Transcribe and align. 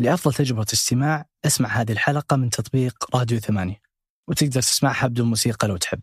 لأفضل 0.00 0.34
تجربة 0.34 0.66
استماع 0.72 1.26
اسمع 1.46 1.68
هذه 1.68 1.92
الحلقة 1.92 2.36
من 2.36 2.50
تطبيق 2.50 3.16
راديو 3.16 3.38
ثمانية 3.38 3.80
وتقدر 4.28 4.60
تسمعها 4.60 5.06
بدون 5.06 5.28
موسيقى 5.28 5.68
لو 5.68 5.76
تحب. 5.76 6.00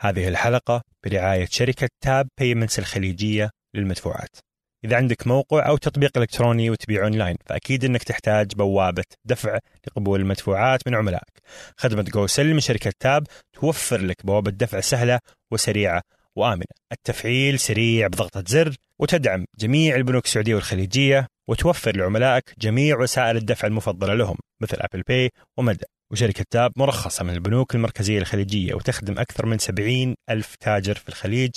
هذه 0.00 0.28
الحلقة 0.28 0.82
برعاية 1.04 1.46
شركة 1.50 1.88
Tap 2.00 2.28
Payments 2.40 2.78
الخليجية 2.78 3.50
للمدفوعات. 3.74 4.36
إذا 4.84 4.96
عندك 4.96 5.26
موقع 5.26 5.68
أو 5.68 5.76
تطبيق 5.76 6.18
إلكتروني 6.18 6.70
وتبيع 6.70 7.04
أونلاين 7.04 7.36
فأكيد 7.46 7.84
أنك 7.84 8.02
تحتاج 8.02 8.54
بوابة 8.54 9.04
دفع 9.24 9.58
لقبول 9.86 10.20
المدفوعات 10.20 10.80
من 10.86 10.94
عملائك. 10.94 11.38
خدمة 11.76 12.02
goSell 12.02 12.54
من 12.54 12.60
شركة 12.60 12.92
Tap 13.00 13.26
توفر 13.52 14.00
لك 14.00 14.26
بوابة 14.26 14.50
دفع 14.50 14.80
سهلة 14.80 15.20
وسريعة 15.50 16.02
وآمنة. 16.36 16.64
التفعيل 16.92 17.58
سريع 17.58 18.06
بضغطة 18.06 18.44
زر 18.46 18.76
وتدعم 18.98 19.44
جميع 19.58 19.96
البنوك 19.96 20.24
السعودية 20.24 20.54
والخليجية 20.54 21.26
وتوفر 21.48 21.96
لعملائك 21.96 22.54
جميع 22.58 22.98
وسائل 22.98 23.36
الدفع 23.36 23.68
المفضلة 23.68 24.14
لهم 24.14 24.36
مثل 24.62 24.76
أبل 24.80 25.02
باي 25.02 25.30
ومدى. 25.56 25.84
وشركة 26.10 26.44
تاب 26.50 26.72
مرخصة 26.76 27.24
من 27.24 27.34
البنوك 27.34 27.74
المركزية 27.74 28.18
الخليجية 28.18 28.74
وتخدم 28.74 29.18
أكثر 29.18 29.46
من 29.46 29.58
70 29.58 30.14
ألف 30.30 30.54
تاجر 30.54 30.94
في 30.94 31.08
الخليج 31.08 31.50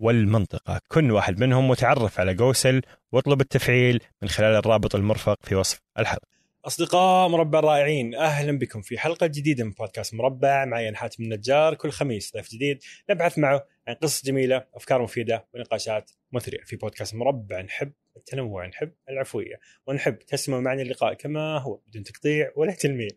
والمنطقة. 0.00 0.80
كن 0.88 1.10
واحد 1.10 1.40
منهم 1.40 1.70
وتعرف 1.70 2.20
على 2.20 2.34
جوسل 2.34 2.82
واطلب 3.12 3.40
التفعيل 3.40 4.02
من 4.22 4.28
خلال 4.28 4.54
الرابط 4.56 4.94
المرفق 4.94 5.38
في 5.42 5.54
وصف 5.54 5.78
الحلقة. 5.98 6.26
أصدقاء 6.64 7.28
مربع 7.28 7.58
الرائعين 7.58 8.14
أهلا 8.14 8.58
بكم 8.58 8.82
في 8.82 8.98
حلقة 8.98 9.26
جديدة 9.26 9.64
من 9.64 9.70
بودكاست 9.70 10.14
مربع. 10.14 10.64
معي 10.64 10.88
أنا 10.88 10.96
حاتم 10.96 11.22
النجار. 11.22 11.74
كل 11.74 11.90
خميس 11.90 12.32
ضيف 12.36 12.50
جديد 12.50 12.82
نبحث 13.10 13.38
معه 13.38 13.64
عن 13.88 13.94
قصص 13.94 14.24
جميلة 14.24 14.64
أفكار 14.74 15.02
مفيدة 15.02 15.46
ونقاشات 15.54 16.10
مثرية. 16.32 16.64
في 16.64 16.76
بودكاست 16.76 17.14
مربع 17.14 17.60
نحب 17.60 17.92
التنوع 18.16 18.66
نحب 18.66 18.92
العفوية 19.08 19.60
ونحب 19.86 20.18
تسمعوا 20.18 20.62
معنا 20.62 20.82
اللقاء 20.82 21.14
كما 21.14 21.58
هو 21.58 21.80
بدون 21.86 22.02
تقطيع 22.02 22.52
ولا 22.56 22.72
تلميع. 22.72 23.08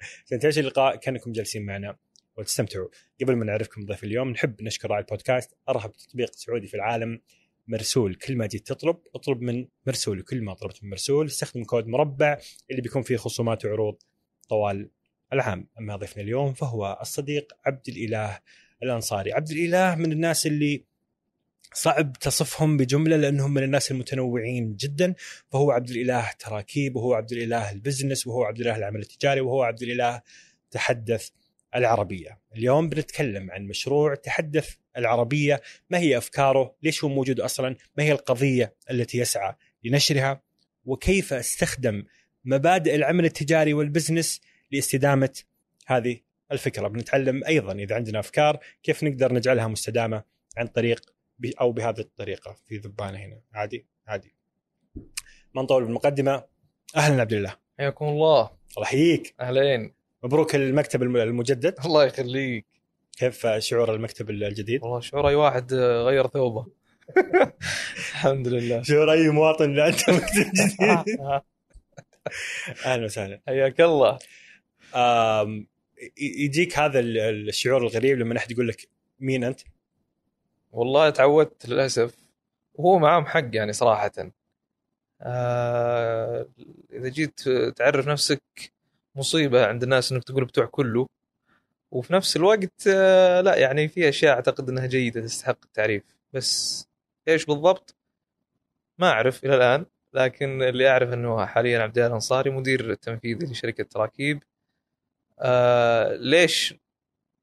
تعيش 0.41 0.59
اللقاء 0.59 0.95
كأنكم 0.95 1.31
جالسين 1.31 1.66
معنا 1.66 1.98
وتستمتعوا. 2.37 2.87
قبل 3.21 3.35
ما 3.35 3.46
نعرفكم 3.46 3.85
ضيف 3.85 4.04
اليوم 4.04 4.29
نحب 4.29 4.62
نشكر 4.62 4.90
راعي 4.90 5.01
البودكاست 5.01 5.57
أرهب 5.70 5.93
تطبيق 5.93 6.32
سعودي 6.32 6.68
في 6.68 6.73
العالم 6.73 7.21
مرسول 7.68 8.15
كل 8.15 8.35
ما 8.35 8.46
جيت 8.46 8.68
تطلب 8.68 8.98
اطلب 9.15 9.41
من 9.41 9.68
مرسول 9.88 10.20
وكل 10.20 10.41
ما 10.41 10.54
طلبت 10.54 10.84
من 10.84 10.90
مرسول. 10.90 11.26
استخدم 11.26 11.63
كود 11.63 11.88
مربع 11.88 12.38
اللي 12.71 12.82
بيكون 12.82 13.01
فيه 13.01 13.18
خصومات 13.18 13.66
وعروض 13.66 13.98
طوال 14.49 14.90
العام. 15.34 15.68
أما 15.79 15.95
ضيفنا 15.95 16.23
اليوم 16.23 16.54
فهو 16.54 16.98
الصديق 17.01 17.54
عبد 17.66 17.90
الإله 17.90 18.40
الأنصاري. 18.84 19.34
عبد 19.34 19.51
الإله 19.51 19.95
من 19.95 20.12
الناس 20.12 20.48
اللي 20.48 20.88
صعب 21.73 22.13
تصفهم 22.13 22.77
بجملة 22.77 23.15
لأنهم 23.15 23.53
من 23.53 23.63
الناس 23.63 23.91
المتنوعين 23.91 24.75
جدا 24.75 25.13
فهو 25.51 25.71
عبد 25.71 25.89
الإله 25.89 26.31
تراكيب 26.39 26.95
وهو 26.95 27.13
عبد 27.13 27.31
الإله 27.31 27.71
ال 27.71 27.78
business 27.78 28.27
وهو 28.27 28.43
عبد 28.43 28.59
الإله 28.59 28.77
العمل 28.77 29.01
التجاري 29.01 29.41
وهو 29.41 29.63
عبد 29.63 29.81
الإله 29.81 30.21
تحدث 30.71 31.29
العربية. 31.76 32.39
اليوم 32.55 32.89
بنتكلم 32.89 33.51
عن 33.51 33.67
مشروع 33.67 34.15
تحدث 34.15 34.76
العربية، 34.98 35.61
ما 35.89 35.98
هي 35.98 36.17
أفكاره؟ 36.17 36.76
ليش 36.84 37.03
هو 37.03 37.09
موجود 37.09 37.39
أصلا؟ 37.39 37.76
ما 37.98 38.04
هي 38.04 38.11
القضية 38.11 38.76
التي 38.91 39.17
يسعى 39.17 39.55
لنشرها؟ 39.83 40.41
وكيف 40.85 41.33
استخدم 41.33 42.04
مبادئ 42.45 42.95
العمل 42.95 43.26
التجاري 43.26 43.73
وال 43.73 43.87
business 43.87 44.41
لاستدامة 44.71 45.39
هذه 45.87 46.17
الفكرة. 46.51 46.87
بنتعلم 46.87 47.43
أيضا 47.43 47.73
إذا 47.73 47.95
عندنا 47.95 48.20
أفكار 48.20 48.59
كيف 48.83 49.04
نقدر 49.04 49.33
نجعلها 49.33 49.67
مستدامة 49.67 50.23
عن 50.57 50.67
طريق 50.67 51.18
أو 51.62 51.71
بهذه 51.71 51.99
الطريقة 51.99 52.55
في 52.68 52.77
ذبانة 52.77 53.18
هنا. 53.18 53.41
عادي 53.54 53.85
عادي. 54.07 54.35
ما 55.55 55.62
نطول 55.62 55.84
بالمقدمة. 55.85 56.43
أهلا 56.95 57.21
عبد 57.21 57.34
الله. 57.34 57.55
حياكم 57.79 58.05
الله. 58.05 58.41
الله 58.77 58.87
يحييك. 58.87 59.35
أهلين. 59.41 59.93
مبروك 60.23 60.55
المكتب 60.55 61.04
الم- 61.04 61.17
المجدد. 61.17 61.76
الله 61.85 62.05
يخليك. 62.05 62.65
كيف 63.17 63.48
شعور 63.48 63.95
المكتب 63.95 64.29
الجديد؟ 64.29 64.84
والله 64.84 65.00
شعور 65.00 65.28
أي 65.29 65.35
واحد 65.35 65.73
غير 65.73 66.27
ثوبه. 66.27 66.66
الحمد 68.13 68.47
لله. 68.47 68.81
شعور 68.83 69.11
أي 69.11 69.29
مواطن 69.29 69.66
اللي 69.66 69.81
عنده 69.81 69.97
مكتب 70.09 70.51
جديد. 70.53 71.19
أهلا 72.85 73.06
وسهلا. 73.06 73.41
حياك 73.47 73.81
الله. 73.81 74.19
يجيك 76.21 76.79
هذا 76.79 77.00
ال- 77.00 77.50
الشعور 77.50 77.81
الغريب 77.81 78.17
لما 78.19 78.38
أحد 78.38 78.51
يقول 78.51 78.67
لك 78.67 78.89
مين 79.19 79.44
أنت؟ 79.44 79.59
والله 80.72 81.09
تعودت 81.09 81.69
للأسف. 81.69 82.16
وهو 82.74 83.00
معاهم 83.00 83.25
حق 83.25 83.50
يعني 83.53 83.74
صراحة. 83.74 84.12
آه 85.22 86.50
إذا 86.94 87.09
جيت 87.09 87.50
تعرف 87.50 88.07
نفسك 88.07 88.41
مصيبة 89.16 89.66
عند 89.68 89.84
الناس 89.84 90.12
إنك 90.12 90.24
تقول 90.24 90.46
بتوع 90.46 90.66
كله. 90.66 91.07
وفي 91.91 92.13
نفس 92.13 92.35
الوقت 92.38 92.88
آه 92.88 93.41
لا 93.41 93.56
يعني 93.57 93.88
في 93.88 94.09
أشياء 94.09 94.35
أعتقد 94.35 94.69
إنها 94.69 94.85
جيدة 94.85 95.22
تستحق 95.22 95.57
التعريف. 95.66 96.03
بس 96.34 96.86
إيش 97.28 97.46
بالضبط؟ 97.46 97.96
ما 99.00 99.09
أعرف 99.09 99.46
إلى 99.46 99.56
الآن. 99.56 99.86
لكن 100.13 100.62
اللي 100.62 100.90
أعرف 100.90 101.13
إنه 101.13 101.46
حاليا 101.46 101.80
عبد 101.80 101.97
الله 101.97 102.07
الأنصاري 102.07 102.50
مدير 102.50 102.91
التنفيذي 102.91 103.46
لشركة 103.46 103.84
تراكيب. 103.84 104.44
آه 105.40 106.16
ليش 106.16 106.75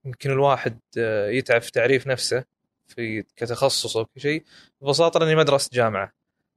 يمكن 0.05 0.31
الواحد 0.31 0.81
آه 0.99 1.29
يتعب 1.29 1.63
في 1.63 1.73
تعريف 1.73 2.07
نفسه؟ 2.07 2.45
في 2.89 3.23
كتخصص 3.23 3.97
أو 3.97 4.05
كشيء 4.07 4.45
ببساطة 4.81 5.21
لاني 5.21 5.35
ما 5.35 5.43
درست 5.43 5.75
جامعة. 5.75 6.13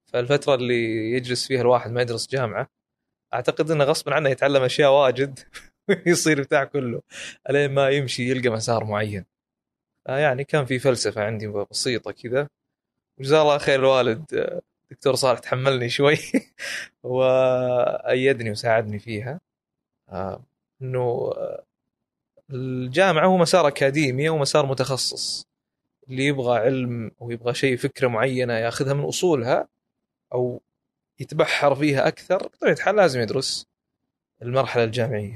فالفترة 0.06 0.56
اللي 0.56 1.12
يجلس 1.12 1.48
فيها 1.48 1.62
الواحد 1.62 1.92
ما 1.92 2.02
يدرس 2.02 2.28
جامعة 2.30 2.70
أعتقد 3.34 3.72
إنه 3.72 3.84
غصبا 3.84 4.16
عنه 4.16 4.30
يتعلم 4.30 4.64
أشياء 4.64 4.92
واجد 4.92 5.40
يصير 6.08 6.42
بتاع 6.42 6.64
كله 6.64 7.02
ألين 7.50 7.72
ما 7.72 7.90
يمشي 7.90 8.30
يلقى 8.32 8.50
مسار 8.50 8.84
معين. 8.84 9.26
يعني 10.08 10.44
كان 10.44 10.66
في 10.66 10.80
فلسفة 10.80 11.24
عندي 11.24 11.48
بسيطة 11.48 12.12
كذا. 12.12 12.50
وجزاه 13.20 13.42
الله 13.42 13.58
خير 13.58 13.80
الوالد 13.80 14.26
دكتور 14.92 15.16
صالح 15.16 15.40
تحملني 15.40 15.90
شوي 15.90 16.16
وأيدني 17.04 18.52
وساعدني 18.52 19.00
فيها. 19.00 19.42
آه، 20.10 20.44
إنه 20.82 21.32
آه، 21.38 21.66
الجامعة 22.52 23.26
هو 23.26 23.38
مسار 23.38 23.68
أكاديمي 23.68 24.30
ومسار 24.30 24.66
متخصص. 24.66 25.49
اللي 26.10 26.26
يبغى 26.26 26.60
علم 26.60 27.12
أو 27.22 27.32
يبغى 27.32 27.54
شيء 27.54 27.78
فكرة 27.78 28.08
معينة 28.08 28.54
ياخذها 28.54 28.94
من 28.94 29.04
أصولها 29.04 29.68
أو 30.34 30.62
يتبحر 31.20 31.76
فيها 31.76 32.08
أكثر 32.08 32.38
بطبيعه 32.38 32.74
الحال 32.74 32.96
لازم 32.96 33.20
يدرس 33.20 33.68
المرحلة 34.42 34.84
الجامعية. 34.84 35.36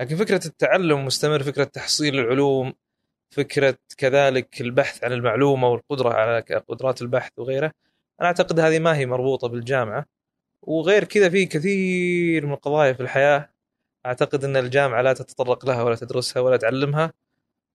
لكن 0.00 0.16
فكرة 0.16 0.46
التعلم 0.46 1.04
مستمر 1.04 1.42
فكرة 1.42 1.64
تحصيل 1.64 2.18
العلوم 2.18 2.74
فكرة 3.30 3.78
كذلك 3.98 4.60
البحث 4.60 5.04
عن 5.04 5.12
المعلومة 5.12 5.68
والقدرة 5.68 6.10
على 6.14 6.40
قدرات 6.40 7.02
البحث 7.02 7.32
وغيره 7.36 7.72
أنا 8.20 8.28
أعتقد 8.28 8.60
هذه 8.60 8.78
ما 8.78 8.96
هي 8.96 9.06
مربوطة 9.06 9.48
بالجامعة. 9.48 10.06
وغير 10.62 11.04
كذا 11.04 11.30
في 11.30 11.46
كثير 11.46 12.46
من 12.46 12.52
القضايا 12.52 12.92
في 12.92 13.00
الحياة 13.00 13.50
أعتقد 14.06 14.44
أن 14.44 14.56
الجامعة 14.56 15.02
لا 15.02 15.12
تتطرق 15.12 15.66
لها 15.66 15.82
ولا 15.82 15.96
تدرسها 15.96 16.40
ولا 16.40 16.56
تعلمها 16.56 17.12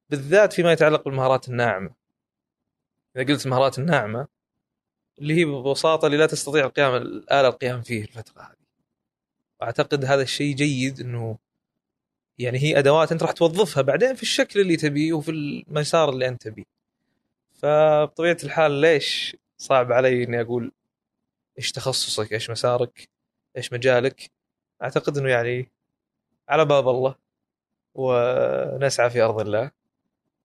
بالذات 0.09 0.53
فيما 0.53 0.71
يتعلق 0.71 1.05
بالمهارات 1.05 1.49
الناعمة. 1.49 1.98
إذا 3.15 3.33
قلت 3.33 3.45
المهارات 3.45 3.79
الناعمة 3.79 4.27
اللي 5.19 5.33
هي 5.33 5.45
ببساطة 5.45 6.05
اللي 6.05 6.17
لا 6.17 6.25
تستطيع 6.25 6.65
القيام 6.65 6.95
الاله 6.95 7.47
القيام 7.47 7.81
فيه 7.81 8.01
الفترة 8.01 8.41
هذه. 8.41 8.55
أعتقد 9.63 10.05
هذا 10.05 10.21
الشيء 10.21 10.55
جيد 10.55 10.99
إنه 10.99 11.37
يعني 12.39 12.59
هي 12.59 12.79
أدوات 12.79 13.11
أنت 13.11 13.23
راح 13.23 13.31
توظفها 13.31 13.81
بعدين 13.83 14.15
في 14.15 14.23
الشكل 14.23 14.59
اللي 14.59 14.77
تبيه 14.77 15.13
وفي 15.13 15.31
المسار 15.31 16.09
اللي 16.09 16.27
أنت 16.27 16.43
تبيه. 16.43 16.65
فبطبيعة 17.53 18.37
الحال 18.43 18.71
ليش 18.71 19.37
صعب 19.57 19.91
علي 19.91 20.23
إني 20.23 20.41
أقول 20.41 20.71
إيش 21.57 21.71
تخصصك 21.71 22.33
إيش 22.33 22.49
مسارك 22.49 23.09
إيش 23.57 23.73
مجالك؟ 23.73 24.31
أعتقد 24.83 25.17
إنه 25.17 25.29
يعني 25.29 25.71
على 26.49 26.65
باب 26.65 26.89
الله 26.89 27.15
ونسعى 27.95 29.09
في 29.09 29.21
أرض 29.21 29.39
الله. 29.39 29.71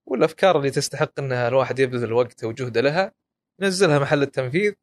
والأفكار 0.05 0.57
اللي 0.57 0.71
تستحق 0.71 1.19
إنها 1.19 1.47
الواحد 1.47 1.79
يبذل 1.79 2.13
وقته 2.13 2.47
وجهده 2.47 2.81
لها 2.81 3.11
ينزلها 3.59 3.99
محل 3.99 4.21
التنفيذ 4.21 4.73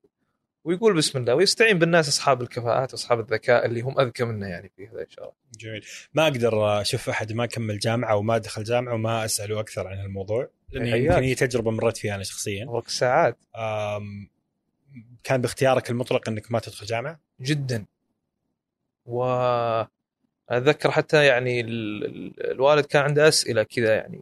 ويقول 0.65 0.95
بسم 0.97 1.19
الله 1.19 1.35
ويستعين 1.35 1.79
بالناس 1.79 2.09
أصحاب 2.09 2.43
الكفاءات 2.43 2.93
وأصحاب 2.93 3.21
الذكاء 3.21 3.67
اللي 3.67 3.81
هم 3.81 4.01
أذكى 4.01 4.25
منه 4.25 4.47
يعني 4.49 4.73
في 4.77 4.87
هذا 4.89 5.01
ان 5.01 5.11
شاء 5.11 5.25
الله. 5.25 5.35
جميل. 5.59 5.85
ما 6.15 6.23
أقدر 6.23 6.81
أشوف 6.81 7.09
أحد 7.09 7.33
ما 7.33 7.47
كمل 7.47 7.79
جامعة 7.79 8.17
وما 8.17 8.39
دخل 8.39 8.65
جامعة 8.65 8.95
وما 8.95 9.25
اساله 9.25 9.61
أكثر 9.61 9.87
عن 9.89 10.01
الموضوع 10.01 10.49
لأن 10.71 10.91
حياك. 10.91 11.05
يمكن 11.05 11.23
هي 11.23 11.35
تجربة 11.35 11.71
مريت 11.71 11.97
فيها 11.97 12.15
أنا 12.15 12.23
شخصيا. 12.23 12.67
وقت 12.67 12.89
ساعات. 12.91 13.39
كان 15.25 15.41
باختيارك 15.41 15.91
المطلق 15.91 16.29
إنك 16.29 16.53
ما 16.53 16.59
تدخل 16.59 16.87
جامعة؟ 16.87 17.21
جدا. 17.41 17.85
و 19.07 19.25
اتذكر 20.49 20.91
حتى 20.91 21.27
يعني 21.27 21.61
ال- 21.61 22.05
ال- 22.05 22.51
الوالد 22.51 22.85
كان 22.87 23.03
عنده 23.03 23.29
أسئلة 23.29 23.63
كذا 23.63 23.95
يعني 23.95 24.21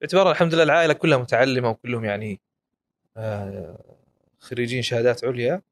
باعتبار 0.00 0.30
الحمد 0.30 0.54
لله 0.54 0.62
العائلة 0.62 0.92
كلها 0.92 1.18
متعلمة 1.18 1.70
وكلهم 1.70 2.04
يعني 2.04 2.40
آه، 3.16 3.78
خريجين 4.38 4.82
شهادات 4.82 5.24
عليا. 5.24 5.62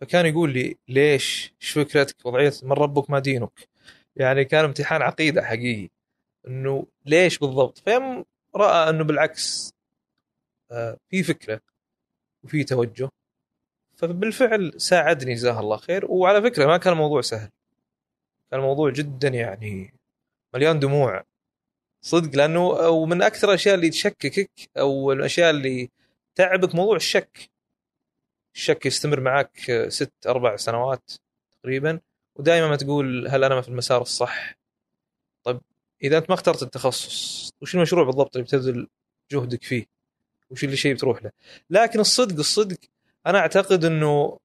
فكان 0.00 0.26
يقول 0.26 0.52
لي 0.52 0.76
ليش؟ 0.88 1.54
إيش 1.62 1.70
فكرتك؟ 1.70 2.26
وضعية 2.26 2.52
من 2.62 2.72
ربك 2.72 3.10
ما 3.10 3.18
دينك؟ 3.18 3.68
يعني 4.16 4.44
كان 4.44 4.64
امتحان 4.64 5.02
عقيدة 5.02 5.42
حقيقي. 5.42 5.88
إنه 6.48 6.86
ليش 7.06 7.38
بالضبط؟ 7.38 7.78
فيم 7.78 8.24
رأى 8.56 8.90
إنه 8.90 9.04
بالعكس 9.04 9.74
آه، 10.70 10.96
في 11.10 11.22
فكرة 11.22 11.60
وفي 12.44 12.64
توجه. 12.64 13.08
فبالفعل 13.96 14.72
ساعدني 14.76 15.34
جزاه 15.34 15.60
الله 15.60 15.76
خير. 15.76 16.10
وعلى 16.10 16.42
فكرة 16.42 16.66
ما 16.66 16.76
كان 16.76 16.92
الموضوع 16.92 17.20
سهل. 17.20 17.50
كان 18.50 18.60
الموضوع 18.60 18.90
جدا 18.90 19.28
يعني 19.28 19.94
مليان 20.54 20.78
دموع. 20.78 21.24
صدق 22.04 22.36
لأنه 22.36 22.66
ومن 22.68 23.22
أكثر 23.22 23.48
الأشياء 23.48 23.74
اللي 23.74 23.90
تشككك 23.90 24.50
أو 24.78 25.12
الأشياء 25.12 25.50
اللي 25.50 25.90
تعبك 26.34 26.74
موضوع 26.74 26.96
الشك. 26.96 27.50
الشك 28.54 28.86
يستمر 28.86 29.20
معك 29.20 29.86
ست 29.88 30.12
أربع 30.26 30.56
سنوات 30.56 31.12
تقريبا 31.52 32.00
ودائما 32.36 32.68
ما 32.68 32.76
تقول 32.76 33.28
هل 33.28 33.44
أنا 33.44 33.60
في 33.60 33.68
المسار 33.68 34.02
الصح؟ 34.02 34.54
طيب 35.44 35.60
إذا 36.02 36.18
أنت 36.18 36.30
ما 36.30 36.34
اخترت 36.34 36.62
التخصص 36.62 37.50
وش 37.60 37.74
المشروع 37.74 38.04
بالضبط 38.04 38.36
اللي 38.36 38.44
بتبذل 38.46 38.88
جهدك 39.30 39.62
فيه؟ 39.62 39.86
وش 40.50 40.64
اللي 40.64 40.76
شيء 40.76 40.94
بتروح 40.94 41.22
له؟ 41.22 41.30
لكن 41.70 42.00
الصدق 42.00 42.38
الصدق 42.38 42.78
أنا 43.26 43.38
أعتقد 43.38 43.84
إنه 43.84 44.38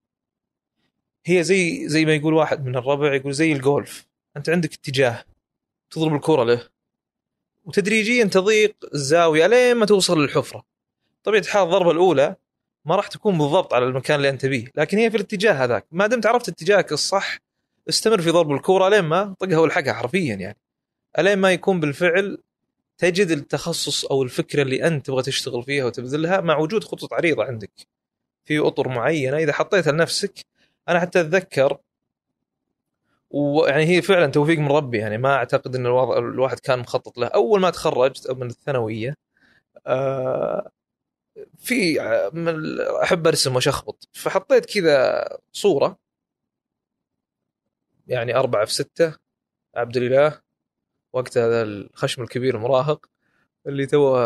هي 1.26 1.44
زي 1.44 1.88
زي 1.88 2.06
ما 2.06 2.16
يقول 2.16 2.34
واحد 2.34 2.66
من 2.66 2.76
الربع 2.76 3.14
يقول 3.14 3.34
زي 3.34 3.52
الجولف. 3.52 4.08
أنت 4.38 4.50
عندك 4.50 4.74
اتجاه 4.74 5.24
تضرب 5.90 6.16
الكرة 6.16 6.44
له. 6.44 6.79
وتدريجيا 7.70 8.24
تضيق 8.24 8.76
الزاوية 8.94 9.48
لين 9.48 9.78
ما 9.78 9.86
توصل 9.86 10.22
للحفرة. 10.22 10.64
طبيعة 11.24 11.42
الحال 11.42 11.64
الضربة 11.64 11.92
الأولى 11.92 12.36
ما 12.86 12.96
راح 12.96 13.08
تكون 13.08 13.38
بالضبط 13.38 13.74
على 13.74 13.86
المكان 13.86 14.18
اللي 14.18 14.30
أنت 14.30 14.46
بيه 14.46 14.68
لكن 14.76 14.98
هي 14.98 15.12
في 15.12 15.18
الاتجاه 15.18 15.54
هذاك. 15.54 15.86
ما 15.92 16.08
دمت 16.08 16.26
عرفت 16.26 16.50
اتجاهك 16.50 16.92
الصح 16.92 17.38
استمر 17.90 18.22
في 18.22 18.30
ضرب 18.30 18.52
الكره 18.52 18.90
لين 18.90 19.02
ما 19.02 19.36
طقها 19.40 19.58
والحقها 19.58 19.94
حرفيا 19.94 20.36
يعني. 20.36 20.58
ألين 21.20 21.38
ما 21.38 21.52
يكون 21.52 21.80
بالفعل 21.80 22.38
تجد 22.98 23.32
التخصص 23.32 24.06
أو 24.06 24.24
الفكرة 24.24 24.62
اللي 24.62 24.88
أنت 24.88 25.06
تبغى 25.06 25.24
تشتغل 25.24 25.64
فيها 25.64 25.86
وتبذلها 25.86 26.42
مع 26.42 26.58
وجود 26.58 26.84
خطوط 26.84 27.14
عريضة 27.14 27.44
عندك 27.44 27.72
في 28.46 28.60
أطر 28.60 28.88
معينة. 28.88 29.38
إذا 29.38 29.54
حطيتها 29.54 29.92
لنفسك 29.92 30.46
أنا 30.90 31.00
حتى 31.00 31.22
أتذكر 31.22 31.78
ويعني 33.32 33.86
هي 33.86 34.02
فعلا 34.02 34.28
توفيق 34.28 34.60
من 34.60 34.68
ربي 34.68 34.98
يعني 34.98 35.18
ما 35.18 35.36
أعتقد 35.36 35.76
إن 35.76 35.86
الوضع 35.86 36.18
الواحد 36.18 36.60
كان 36.60 36.80
مخطط 36.80 37.18
له. 37.18 37.28
أول 37.28 37.60
ما 37.60 37.70
تخرجت 37.70 38.32
من 38.32 38.48
الثانوية 38.50 39.16
آه 39.88 40.72
في 41.58 42.00
من 42.34 42.80
أحب 42.82 43.28
أرسم 43.28 43.56
وأشخبط. 43.56 44.08
فحطيت 44.14 44.66
كذا 44.66 45.28
صورة 45.54 46.00
يعني 48.08 48.36
أربعة 48.36 48.66
في 48.66 48.74
ستة 48.74 49.16
عبد 49.76 49.98
الإله 49.98 50.42
وقت 51.14 51.38
هذا 51.38 51.64
الخشم 51.64 52.24
الكبير 52.24 52.56
المراهق 52.56 53.06
اللي 53.68 53.86
تو 53.86 54.18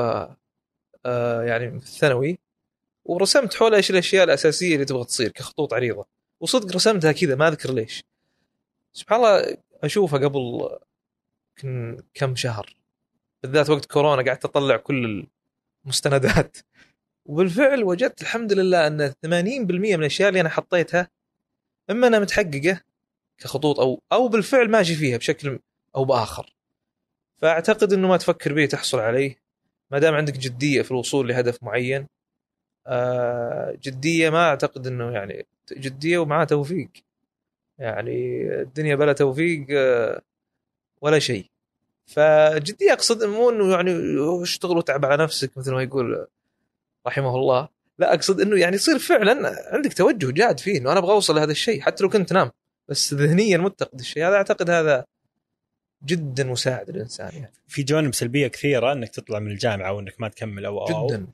آه 1.05 1.44
يعني 1.44 1.79
في 1.79 1.85
الثانوي. 1.88 2.39
ورسمت 3.05 3.53
حول 3.53 3.75
إيش 3.75 3.91
الأشياء 3.91 4.23
الأساسية 4.23 4.73
اللي 4.75 4.85
تبغى 4.85 5.03
تصير 5.05 5.31
كخطوط 5.31 5.73
عريضة. 5.73 6.05
وصدق 6.41 6.75
رسمتها 6.75 7.11
كذا 7.11 7.35
ما 7.35 7.47
أذكر 7.47 7.73
ليش. 7.73 8.03
سبحان 8.93 9.19
الله 9.19 9.57
اشوفها 9.83 10.19
قبل 10.19 10.69
كم 12.13 12.35
شهر. 12.35 12.75
بالذات 13.43 13.69
وقت 13.69 13.85
كورونا 13.85 14.23
قعدت 14.23 14.45
أطلع 14.45 14.77
كل 14.77 15.27
المستندات. 15.85 16.57
وبالفعل 17.25 17.83
وجدت 17.83 18.21
الحمد 18.21 18.53
لله 18.53 18.87
أن 18.87 19.13
80% 19.25 19.25
من 19.25 19.93
الأشياء 19.93 20.29
اللي 20.29 20.41
أنا 20.41 20.49
حطيتها 20.49 21.09
إما 21.89 22.07
انها 22.07 22.19
متحققة 22.19 22.81
كخطوط 23.37 23.79
أو 23.79 24.01
أو 24.11 24.27
بالفعل 24.27 24.69
ماشي 24.69 24.95
فيها 24.95 25.17
بشكل 25.17 25.59
أو 25.95 26.05
بآخر. 26.05 26.55
فأعتقد 27.41 27.93
إنه 27.93 28.07
ما 28.07 28.17
تفكر 28.17 28.53
به 28.53 28.65
تحصل 28.65 28.99
عليه. 28.99 29.35
ما 29.91 29.99
دام 29.99 30.13
عندك 30.15 30.33
جدية 30.37 30.81
في 30.81 30.91
الوصول 30.91 31.27
لهدف 31.27 31.63
معين 31.63 32.07
آه، 32.87 33.77
جدية 33.81 34.29
ما 34.29 34.49
أعتقد 34.49 34.87
إنه 34.87 35.11
يعني 35.11 35.47
جدية 35.71 36.17
ومعها 36.17 36.45
توفيق. 36.45 36.89
يعني 37.79 38.47
الدنيا 38.61 38.95
بلا 38.95 39.13
توفيق 39.13 39.65
آه، 39.71 40.21
ولا 41.01 41.19
شيء. 41.19 41.45
فجديه 42.05 42.93
أقصد 42.93 43.23
مو 43.23 43.49
إنه 43.49 43.71
يعني 43.71 43.91
اشتغل 44.41 44.77
وتعب 44.77 45.05
على 45.05 45.23
نفسك 45.23 45.57
مثل 45.57 45.71
ما 45.71 45.83
يقول 45.83 46.27
رحمه 47.07 47.35
الله. 47.35 47.67
لا 47.99 48.13
أقصد 48.13 48.41
إنه 48.41 48.59
يعني 48.59 48.75
يصير 48.75 48.99
فعلا 48.99 49.55
عندك 49.75 49.93
توجه 49.93 50.31
جاد 50.31 50.59
فيه 50.59 50.77
إنه 50.77 50.91
أنا 50.91 50.99
أبغى 50.99 51.11
أوصل 51.11 51.35
لهذا 51.35 51.51
الشيء 51.51 51.81
حتى 51.81 52.03
لو 52.03 52.09
كنت 52.09 52.29
تنام 52.29 52.51
بس 52.87 53.13
ذهنيا 53.13 53.57
متقد 53.57 53.99
الشيء. 53.99 54.27
هذا 54.27 54.35
أعتقد 54.35 54.69
هذا 54.69 55.05
جدا 56.05 56.43
مساعد 56.43 56.89
للانسان 56.89 57.29
يعني. 57.33 57.53
في 57.67 57.83
جوانب 57.83 58.13
سلبية 58.13 58.47
كثيرة 58.47 58.93
إنك 58.93 59.09
تطلع 59.09 59.39
من 59.39 59.51
الجامعة 59.51 59.93
وإنك 59.93 60.21
ما 60.21 60.27
تكمل 60.27 60.65
أو 60.65 60.87
أو. 60.87 61.07
جدا. 61.07 61.27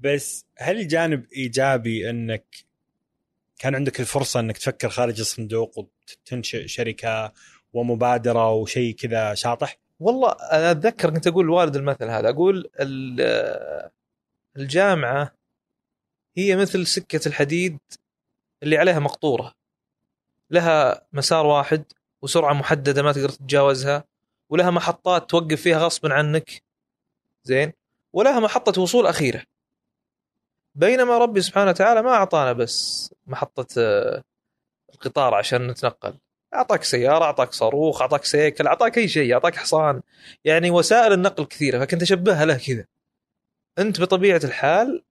بس 0.00 0.44
هل 0.56 0.80
الجانب 0.80 1.26
إيجابي 1.32 2.10
إنك 2.10 2.44
كان 3.58 3.74
عندك 3.74 4.00
الفرصة 4.00 4.40
إنك 4.40 4.58
تفكر 4.58 4.88
خارج 4.88 5.20
الصندوق 5.20 5.78
وتنشئ 5.78 6.66
شركة 6.66 7.32
ومبادرة 7.72 8.52
وشيء 8.52 8.94
كذا 8.94 9.34
شاطح؟ 9.34 9.78
والله 10.00 10.30
أنا 10.30 10.70
أتذكر 10.70 11.10
كنت 11.10 11.26
أقول 11.26 11.46
لوالد 11.46 11.76
المثل 11.76 12.04
هذا 12.04 12.28
أقول 12.28 12.70
الجامعة 14.56 15.34
هي 16.36 16.56
مثل 16.56 16.86
سكة 16.86 17.28
الحديد 17.28 17.78
اللي 18.62 18.78
عليها 18.78 18.98
مقطورة. 18.98 19.54
لها 20.50 21.06
مسار 21.12 21.46
واحد 21.46 21.84
وسرعة 22.22 22.52
محددة 22.52 23.02
ما 23.02 23.12
تقدر 23.12 23.28
تتجاوزها 23.28 24.04
ولها 24.48 24.70
محطات 24.70 25.30
توقف 25.30 25.62
فيها 25.62 25.78
غصبا 25.78 26.14
عنك. 26.14 26.62
زين؟ 27.44 27.72
ولها 28.12 28.40
محطة 28.40 28.82
وصول 28.82 29.06
أخيرة. 29.06 29.42
بينما 30.74 31.18
ربي 31.18 31.40
سبحانه 31.40 31.70
وتعالى 31.70 32.02
ما 32.02 32.10
أعطانا 32.10 32.52
بس 32.52 33.14
محطة 33.26 33.66
آه، 33.78 34.22
القطار 34.94 35.34
عشان 35.34 35.66
نتنقل. 35.66 36.14
أعطاك 36.54 36.84
سيارة 36.84 37.24
أعطاك 37.24 37.52
صاروخ 37.52 38.02
أعطاك 38.02 38.24
سيكل 38.24 38.66
أعطاك 38.66 38.98
أي 38.98 39.08
شيء 39.08 39.34
أعطاك 39.34 39.56
حصان. 39.56 40.02
يعني 40.44 40.70
وسائل 40.70 41.12
النقل 41.12 41.44
كثيرة 41.44 41.78
فكنت 41.78 42.02
أشبهها 42.02 42.44
له 42.44 42.58
كذا. 42.58 42.84
أنت 43.78 44.00
بطبيعة 44.00 44.40
الحال 44.44 45.02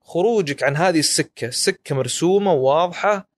خروجك 0.00 0.62
عن 0.62 0.76
هذه 0.76 0.98
السكة 0.98 1.46
السكه 1.46 1.94
مرسومة 1.94 2.52
وواضحه 2.52 3.28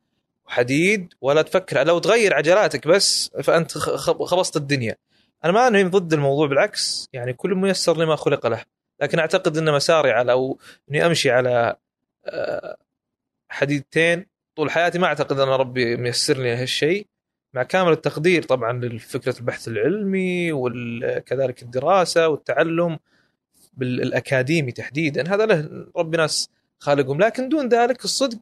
وحديد 0.46 1.14
ولا 1.20 1.42
تفكر 1.42 1.84
لو 1.86 1.98
تغير 1.98 2.34
عجلاتك 2.34 2.88
بس 2.88 3.30
فأنت 3.42 3.78
خبصت 3.78 4.56
الدنيا. 4.56 4.96
أنا 5.44 5.52
ما 5.52 5.68
أني 5.68 5.84
ضد 5.84 6.12
الموضوع 6.12 6.46
بالعكس 6.46 7.08
يعني 7.12 7.32
كل 7.32 7.54
ميسر 7.54 7.96
لما 7.96 8.16
خلق 8.16 8.46
له. 8.46 8.64
لكن 9.00 9.18
أعتقد 9.18 9.56
إن 9.56 9.72
مساري 9.72 10.10
على 10.10 10.32
أو 10.32 10.58
إني 10.90 11.06
أمشي 11.06 11.30
على 11.30 11.76
آه، 12.26 12.76
حديدتين 13.48 14.26
طول 14.56 14.70
حياتي 14.70 14.98
ما 14.98 15.06
أعتقد 15.06 15.38
أن 15.40 15.48
ربي 15.48 15.96
ميسر 15.96 16.38
لي 16.38 16.50
هالشيء 16.50 17.06
مع 17.54 17.62
كامل 17.62 17.92
التقدير 17.92 18.42
طبعا 18.42 18.72
لفكرة 18.72 19.38
البحث 19.38 19.68
العلمي 19.68 20.52
وكذلك 20.52 21.62
الدراسة 21.62 22.28
والتعلم 22.28 22.98
بالأكاديمي 23.74 24.72
تحديدا 24.72 25.34
هذا 25.34 25.46
له 25.46 25.86
ربي 25.96 26.16
ناس 26.16 26.50
خالقهم 26.78 27.20
لكن 27.20 27.48
دون 27.48 27.68
ذلك 27.68 28.04
الصدق 28.04 28.38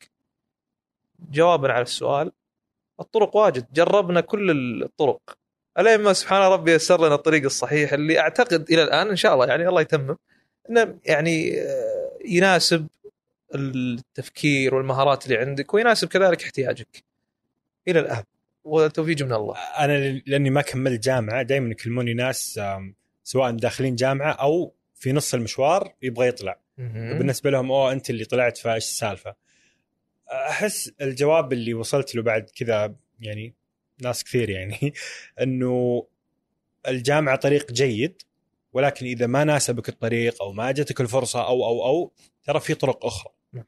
جوابا 1.31 1.73
على 1.73 1.83
السؤال 1.83 2.33
الطرق 3.01 3.37
واجد 3.37 3.67
جربنا 3.73 4.21
كل 4.21 4.51
الطرق. 4.83 5.39
الين 5.79 6.01
ما 6.01 6.13
سبحان 6.13 6.43
ربي 6.53 6.73
يسر 6.73 7.07
لنا 7.07 7.15
الطريق 7.15 7.45
الصحيح 7.45 7.93
اللي 7.93 8.21
أعتقد 8.21 8.71
إلى 8.71 8.83
الآن 8.83 9.09
إن 9.09 9.17
شاء 9.17 9.35
الله 9.35 9.47
يعني 9.47 9.69
الله 9.69 9.81
يتمم 9.81 10.17
إنه 10.71 10.99
يعني 11.05 11.61
آه، 11.61 12.19
يناسب 12.25 12.87
التفكير 13.55 14.75
والمهارات 14.75 15.27
اللي 15.27 15.39
عندك 15.39 15.75
ويناسب 15.75 16.09
كذلك 16.09 16.43
احتياجك. 16.43 17.05
إلى 17.89 18.01
الآن. 18.01 18.23
والتوفيق 18.65 19.23
من 19.23 19.33
الله. 19.33 19.57
أنا 19.59 20.23
لأني 20.27 20.51
ما 20.51 20.63
كملت 20.63 21.05
جامعة 21.05 21.43
دائما 21.43 21.71
يكلموني 21.71 22.15
ناس 22.15 22.61
سواء 23.25 23.51
داخلين 23.51 23.95
جامعة 23.95 24.33
أو 24.33 24.75
في 24.95 25.13
نص 25.13 25.35
المشوار 25.35 25.95
يبغى 26.03 26.29
يطلع. 26.29 26.59
بالنسبة 26.79 27.51
لهم 27.51 27.73
أوه 27.73 27.93
أنت 27.93 28.11
اللي 28.11 28.25
طلعت 28.25 28.59
فإيش 28.59 28.85
السالفة؟ 28.85 29.35
أحس 30.33 30.93
الجواب 31.01 31.53
اللي 31.53 31.75
وصلت 31.75 32.15
له 32.15 32.23
بعد 32.23 32.51
كذا 32.57 32.95
يعني 33.21 33.55
ناس 34.03 34.25
كثير 34.25 34.51
يعني 34.51 34.93
إنه 35.43 36.07
الجامعة 36.89 37.37
طريق 37.37 37.73
جيد 37.73 38.23
ولكن 38.75 39.07
إذا 39.07 39.26
ما 39.26 39.45
ناسبك 39.45 39.88
الطريق 39.88 40.43
أو 40.43 40.52
ما 40.52 40.73
جتك 40.73 41.00
الفرصة 41.00 41.47
أو 41.47 41.66
أو 41.66 41.87
أو 41.87 42.12
ترى 42.45 42.61
في 42.61 42.75
طرق 42.75 43.07
أخرى. 43.07 43.33
نعم. 43.52 43.64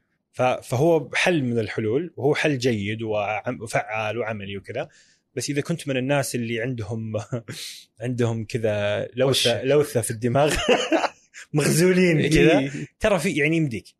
فهو 0.63 1.11
حل 1.15 1.43
من 1.43 1.59
الحلول 1.59 2.13
وهو 2.17 2.35
حل 2.35 2.59
جيد 2.59 3.03
وفعال 3.03 4.19
وعملي 4.19 4.57
وكذا. 4.57 4.89
بس 5.35 5.51
إذا 5.51 5.61
كنت 5.61 5.89
من 5.89 5.97
الناس 5.97 6.35
اللي 6.35 6.61
عندهم 6.61 7.13
عندهم 8.01 8.45
كذا 8.45 9.09
لوثة 9.15 9.63
لوثة 9.63 10.01
في 10.01 10.11
الدماغ 10.11 10.57
مغزولين 11.55 12.31
كذا 12.31 12.59
إيه. 12.59 12.71
ترى 13.01 13.19
في 13.19 13.31
يعني 13.31 13.57
يمديك 13.57 13.95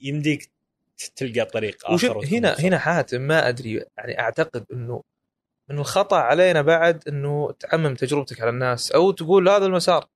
يمديك 0.00 0.50
تلقى 1.16 1.44
طريق 1.44 1.90
آخر 1.90 2.26
هنا 2.26 2.60
هنا 2.60 2.78
حاتم 2.78 3.20
ما 3.20 3.48
أدري 3.48 3.84
يعني 3.98 4.20
أعتقد 4.20 4.66
إنه 4.72 5.02
من 5.70 5.78
الخطأ 5.78 6.16
علينا 6.16 6.62
بعد 6.62 7.08
إنه 7.08 7.52
تعمم 7.52 7.94
تجربتك 7.94 8.40
على 8.40 8.50
الناس 8.50 8.92
أو 8.92 9.10
تقول 9.10 9.48
هذا 9.48 9.66
المسار. 9.66 10.08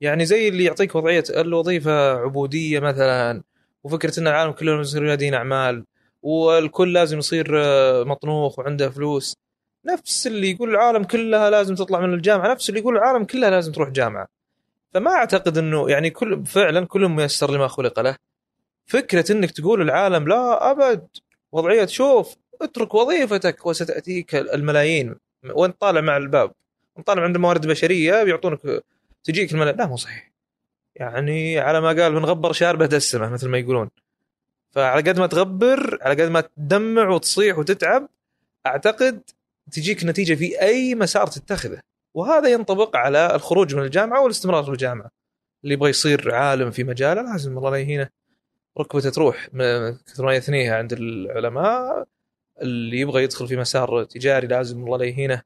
يعني 0.00 0.24
زي 0.26 0.48
اللي 0.48 0.64
يعطيك 0.64 0.94
وضعية 0.94 1.24
الوظيفة 1.30 2.12
عبودية 2.12 2.80
مثلا 2.80 3.42
وفكرة 3.84 4.20
إن 4.20 4.28
العالم 4.28 4.52
كله 4.52 4.80
يصير 4.80 5.02
رياديين 5.02 5.34
أعمال 5.34 5.84
والكل 6.22 6.92
لازم 6.92 7.18
يصير 7.18 7.62
آه، 7.64 8.04
مطنوخ 8.04 8.58
وعنده 8.58 8.90
فلوس. 8.90 9.36
نفس 9.86 10.26
اللي 10.26 10.50
يقول 10.50 10.70
العالم 10.70 11.04
كلها 11.04 11.50
لازم 11.50 11.74
تطلع 11.74 12.00
من 12.00 12.14
الجامعة 12.14 12.52
نفس 12.52 12.68
اللي 12.68 12.80
يقول 12.80 12.96
العالم 12.96 13.24
كلها 13.24 13.50
لازم 13.50 13.72
تروح 13.72 13.88
جامعة. 13.88 14.28
فما 14.94 15.10
أعتقد 15.10 15.58
إنه 15.58 15.90
يعني 15.90 16.10
كل 16.10 16.46
فعلا 16.46 16.86
كل 16.86 17.08
ميسر 17.08 17.50
لما 17.50 17.68
خلق 17.68 18.00
له. 18.00 18.16
فكرة 18.86 19.32
إنك 19.32 19.50
تقول 19.50 19.82
العالم 19.82 20.28
لا 20.28 20.70
أبد. 20.70 21.08
وضعية 21.52 21.86
شوف 21.86 22.36
اترك 22.62 22.94
وظيفتك 22.94 23.66
وستأتيك 23.66 24.34
الملايين. 24.34 25.14
وانت 25.50 25.80
طالع 25.80 26.00
مع 26.00 26.16
الباب. 26.16 26.52
وانت 26.96 27.06
طالع 27.06 27.22
عند 27.22 27.36
الموارد 27.36 27.64
البشريه 27.64 28.24
بيعطونك 28.24 28.60
تجيك 29.28 29.52
الملايين 29.52 29.76
لا 29.78 29.86
مو 29.86 29.96
صحيح. 29.96 30.30
يعني 30.94 31.58
على 31.58 31.80
ما 31.80 31.88
قال 31.88 32.12
من 32.12 32.24
غبر 32.24 32.52
شاربه 32.52 32.86
دسمه 32.86 33.28
مثل 33.28 33.48
ما 33.48 33.58
يقولون. 33.58 33.90
فعلى 34.70 35.10
قد 35.10 35.18
ما 35.18 35.26
تغبر 35.26 35.98
على 36.02 36.22
قد 36.22 36.30
ما 36.30 36.40
تدمع 36.40 37.08
وتصيح 37.08 37.58
وتتعب 37.58 38.08
أعتقد 38.66 39.22
تجيك 39.72 40.04
نتيجة 40.04 40.34
في 40.34 40.62
أي 40.62 40.94
مسار 40.94 41.26
تتخذه. 41.26 41.80
وهذا 42.14 42.48
ينطبق 42.48 42.96
على 42.96 43.34
الخروج 43.34 43.74
من 43.74 43.82
الجامعة 43.82 44.22
والاستمرار 44.22 44.64
في 44.64 44.70
الجامعة. 44.70 45.10
اللي 45.64 45.74
يبغى 45.74 45.90
يصير 45.90 46.34
عالم 46.34 46.70
في 46.70 46.84
مجاله 46.84 47.22
لازم 47.22 47.58
الله 47.58 47.70
لا 47.70 47.76
يهينه. 47.76 48.08
ركبته 48.78 49.10
تروح 49.10 49.46
كثر 50.06 50.24
ما 50.24 50.34
يثنيها 50.34 50.76
عند 50.76 50.92
العلماء 50.92 52.06
اللي 52.62 53.00
يبغى 53.00 53.22
يدخل 53.22 53.48
في 53.48 53.56
مسار 53.56 54.04
تجاري 54.04 54.46
لازم 54.46 54.84
الله 54.84 54.98
لا 54.98 55.04
يهينه. 55.04 55.42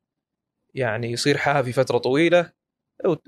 يعني 0.75 1.13
يصير 1.13 1.39
حافي 1.39 1.73
فترة 1.73 1.99
طويلة 1.99 2.62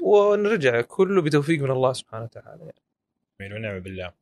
ونرجع 0.00 0.80
كله 0.80 1.22
بتوفيق 1.22 1.62
من 1.62 1.70
الله 1.70 1.92
سبحانه 1.92 2.24
وتعالى 2.24 2.72
آمين 3.40 3.52
ونعم 3.52 3.80
بالله. 3.80 4.12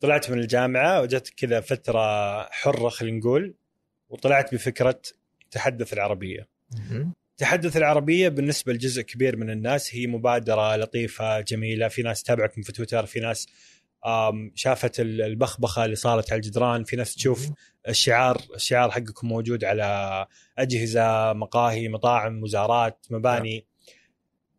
طلعت 0.00 0.30
من 0.30 0.38
الجامعة 0.38 1.00
وجت 1.00 1.32
كذا 1.36 1.60
فترة 1.60 2.42
حرة 2.50 2.88
خلينا 2.88 3.18
نقول 3.18 3.54
وطلعت 4.08 4.54
بفكرة 4.54 5.00
تحدث 5.50 5.92
العربية. 5.92 6.48
تحدث 7.36 7.76
العربية 7.76 8.28
بالنسبة 8.28 8.72
لجزء 8.72 9.02
كبير 9.02 9.36
من 9.36 9.50
الناس 9.50 9.94
هي 9.94 10.06
مبادرة 10.06 10.76
لطيفة 10.76 11.40
جميلة، 11.40 11.88
في 11.88 12.02
ناس 12.02 12.22
تتابعكم 12.22 12.62
في 12.62 12.72
تويتر، 12.72 13.06
في 13.06 13.20
ناس 13.20 13.48
شافت 14.54 15.00
ال- 15.00 15.22
البخبخة 15.22 15.84
اللي 15.84 15.96
صارت 15.96 16.32
على 16.32 16.38
الجدران، 16.40 16.84
في 16.84 16.96
ناس 16.96 17.14
تشوف 17.14 17.48
الشعار 17.88 18.42
الشعار 18.54 18.90
حقكم 18.90 19.28
موجود 19.28 19.64
على 19.64 20.26
أجهزة 20.58 21.32
مقاهي 21.32 21.88
مطاعم 21.88 22.42
وزارات 22.42 23.06
مباني. 23.10 23.66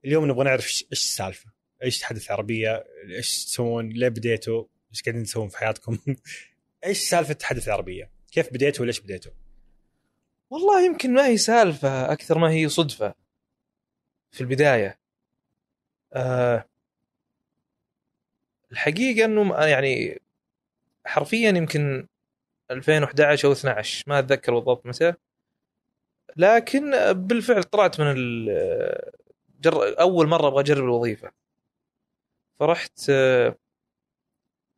اليوم 0.06 0.26
نبغى 0.26 0.44
نعرف 0.44 0.66
إيش 0.66 0.86
السالفة؟ 0.92 1.52
إيش 1.84 2.00
تحدث 2.00 2.32
عربية؟ 2.32 2.84
إيش 3.10 3.46
تسوون؟ 3.46 3.90
ليه 3.90 4.08
بديتوا؟ 4.10 4.64
إيش 4.92 5.02
قاعدين 5.04 5.24
تسوون 5.24 5.50
في 5.50 5.58
حياتكم؟ 5.58 5.98
إيش 6.86 6.98
سالفة 6.98 7.34
تحدث 7.34 7.68
العربية؟ 7.68 8.12
كيف 8.32 8.54
بديتوا 8.54 8.84
وليش 8.84 9.00
بديتوا؟ 9.00 9.32
والله 10.50 10.86
يمكن 10.86 11.14
ما 11.14 11.28
هي 11.28 11.38
سالفة 11.38 12.12
أكثر 12.12 12.38
ما 12.38 12.52
هي 12.52 12.70
صدفة 12.70 13.16
في 14.32 14.42
البداية. 14.42 15.00
أه 16.14 16.66
الحقيقة 18.74 19.26
إنه 19.26 19.66
يعني 19.66 20.22
حرفيا 21.06 21.50
يمكن 21.50 22.08
2011 22.72 23.48
أو 23.48 23.52
12 23.54 24.04
ما 24.08 24.20
أتذكر 24.20 24.54
بالضبط 24.54 24.86
متى. 24.86 25.14
لكن 26.38 26.92
بالفعل 27.14 27.64
طلعت 27.64 28.02
من 28.02 28.16
جر... 29.62 30.00
أول 30.02 30.28
مرة 30.28 30.48
أبغى 30.48 30.62
أجرب 30.62 30.84
الوظيفة. 30.84 31.32
فرحت 32.60 33.10
آه، 33.10 33.56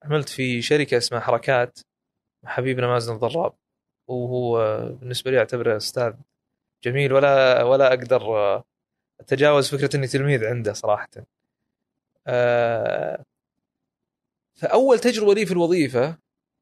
عملت 0.03 0.29
في 0.29 0.61
شركة 0.61 0.97
اسمها 0.97 1.19
حركات 1.21 1.79
مع 2.43 2.51
حبيبنا 2.51 2.87
مازن 2.87 3.13
الضراب 3.15 3.53
وهو 4.07 4.79
بالنسبة 5.01 5.31
لي 5.31 5.39
أعتبره 5.39 5.77
أستاذ 5.77 6.13
جميل 6.83 7.13
ولا 7.13 7.63
ولا 7.63 7.87
أقدر 7.87 8.21
آه، 8.37 8.63
أتجاوز 9.19 9.75
فكرة 9.75 9.95
إني 9.97 10.07
تلميذ 10.07 10.45
عنده 10.45 10.73
صراحة. 10.73 11.09
فأول 14.55 14.99
تجربة 14.99 15.33
لي 15.33 15.45
في 15.45 15.51
الوظيفة 15.51 16.17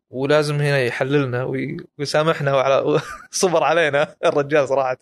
ولازم 0.10 0.56
هنا 0.56 0.80
يحللنا 0.82 1.44
وي- 1.44 1.78
ويسامحنا 2.00 2.54
وعلى 2.56 3.02
صبر 3.32 3.64
علينا 3.64 4.16
الرجال 4.26 4.68
صراحة 4.68 4.98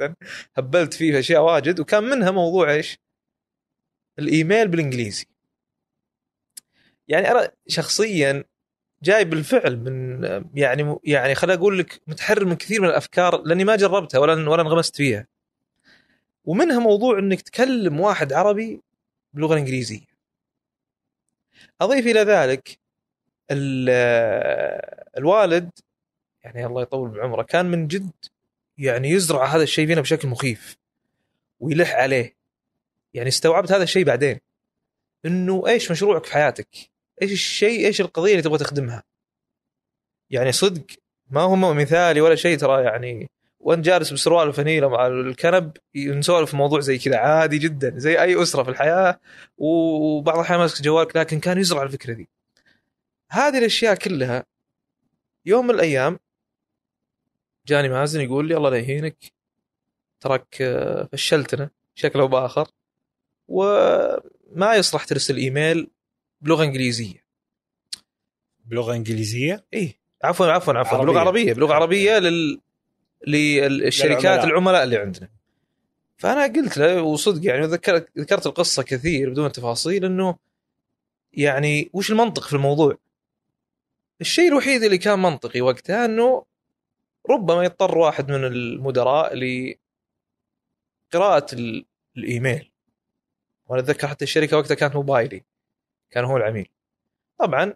هبلت 0.56 0.94
فيه 0.94 1.20
أشياء 1.20 1.42
واجد 1.44 1.80
وكان 1.80 2.04
منها 2.04 2.32
موضوع 2.32 2.72
إيش؟ 2.72 3.00
الإيميل 4.20 4.68
بالإنجليزي. 4.68 5.26
يعني 7.08 7.32
أنا 7.32 7.52
شخصيا 7.68 8.44
جاي 9.04 9.26
بالفعل 9.26 9.78
من 9.78 10.24
يعني 10.54 10.96
يعني 11.04 11.36
خليني 11.36 11.60
أقول 11.60 11.80
لك 11.80 12.02
متحرر 12.08 12.46
من 12.46 12.56
كثير 12.56 12.82
من 12.82 12.88
الأفكار 12.88 13.42
لأني 13.42 13.64
ما 13.64 13.76
جربتها 13.76 14.20
ولا 14.20 14.50
ولا 14.50 14.62
انغمست 14.62 14.96
فيها. 14.96 15.28
ومنها 16.46 16.80
موضوع 16.80 17.20
إنك 17.20 17.42
تكلم 17.42 18.00
واحد 18.00 18.34
عربي 18.34 18.82
باللغة 19.34 19.54
الانجليزيه. 19.54 20.02
أضيف 21.82 22.08
إلى 22.08 22.20
ذلك 22.20 22.80
الوالد 25.18 25.70
يعني 26.44 26.66
الله 26.66 26.82
يطول 26.82 27.10
بعمره 27.10 27.44
كان 27.44 27.66
من 27.66 27.88
جد 27.88 28.12
يعني 28.78 29.10
يزرع 29.10 29.46
هذا 29.46 29.64
الشيء 29.64 29.88
فينا 29.88 30.02
بشكل 30.02 30.28
مخيف 30.28 30.78
ويلح 31.60 31.96
عليه. 31.96 32.36
يعني 33.14 33.30
استوعبت 33.30 33.72
هذا 33.72 33.84
الشيء 33.84 34.04
بعدين 34.04 34.40
إنه 35.26 35.68
إيش 35.68 35.92
مشروعك 35.92 36.26
في 36.26 36.34
حياتك؟ 36.34 36.68
إيش 37.22 37.32
الشيء 37.32 37.86
إيش 37.88 38.02
القضية 38.02 38.32
اللي 38.32 38.42
تبغى 38.42 38.58
تخدمها؟ 38.58 39.04
يعني 40.30 40.52
صدق 40.52 40.86
ما 41.30 41.42
هو 41.42 41.56
مثالي 41.56 42.22
ولا 42.22 42.36
شيء 42.36 42.58
ترى 42.58 42.84
يعني 42.84 43.30
وانت 43.60 43.86
جالس 43.86 44.14
بسروال 44.14 44.50
وفنيله 44.50 44.90
مع 44.90 45.08
الكنب 45.08 45.78
نسولف 45.96 46.54
موضوع 46.54 46.80
زي 46.80 46.98
كذا 46.98 47.18
عادي 47.18 47.58
جدا 47.58 47.94
زي 47.98 48.22
أي 48.22 48.42
أسرة 48.42 48.64
في 48.64 48.70
الحياة 48.70 49.20
وبعض 49.58 50.36
الأحيان 50.36 50.60
ماسك 50.60 50.84
جوالك 50.84 51.16
لكن 51.16 51.40
كان 51.40 51.58
يزرع 51.58 51.84
الفكرة 51.84 52.14
دي. 52.14 52.30
هذه 53.32 53.58
الأشياء 53.58 53.96
كلها 53.96 54.46
يوم 55.46 55.68
من 55.68 55.76
الأيام 55.76 56.20
جاني 57.68 57.90
مازن 57.90 58.22
يقول 58.22 58.48
لي 58.48 58.58
الله 58.58 58.70
لا 58.70 58.78
يهينك 58.78 59.18
تراك 60.20 60.62
آه، 60.62 61.10
فشلتنا 61.12 61.70
بشكل 61.96 62.20
أو 62.20 62.28
بآخر 62.28 62.68
وما 63.48 64.76
يصلح 64.76 65.04
ترسل 65.04 65.38
إيميل 65.38 65.88
بلغة 66.42 66.64
إنجليزية 66.64 67.24
بلغة 68.66 68.96
إنجليزية 68.96 69.66
إيه 69.74 69.98
عفوا 70.24 70.46
عفوا 70.46 70.74
عفوا 70.74 70.98
عربية. 70.98 71.12
بلغة 71.12 71.20
عربية 71.20 71.54
بلغة 71.54 71.74
عربية 71.74 72.20
لل 72.20 72.60
للشركات. 73.28 74.44
العملاء 74.44 74.84
اللي 74.84 74.98
عندنا 74.98 75.30
فأنا 76.18 76.44
قلت 76.44 76.78
له 76.78 77.02
وصدق 77.02 77.46
يعني 77.46 77.66
ذكرت 77.66 78.08
ذكرت 78.18 78.48
القصة 78.48 78.84
كثير 78.84 79.30
بدون 79.30 79.52
تفاصيل 79.52 80.06
إنه 80.06 80.38
يعني 81.34 81.90
وش 81.94 82.12
المنطق 82.12 82.44
في 82.44 82.54
الموضوع؟ 82.54 82.98
الشيء 84.22 84.48
الوحيد 84.48 84.84
اللي 84.84 84.98
كان 84.98 85.20
منطقي 85.20 85.62
وقتها 85.62 86.06
إنه 86.06 86.46
ربما 87.30 87.64
يضطر 87.64 87.98
واحد 87.98 88.32
من 88.32 88.46
المدراء 88.46 89.36
لقراءة 91.14 91.46
ال- 91.56 91.86
الإيميل. 92.18 92.72
وأنا 93.68 93.82
أتذكر 93.82 94.08
حتى 94.08 94.26
الشركة 94.26 94.58
وقتها 94.58 94.76
كانت 94.76 94.96
موبايلي 94.96 95.44
كان 96.12 96.26
هو 96.26 96.38
العميل. 96.38 96.70
طبعا 97.38 97.74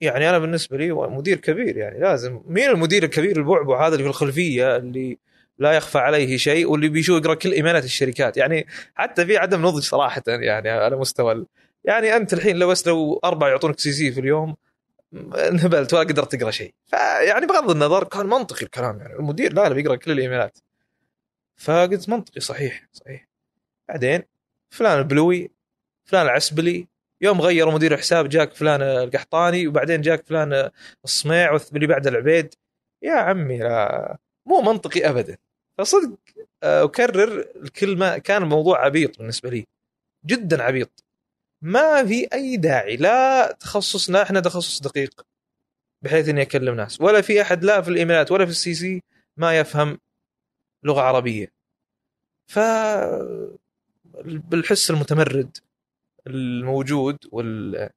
يعني 0.00 0.30
أنا 0.30 0.38
بالنسبة 0.38 0.76
لي 0.76 0.92
مدير 0.92 1.36
كبير 1.38 1.76
يعني 1.76 1.98
لازم 2.00 2.42
مين 2.46 2.68
المدير 2.68 3.02
الكبير 3.02 3.36
البعبع 3.36 3.86
هذا 3.86 3.92
اللي 3.94 4.04
في 4.04 4.10
الخلفية 4.10 4.76
اللي 4.76 5.18
لا 5.58 5.72
يخفى 5.72 5.98
عليه 5.98 6.36
شيء 6.36 6.70
واللي 6.70 6.88
بيشوف 6.88 7.22
يقرأ 7.22 7.34
كل 7.34 7.52
إيميلات 7.52 7.84
الشركات؟ 7.84 8.36
يعني 8.36 8.66
حتى 8.94 9.26
في 9.26 9.36
عدم 9.36 9.66
نضج 9.66 9.82
صراحة 9.82 10.22
يعني 10.26 10.70
على 10.70 10.96
مستوى 10.96 11.46
يعني 11.84 12.16
أنت 12.16 12.32
الحين 12.32 12.56
لو 12.56 12.68
بس 12.68 12.86
لو 12.86 13.20
أربعة 13.24 13.48
يعطونك 13.48 13.78
CC 13.80 14.12
في 14.12 14.20
اليوم 14.20 14.56
انهبلت 15.48 15.94
ولا 15.94 16.02
قدرت 16.02 16.34
تقرأ 16.36 16.50
شيء. 16.50 16.74
فيعني 16.86 17.46
بغض 17.46 17.70
النظر 17.70 18.04
كان 18.04 18.26
منطقي 18.26 18.62
الكلام 18.62 18.98
يعني. 19.00 19.14
المدير 19.14 19.52
لا 19.52 19.68
لا 19.68 19.74
بيقرأ 19.74 19.96
كل 19.96 20.10
الإيميلات. 20.12 20.58
فقلت 21.56 22.08
منطقي 22.08 22.40
صحيح 22.40 22.88
صحيح. 22.92 23.28
بعدين 23.88 24.22
فلان 24.70 24.98
البلوي 24.98 25.50
فلان 26.04 26.26
العسبلي 26.26 26.88
يوم 27.20 27.40
غيروا 27.40 27.72
مدير 27.72 27.94
الحساب 27.94 28.28
جاك 28.28 28.54
فلان 28.54 28.82
القحطاني 28.82 29.66
وبعدين 29.66 30.00
جاك 30.00 30.26
فلان 30.26 30.70
الصميع 31.04 31.52
واللي 31.52 31.86
بعده 31.86 32.10
العبيد. 32.10 32.54
يا 33.02 33.12
عمي 33.12 33.58
لا 33.58 34.18
مو 34.46 34.60
منطقي 34.60 35.08
ابدا. 35.10 35.38
فصدق 35.78 36.18
آه، 36.62 36.84
أكرر 36.84 37.46
الكلمة 37.56 38.18
كان 38.18 38.42
الموضوع 38.42 38.84
عبيط 38.84 39.18
بالنسبة 39.18 39.50
لي. 39.50 39.66
جدا 40.26 40.62
عبيط. 40.62 41.04
ما 41.62 42.04
في 42.06 42.28
أي 42.32 42.56
داعي. 42.56 42.96
لا 42.96 43.52
تخصصنا 43.52 44.22
إحنا 44.22 44.40
تخصص 44.40 44.80
دقيق 44.80 45.26
بحيث 46.02 46.28
إني 46.28 46.42
أكلم 46.42 46.74
ناس. 46.74 47.00
ولا 47.00 47.20
في 47.20 47.42
أحد 47.42 47.64
لا 47.64 47.82
في 47.82 47.88
الإيميلات 47.88 48.32
ولا 48.32 48.44
في 48.44 48.50
ال 48.50 48.74
CC 48.74 49.02
ما 49.36 49.58
يفهم 49.58 49.98
لغة 50.82 51.00
عربية. 51.00 51.52
ف 52.46 52.58
بالحس 54.24 54.90
المتمرد 54.90 55.58
الموجود 56.26 57.18
وال 57.32 57.90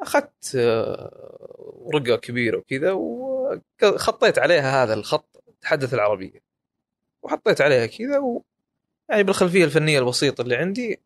أخذت 0.00 0.54
آه، 0.56 1.38
ورقه 1.58 2.16
كبيرة 2.16 2.56
وكذا 2.58 2.92
وخطيت 2.92 4.38
عليها 4.38 4.84
هذا 4.84 4.94
الخط 4.94 5.44
تحدث 5.60 5.94
العربية. 5.94 6.40
وحطيت 7.22 7.60
عليها 7.60 7.86
كذا 7.86 8.18
و 8.18 8.42
يعني 9.08 9.22
بالخلفية 9.22 9.64
الفنية 9.64 9.98
البسيطة 9.98 10.42
اللي 10.42 10.56
عندي 10.56 11.00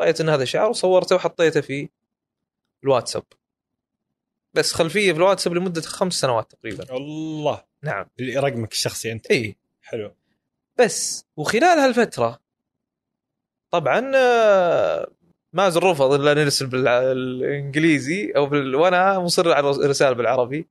رأيت 0.00 0.20
إن 0.20 0.28
هذا 0.28 0.44
شعر 0.44 0.70
وصورته 0.70 1.16
وحطيته 1.16 1.60
في 1.60 1.88
الواتساب. 2.84 3.22
بس 4.54 4.72
خلفية 4.72 5.12
في 5.12 5.18
الواتساب 5.18 5.54
لمدة 5.54 5.80
خمس 5.80 6.14
سنوات 6.14 6.52
تقريبا. 6.52 6.96
الله. 6.96 7.64
نعم. 7.82 8.06
رقمك 8.20 8.72
الشخصي 8.72 9.12
أنت. 9.12 9.30
اي 9.30 9.56
حلو. 9.82 10.12
بس 10.78 11.24
وخلال 11.36 11.78
هالفترة 11.78 12.40
طبعا 13.70 14.12
آه، 14.16 15.10
مازن 15.52 15.80
رفض 15.80 16.12
إلا 16.12 16.34
نرسل 16.34 16.66
بالإنجليزي 16.66 18.32
أو 18.36 18.46
بال... 18.46 18.74
وأنا 18.74 19.18
مصر 19.18 19.52
على 19.52 19.70
الرساله 19.70 20.12
بالعربي. 20.12 20.68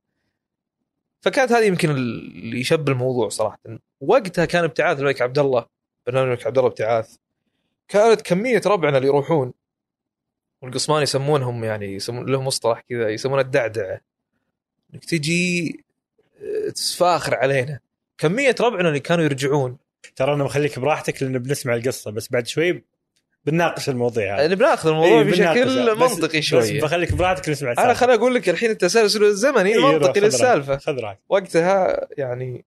فكانت 1.20 1.52
هذه 1.52 1.64
يمكن 1.64 1.90
اللي 1.90 2.60
يشب 2.60 2.88
الموضوع 2.88 3.28
صراحة. 3.28 3.58
وقتها 4.00 4.44
كان 4.44 4.64
ابتعاث 4.64 4.98
الملك 4.98 5.22
عبد 5.22 5.38
الله 5.38 5.66
برنامج 6.06 6.26
الملك 6.26 6.46
عبد 6.46 6.58
الله 6.58 6.70
ابتعاث. 6.70 7.16
كانت 7.90 8.20
كمية 8.20 8.60
ربعنا 8.66 8.96
اللي 8.96 9.08
يروحون. 9.08 9.52
والقصمان 10.62 11.02
يسمونهم 11.02 11.64
يعني 11.64 11.94
يسمون 11.94 12.26
لهم 12.32 12.46
مصطلح 12.46 12.80
كذا 12.80 13.08
يسمونه 13.08 13.40
الدعدعة. 13.42 14.00
إنك 14.94 15.04
تجي 15.04 15.80
آه، 16.42 16.70
تفاخر 16.70 17.34
علينا. 17.34 17.80
كمية 18.18 18.54
ربعنا 18.60 18.88
اللي 18.88 19.00
كانوا 19.00 19.24
يرجعون. 19.24 19.76
ترى 20.16 20.34
أنا 20.34 20.44
مخليك 20.44 20.78
براحتك 20.78 21.22
لأن 21.22 21.38
بنسمع 21.38 21.74
القصة 21.74 22.10
بس 22.10 22.28
بعد 22.30 22.46
شوي 22.46 22.84
بنناقش 23.44 23.88
المواضيع. 23.88 24.34
هذا 24.34 24.42
يعني 24.42 24.54
بناخذ 24.54 24.88
الموضوع 24.88 25.18
إيه، 25.22 25.24
بشكل. 25.24 25.94
بس- 25.96 26.10
منطقي 26.10 26.38
بس 26.38 26.44
شوية. 26.44 26.80
بخليك 26.80 27.12
براحتك 27.14 27.48
نسمع 27.48 27.72
أنا 27.72 27.80
السالفة. 27.82 28.00
خليني 28.00 28.14
أقول 28.20 28.34
لك 28.34 28.48
الحين 28.48 28.70
التسلسل 28.70 29.24
الزمني 29.24 29.70
إيه، 29.74 29.98
خذ 29.98 30.18
للسالفة. 30.18 30.76
خذ 30.76 30.98
راحتك. 31.00 31.20
وقتها 31.28 32.08
يعني 32.18 32.64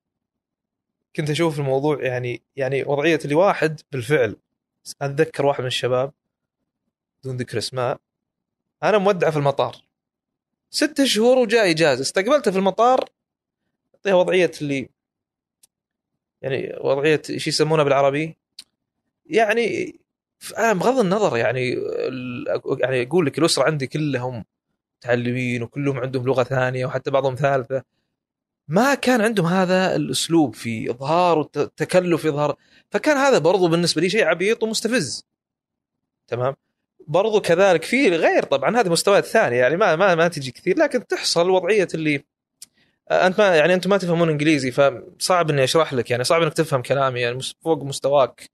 كنت 1.16 1.30
أشوف 1.30 1.60
الموضوع 1.60 2.04
يعني 2.04 2.42
يعني 2.56 2.84
وضعية 2.84 3.20
اللي 3.26 3.36
واحد 3.36 3.82
بالفعل. 3.92 4.36
أتذكر 5.02 5.46
واحد 5.46 5.62
من 5.62 5.68
الشباب 5.68 6.12
بدون 7.24 7.38
ذكر 7.38 7.58
اسماء 7.58 8.00
أنا 8.84 8.98
مودعه 8.98 9.32
في 9.32 9.38
المطار. 9.38 9.76
ستة 10.70 11.06
شهور 11.06 11.38
وجاي 11.38 11.72
اجازه 11.72 12.02
استقبلته 12.02 12.52
في 12.52 12.58
المطار 12.58 13.10
اعطيها 13.96 14.14
وضعية 14.14 14.52
اللي 14.62 14.90
يعني 16.42 16.76
وضعية 16.82 17.22
إيش 17.30 17.48
يسمونها 17.48 17.84
بالعربي. 17.84 18.38
يعني 19.26 20.00
أنا 20.58 20.74
بغض 20.74 21.00
النظر 21.00 21.38
يعني 21.38 21.70
يعني 22.80 23.08
أقول 23.08 23.26
لك 23.26 23.40
الأسرة 23.40 23.64
عندي 23.64 23.88
كلهم 23.88 24.46
متعلمين 24.98 25.64
وكلهم 25.64 26.00
عندهم 26.00 26.26
لغة 26.26 26.44
ثانية 26.44 26.86
وحتى 26.86 27.12
بعضهم 27.12 27.36
ثالثة. 27.36 27.84
ما 28.68 28.96
كان 28.96 29.22
عندهم 29.22 29.46
هذا 29.46 29.96
الأسلوب 29.96 30.56
في 30.56 30.92
إظهار 30.92 31.38
والتكلف 31.38 32.22
في 32.22 32.30
إظهار. 32.30 32.56
فكان 32.92 33.18
هذا 33.18 33.38
برضو 33.38 33.68
بالنسبة 33.68 34.02
لي 34.02 34.10
شيء 34.10 34.26
عبيط 34.26 34.64
ومستفز. 34.64 35.26
تمام؟ 36.28 36.56
برضو 37.08 37.42
كذلك 37.42 37.84
في 37.84 38.10
غير 38.10 38.44
طبعا 38.44 38.80
هذه 38.80 38.90
مستويات 38.90 39.26
ثانية 39.26 39.58
يعني 39.58 39.78
ما 39.78 39.96
ما 39.96 40.16
ما 40.16 40.28
تجي 40.28 40.52
كثير 40.52 40.78
لكن 40.80 41.08
تحصل 41.08 41.50
وضعية 41.50 41.88
اللي 41.94 42.24
آه، 43.12 43.28
أنت 43.28 43.40
ما 43.40 43.56
يعني 43.56 43.74
أنتم 43.74 43.90
ما 43.90 43.98
تفهمون 43.98 44.30
إنجليزي 44.30 44.72
فصعب 44.72 45.50
إني 45.50 45.64
أشرح 45.64 45.94
لك 45.94 46.12
يعني 46.12 46.24
صعب 46.24 46.42
إنك 46.42 46.54
تفهم 46.54 46.82
كلامي 46.82 47.22
يعني 47.22 47.40
فوق 47.64 47.84
مستواك. 47.84 48.50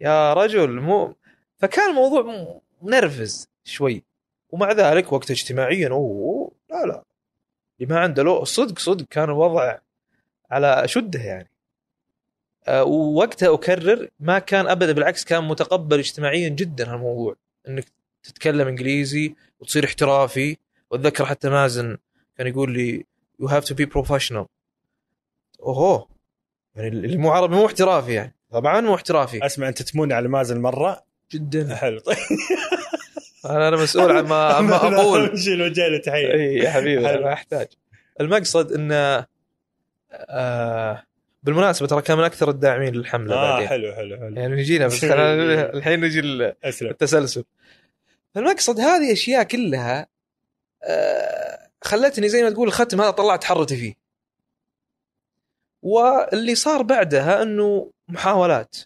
يا 0.00 0.32
رجل 0.34 0.80
مو 0.80 1.16
فكان 1.58 1.90
الموضوع 1.90 2.46
منرفز 2.82 3.48
شوي. 3.64 4.04
ومع 4.50 4.72
ذلك 4.72 5.12
وقت 5.12 5.30
اجتماعيا 5.30 5.88
أوه 5.88 6.52
لا 6.70 6.86
لا. 6.86 7.04
ما 7.86 7.98
عنده 8.00 8.22
لو 8.22 8.44
صدق 8.44 8.78
صدق 8.78 9.04
كان 9.10 9.24
الوضع 9.24 9.78
على 10.50 10.82
شده 10.88 11.20
يعني. 11.20 11.50
أه 12.66 12.84
ووقتها 12.84 13.54
أكرر 13.54 14.08
ما 14.20 14.38
كان 14.38 14.66
أبدا 14.68 14.92
بالعكس 14.92 15.24
كان 15.24 15.44
متقبل 15.44 15.98
اجتماعيا 15.98 16.48
جدا 16.48 16.92
هالموضوع 16.92 17.36
إنك 17.68 17.84
تتكلم 18.22 18.68
إنجليزي 18.68 19.34
وتصير 19.60 19.84
احترافي. 19.84 20.56
وأتذكر 20.90 21.24
حتى 21.26 21.48
مازن 21.50 21.96
كان 22.38 22.46
يقول 22.46 22.72
لي 22.72 23.06
you 23.40 23.46
have 23.46 23.64
to 23.64 23.74
be 23.74 23.84
professional 23.84 24.46
اوه 25.62 26.08
يعني 26.74 26.88
اللي 26.88 27.16
مو 27.16 27.30
عربي 27.30 27.54
مو 27.54 27.66
احترافي 27.66 28.12
يعني. 28.12 28.34
طبعا 28.50 28.80
مو 28.80 28.94
احترافي. 28.94 29.46
أسمع 29.46 29.68
أنت 29.68 29.82
تمون 29.82 30.12
على 30.12 30.28
مازن 30.28 30.60
مرة؟ 30.60 31.02
جدا. 31.32 31.74
حلو 31.74 32.00
طيب. 32.00 32.16
أنا 33.44 33.68
أنا 33.68 33.76
مسؤول 33.76 34.16
عما 34.16 34.44
عما 34.52 34.76
أقول. 35.00 35.38
شيل 35.44 35.62
وجه 35.62 35.88
له 35.88 35.98
تحيه 35.98 36.32
إي 36.34 36.54
يا 36.54 36.70
حبيبي. 36.70 37.10
أنا 37.10 37.20
ما 37.20 37.32
أحتاج. 37.32 37.66
المقصد 38.20 38.72
انه 38.72 39.26
آه 40.12 41.02
بالمناسبة 41.42 41.86
ترى 41.88 42.02
كان 42.02 42.18
من 42.18 42.24
أكثر 42.24 42.50
الداعمين 42.50 42.94
للحملة 42.94 43.34
آه 43.34 43.52
بعدين. 43.52 43.68
حلو 43.68 43.94
حلو 43.94 44.16
حلو. 44.16 44.36
يعني 44.36 44.54
نجينا 44.56 44.86
بس 44.86 45.04
الحين 45.74 46.00
نجي 46.00 46.20
التسلسل. 46.82 47.44
المقصد 48.36 48.80
هذه 48.80 49.12
أشياء 49.12 49.42
كلها 49.42 50.06
آه 50.84 51.58
خلتني 51.82 52.28
زي 52.28 52.42
ما 52.42 52.50
تقول 52.50 52.68
الختم 52.68 53.00
هذا 53.00 53.10
طلعت 53.10 53.44
حرتي 53.44 53.76
فيه. 53.76 53.94
واللي 55.82 56.54
صار 56.54 56.82
بعدها 56.82 57.42
إنه 57.42 57.90
محاولات. 58.08 58.76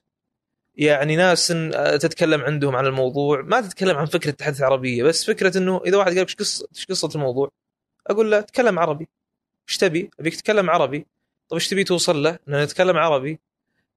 يعني 0.77 1.17
ناس 1.17 1.53
إن- 1.53 1.99
تتكلم 2.01 2.41
عندهم 2.41 2.77
عن 2.77 2.87
الموضوع 2.87 3.43
ما 3.43 3.61
تتكلم 3.61 3.97
عن 3.97 4.07
فكرة 4.07 4.31
تحدث 4.31 4.63
عربية 4.63 5.03
بس 5.03 5.25
فكرة 5.25 5.59
إنه 5.59 5.81
إذا 5.87 5.97
واحد 5.97 6.09
قال 6.09 6.19
إيش 6.19 6.35
قصة 6.37 6.69
إيش 6.77 6.87
قصة 6.87 7.11
الموضوع؟ 7.15 7.51
أقول 8.07 8.31
له 8.31 8.41
تكلم 8.41 8.79
عربي. 8.79 9.09
إيش 9.69 9.77
تبي؟ 9.77 10.11
أبيك 10.21 10.35
تتكلم 10.35 10.71
عربي. 10.71 10.99
طيب 11.49 11.61
إيش 11.61 11.69
تبي 11.69 11.85
توصل 11.85 12.23
له؟ 12.23 12.39
ان 12.49 12.63
نتكلم 12.63 12.97
عربي. 12.97 13.39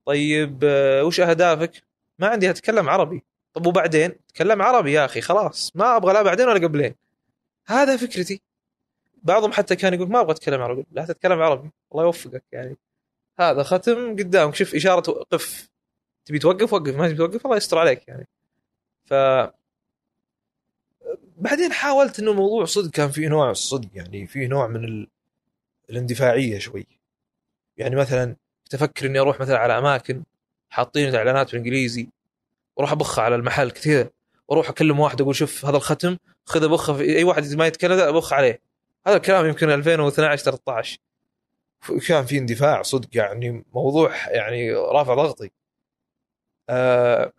طيب 0.05 0.59
آه، 0.63 1.03
وش 1.03 1.19
أهدافك؟ 1.19 1.71
ما 2.19 2.27
عندي 2.27 2.49
اتكلم 2.49 2.89
عربي. 2.89 3.23
طب 3.53 3.65
وبعدين؟ 3.65 4.11
تكلم 4.33 4.61
عربي 4.61 4.91
يا 4.93 5.05
أخي 5.05 5.21
خلاص. 5.21 5.71
ما 5.75 5.95
أبغى 5.95 6.13
لا 6.13 6.21
بعدين 6.21 6.47
ولا 6.47 6.67
قبلين. 6.67 6.95
هذا 7.67 7.97
فكرتي. 7.97 8.41
بعضهم 9.23 9.51
حتى 9.51 9.75
كان 9.75 9.93
يقول 9.93 10.09
ما 10.09 10.19
أبغى 10.21 10.31
أتكلم 10.31 10.61
عربي. 10.61 10.85
لا 10.91 11.05
تتكلم 11.05 11.41
عربي. 11.41 11.69
الله 11.91 12.03
يوفقك 12.03 12.43
يعني. 12.51 12.77
هذا 13.39 13.63
ختم 13.63 14.11
قدامك. 14.15 14.55
شوف 14.55 14.75
إشارة 14.75 15.09
وقف. 15.09 15.69
تبي 16.25 16.39
توقف 16.39 16.73
وقف. 16.73 16.95
ما 16.95 17.07
تبي 17.07 17.17
توقف 17.17 17.45
الله 17.45 17.57
يستر 17.57 17.77
عليك 17.77 18.07
يعني. 18.07 18.27
ف 19.05 19.13
بعدين 21.37 21.73
حاولت 21.73 22.19
إنه 22.19 22.31
الموضوع 22.31 22.65
صدق 22.65 22.91
كان 22.91 23.11
فيه 23.11 23.27
نوع 23.27 23.53
صدق 23.53 23.89
يعني 23.93 24.27
فيه 24.27 24.47
نوع 24.47 24.67
من 24.67 24.85
ال... 24.85 25.07
الاندفاعية 25.89 26.59
شوي. 26.59 26.87
يعني 27.77 27.95
مثلا 27.95 28.35
تفكر 28.69 29.05
إني 29.05 29.19
أروح 29.19 29.39
مثلا 29.39 29.57
على 29.57 29.77
أماكن 29.77 30.23
حاطين 30.69 31.15
إعلانات 31.15 31.51
بالإنجليزي 31.51 32.09
وأروح 32.75 32.91
ابخ 32.91 33.19
على 33.19 33.35
المحل 33.35 33.71
كذا 33.71 34.09
وأروح 34.47 34.69
أكلم 34.69 34.99
واحد 34.99 35.21
أقول 35.21 35.35
شوف 35.35 35.65
هذا 35.65 35.77
الختم 35.77 36.17
خذ 36.45 36.69
بخه 36.69 36.93
في 36.93 37.17
أي 37.17 37.23
واحد 37.23 37.53
ما 37.53 37.67
يتكلم 37.67 37.99
أبخ 37.99 38.33
عليه. 38.33 38.61
هذا 39.07 39.15
الكلام 39.15 39.45
يمكن 39.45 39.69
2012 39.69 40.43
13 40.43 40.99
كان 42.07 42.25
في 42.25 42.37
اندفاع 42.37 42.81
صدق 42.81 43.09
يعني 43.13 43.65
موضوع 43.73 44.27
يعني 44.27 44.73
رافع 44.73 45.13
ضغطي. 45.13 45.51
آه 46.69 47.33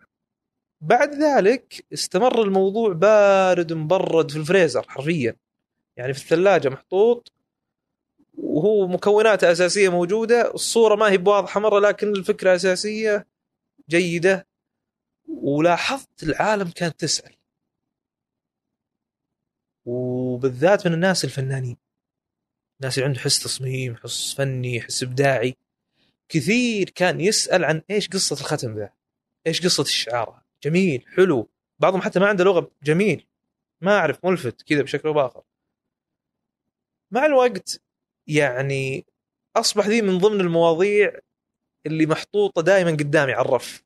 بعد 0.81 1.15
ذلك 1.15 1.85
استمر 1.93 2.41
الموضوع 2.43 2.93
بارد 2.93 3.73
مبرد 3.73 4.31
في 4.31 4.37
الفريزر 4.37 4.85
حرفيا. 4.89 5.35
يعني 5.97 6.13
في 6.13 6.23
الثلاجة 6.23 6.69
محطوط 6.69 7.31
وهو 8.37 8.87
مكوناته 8.87 9.51
أساسية 9.51 9.89
موجودة 9.89 10.53
الصورة 10.53 10.95
ما 10.95 11.11
هي 11.11 11.17
بواضحة 11.17 11.59
مرة 11.59 11.79
لكن 11.79 12.07
الفكرة 12.09 12.55
أساسية 12.55 13.27
جيدة. 13.89 14.47
ولاحظت 15.27 16.23
العالم 16.23 16.69
كانت 16.69 16.99
تسأل. 16.99 17.35
وبالذات 19.85 20.87
من 20.87 20.93
الناس 20.93 21.25
الفنانين. 21.25 21.77
الناس 22.81 22.97
اللي 22.97 23.07
عنده 23.07 23.19
حس 23.19 23.43
تصميم 23.43 23.95
حس 23.95 24.33
فني 24.33 24.81
حس 24.81 25.03
إبداعي. 25.03 25.57
كثير 26.29 26.89
كان 26.89 27.21
يسأل 27.21 27.65
عن 27.65 27.81
إيش 27.89 28.09
قصة 28.09 28.33
الختم 28.33 28.77
ذا. 28.77 29.00
إيش 29.47 29.61
قصة 29.61 29.83
الشعار؟ 29.83 30.41
جميل 30.63 31.05
حلو. 31.15 31.49
بعضهم 31.79 32.01
حتى 32.01 32.19
ما 32.19 32.27
عنده 32.27 32.43
لغة 32.43 32.71
جميل. 32.83 33.25
ما 33.81 33.97
أعرف 33.97 34.25
ملفت 34.25 34.61
كذا 34.61 34.81
بشكل 34.81 35.07
أو 35.07 35.13
بآخر. 35.13 35.41
مع 37.11 37.25
الوقت 37.25 37.81
يعني 38.27 39.05
أصبح 39.55 39.87
ذي 39.87 40.01
من 40.01 40.17
ضمن 40.17 40.41
المواضيع 40.41 41.19
اللي 41.85 42.05
محطوطة 42.05 42.61
دائما 42.61 42.91
قدامي 42.91 43.33
على 43.33 43.45
الرف. 43.45 43.83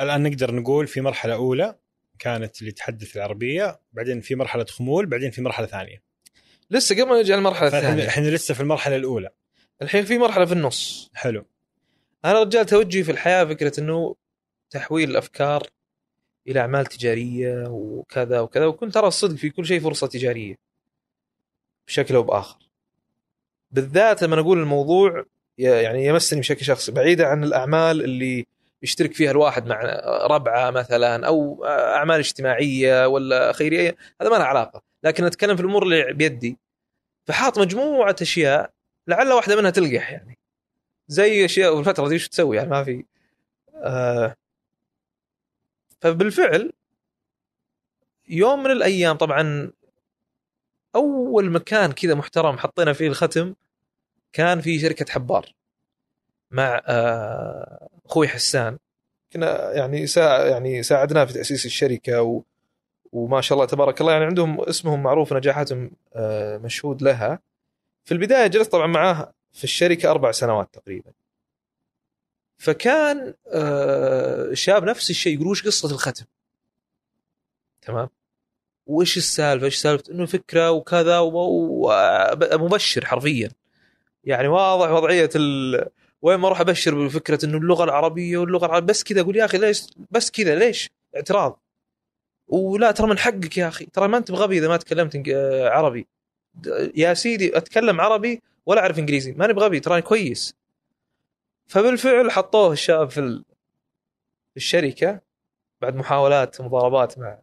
الآن 0.00 0.22
نقدر 0.22 0.54
نقول 0.54 0.86
في 0.86 1.00
مرحلة 1.00 1.34
أولى 1.34 1.78
كانت 2.18 2.60
اللي 2.60 2.72
تحدث 2.72 3.16
العربية 3.16 3.80
بعدين 3.92 4.20
في 4.20 4.34
مرحلة 4.34 4.64
خمول 4.64 5.06
بعدين 5.06 5.30
في 5.30 5.42
مرحلة 5.42 5.66
ثانية. 5.66 6.02
لسه 6.70 6.94
قبل 6.94 7.08
ما 7.08 7.20
نجي 7.20 7.32
على 7.32 7.38
المرحلة 7.38 7.66
الثانية. 7.68 8.08
إحنا 8.08 8.28
لسه 8.28 8.54
في 8.54 8.60
المرحلة 8.60 8.96
الأولى. 8.96 9.30
الحين 9.82 10.04
في 10.04 10.18
مرحلة 10.18 10.44
في 10.44 10.52
النص. 10.52 11.10
حلو. 11.14 11.46
أنا 12.24 12.42
رجال 12.42 12.66
توجهي 12.66 13.04
في 13.04 13.10
الحياة 13.10 13.44
فكرة 13.44 13.80
إنه 13.80 14.16
تحويل 14.70 15.10
الأفكار 15.10 15.66
إلى 16.48 16.60
أعمال 16.60 16.86
تجارية 16.86 17.64
وكذا 17.68 18.40
وكذا 18.40 18.66
وكنت 18.66 18.96
أرى 18.96 19.06
الصدق 19.08 19.34
في 19.36 19.50
كل 19.50 19.66
شيء 19.66 19.80
فرصة 19.80 20.06
تجارية 20.06 20.56
بشكل 21.86 22.14
أو 22.14 22.22
بآخر. 22.22 22.58
بالذات 23.70 24.22
لما 24.22 24.40
أقول 24.40 24.58
الموضوع 24.58 25.24
يعني 25.58 26.06
يمسني 26.06 26.40
بشكل 26.40 26.64
شخصي 26.64 26.92
بعيدا 26.92 27.26
عن 27.26 27.44
الأعمال 27.44 28.04
اللي 28.04 28.46
يشترك 28.82 29.14
فيها 29.14 29.30
الواحد 29.30 29.66
مع 29.66 30.00
ربعة 30.26 30.70
مثلا 30.70 31.26
أو 31.26 31.64
أعمال 31.64 32.18
اجتماعية 32.18 33.06
ولا 33.08 33.52
خيرية 33.52 33.96
هذا 34.20 34.30
ما 34.30 34.36
له 34.36 34.44
علاقة. 34.44 34.82
لكن 35.04 35.24
أتكلم 35.24 35.56
في 35.56 35.62
الأمور 35.62 35.82
اللي 35.82 36.12
بيدي. 36.12 36.58
فحاط 37.26 37.58
مجموعة 37.58 38.16
أشياء 38.22 38.70
لعل 39.06 39.32
واحدة 39.32 39.56
منها 39.56 39.70
تلقح 39.70 40.12
يعني. 40.12 40.38
زي 41.08 41.44
أشياء 41.44 41.76
والفترة 41.76 42.08
دي 42.08 42.14
وش 42.14 42.28
تسوي؟ 42.28 42.56
يعني 42.56 42.70
ما 42.70 42.84
في 42.84 43.04
آه 43.74 44.36
فبالفعل 46.00 46.72
يوم 48.28 48.62
من 48.62 48.70
الأيام 48.70 49.16
طبعا 49.16 49.72
أول 50.94 51.50
مكان 51.50 51.92
كذا 51.92 52.14
محترم 52.14 52.58
حطينا 52.58 52.92
فيه 52.92 53.08
الختم 53.08 53.54
كان 54.32 54.60
في 54.60 54.78
شركة 54.78 55.12
حبار 55.12 55.54
مع 56.50 56.82
آه، 56.86 57.88
أخوي 58.06 58.28
حسان. 58.28 58.78
كنا 59.32 59.72
يعني 59.72 60.06
سا 60.06 60.46
يعني 60.46 60.82
ساعدناه 60.82 61.24
في 61.24 61.32
تأسيس 61.32 61.66
الشركة 61.66 62.22
و 62.22 62.42
وما 63.12 63.40
شاء 63.40 63.56
الله 63.56 63.66
تبارك 63.66 64.00
الله 64.00 64.12
يعني 64.12 64.24
عندهم 64.24 64.60
اسمهم 64.60 65.02
معروف 65.02 65.32
نجاحاتهم 65.32 65.90
آه، 66.14 66.58
مشهود 66.58 67.02
لها. 67.02 67.38
في 68.04 68.12
البداية 68.12 68.46
جلست 68.46 68.72
طبعا 68.72 68.86
معاه 68.86 69.32
في 69.52 69.64
الشركة 69.64 70.10
أربع 70.10 70.32
سنوات 70.32 70.68
تقريبا. 70.74 71.12
فكان 72.60 73.34
آه، 73.52 74.54
شاب 74.54 74.84
نفس 74.84 75.10
الشيء 75.10 75.34
يقول 75.34 75.46
وش 75.46 75.66
قصة 75.66 75.94
الختم؟ 75.94 76.24
تمام؟ 77.82 78.08
وش 78.86 79.16
السالفة؟ 79.16 79.64
إيش 79.64 79.76
سالفة؟ 79.76 80.12
إنه 80.12 80.26
فكرة 80.26 80.70
وكذا 80.70 81.18
ومبشر 81.18 83.06
حرفيا. 83.06 83.50
يعني 84.24 84.48
واضح 84.48 84.90
وضعية 84.90 85.30
ال... 85.36 85.86
وين 86.22 86.38
ما 86.38 86.46
أروح 86.46 86.60
أبشر 86.60 87.06
بفكرة 87.06 87.44
إنه 87.44 87.58
اللغة 87.58 87.84
العربية 87.84 88.38
واللغة 88.38 88.66
العربيه 88.66 88.86
بس 88.86 89.02
كذا 89.02 89.20
أقول 89.20 89.36
يا 89.36 89.44
أخي 89.44 89.58
ليش؟ 89.58 89.86
بس 90.10 90.30
كذا 90.30 90.54
ليش؟ 90.54 90.90
اعتراض. 91.16 91.60
ولا 92.48 92.90
ترى 92.90 93.06
من 93.06 93.18
حقك 93.18 93.58
يا 93.58 93.68
أخي. 93.68 93.86
ترى 93.86 94.08
ما 94.08 94.18
أنت 94.18 94.30
بغبي 94.30 94.58
إذا 94.58 94.68
ما 94.68 94.76
تكلمت 94.76 95.28
آه، 95.28 95.68
عربي. 95.68 96.06
يا 96.94 97.14
سيدي 97.14 97.56
أتكلم 97.56 98.00
عربي 98.00 98.42
ولا 98.66 98.80
أعرف 98.80 98.98
إنجليزي. 98.98 99.32
ماني 99.32 99.52
بغبي. 99.52 99.80
تراني 99.80 100.02
كويس. 100.02 100.59
فبالفعل 101.70 102.30
حطوه 102.30 102.72
الشاب 102.72 103.10
في 103.10 103.20
ال- 103.20 103.44
في 104.50 104.56
الشركة 104.56 105.20
بعد 105.80 105.94
محاولات 105.96 106.60
ومضاربات 106.60 107.18
مع 107.18 107.38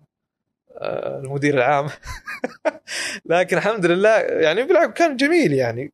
آه، 0.71 1.19
المدير 1.19 1.53
العام. 1.53 1.89
لكن 3.25 3.57
الحمد 3.57 3.85
لله 3.85 4.09
يعني 4.19 4.63
بالعكس 4.63 4.93
كان 4.93 5.17
جميل 5.17 5.53
يعني. 5.53 5.93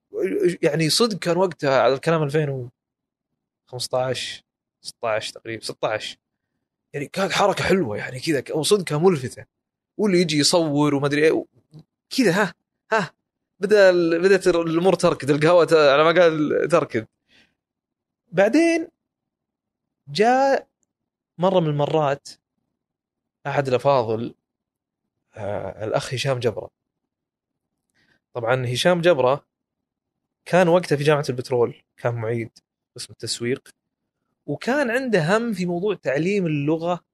يعني 0.62 0.90
صدق 0.90 1.20
كان 1.20 1.38
وقتها 1.38 1.82
على 1.82 1.94
الكلام 1.94 2.24
2015 2.24 4.44
16 4.82 5.34
تقريبا 5.34 5.64
16 5.64 6.18
يعني 6.94 7.06
كانت 7.06 7.32
حركة 7.32 7.64
حلوة 7.64 7.98
يعني 7.98 8.20
كذا 8.20 8.44
وصدق 8.54 8.84
كان 8.84 9.04
ملفتة. 9.04 9.46
واللي 9.98 10.22
يجي 10.22 10.38
يصور 10.40 10.96
وما 10.96 11.08
أدري 11.08 11.24
إيه 11.24 11.46
كذا 12.18 12.32
ها 12.32 12.54
ها 12.92 13.12
بدأ 13.60 13.92
بدأت 14.18 14.48
الأمور 14.48 14.94
تركض 14.94 15.32
القهوة 15.32 15.68
على 15.72 16.04
ما 16.04 16.22
قال 16.22 16.68
تركض. 16.72 17.06
بعدين 18.34 18.88
جاء 20.08 20.68
مرة 21.38 21.60
من 21.60 21.68
المرات 21.68 22.30
أحد 23.48 23.68
الأفاضل 23.68 24.36
آه 25.36 25.84
الأخ 25.86 26.14
هشام 26.14 26.40
جبرة. 26.40 26.70
طبعا 28.34 28.66
هشام 28.74 29.02
جبرة 29.02 29.46
كان 30.46 30.68
وقتها 30.68 30.96
في 30.96 31.04
جامعة 31.04 31.26
البترول 31.30 31.84
كان 31.98 32.16
معيد 32.16 32.60
قسم 32.96 33.14
التسويق 33.14 33.68
وكان 34.46 34.92
عنده 34.92 35.38
هم 35.38 35.54
في 35.54 35.66
موضوع 35.66 35.96
تعليم 35.96 36.46
اللغة 36.46 37.06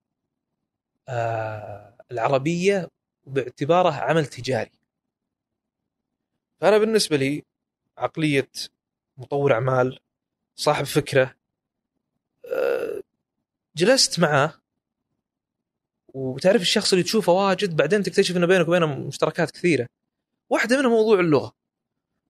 آه 1.10 1.98
العربية 2.12 2.90
باعتباره 3.28 3.92
عمل 3.92 4.26
تجاري. 4.26 4.80
فأنا 6.62 6.78
بالنسبة 6.78 7.18
لي 7.18 7.44
عقلية 7.98 8.50
مطور 9.18 9.54
أعمال 9.54 10.00
صاحب 10.60 10.86
فكرة 10.86 11.36
آه، 12.46 13.02
جلست 13.76 14.20
معه. 14.20 14.54
وتعرف 16.14 16.62
الشخص 16.62 16.94
اللي 16.94 17.04
تشوفه 17.04 17.34
واجد 17.34 17.76
بعدين 17.76 18.04
تكتشف 18.04 18.38
إنه 18.38 18.48
بينك 18.48 18.68
وبينه 18.68 18.86
مشتركات 18.86 19.52
كثيرة. 19.52 19.88
واحدة 20.50 20.78
منها 20.78 20.90
موضوع 20.90 21.20
اللغة. 21.20 21.54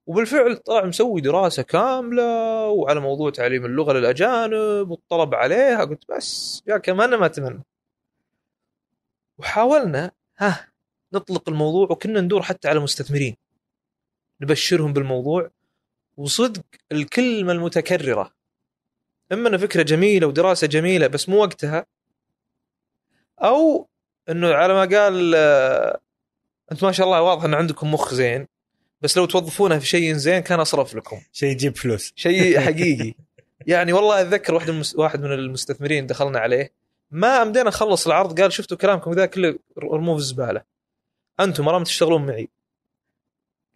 وبالفعل 0.07 0.57
طلع 0.57 0.85
مسوي 0.85 1.21
دراسة 1.21 1.63
كاملة 1.63 2.23
وعلى 2.67 2.99
موضوع 2.99 3.29
تعليم 3.29 3.65
اللغة 3.65 3.93
للأجانب 3.93 4.91
والطلب 4.91 5.35
عليها. 5.35 5.85
قلت 5.85 6.11
بس 6.11 6.63
يا 6.67 6.77
كمان 6.77 7.15
ما 7.15 7.25
أتمنى. 7.25 7.63
وحاولنا 9.37 10.11
ها 10.37 10.71
نطلق 11.13 11.49
الموضوع 11.49 11.87
وكنا 11.91 12.21
ندور 12.21 12.41
حتى 12.41 12.67
على 12.67 12.79
مستثمرين. 12.79 13.35
نبشرهم 14.41 14.93
بالموضوع. 14.93 15.51
وصدق 16.19 16.63
الكلمة 16.91 17.51
المتكررة. 17.51 18.31
إما 19.31 19.49
انها 19.49 19.59
فكرة 19.59 19.81
جميلة 19.81 20.27
ودراسة 20.27 20.67
جميلة 20.67 21.07
بس 21.07 21.29
مو 21.29 21.37
وقتها 21.37 21.85
أو 23.39 23.87
إنه 24.29 24.53
على 24.53 24.73
ما 24.73 24.97
قال 24.97 25.33
آه، 25.35 25.99
انت 26.71 26.83
ما 26.83 26.91
شاء 26.91 27.05
الله 27.05 27.21
واضح 27.21 27.43
إن 27.43 27.53
عندكم 27.53 27.93
مخ 27.93 28.13
زين 28.13 28.47
بس 29.01 29.17
لو 29.17 29.25
توظفونها 29.25 29.79
في 29.79 29.85
شيء 29.85 30.13
زين 30.13 30.39
كان 30.39 30.59
أصرف 30.59 30.95
لكم. 30.95 31.21
شيء 31.33 31.49
يجيب 31.49 31.77
فلوس. 31.77 32.13
شيء 32.15 32.59
حقيقي. 32.65 33.13
يعني 33.67 33.93
والله 33.93 34.21
أتذكر 34.21 34.53
واحد 34.53 34.69
من 34.69 34.83
واحد 34.95 35.21
من 35.21 35.33
المستثمرين 35.33 36.07
دخلنا 36.07 36.39
عليه 36.39 36.71
ما 37.11 37.41
أمدينا 37.41 37.67
نخلص 37.67 38.07
العرض 38.07 38.41
قال 38.41 38.53
شفتوا 38.53 38.77
كلامكم 38.77 39.13
ذا 39.13 39.25
كله 39.25 39.59
رموه 39.77 40.15
في 40.15 40.21
الزبالة. 40.21 40.61
أنتم 41.39 41.65
مرام 41.65 41.83
تشتغلون 41.83 42.25
معي. 42.25 42.49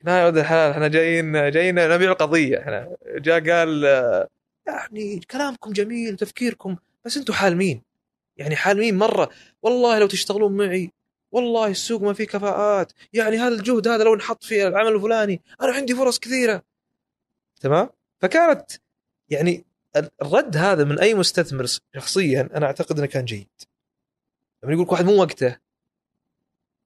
لا 0.03 0.19
يا 0.19 0.25
ولد 0.25 0.37
الحلال 0.37 0.71
إحنا 0.71 0.87
جايين 0.87 1.51
جايين 1.51 1.75
نبيع 1.75 2.11
القضية 2.11 2.59
إحنا. 2.59 2.97
جاء 3.07 3.49
قال 3.49 3.83
يعني 4.67 5.19
كلامكم 5.19 5.73
جميل 5.73 6.15
تفكيركم 6.15 6.75
بس 7.05 7.17
أنتم 7.17 7.33
حالمين. 7.33 7.81
يعني 8.37 8.55
حالمين 8.55 8.97
مرة. 8.97 9.29
والله 9.61 9.99
لو 9.99 10.07
تشتغلون 10.07 10.57
معي 10.57 10.91
والله 11.31 11.67
السوق 11.67 12.01
ما 12.01 12.13
فيه 12.13 12.23
كفاءات. 12.23 12.93
يعني 13.13 13.37
هذا 13.37 13.55
الجهد 13.55 13.87
هذا 13.87 14.03
لو 14.03 14.15
نحط 14.15 14.43
في 14.43 14.67
العمل 14.67 14.95
الفلاني 14.95 15.41
أنا 15.61 15.71
عندي 15.71 15.95
فرص 15.95 16.19
كثيرة. 16.19 16.63
تمام؟ 17.61 17.89
فكانت 18.19 18.71
يعني 19.29 19.65
الرد 20.21 20.57
هذا 20.57 20.83
من 20.83 20.99
أي 20.99 21.13
مستثمر 21.13 21.65
شخصيا 21.95 22.49
أنا 22.55 22.65
أعتقد 22.65 22.97
إنه 22.97 23.07
كان 23.07 23.25
جيد. 23.25 23.47
لما 24.63 24.73
يقول 24.73 24.85
لك 24.85 24.91
واحد 24.91 25.05
مو 25.05 25.21
وقته 25.21 25.57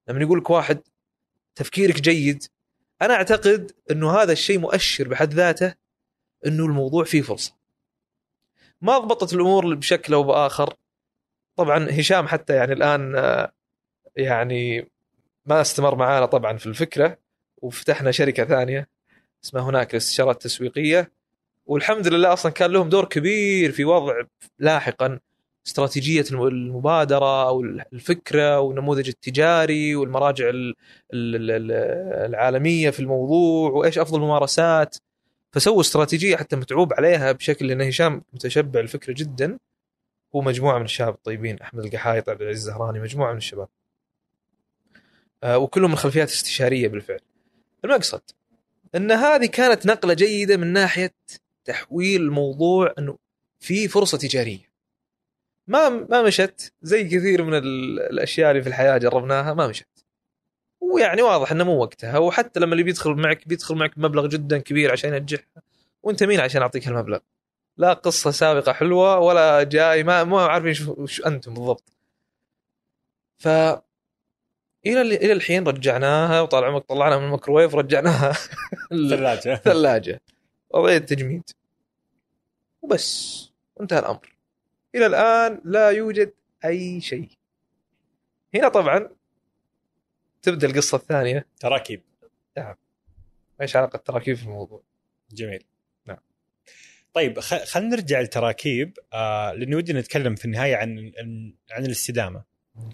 لما 0.08 0.22
يقول 0.22 0.38
لك 0.38 0.50
واحد 0.50 0.82
تفكيرك 1.56 2.02
جيد 2.02 2.44
أنا 3.02 3.14
أعتقد 3.14 3.72
إنه 3.92 4.12
هذا 4.12 4.32
الشيء 4.32 4.60
مؤشر 4.60 5.08
بحد 5.08 5.34
ذاته 5.34 5.74
إنه 6.46 6.66
الموضوع 6.66 7.04
فيه 7.04 7.22
فرصة. 7.22 7.56
ما 8.82 8.98
ضبطت 8.98 9.34
الأمور 9.34 9.76
بشكل 9.76 10.14
أو 10.14 10.24
بآخر. 10.24 10.74
طبعا 11.56 11.88
هشام 11.92 12.28
حتى 12.28 12.56
يعني 12.56 12.74
الآن 12.74 13.16
آه، 13.16 13.52
يعني 14.16 14.92
ما 15.46 15.62
استمر 15.62 15.96
معانا 15.96 16.26
طبعا 16.26 16.58
في 16.58 16.66
الفكرة 16.66 17.18
وفتحنا 17.62 18.12
شركة 18.12 18.46
ثانية 18.46 18.90
اسمها 19.44 19.64
هناك 19.64 19.92
الاستشارات 19.92 20.36
التسويقية 20.36 21.12
والحمد 21.66 22.08
لله 22.08 22.34
أصلا 22.34 22.52
كان 22.52 22.72
لهم 22.72 22.90
دور 22.90 23.06
كبير 23.06 23.72
في 23.72 23.86
وضع 23.86 24.22
لاحقا 24.60 25.20
استراتيجية 25.68 26.26
الم- 26.32 26.48
المبادرة 26.48 27.48
أو 27.48 27.62
الفكرة 27.94 28.60
والنموذج 28.60 29.08
التجاري 29.08 29.96
والمراجع 29.96 30.50
ال- 30.50 30.76
ال- 31.14 31.36
ال- 31.36 31.52
ال- 31.52 31.72
العالمية 32.30 32.90
في 32.90 33.00
الموضوع 33.00 33.72
وإيش 33.72 33.98
أفضل 34.00 34.18
الممارسات 34.18 34.96
فسووا 35.52 35.82
استراتيجية 35.82 36.36
حتى 36.36 36.56
متعوب 36.56 36.94
عليها 36.94 37.32
بشكل 37.32 37.72
إن 37.72 37.82
هشام 37.82 38.22
متشبع 38.34 38.80
الفكرة 38.80 39.14
جدا. 39.14 39.58
هو 40.36 40.42
مجموعة 40.42 40.78
من 40.80 40.86
الشباب 40.86 41.14
الطيبين 41.14 41.60
أحمد 41.60 41.86
القحايط 41.86 42.30
عبد 42.30 42.42
العزيز 42.42 42.68
الزهراني 42.68 43.00
مجموعة 43.00 43.32
من 43.32 43.38
الشباب. 43.38 43.68
آه، 45.44 45.58
وكلهم 45.58 45.90
من 45.90 45.98
خلفيات 45.98 46.30
استشارية 46.30 46.88
بالفعل. 46.88 47.20
المقصد 47.86 48.22
إن 48.96 49.12
هذه 49.12 49.46
كانت 49.46 49.86
نقلة 49.86 50.14
جيدة 50.14 50.58
من 50.58 50.74
ناحية 50.74 51.14
تحويل 51.66 52.22
الموضوع 52.22 52.94
إنه 53.00 53.18
في 53.60 53.88
فرصة 53.88 54.18
تجارية. 54.18 54.67
ما 55.68 55.90
ما 55.90 56.22
مشت. 56.24 56.74
زي 56.82 57.04
كثير 57.04 57.44
من 57.44 57.54
ال- 57.54 58.00
الأشياء 58.00 58.52
اللي 58.52 58.62
في 58.64 58.70
الحياة 58.70 58.98
جربناها 58.98 59.54
ما 59.54 59.68
مشت. 59.68 59.88
ويعني 60.82 61.22
واضح 61.22 61.52
إنه 61.52 61.64
مو 61.64 61.78
وقتها. 61.82 62.18
وحتى 62.18 62.60
لما 62.60 62.72
اللي 62.72 62.84
بيدخل 62.84 63.12
معك 63.12 63.48
بيدخل 63.48 63.76
معك 63.76 64.00
بمبلغ 64.00 64.28
جدا 64.28 64.58
كبير 64.58 64.92
عشان 64.92 65.14
ينجحها. 65.14 65.64
وأنت 66.04 66.24
مين 66.24 66.40
عشان 66.40 66.62
أعطيك 66.62 66.88
هالمبلغ؟ 66.88 67.20
لا 67.78 67.94
قصة 67.94 68.32
سابقة 68.32 68.74
حلوة 68.74 69.20
ولا 69.20 69.64
جاي 69.64 70.04
ما 70.04 70.24
ما 70.24 70.42
عارفين 70.46 70.74
شو, 70.74 71.24
أنتم 71.26 71.54
بالضبط. 71.54 71.84
ف 73.38 73.48
إلى 74.86 75.02
إلى 75.02 75.34
الحين 75.34 75.68
رجعناها 75.68 76.42
وطال 76.42 76.64
عمرك 76.64 76.84
طلعنا 76.86 77.18
من 77.18 77.26
الميكروويف 77.26 77.76
رجعناها. 77.76 78.34
ثلاجة. 79.10 79.54
الثلاجه 79.54 80.22
وضعية 80.70 80.98
تجميد 80.98 81.44
وبس. 82.82 83.50
وانتهى 83.76 84.00
الأمر. 84.00 84.37
إلى 84.96 85.06
الآن 85.06 85.62
لا 85.66 85.90
يوجد 85.90 86.34
أي 86.66 87.02
شيء. 87.02 87.30
هنا 88.56 88.70
طبعا 88.70 89.10
تبدأ 90.42 90.68
القصة 90.68 90.98
الثانية. 90.98 91.48
تراكيب. 91.60 92.02
إيش 93.62 93.76
علاقة 93.76 93.98
التراكيب 93.98 94.36
في 94.36 94.44
الموضوع؟ 94.44 94.84
جميل. 95.32 95.64
نعم. 96.06 96.18
طيب 97.14 97.40
خ... 97.40 97.64
خلينا 97.64 97.96
نرجع 97.96 98.20
للتراكيب 98.20 98.98
آه 99.14 99.54
لأنه 99.54 99.78
ودنا 99.78 100.00
نتكلم 100.00 100.36
في 100.36 100.46
النهاية 100.46 100.76
عن 100.76 101.12
عن, 101.20 101.54
عن 101.72 101.86
الاستدامة. 101.86 102.44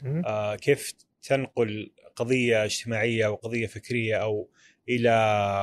آه 0.05 0.55
كيف 0.55 0.93
تنقل 1.21 1.91
قضية 2.15 2.63
اجتماعية 2.65 3.27
وقضيه 3.27 3.67
فكرية 3.67 4.15
أو 4.15 4.49
إلى 4.89 5.09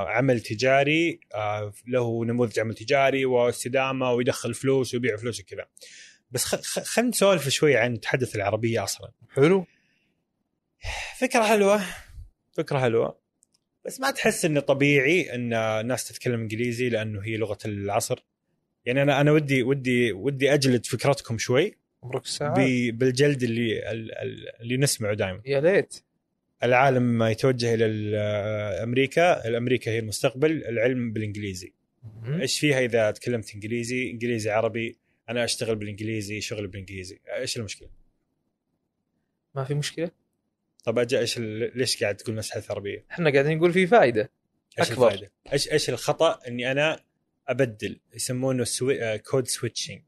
عمل 0.09 0.41
تجاري. 0.41 1.21
آه 1.35 1.73
له 1.87 2.25
نموذج 2.25 2.61
عمل 2.61 2.75
تجاري 2.75 3.25
واستدامة 3.25 4.13
ويدخل 4.13 4.55
فلوس 4.55 4.95
ويبيع 4.95 5.17
فلوس 5.17 5.41
وكذا. 5.41 5.67
بس 6.31 6.45
خ... 6.45 6.55
خ... 6.61 6.79
خلينا 6.81 7.11
نسولف 7.11 7.49
شوي 7.49 7.77
عن 7.77 7.93
التحدث 7.95 8.37
العربية 8.37 8.85
أصلا. 8.85 9.11
حلو. 9.31 9.67
فكرة 11.19 11.43
حلوة. 11.43 11.81
فكرة 12.53 12.79
حلوة. 12.79 13.21
بس 13.85 14.01
ما 14.01 14.11
تحس 14.11 14.45
إنه 14.45 14.61
طبيعي 14.61 15.35
إن 15.35 15.53
الناس 15.53 16.09
تتكلم 16.09 16.41
إنجليزي 16.41 16.89
لأنه 16.89 17.21
هي 17.21 17.37
لغة 17.37 17.59
العصر؟ 17.65 18.25
يعني 18.87 19.03
أنا 19.03 19.21
أنا 19.21 19.33
ودي 19.33 19.63
ودي 19.63 20.13
ودي 20.13 20.55
أجلد 20.55 20.87
فكرتكم 20.87 21.39
شوي 21.39 21.79
عمرك 22.03 22.23
بالجلد 22.93 23.43
اللي 23.43 23.91
ال- 23.91 24.13
ال- 24.19 24.61
اللي 24.61 24.77
نسمعه 24.77 25.15
دائما 25.15 25.43
يا 25.47 25.61
ليت. 25.61 26.03
العالم 26.63 27.23
يتوجه 27.23 27.75
إلى 27.75 27.87
ال- 27.87 28.15
أمريكا. 28.83 29.49
الأمريكا 29.49 29.91
هي 29.91 29.99
المستقبل 29.99 30.65
العلم 30.65 31.13
بالإنجليزي. 31.13 31.73
إيش 32.41 32.59
فيها 32.61 32.81
إذا 32.81 33.11
تكلمت 33.11 33.55
إنجليزي؟ 33.55 34.11
إنجليزي 34.11 34.51
عربي. 34.51 34.99
أنا 35.31 35.45
أشتغل 35.45 35.77
بالإنجليزي 35.77 36.41
شغل 36.41 36.67
بالإنجليزي. 36.67 37.21
إيش 37.37 37.57
المشكلة؟ 37.57 37.89
ما 39.55 39.65
في 39.65 39.75
مشكلة. 39.75 40.11
طب 40.85 40.99
أجي 40.99 41.19
إيش 41.19 41.39
ليش 41.75 42.03
قاعد 42.03 42.17
تقول 42.17 42.37
مساله 42.37 42.65
عربيه 42.71 43.05
إحنا 43.11 43.31
قاعدين 43.33 43.59
نقول 43.59 43.73
في 43.73 43.87
فائده 43.87 44.31
إيش 44.79 44.91
أكبر. 44.93 45.07
الفائده 45.09 45.31
إيش 45.53 45.73
إيش 45.73 45.91
الخطأ؟ 45.91 46.39
إني 46.49 46.71
أنا 46.73 47.01
أبدل 47.49 48.01
يسمونه 48.15 48.65
سوي... 48.65 49.03
آه، 49.03 49.17
code 49.17 49.49
switching 49.49 50.03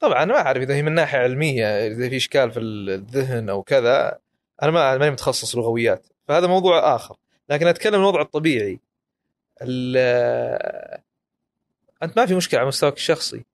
طبعا 0.00 0.24
ما 0.24 0.36
أعرف 0.36 0.62
إذا 0.62 0.74
هي 0.74 0.82
من 0.82 0.92
ناحية 0.92 1.18
علمية 1.18 1.86
إذا 1.86 2.08
في 2.08 2.16
إشكال 2.16 2.50
في 2.50 2.60
الذهن 2.60 3.48
أو 3.48 3.62
كذا 3.62 4.18
أنا 4.62 4.70
ما 4.70 4.98
ماني 4.98 5.10
متخصص 5.10 5.56
لغويات 5.56 6.06
فهذا 6.28 6.46
موضوع 6.46 6.96
آخر. 6.96 7.16
لكن 7.48 7.66
أتكلم 7.66 7.94
الوضع 7.94 8.20
الطبيعي. 8.20 8.80
ال- 9.62 11.00
أنت 12.02 12.16
ما 12.18 12.26
في 12.26 12.34
مشكلة 12.34 12.60
على 12.60 12.68
مستواك 12.68 12.96
الشخصي. 12.96 13.44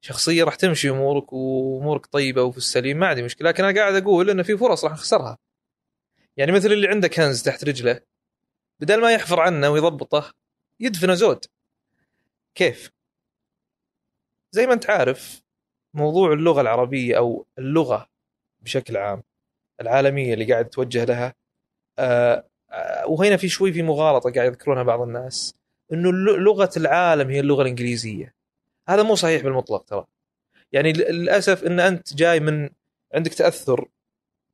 شخصيا 0.00 0.44
راح 0.44 0.54
تمشي 0.54 0.90
أمورك 0.90 1.32
وأمورك 1.32 2.06
طيبة 2.06 2.42
وفي 2.42 2.58
السليم 2.58 2.96
ما 2.98 3.06
عندي 3.06 3.22
مشكلة 3.22 3.48
لكن 3.48 3.64
أنا 3.64 3.80
قاعد 3.80 3.94
أقول 3.94 4.30
إنه 4.30 4.42
في 4.42 4.56
فرص 4.56 4.84
راح 4.84 4.92
نخسرها 4.92 5.38
يعني 6.36 6.52
مثل 6.52 6.72
اللي 6.72 6.88
عنده 6.88 7.08
كنز 7.08 7.42
تحت 7.42 7.64
رجله 7.64 8.00
بدل 8.80 9.00
ما 9.00 9.12
يحفر 9.12 9.40
عنه 9.40 9.70
ويضبطه 9.70 10.32
يدفنه 10.80 11.14
زود. 11.14 11.44
كيف؟ 12.54 12.90
زي 14.52 14.66
ما 14.66 14.72
أنت 14.72 14.90
عارف 14.90 15.42
موضوع 15.94 16.32
اللغة 16.32 16.60
العربية 16.60 17.18
أو 17.18 17.46
اللغة 17.58 18.08
بشكل 18.60 18.96
عام 18.96 19.22
العالمية 19.80 20.34
اللي 20.34 20.52
قاعد 20.52 20.68
توجه 20.68 21.04
لها 21.04 21.34
آه، 21.98 22.48
آه، 22.70 23.06
وهنا 23.06 23.36
في 23.36 23.48
شوي 23.48 23.72
في 23.72 23.82
مغالطة 23.82 24.32
قاعد 24.32 24.48
يذكرونها 24.48 24.82
بعض 24.82 25.00
الناس 25.00 25.54
إنه 25.92 26.12
لغه 26.38 26.70
العالم 26.76 27.30
هي 27.30 27.40
اللغة 27.40 27.62
الإنجليزية. 27.62 28.34
هذا 28.88 29.02
مو 29.02 29.14
صحيح 29.14 29.42
بالمطلق 29.42 29.84
ترى. 29.84 30.06
يعني 30.72 30.92
للأسف 30.92 31.64
إن 31.64 31.80
أنت 31.80 32.14
جاي 32.14 32.40
من 32.40 32.68
عندك 33.14 33.34
تأثر 33.34 33.88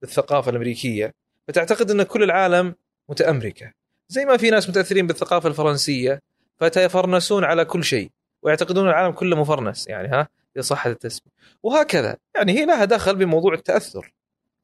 بالثقافة 0.01 0.51
الأمريكية 0.51 1.15
فتعتقد 1.49 1.91
إن 1.91 2.03
كل 2.03 2.23
العالم 2.23 2.75
متأمركة. 3.09 3.73
زي 4.09 4.25
ما 4.25 4.37
في 4.37 4.51
ناس 4.51 4.69
متأثرين 4.69 5.07
بالثقافة 5.07 5.49
الفرنسية 5.49 6.23
فيتفرنسون 6.59 7.45
على 7.45 7.65
كل 7.65 7.85
شيء 7.85 8.11
ويعتقدون 8.43 8.89
العالم 8.89 9.13
كله 9.13 9.37
مفرنس 9.37 9.89
يعني 9.89 10.09
ها 10.09 10.29
اذا 10.57 10.77
التسميه 10.87 11.33
وهكذا. 11.63 12.17
يعني 12.35 12.53
هي 12.53 12.65
لها 12.65 12.85
دخل 12.85 13.17
بموضوع 13.17 13.55
التأثر. 13.55 14.13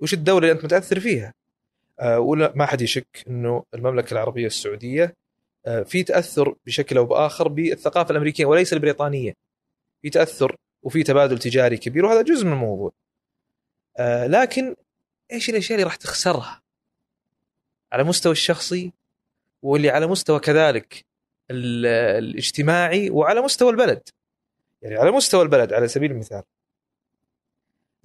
وش 0.00 0.14
الدولة 0.14 0.46
اللي 0.46 0.52
أنت 0.52 0.64
متأثر 0.64 1.00
فيها؟ 1.00 1.34
آه 2.00 2.20
ولا 2.20 2.52
ما 2.56 2.66
حد 2.66 2.80
يشك 2.80 3.24
إنه 3.28 3.64
المملكة 3.74 4.12
العربية 4.12 4.46
السعودية 4.46 5.14
آه 5.66 5.82
في 5.82 6.02
تأثر 6.02 6.54
بشكل 6.66 6.96
أو 6.96 7.04
بآخر 7.04 7.48
بالثقافة 7.48 8.10
الأمريكية 8.10 8.44
وليس 8.44 8.72
البريطانية. 8.72 9.32
في 10.02 10.10
تاثر 10.10 10.56
وفي 10.82 11.02
تبادل 11.02 11.38
تجاري 11.38 11.76
كبير 11.76 12.04
وهذا 12.04 12.22
جزء 12.22 12.46
من 12.46 12.52
الموضوع. 12.52 12.92
آه 13.96 14.26
لكن 14.26 14.76
إيش 15.32 15.50
الأشياء 15.50 15.72
اللي 15.74 15.84
راح 15.84 15.96
تخسرها؟ 15.96 16.62
على 17.92 18.04
مستوى 18.04 18.32
الشخصي 18.32 18.92
واللي 19.62 19.90
على 19.90 20.06
مستوى 20.06 20.40
كذلك 20.40 21.04
ال- 21.50 21.86
الاجتماعي 22.24 23.10
وعلى 23.10 23.40
مستوى 23.40 23.70
البلد. 23.70 24.08
يعني 24.82 24.96
على 24.96 25.10
مستوى 25.10 25.42
البلد 25.42 25.72
على 25.72 25.88
سبيل 25.88 26.10
المثال. 26.10 26.42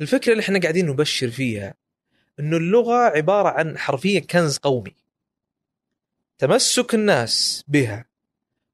الفكرة 0.01 0.31
اللي 0.31 0.41
إحنا 0.41 0.59
قاعدين 0.59 0.85
نبشر 0.85 1.29
فيها 1.29 1.73
إنه 2.39 2.57
اللغة 2.57 2.95
عبارة 2.97 3.49
عن 3.49 3.77
حرفيا 3.77 4.19
كنز 4.19 4.57
قومي. 4.57 4.95
تمسك 6.37 6.93
الناس 6.93 7.63
بها 7.67 8.05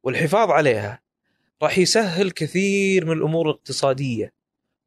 والحفاظ 0.04 0.52
عليها 0.52 1.03
راح 1.64 1.78
يسهل 1.78 2.32
كثير 2.32 3.06
من 3.06 3.12
الأمور 3.12 3.50
الاقتصادية 3.50 4.34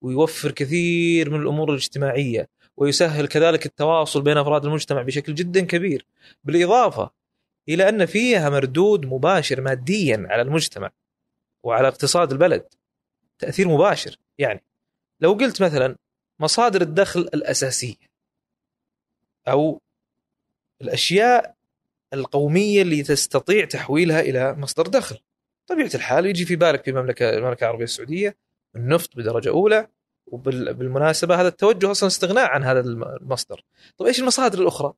ويوفر 0.00 0.50
كثير 0.50 1.30
من 1.30 1.40
الأمور 1.42 1.70
الاجتماعية 1.70 2.48
ويسهل 2.76 3.26
كذلك 3.28 3.66
التواصل 3.66 4.22
بين 4.22 4.36
أفراد 4.36 4.64
المجتمع 4.64 5.02
بشكل 5.02 5.34
جدا 5.34 5.60
كبير. 5.60 6.06
بالإضافة 6.44 7.10
إلى 7.68 7.88
أن 7.88 8.06
فيها 8.06 8.50
مردود 8.50 9.06
مباشر 9.06 9.60
ماديا 9.60 10.26
على 10.30 10.42
المجتمع 10.42 10.90
وعلى 11.62 11.88
اقتصاد 11.88 12.32
البلد 12.32 12.64
تأثير 13.38 13.68
مباشر. 13.68 14.16
يعني 14.38 14.62
لو 15.20 15.32
قلت 15.32 15.62
مثلا 15.62 15.96
مصادر 16.40 16.82
الدخل 16.82 17.20
الأساسية 17.20 18.10
أو 19.48 19.80
الأشياء 20.80 21.54
القومية 22.12 22.82
اللي 22.82 23.02
تستطيع 23.02 23.64
تحويلها 23.64 24.20
إلى 24.20 24.54
مصدر 24.54 24.86
دخل. 24.86 25.18
طبيعة 25.66 25.90
الحال 25.94 26.26
يجي 26.26 26.44
في 26.44 26.56
بالك 26.56 26.84
في 26.84 26.90
المملكة 26.90 27.30
المملكة 27.30 27.64
العربية 27.64 27.84
السعودية 27.84 28.36
النفط 28.76 29.16
بدرجة 29.16 29.48
أولى 29.48 29.88
وبالمناسبه 30.26 31.40
هذا 31.40 31.48
التوجه 31.48 31.90
أصلا 31.90 32.06
استغناء 32.06 32.46
عن 32.46 32.64
هذا 32.64 32.80
المصدر. 32.80 33.64
طيب 33.98 34.08
إيش 34.08 34.20
المصادر 34.20 34.58
الأخرى؟ 34.58 34.92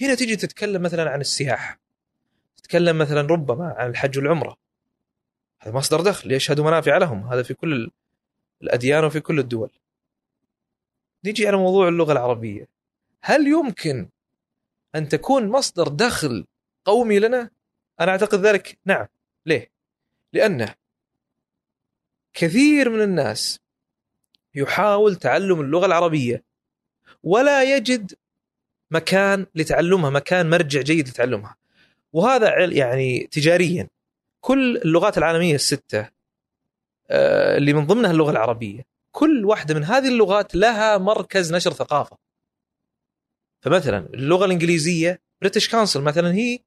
هنا 0.00 0.14
تيجي 0.14 0.36
تتكلم 0.36 0.82
مثلا 0.82 1.10
عن 1.10 1.20
السياحة 1.20 1.80
تتكلم 2.56 2.98
مثلا 2.98 3.20
ربما 3.20 3.74
عن 3.78 3.90
الحج 3.90 4.18
والعمرة. 4.18 4.56
هذا 5.60 5.74
مصدر 5.74 6.00
دخل 6.00 6.32
يشهد 6.32 6.60
منافع 6.60 6.96
لهم؟ 6.96 7.26
هذا 7.26 7.42
في 7.42 7.54
كل 7.54 7.90
الأديان 8.62 9.04
وفي 9.04 9.20
كل 9.20 9.38
الدول. 9.38 9.70
نيجي 11.24 11.48
على 11.48 11.56
موضوع 11.56 11.88
اللغة 11.88 12.12
العربية. 12.12 12.68
هل 13.22 13.46
يمكن 13.46 14.08
أن 14.94 15.08
تكون 15.08 15.48
مصدر 15.48 15.88
دخل 15.88 16.46
قومي 16.84 17.18
لنا؟ 17.18 17.50
أنا 18.00 18.12
أعتقد 18.12 18.46
ذلك 18.46 18.78
نعم. 18.84 19.06
ليه؟ 19.46 19.70
لأنه 20.32 20.74
كثير 22.34 22.90
من 22.90 23.02
الناس 23.02 23.60
يحاول 24.54 25.16
تعلم 25.16 25.60
اللغة 25.60 25.86
العربية 25.86 26.44
ولا 27.22 27.76
يجد 27.76 28.14
مكان 28.90 29.46
لتعلمها 29.54 30.10
مكان 30.10 30.50
مرجع 30.50 30.80
جيد 30.80 31.08
لتعلمها. 31.08 31.56
وهذا 32.12 32.64
يعني 32.64 33.26
تجاريا. 33.26 33.88
كل 34.40 34.76
اللغات 34.76 35.18
العالمية 35.18 35.54
الستة 35.54 36.08
آه، 37.10 37.56
اللي 37.56 37.72
من 37.72 37.86
ضمنها 37.86 38.10
اللغة 38.10 38.30
العربية 38.30 38.86
كل 39.12 39.44
واحدة 39.44 39.74
من 39.74 39.84
هذه 39.84 40.08
اللغات 40.08 40.54
لها 40.54 40.98
مركز 40.98 41.54
نشر 41.54 41.72
ثقافة. 41.72 42.16
فمثلا 43.62 43.98
اللغة 43.98 44.44
الإنجليزية 44.44 45.20
British 45.40 45.68
Council 45.70 46.00
مثلا 46.00 46.34
هي 46.34 46.58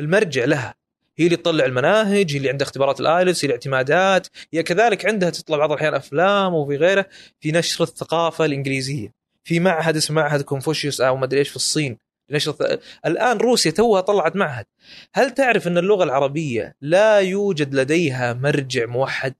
المرجع 0.00 0.44
لها. 0.44 0.74
هي 1.18 1.24
اللي 1.24 1.36
تطلع 1.36 1.64
المناهج 1.64 2.32
هي 2.32 2.36
اللي 2.36 2.48
عندها 2.50 2.66
اختبارات 2.66 3.00
ال 3.00 3.07
IELTS 3.07 3.44
هي 3.44 3.46
الاعتمادات 3.46 4.26
هي 4.52 4.62
كذلك 4.62 5.06
عندها 5.06 5.30
تطلع 5.30 5.56
بعض 5.56 5.72
الأحيان 5.72 5.94
أفلام 5.94 6.54
وفي 6.54 6.76
غيره 6.76 7.06
في 7.40 7.52
نشر 7.52 7.84
الثقافة 7.84 8.44
الإنجليزية. 8.44 9.12
في 9.44 9.60
معهد 9.60 9.96
اسمه 9.96 10.22
معهد 10.22 10.42
كونفوشيوس 10.42 11.00
أو 11.00 11.16
ما 11.16 11.24
أدري 11.24 11.38
إيش 11.38 11.48
في 11.48 11.56
الصين. 11.56 11.98
لنشر 12.30 12.52
الث- 12.52 12.78
الآن 13.06 13.36
روسيا 13.36 13.70
توها 13.70 14.00
طلعت 14.00 14.36
معهد. 14.36 14.66
هل 15.14 15.30
تعرف 15.30 15.66
إن 15.66 15.78
اللغة 15.78 16.04
العربية 16.04 16.74
لا 16.80 17.18
يوجد 17.18 17.74
لديها 17.74 18.32
مرجع 18.32 18.86
موحد؟ 18.86 19.34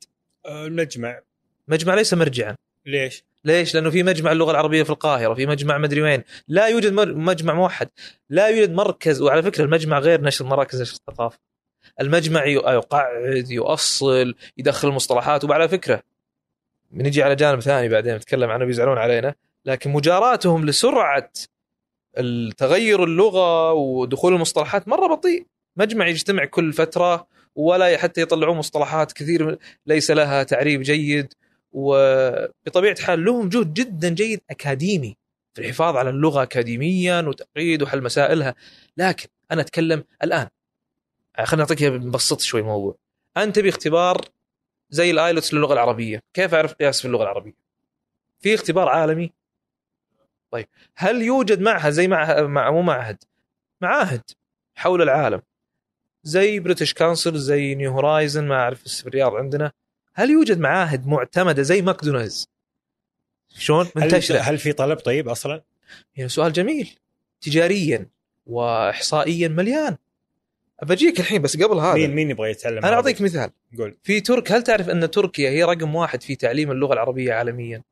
آه، 0.46 0.66
المجمع 0.66 1.20
مجمع 1.68 1.94
ليس 1.94 2.14
مرجعا. 2.14 2.56
ليش؟ 2.86 3.24
ليش؟ 3.44 3.74
لأنه 3.74 3.90
في 3.90 4.02
مجمع 4.02 4.32
اللغة 4.32 4.50
العربية 4.50 4.82
في 4.82 4.90
القاهرة، 4.90 5.34
في 5.34 5.46
مجمع 5.46 5.78
مدري 5.78 6.02
وين، 6.02 6.22
لا 6.48 6.66
يوجد 6.66 6.92
مجمع 6.92 7.54
موحد، 7.54 7.88
لا 8.30 8.48
يوجد 8.48 8.72
مركز 8.72 9.22
وعلى 9.22 9.42
فكرة 9.42 9.64
المجمع 9.64 9.98
غير 9.98 10.20
نشر 10.20 10.44
مراكز 10.44 10.82
نشر 10.82 10.94
الثقافة. 10.94 11.47
المجمع 12.00 12.46
يقعد 12.46 13.50
يؤصل 13.50 14.34
يدخل 14.58 14.88
المصطلحات 14.88 15.44
وعلى 15.44 15.68
فكرة 15.68 16.02
بنجي 16.90 17.22
على 17.22 17.34
جانب 17.34 17.60
ثاني 17.60 17.88
بعدين 17.88 18.14
نتكلم 18.14 18.50
عنه 18.50 18.64
بيزعلون 18.64 18.98
علينا، 18.98 19.34
لكن 19.64 19.90
مجاراتهم 19.90 20.66
لسرعة 20.66 21.30
التغير 22.18 23.04
اللغة 23.04 23.72
ودخول 23.72 24.34
المصطلحات 24.34 24.88
مرة 24.88 25.14
بطيء، 25.14 25.46
مجمع 25.76 26.06
يجتمع 26.06 26.44
كل 26.44 26.72
فترة 26.72 27.26
ولا 27.54 27.96
حتى 27.96 28.20
يطلعون 28.20 28.56
مصطلحات 28.56 29.12
كثير 29.12 29.58
ليس 29.86 30.10
لها 30.10 30.42
تعريب 30.42 30.82
جيد. 30.82 31.34
وبطبيعة 31.72 32.92
الحال 32.92 33.24
لهم 33.24 33.48
جهد 33.48 33.74
جدا 33.74 34.08
جيد 34.08 34.40
أكاديمي 34.50 35.16
في 35.54 35.60
الحفاظ 35.60 35.96
على 35.96 36.10
اللغة 36.10 36.42
اكاديميا 36.42 37.20
وتقييد 37.20 37.82
وحل 37.82 38.02
مسائلها. 38.02 38.54
لكن 38.96 39.28
أنا 39.50 39.60
أتكلم 39.60 40.04
الآن 40.22 40.48
خلينا 41.44 41.64
نعطيك 41.64 41.82
نبسط 41.82 42.40
شوي 42.40 42.60
الموضوع 42.60 42.96
أنت 43.36 43.56
تبي 43.56 43.68
اختبار 43.68 44.24
زي 44.90 45.10
ال 45.10 45.17
IELTS 45.17 45.54
للغة 45.54 45.72
العربية. 45.72 46.22
كيف 46.34 46.54
أعرف 46.54 46.72
قياس 46.72 47.00
في 47.00 47.04
اللغة 47.06 47.22
العربية؟ 47.22 47.54
في 48.40 48.54
اختبار 48.54 48.88
عالمي. 48.88 49.32
طيب 50.50 50.66
هل 50.94 51.22
يوجد 51.22 51.60
معهد 51.60 51.92
زي 51.92 52.08
مع, 52.08 52.42
مع 52.42 52.70
مو 52.70 52.82
معهد 52.82 53.24
معاهد 53.80 54.22
حول 54.74 55.02
العالم؟ 55.02 55.42
زي 56.24 56.60
British 56.60 56.94
Council 56.94 57.38
زي 57.38 57.74
New 57.74 57.92
Horizon 57.92 58.44
ما 58.44 58.54
أعرف 58.54 58.82
في 58.82 59.06
الرياض 59.06 59.34
عندنا. 59.34 59.72
هل 60.14 60.30
يوجد 60.30 60.58
معاهد 60.58 61.06
معتمدة 61.06 61.62
زي 61.62 61.82
ماكدونالدز؟ 61.82 62.48
شلون؟ 63.48 63.86
هل, 63.96 64.02
منتشرة. 64.02 64.38
هل 64.38 64.58
في 64.58 64.72
طلب 64.72 64.98
طيب 64.98 65.28
أصلا؟ 65.28 65.62
يعني 66.16 66.28
سؤال 66.28 66.52
جميل. 66.52 66.98
تجاريا 67.40 68.06
واحصائيا 68.46 69.48
مليان. 69.48 69.96
بجيك 70.82 71.20
الحين 71.20 71.42
بس 71.42 71.56
قبل 71.62 71.78
هذا 71.78 71.94
مين 71.94 72.14
مين 72.14 72.30
يبغى 72.30 72.50
يتعلم 72.50 72.78
أنا؟ 72.78 72.94
أعطيك 72.94 73.20
مثال 73.20 73.50
قول 73.78 73.96
في 74.02 74.20
ترك 74.20 74.52
هل 74.52 74.62
تعرف 74.62 74.88
أن 74.88 75.10
تركيا 75.10 75.50
هي 75.50 75.64
رقم 75.64 75.94
واحد 75.94 76.22
في 76.22 76.36
تعليم 76.36 76.70
اللغة 76.70 76.92
العربية 76.92 77.32
عالميا؟ 77.32 77.82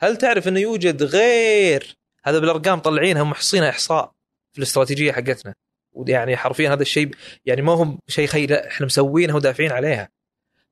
هل 0.00 0.16
تعرف 0.16 0.48
انه 0.48 0.60
يوجد 0.60 1.02
غير 1.02 1.96
هذا 2.24 2.38
بالأرقام 2.38 2.78
طلعينها 2.78 3.24
محصينها 3.24 3.68
إحصاء 3.68 4.12
في 4.52 4.58
الاستراتيجية 4.58 5.12
حقتنا 5.12 5.54
ويعني 5.92 6.36
حرفيا 6.36 6.72
هذا 6.72 6.82
الشيء 6.82 7.10
يعني 7.46 7.62
ما 7.62 7.72
هو 7.72 7.98
شيء 8.08 8.26
خير 8.26 8.66
إحنا 8.66 8.86
مسوينها 8.86 9.34
ودافعين 9.36 9.72
عليها. 9.72 10.08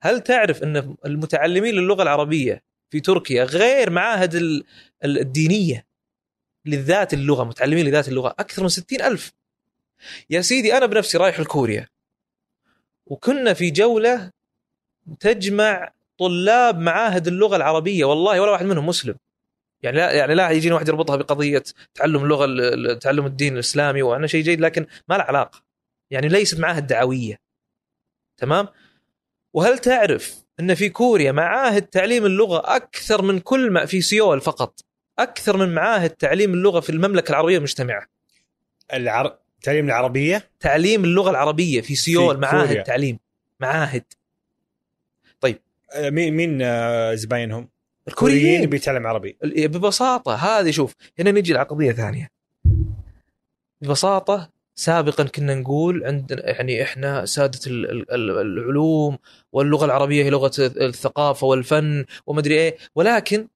هل 0.03 0.21
تعرف 0.21 0.63
أن 0.63 0.97
المتعلمين 1.07 1.75
للغة 1.75 2.03
العربية 2.03 2.63
في 2.91 3.01
تركيا 3.01 3.45
غير 3.45 3.91
معاهد 3.91 4.35
ال- 4.35 4.65
ال- 5.05 5.19
الدينية 5.19 5.87
للذات 6.67 7.15
اللغة 7.15 7.45
متعلمين 7.45 7.87
لذات 7.87 8.09
اللغة 8.09 8.35
أكثر 8.39 8.63
من 8.63 8.69
ستين 8.69 9.03
ألف 9.03 9.33
يا 10.31 10.41
سيدي 10.41 10.77
أنا 10.77 10.87
بنفسي 10.87 11.19
رايح 11.19 11.41
لكوريا. 11.41 11.89
وكنا 13.07 13.55
في 13.55 13.71
جولة 13.71 14.31
تجمع 15.21 15.93
طلاب 16.19 16.79
معاهد 16.79 17.27
اللغة 17.27 17.57
العربية 17.57 18.05
والله 18.05 18.41
ولا 18.41 18.51
واحد 18.51 18.67
منهم 18.67 18.87
مسلم. 18.87 19.15
يعني 19.83 19.97
لا 19.97 20.13
يعني 20.13 20.35
لا 20.35 20.51
يجيني 20.51 20.75
واحد 20.75 20.89
يربطها 20.89 21.17
بقضية 21.17 21.63
تعلم 21.95 22.25
اللغة 22.25 22.45
ال- 22.45 22.99
تعلم 22.99 23.27
الدين 23.27 23.55
الإسلامي 23.55 24.03
وأنا 24.03 24.27
شيء 24.27 24.43
جيد 24.45 24.61
لكن 24.61 24.87
ما 25.09 25.15
له 25.15 25.23
علاقة. 25.25 25.63
يعني 26.11 26.29
ليست 26.29 26.61
معاهد 26.61 26.87
دعوية. 26.87 27.39
تمام؟ 28.37 28.69
وهل 29.55 29.79
تعرف 29.79 30.45
أن 30.61 30.75
في 30.75 30.89
كوريا 30.89 31.33
معاهد 31.33 31.83
تعليم 31.83 32.27
اللغة 32.27 32.77
أكثر 32.77 33.23
من 33.23 33.41
كل 33.41 33.71
ما 33.71 33.87
في 33.87 34.01
سيول 34.01 34.41
فقط 34.41 34.81
أكثر 35.19 35.57
من 35.57 35.75
معاهد 35.75 36.11
تعليم 36.11 36.55
اللغة 36.55 36.81
في 36.81 36.91
المملكة 36.91 37.31
العربية 37.31 37.57
المجتمعة؟ 37.59 38.07
العر... 38.93 39.39
تعليم 39.63 39.87
العربية؟ 39.87 40.49
تعليم 40.61 41.05
اللغة 41.05 41.31
العربية 41.31 41.81
في 41.81 41.95
سيول 41.95 42.35
في 42.35 42.41
معاهد 42.41 42.67
كوريا. 42.67 42.83
تعليم. 42.83 43.19
معاهد. 43.61 44.05
آه، 45.95 46.11
مين 46.11 46.35
مين 46.35 46.59
آه، 46.63 47.15
زباينهم؟ 47.15 47.69
الكوريين. 48.09 48.41
كوريين 48.43 48.71
بيتعلم 48.71 49.07
عربي. 49.07 49.37
ببساطة 49.43 50.35
هذه 50.35 50.71
شوف 50.71 50.95
هنا 51.19 51.31
نجي 51.31 51.53
لقضيه 51.53 51.93
ثانية. 51.93 52.31
ببساطة 53.81 54.51
سابقا 54.75 55.25
كنا 55.25 55.55
نقول 55.55 56.05
عندنا 56.05 56.47
يعني 56.51 56.83
إحنا 56.83 57.25
سادة 57.27 57.59
ال- 57.67 57.91
ال- 57.91 58.11
ال- 58.15 58.31
العلوم 58.41 59.19
واللغة 59.53 59.85
العربية 59.85 60.25
هي 60.25 60.31
لغة 60.31 60.51
الثقافة 60.59 61.47
والفن 61.47 62.05
ومدري 62.27 62.55
إيه 62.55 62.77
ولكن 62.95 63.49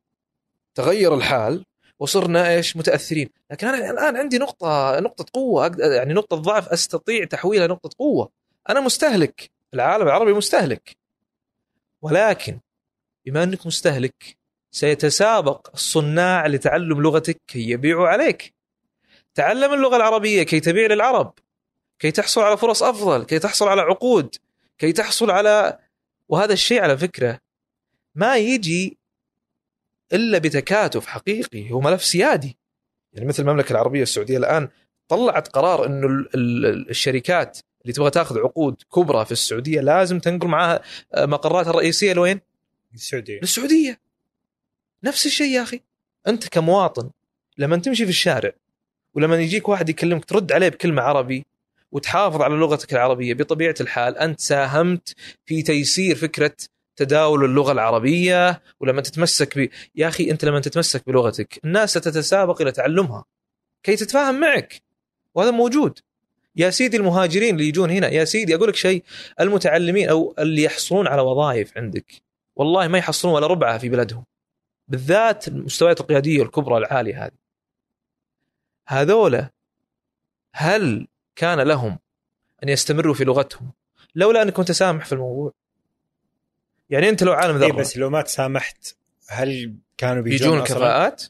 تغير 0.74 1.14
الحال 1.14 1.64
وصرنا 1.98 2.48
إيش؟ 2.50 2.76
متأثرين. 2.76 3.28
لكن 3.50 3.66
أنا 3.66 3.90
الآن 3.90 4.16
عندي 4.16 4.38
نقطة 4.38 5.00
نقطة 5.00 5.26
قوة 5.32 5.76
يعني 5.78 6.14
نقطة 6.14 6.36
ضعف 6.36 6.68
أستطيع 6.68 7.24
تحويلها 7.24 7.66
نقطه 7.66 7.90
قوة. 7.98 8.30
أنا 8.68 8.80
مستهلك. 8.80 9.50
العالم 9.74 10.06
العربي 10.06 10.32
مستهلك. 10.32 10.96
ولكن 12.02 12.58
بما 13.26 13.42
أنك 13.42 13.66
مستهلك 13.66 14.36
سيتسابق 14.70 15.70
الصناع 15.74 16.46
لتعلم 16.46 17.02
لغتك 17.02 17.40
كي 17.46 17.70
يبيعوا 17.70 18.08
عليك. 18.08 18.54
تعلم 19.34 19.72
اللغة 19.72 19.96
العربية 19.96 20.42
كي 20.42 20.60
تبيع 20.60 20.86
للعرب. 20.86 21.32
كي 21.98 22.10
تحصل 22.10 22.40
على 22.40 22.56
فرص 22.56 22.82
أفضل 22.82 23.24
كي 23.24 23.38
تحصل 23.38 23.68
على 23.68 23.80
عقود 23.80 24.36
كي 24.78 24.92
تحصل 24.92 25.30
على 25.30 25.78
وهذا 26.28 26.52
الشيء 26.52 26.82
على 26.82 26.98
فكرة 26.98 27.38
ما 28.14 28.36
يجي 28.36 28.98
إلا 30.14 30.38
بتكاتف 30.38 31.06
حقيقي 31.06 31.70
هو 31.70 31.80
ملف 31.80 32.04
سيادي. 32.04 32.56
يعني 33.12 33.26
مثل 33.28 33.42
المملكة 33.42 33.72
العربية 33.72 34.02
السعودية 34.02 34.38
الآن 34.38 34.68
طلعت 35.08 35.48
قرار 35.48 35.86
إنه 35.86 36.06
ال- 36.06 36.28
ال- 36.34 36.90
الشركات 36.90 37.58
اللي 37.82 37.92
تبغى 37.92 38.10
تاخذ 38.10 38.38
عقود 38.38 38.76
كبرى 38.94 39.24
في 39.24 39.32
السعودية 39.32 39.80
لازم 39.80 40.18
تنقل 40.18 40.48
معاها 40.48 40.82
آه، 41.14 41.26
مقراتها 41.26 41.70
الرئيسية 41.70 42.12
لوين؟ 42.12 42.40
السعودية. 42.94 43.38
للسعودية. 43.40 44.00
نفس 45.04 45.26
الشيء 45.26 45.46
يا 45.54 45.62
أخي. 45.62 45.80
أنت 46.28 46.48
كمواطن 46.48 47.10
لما 47.58 47.76
تمشي 47.76 48.04
في 48.04 48.10
الشارع 48.10 48.52
ولما 49.14 49.36
يجيك 49.40 49.68
واحد 49.68 49.88
يكلمك 49.88 50.24
ترد 50.24 50.52
عليه 50.52 50.68
بكلمة 50.68 51.02
عربي 51.02 51.46
وتحافظ 51.92 52.42
على 52.42 52.54
لغتك 52.54 52.92
العربية 52.92 53.34
بطبيعة 53.34 53.74
الحال 53.80 54.18
أنت 54.18 54.40
ساهمت 54.40 55.14
في 55.46 55.62
تيسير 55.62 56.16
فكرة 56.16 56.56
تداول 56.96 57.44
اللغة 57.44 57.72
العربية 57.72 58.62
ولما 58.80 59.02
تتمسك 59.02 59.58
ب 59.58 59.68
يا 59.94 60.08
أخي 60.08 60.30
أنت 60.30 60.44
لما 60.44 60.60
تتمسك 60.60 61.06
بلغتك 61.06 61.60
الناس 61.64 61.90
ستتسابق 61.90 62.62
إلى 62.62 62.72
تعلمها. 62.72 63.24
كي 63.82 63.96
تتفاهم 63.96 64.40
معك 64.40 64.82
وهذا 65.34 65.50
موجود. 65.50 65.98
يا 66.56 66.70
سيدي 66.70 66.96
المهاجرين 66.96 67.54
اللي 67.54 67.68
يجون 67.68 67.90
هنا 67.90 68.08
يا 68.08 68.24
سيدي 68.24 68.54
أقول 68.54 68.68
لك 68.68 68.76
شيء 68.76 69.04
المتعلمين 69.40 70.08
أو 70.08 70.34
اللي 70.38 70.62
يحصلون 70.62 71.06
على 71.06 71.22
وظائف 71.22 71.78
عندك 71.78 72.22
والله 72.56 72.88
ما 72.88 72.98
يحصلون 72.98 73.34
ولا 73.34 73.46
ربعها 73.46 73.78
في 73.78 73.88
بلدهم. 73.88 74.24
بالذات 74.88 75.48
المستويات 75.48 76.00
القيادية 76.00 76.42
الكبرى 76.42 76.76
العالية 76.78 77.24
هذه. 77.24 77.44
هذولا 78.88 79.50
هل 80.54 81.06
كان 81.36 81.60
لهم 81.60 81.98
أن 82.62 82.68
يستمروا 82.68 83.14
في 83.14 83.24
لغتهم؟ 83.24 83.72
لولا 84.14 84.42
أنك 84.42 84.52
كنت 84.52 84.72
سامح 84.72 85.04
في 85.04 85.12
الموضوع. 85.12 85.52
يعني 86.90 87.08
أنت 87.08 87.22
لو 87.22 87.32
عالم 87.32 87.62
اي 87.62 87.68
ذره 87.68 87.76
بس 87.76 87.96
لو 87.96 88.10
ما 88.10 88.22
تسامحت 88.22 88.94
هل 89.28 89.74
كانوا 89.98 90.22
بيجون 90.22 90.50
بيجون؟ 90.50 90.64
كفاءات؟ 90.66 91.22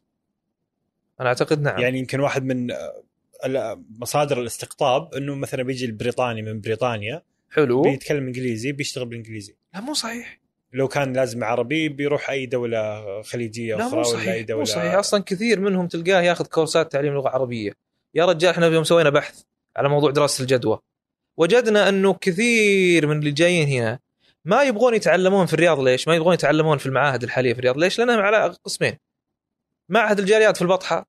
أنا 1.21 1.29
أعتقد 1.29 1.61
نعم. 1.63 1.79
يعني 1.79 1.99
يمكن 1.99 2.21
واحد 2.21 2.45
من 2.45 2.71
آه، 2.71 3.03
ال- 3.45 3.85
مصادر 3.99 4.41
الاستقطاب 4.41 5.15
إنه 5.15 5.35
مثلا 5.35 5.63
بيجي 5.63 5.87
البريطاني 5.87 6.43
من 6.43 6.61
بريطانيا 6.61 7.23
حلو. 7.51 7.83
بيتكلم 7.83 8.27
إنجليزي 8.27 8.73
بيشتغل 8.73 9.05
بالإنجليزي. 9.07 9.55
لا 9.75 9.81
مو 9.81 9.95
صحيح. 9.95 10.41
لو 10.73 10.89
كان 10.89 11.13
لازم 11.13 11.45
عربي 11.45 11.89
بيروح 11.89 12.31
أي 12.31 12.47
دولة 12.47 13.23
خليجية 13.23 13.77
لا 13.77 13.87
أخرى 13.87 14.03
مو 14.03 14.09
ولا 14.11 14.33
أي 14.33 14.43
دولة. 14.43 14.59
مو 14.59 14.65
صحيح. 14.65 14.95
أصلا 14.95 15.23
كثير 15.23 15.61
منهم 15.61 15.89
تلقاه 15.89 16.21
ياخذ 16.23 16.47
كورسات 16.47 16.93
تعليم 16.93 17.15
لغة 17.15 17.29
عربية. 17.29 17.73
يا 18.15 18.25
رجال 18.27 18.51
إحنا 18.51 18.67
اليوم 18.67 18.85
سوينا 18.85 19.11
بحث 19.11 19.41
على 19.77 19.89
موضوع 19.89 20.11
دراسة 20.11 20.43
الجدوى. 20.43 20.79
وجدنا 21.37 21.89
إنه 21.89 22.15
كثير 22.15 23.07
من 23.07 23.19
اللي 23.19 23.31
جايين 23.31 23.69
هنا 23.69 23.99
ما 24.45 24.63
يبغون 24.63 24.95
يتعلمون 24.95 25.47
في 25.47 25.55
الرياض 25.55 25.81
ليش؟ 25.81 26.09
ما 26.09 26.15
يبغون 26.15 26.35
يتعلمون 26.35 26.79
في 26.79 26.87
المعاهد 26.87 27.23
الحالية 27.23 27.53
في 27.53 27.59
الرياض 27.59 27.79
ليش؟ 27.79 27.99
لأنهم 27.99 28.21
على 28.21 28.57
قسمين. 28.65 28.99
معهد 29.89 30.19
الجاليات 30.19 30.57
في 30.57 30.63
البطحة 30.63 31.07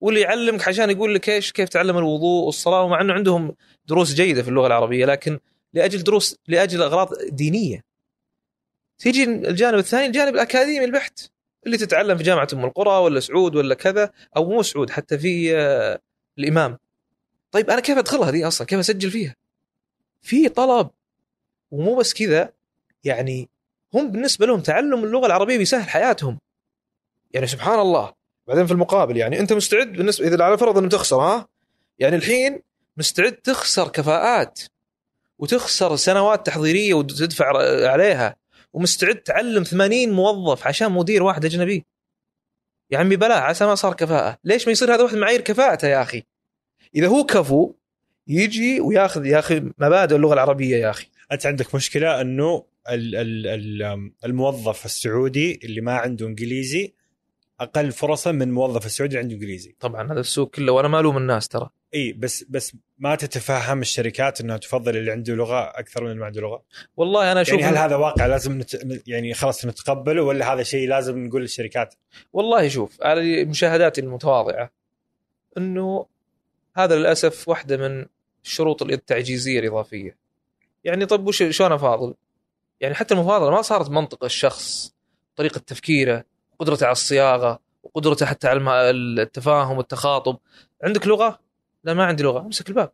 واللي 0.00 0.20
يعلمك 0.20 0.68
عشان 0.68 0.90
يقول 0.90 1.14
لك 1.14 1.28
إيش؟ 1.28 1.52
كيف 1.52 1.68
تعلم 1.68 1.98
الوضوء 1.98 2.46
والصلاة 2.46 2.82
ومع 2.82 3.00
إنه 3.00 3.12
عندهم 3.12 3.56
دروس 3.86 4.14
جيدة 4.14 4.42
في 4.42 4.48
اللغة 4.48 4.66
العربية 4.66 5.06
لكن 5.06 5.38
لأجل 5.72 6.02
دروس 6.02 6.36
لأجل 6.48 6.82
أغراض 6.82 7.08
دينية. 7.28 7.84
تيجي 8.98 9.24
الجانب 9.24 9.78
الثاني 9.78 10.06
الجانب 10.06 10.34
الأكاديمي 10.34 10.84
البحت 10.84 11.30
اللي 11.66 11.76
تتعلم 11.76 12.16
في 12.16 12.22
جامعة 12.22 12.48
أم 12.52 12.64
القرى 12.64 13.02
ولا 13.02 13.20
سعود 13.20 13.56
ولا 13.56 13.74
كذا 13.74 14.12
أو 14.36 14.44
مو 14.44 14.62
سعود 14.62 14.90
حتى 14.90 15.18
في 15.18 15.56
آه، 15.56 16.00
الإمام. 16.38 16.78
طيب 17.50 17.70
أنا 17.70 17.80
كيف 17.80 17.98
أدخلها 17.98 18.30
دي 18.30 18.46
أصلا؟ 18.46 18.66
كيف 18.66 18.78
أسجل 18.78 19.10
فيها؟ 19.10 19.36
في 20.22 20.48
طلب. 20.48 20.90
ومو 21.70 21.96
بس 21.96 22.14
كذا 22.14 22.52
يعني 23.04 23.48
هم 23.94 24.10
بالنسبة 24.10 24.46
لهم 24.46 24.60
تعلم 24.60 25.04
اللغة 25.04 25.26
العربية 25.26 25.58
بيسهل 25.58 25.88
حياتهم. 25.88 26.38
يعني 27.30 27.46
سبحان 27.46 27.80
الله 27.80 28.12
بعدين 28.46 28.66
في 28.66 28.72
المقابل 28.72 29.16
يعني 29.16 29.40
أنت 29.40 29.52
مستعد 29.52 29.92
بالنسبة 29.92 30.28
إذا 30.28 30.44
على 30.44 30.58
فرض 30.58 30.78
إنه 30.78 30.88
تخسر 30.88 31.16
ها؟ 31.16 31.48
يعني 31.98 32.16
الحين 32.16 32.62
مستعد 32.96 33.32
تخسر 33.32 33.88
كفاءات 33.88 34.60
وتخسر 35.38 35.96
سنوات 35.96 36.46
تحضيرية 36.46 36.94
وتدفع 36.94 37.46
عليها 37.90 38.36
ومستعد 38.72 39.16
تعلم 39.16 39.62
80 39.62 40.12
موظف 40.12 40.66
عشان 40.66 40.92
مدير 40.92 41.22
واحد 41.22 41.44
أجنبي. 41.44 41.84
يا 42.90 42.98
عمي 42.98 43.16
بلا 43.16 43.34
عسى 43.34 43.66
ما 43.66 43.74
صار 43.74 43.94
كفاءة. 43.94 44.38
ليش 44.44 44.66
ما 44.66 44.72
يصير 44.72 44.94
هذا 44.94 45.02
واحد 45.02 45.16
معايير 45.16 45.40
كفاءته 45.40 45.88
يا 45.88 46.02
أخي؟ 46.02 46.22
إذا 46.94 47.06
هو 47.06 47.24
كفو 47.24 47.74
يجي 48.26 48.80
وياخذ 48.80 49.26
يا 49.26 49.38
أخي 49.38 49.60
مبادئ 49.60 50.16
اللغة 50.16 50.34
العربية 50.34 50.76
يا 50.76 50.90
أخي. 50.90 51.06
أنت 51.32 51.46
عندك 51.46 51.74
مشكلة 51.74 52.20
إنه 52.20 52.64
الموظف 54.24 54.84
السعودي 54.84 55.60
اللي 55.64 55.80
ما 55.80 55.92
عنده 55.92 56.26
إنجليزي 56.26 56.94
أقل 57.60 57.92
فرصا 57.92 58.32
من 58.32 58.42
الموظف 58.42 58.86
السعودي 58.86 59.18
عنده 59.18 59.34
إنجليزي. 59.34 59.74
طبعا 59.80 60.12
هذا 60.12 60.20
السوق 60.20 60.50
كله 60.50 60.72
وأنا 60.72 60.88
ما 60.88 61.00
الوم 61.00 61.16
الناس 61.16 61.48
ترى. 61.48 61.70
إي 61.94 62.12
بس 62.12 62.44
بس 62.48 62.76
ما 62.98 63.14
تتفهم 63.14 63.80
الشركات 63.80 64.40
إنها 64.40 64.56
تفضل 64.56 64.96
اللي 64.96 65.10
عنده 65.10 65.34
لغة 65.34 65.60
أكثر 65.60 66.04
من 66.04 66.10
اللي 66.10 66.20
ما 66.20 66.26
عنده 66.26 66.40
لغة. 66.40 66.62
والله 66.96 67.32
أنا 67.32 67.40
أشوف 67.40 67.60
يعني 67.60 67.72
هل 67.72 67.78
هذا 67.78 67.96
واقع 67.96 68.26
لازم 68.26 68.58
نت... 68.58 69.02
يعني 69.06 69.34
خلاص 69.34 69.66
نتقبله 69.66 70.22
ولا 70.22 70.52
هذا 70.54 70.62
شيء 70.62 70.88
لازم 70.88 71.26
نقول 71.26 71.42
للشركات؟ 71.42 71.94
والله 72.32 72.68
شوف 72.68 73.02
على 73.02 73.44
مشاهداتي 73.44 74.00
المتواضعة 74.00 74.70
إنه 75.56 76.06
هذا 76.76 76.96
للأسف 76.96 77.48
واحدة 77.48 77.76
من 77.76 78.06
الشروط 78.44 78.82
التعجيزية 78.82 79.60
الإضافية. 79.60 80.16
يعني 80.84 81.06
طب 81.06 81.26
وش 81.26 81.42
شلون 81.42 81.72
أفاضل؟ 81.72 82.14
يعني 82.80 82.94
حتى 82.94 83.14
المفاضلة 83.14 83.50
ما 83.50 83.62
صارت 83.62 83.90
منطق 83.90 84.24
الشخص 84.24 84.94
طريقة 85.36 85.58
تفكيره 85.58 86.24
قدرته 86.58 86.84
على 86.84 86.92
الصياغة 86.92 87.60
وقدرته 87.82 88.26
حتى 88.26 88.48
على 88.48 88.90
التفاهم 88.90 89.76
والتخاطب. 89.76 90.38
عندك 90.84 91.06
لغة؟ 91.06 91.40
لا 91.84 91.94
ما 91.94 92.04
عندي 92.04 92.22
لغة. 92.22 92.40
أمسك 92.40 92.68
الباب. 92.68 92.92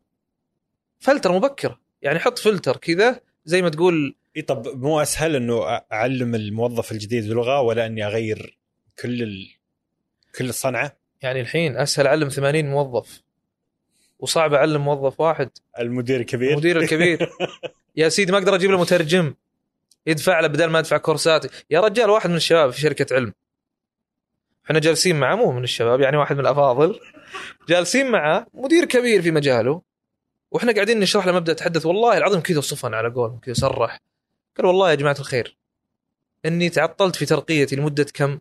فلتر 0.98 1.32
مبكرة. 1.32 1.80
يعني 2.02 2.18
حط 2.18 2.38
فلتر 2.38 2.76
كذا 2.76 3.20
زي 3.44 3.62
ما 3.62 3.68
تقول 3.68 4.14
إي 4.36 4.42
طب 4.42 4.68
مو 4.68 5.02
أسهل 5.02 5.36
إنه 5.36 5.62
أعلم 5.92 6.34
الموظف 6.34 6.92
الجديد 6.92 7.24
لغه 7.24 7.60
ولا 7.60 7.86
إني 7.86 8.06
أغير 8.06 8.58
كل 9.02 9.22
ال... 9.22 9.50
كل 10.38 10.48
الصنعة؟ 10.48 10.96
يعني 11.22 11.40
الحين 11.40 11.76
أسهل 11.76 12.06
أعلم 12.06 12.28
80 12.28 12.64
موظف. 12.64 13.22
وصعب 14.18 14.54
أعلم 14.54 14.84
موظف 14.84 15.20
واحد. 15.20 15.50
المدير 15.78 16.20
الكبير. 16.20 16.50
المدير 16.50 16.80
الكبير. 16.80 17.30
يا 17.96 18.08
سيدي 18.08 18.32
ما 18.32 18.38
أقدر 18.38 18.54
أجيب 18.54 18.70
له 18.70 18.80
مترجم. 18.80 19.34
يدفع 20.06 20.40
له 20.40 20.48
بدل 20.48 20.64
ما 20.64 20.78
ادفع 20.78 20.96
كورسات. 20.96 21.46
يا 21.70 21.80
رجال 21.80 22.10
واحد 22.10 22.30
من 22.30 22.36
الشباب 22.36 22.70
في 22.70 22.80
شركة 22.80 23.14
علم. 23.14 23.32
إحنا 24.64 24.78
جالسين 24.78 25.20
معه 25.20 25.34
مو 25.34 25.52
من 25.52 25.64
الشباب 25.64 26.00
يعني 26.00 26.16
واحد 26.16 26.34
من 26.34 26.40
الأفاضل. 26.40 27.00
جالسين 27.68 28.10
معه 28.10 28.46
مدير 28.54 28.84
كبير 28.84 29.22
في 29.22 29.30
مجاله. 29.30 29.82
وإحنا 30.50 30.72
قاعدين 30.72 31.00
نشرح 31.00 31.26
له 31.26 31.32
مبدأ 31.32 31.52
تحدث. 31.52 31.86
والله 31.86 32.16
العظيم 32.16 32.40
كذا 32.40 32.60
صفن 32.60 32.94
على 32.94 33.08
قولهم 33.08 33.38
كذا 33.38 33.54
صرح. 33.54 34.00
قال 34.56 34.66
والله 34.66 34.90
يا 34.90 34.94
جماعة 34.94 35.16
الخير 35.18 35.56
إني 36.46 36.68
تعطلت 36.68 37.16
في 37.16 37.26
ترقيتي 37.26 37.76
لمدة 37.76 38.06
كم؟ 38.14 38.38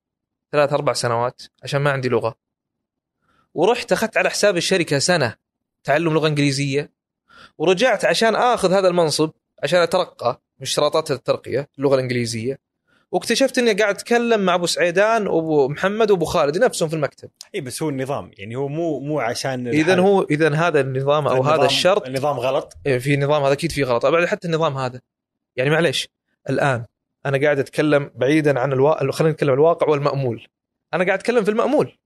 ثلاث 0.51 0.73
أربع 0.73 0.93
سنوات 0.93 1.41
عشان 1.63 1.81
ما 1.81 1.91
عندي 1.91 2.09
لغة. 2.09 2.35
ورحت 3.53 3.91
أخذت 3.91 4.17
على 4.17 4.29
حساب 4.29 4.57
الشركة 4.57 4.99
سنة 4.99 5.35
تعلم 5.83 6.13
لغة 6.13 6.27
إنجليزية. 6.27 6.91
ورجعت 7.57 8.05
عشان 8.05 8.35
آخذ 8.35 8.73
هذا 8.73 8.87
المنصب 8.87 9.31
عشان 9.63 9.79
أترقى. 9.79 10.41
من 10.59 10.61
اشتراطات 10.61 11.11
الترقية 11.11 11.69
اللغة 11.77 11.95
الإنجليزية. 11.95 12.59
واكتشفت 13.11 13.57
إني 13.57 13.73
قاعد 13.73 13.95
أتكلم 13.95 14.45
مع 14.45 14.55
أبو 14.55 14.65
سعيدان 14.65 15.27
وابو 15.27 15.67
محمد 15.67 16.11
وأبو 16.11 16.25
خالد 16.25 16.57
نفسهم 16.57 16.89
في 16.89 16.95
المكتب. 16.95 17.29
اي 17.55 17.61
بس 17.61 17.83
هو 17.83 17.89
النظام 17.89 18.31
يعني 18.37 18.55
هو 18.55 18.67
مو 18.67 18.99
مو 18.99 19.19
عشان 19.19 19.67
اذا. 19.67 19.99
هو 19.99 20.23
اذا 20.23 20.55
هذا 20.55 20.79
النظام 20.79 21.27
أو 21.27 21.43
هذا 21.43 21.65
الشرط 21.65 22.05
النظام 22.05 22.39
غلط. 22.39 22.73
إيه، 22.85 22.97
في 22.97 23.17
نظام 23.17 23.43
هذا 23.43 23.53
أكيد 23.53 23.71
في 23.71 23.83
غلط. 23.83 24.05
بعد 24.05 24.25
حتى 24.25 24.47
النظام 24.47 24.77
هذا. 24.77 25.01
يعني 25.55 25.69
معليش 25.69 26.09
الآن 26.49 26.85
أنا 27.25 27.41
قاعد 27.41 27.59
أتكلم 27.59 28.11
بعيدا 28.15 28.59
عن 28.59 28.73
الواقع 28.73 29.11
خلينا 29.11 29.33
نتكلم 29.33 29.49
عن 29.49 29.55
الواقع 29.55 29.87
والمأمول. 29.87 30.47
أنا 30.93 31.05
قاعد 31.05 31.19
أتكلم 31.19 31.43
في 31.43 31.51
المأمول. 31.51 31.97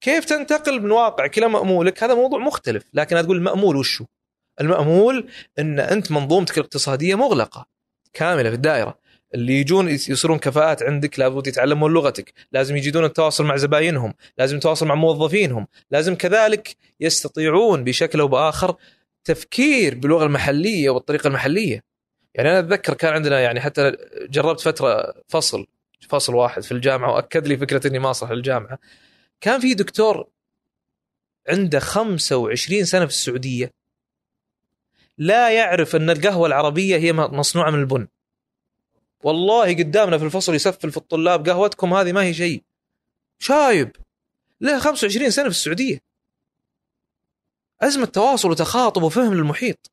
كيف 0.00 0.24
تنتقل 0.24 0.82
من 0.82 0.90
واقعك 0.90 1.38
إلى 1.38 1.48
مأمولك؟ 1.48 2.02
هذا 2.02 2.14
موضوع 2.14 2.38
مختلف 2.38 2.84
لكن 2.92 3.22
تقول 3.22 3.36
المأمول 3.36 3.76
وشو؟ 3.76 4.04
المأمول 4.60 5.28
إن 5.58 5.80
أنت 5.80 6.12
منظومتك 6.12 6.58
الاقتصادية 6.58 7.14
مغلقة 7.14 7.66
كاملة 8.12 8.50
في 8.50 8.56
الدائرة. 8.56 8.98
اللي 9.34 9.60
يجون 9.60 9.88
يصيرون 9.88 10.38
كفاءات 10.38 10.82
عندك 10.82 11.18
لابد 11.18 11.46
يتعلمون 11.46 11.92
لغتك. 11.92 12.32
لازم 12.52 12.76
يجدون 12.76 13.04
التواصل 13.04 13.44
مع 13.44 13.56
زباينهم. 13.56 14.14
لازم 14.38 14.56
يتواصل 14.56 14.86
مع 14.86 14.94
موظفينهم. 14.94 15.66
لازم 15.90 16.14
كذلك 16.14 16.76
يستطيعون 17.00 17.84
بشكل 17.84 18.20
أو 18.20 18.28
بآخر 18.28 18.76
تفكير 19.24 19.94
باللغة 19.94 20.24
المحلية 20.24 20.90
والطريقة 20.90 21.28
المحلية. 21.28 21.84
يعني 22.34 22.50
أنا 22.50 22.58
أتذكر 22.58 22.94
كان 22.94 23.12
عندنا 23.14 23.40
يعني 23.40 23.60
حتى 23.60 23.92
جربت 24.30 24.60
فترة 24.60 25.14
فصل 25.28 25.66
فصل 26.08 26.34
واحد 26.34 26.62
في 26.62 26.72
الجامعة 26.72 27.12
وأكد 27.12 27.46
لي 27.48 27.56
فكرة 27.56 27.86
إني 27.86 27.98
ما 27.98 28.10
أصلح 28.10 28.30
للجامعة. 28.30 28.78
كان 29.40 29.60
في 29.60 29.74
دكتور 29.74 30.26
عنده 31.48 31.78
25 31.78 32.84
سنة 32.84 33.06
في 33.06 33.12
السعودية. 33.12 33.70
لا 35.18 35.50
يعرف 35.50 35.96
أن 35.96 36.10
القهوة 36.10 36.46
العربية 36.46 36.96
هي 36.96 37.12
مصنوعة 37.12 37.70
من 37.70 37.80
البن. 37.80 38.06
والله 39.22 39.74
قدامنا 39.74 40.18
في 40.18 40.24
الفصل 40.24 40.54
يسفل 40.54 40.90
في 40.90 40.96
الطلاب 40.96 41.48
قهوتكم 41.48 41.94
هذه 41.94 42.12
ما 42.12 42.22
هي 42.22 42.34
شيء. 42.34 42.62
شايب. 43.38 43.96
له 44.60 44.78
25 44.78 45.30
سنة 45.30 45.44
في 45.44 45.50
السعودية. 45.50 45.98
أزمة 47.82 48.06
تواصل 48.06 48.50
وتخاطب 48.50 49.02
وفهم 49.02 49.34
للمحيط. 49.34 49.90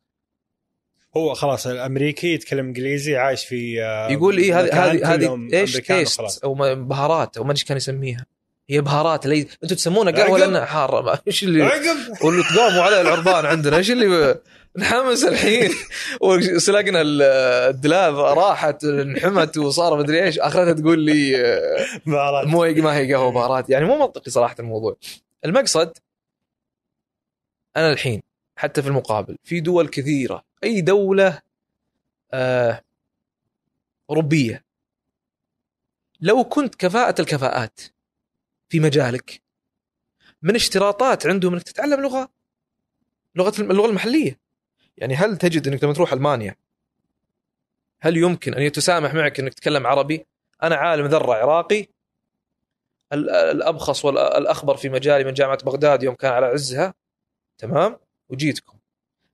هو 1.18 1.34
خلاص 1.34 1.68
الأمريكي 1.68 2.34
يتكلم 2.34 2.66
إنجليزي 2.66 3.18
عايش 3.18 3.46
في 3.46 3.84
آه، 3.84 4.12
يقول 4.12 4.38
إيه 4.38 4.60
هذه 4.60 4.86
هذه 4.86 5.14
هذه 5.14 5.50
إيش. 5.54 5.74
تيست 5.74 6.44
أو 6.44 6.54
بهارات 6.76 7.38
أو 7.38 7.44
ما 7.44 7.52
أدري 7.52 7.60
إيش 7.60 7.66
كان 7.66 7.78
يسميها. 7.78 8.26
هي 8.70 8.82
بهارات 8.82 9.26
اللي 9.26 9.48
أنتم 9.64 9.76
تسمونها 9.76 10.12
قهوة. 10.14 10.40
لأنها 10.40 10.66
حارة 10.66 11.22
إيش 11.28 11.44
اللي 11.44 11.64
عقب. 11.64 12.24
واللي 12.24 12.44
تقاموا 12.44 12.84
على 12.84 13.02
العربان 13.02 13.46
عندنا 13.46 13.78
إيش 13.78 13.92
اللي 13.92 14.42
نحمس 14.78 15.24
الحين. 15.24 15.70
وسلقنا 16.22 17.02
ال- 17.02 17.22
الدلاب 17.76 18.16
راحت 18.16 18.84
انحمت 18.84 19.58
وصار 19.58 19.98
مدري 20.00 20.24
إيش. 20.24 20.40
اخرتها 20.40 20.74
تقول 20.74 21.00
لي 21.00 21.46
آه، 21.46 21.88
بهارات. 22.06 22.48
مو 22.48 22.60
ما 22.66 22.98
هي 22.98 23.14
قهوة 23.14 23.32
بهارات 23.32 23.70
يعني 23.70 23.86
مو 23.86 23.98
منطقي 24.00 24.32
صراحة 24.32 24.56
الموضوع. 24.60 24.96
المقصد 25.46 25.98
أنا 27.78 27.90
الحين 27.92 28.22
حتى 28.56 28.82
في 28.82 28.88
المقابل 28.88 29.38
في 29.44 29.60
دول 29.60 29.88
كثيرة 29.88 30.44
أي 30.64 30.82
دولة 30.82 31.42
آه 32.34 32.82
أوروبية. 34.10 34.66
لو 36.22 36.44
كنت 36.44 36.76
كفاءة 36.76 37.22
الكفاءات 37.22 37.80
في 38.70 38.80
مجالك 38.80 39.42
من 40.42 40.56
اشتراطات 40.56 41.28
عندهم 41.28 41.54
إنك 41.54 41.64
تتعلم 41.64 42.02
لغة 42.02 42.30
لغة 43.36 43.54
اللغة 43.62 43.86
المحلية. 43.90 44.40
يعني 45.02 45.16
هل 45.16 45.38
تجد 45.38 45.68
إنك 45.68 45.84
لما 45.84 45.94
تروح 45.94 46.14
ألمانيا 46.14 46.56
هل 48.02 48.18
يمكن 48.18 48.54
أن 48.54 48.62
يتسامح 48.62 49.14
معك 49.14 49.40
إنك 49.40 49.54
تتكلم 49.54 49.88
عربي؟ 49.88 50.26
أنا 50.64 50.76
عالم 50.76 51.06
ذرة 51.06 51.34
عراقي 51.34 51.88
ال- 53.14 53.30
الأبخص 53.30 54.06
والأخبر 54.06 54.78
في 54.78 54.90
مجالي 54.90 55.24
من 55.24 55.34
جامعة 55.34 55.64
بغداد 55.64 56.04
يوم 56.04 56.16
كان 56.16 56.32
على 56.34 56.46
عزها 56.46 56.94
تمام؟ 57.58 57.98
وجيتكم 58.30 58.78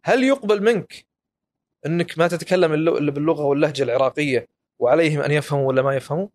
هل 0.04 0.24
يقبل 0.24 0.64
منك 0.64 1.06
إنك 1.86 2.18
ما 2.18 2.28
تتكلم 2.28 2.74
إلا 2.74 3.12
باللغة 3.12 3.44
واللهجة 3.44 3.84
العراقية 3.84 4.48
وعليهم 4.80 5.22
أن 5.22 5.32
يفهموا 5.32 5.68
ولا 5.68 5.82
ما 5.82 5.96
يفهموا؟ 5.96 6.28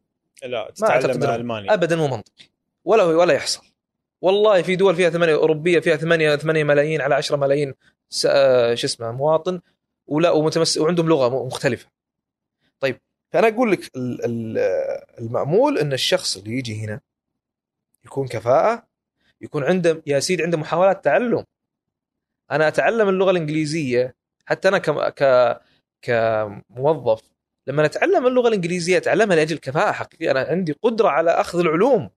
لا 0.42 0.70
تتعلم 0.74 1.22
الماني 1.40 1.72
ابدا 1.74 1.96
مو 1.96 2.08
منطقي. 2.08 2.44
ولا 2.84 3.02
ولا 3.02 3.34
يحصل. 3.34 3.62
والله 4.20 4.62
في 4.62 4.76
دول 4.76 4.96
فيها 4.96 5.10
ثمانية 5.10 5.34
أوروبية 5.34 5.80
فيها 5.80 5.96
ثمانية 5.96 6.36
ثمانية 6.36 6.64
ملايين 6.64 7.00
على 7.00 7.14
10 7.14 7.36
ملايين 7.36 7.74
شو 8.12 8.86
اسمه 8.86 9.12
مواطن 9.12 9.60
ولا 10.06 10.30
ومتمس 10.30 10.78
وعندهم 10.78 11.08
لغة 11.08 11.46
مختلفة. 11.46 11.88
طيب 12.80 13.00
فأنا 13.32 13.48
أقول 13.48 13.72
لك 13.72 13.96
ال- 13.96 14.24
ال- 14.24 14.58
المأمول 15.18 15.78
إن 15.78 15.92
الشخص 15.92 16.36
اللي 16.36 16.58
يجي 16.58 16.84
هنا 16.84 17.00
يكون 18.04 18.28
كفاءة 18.28 18.86
يكون 19.40 19.64
عنده 19.64 20.02
يا 20.06 20.20
سيدي 20.20 20.42
عنده 20.42 20.58
محاولات 20.58 21.04
تعلم. 21.04 21.44
أنا 22.50 22.68
أتعلم 22.68 23.08
اللغة 23.08 23.30
الإنجليزية 23.30 24.14
حتى 24.46 24.68
أنا 24.68 24.78
ك 24.78 25.60
كموظف 26.02 27.22
لما 27.66 27.84
أتعلم 27.84 28.26
اللغة 28.26 28.48
الإنجليزية 28.48 28.96
أتعلمها 28.96 29.36
لأجل 29.36 29.58
كفاءة 29.58 29.92
حقيقية 29.92 30.30
أنا 30.30 30.40
عندي 30.40 30.72
قدرة 30.82 31.08
على 31.08 31.30
أخذ 31.30 31.58
العلوم 31.58 32.10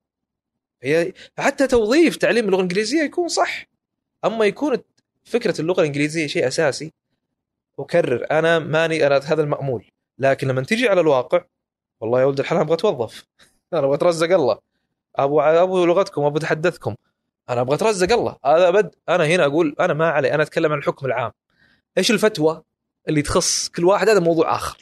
فحتى 1.37 1.67
توظيف 1.67 2.15
تعليم 2.15 2.45
اللغة 2.45 2.57
الإنجليزية 2.57 3.01
يكون 3.01 3.27
صح 3.27 3.65
أما 4.25 4.45
يكون 4.45 4.77
فكرة 5.25 5.61
اللغة 5.61 5.81
الإنجليزية 5.81 6.27
شيء 6.27 6.47
أساسي. 6.47 6.93
أكرر 7.79 8.25
أنا 8.31 8.59
ماني 8.59 9.07
أنا 9.07 9.17
هذا 9.17 9.41
المأمول. 9.43 9.85
لكن 10.19 10.47
لما 10.47 10.61
تجي 10.61 10.89
على 10.89 11.01
الواقع 11.01 11.43
والله 12.01 12.19
يا 12.19 12.25
ولد 12.25 12.39
الحلال 12.39 12.61
أبغى 12.61 12.73
أتوظف. 12.73 13.23
أنا 13.73 13.81
أبغى 13.85 13.95
أترزق 13.95 14.31
الله. 14.31 14.59
أبو 15.15 15.41
أبو 15.41 15.85
لغتكم 15.85 16.23
أبو 16.23 16.37
تحدثكم. 16.37 16.95
أنا 17.49 17.61
أبغى 17.61 17.75
أترزق 17.75 18.11
الله. 18.11 18.37
هذا 18.45 18.67
أبد. 18.67 18.95
أنا 19.09 19.25
هنا 19.25 19.45
أقول 19.45 19.75
أنا 19.79 19.93
ما 19.93 20.09
علي. 20.09 20.33
أنا 20.33 20.43
أتكلم 20.43 20.71
عن 20.71 20.77
الحكم 20.77 21.05
العام. 21.05 21.31
إيش 21.97 22.11
الفتوى 22.11 22.63
اللي 23.07 23.21
تخص 23.21 23.69
كل 23.69 23.85
واحد؟ 23.85 24.09
هذا 24.09 24.19
موضوع 24.19 24.55
آخر. 24.55 24.77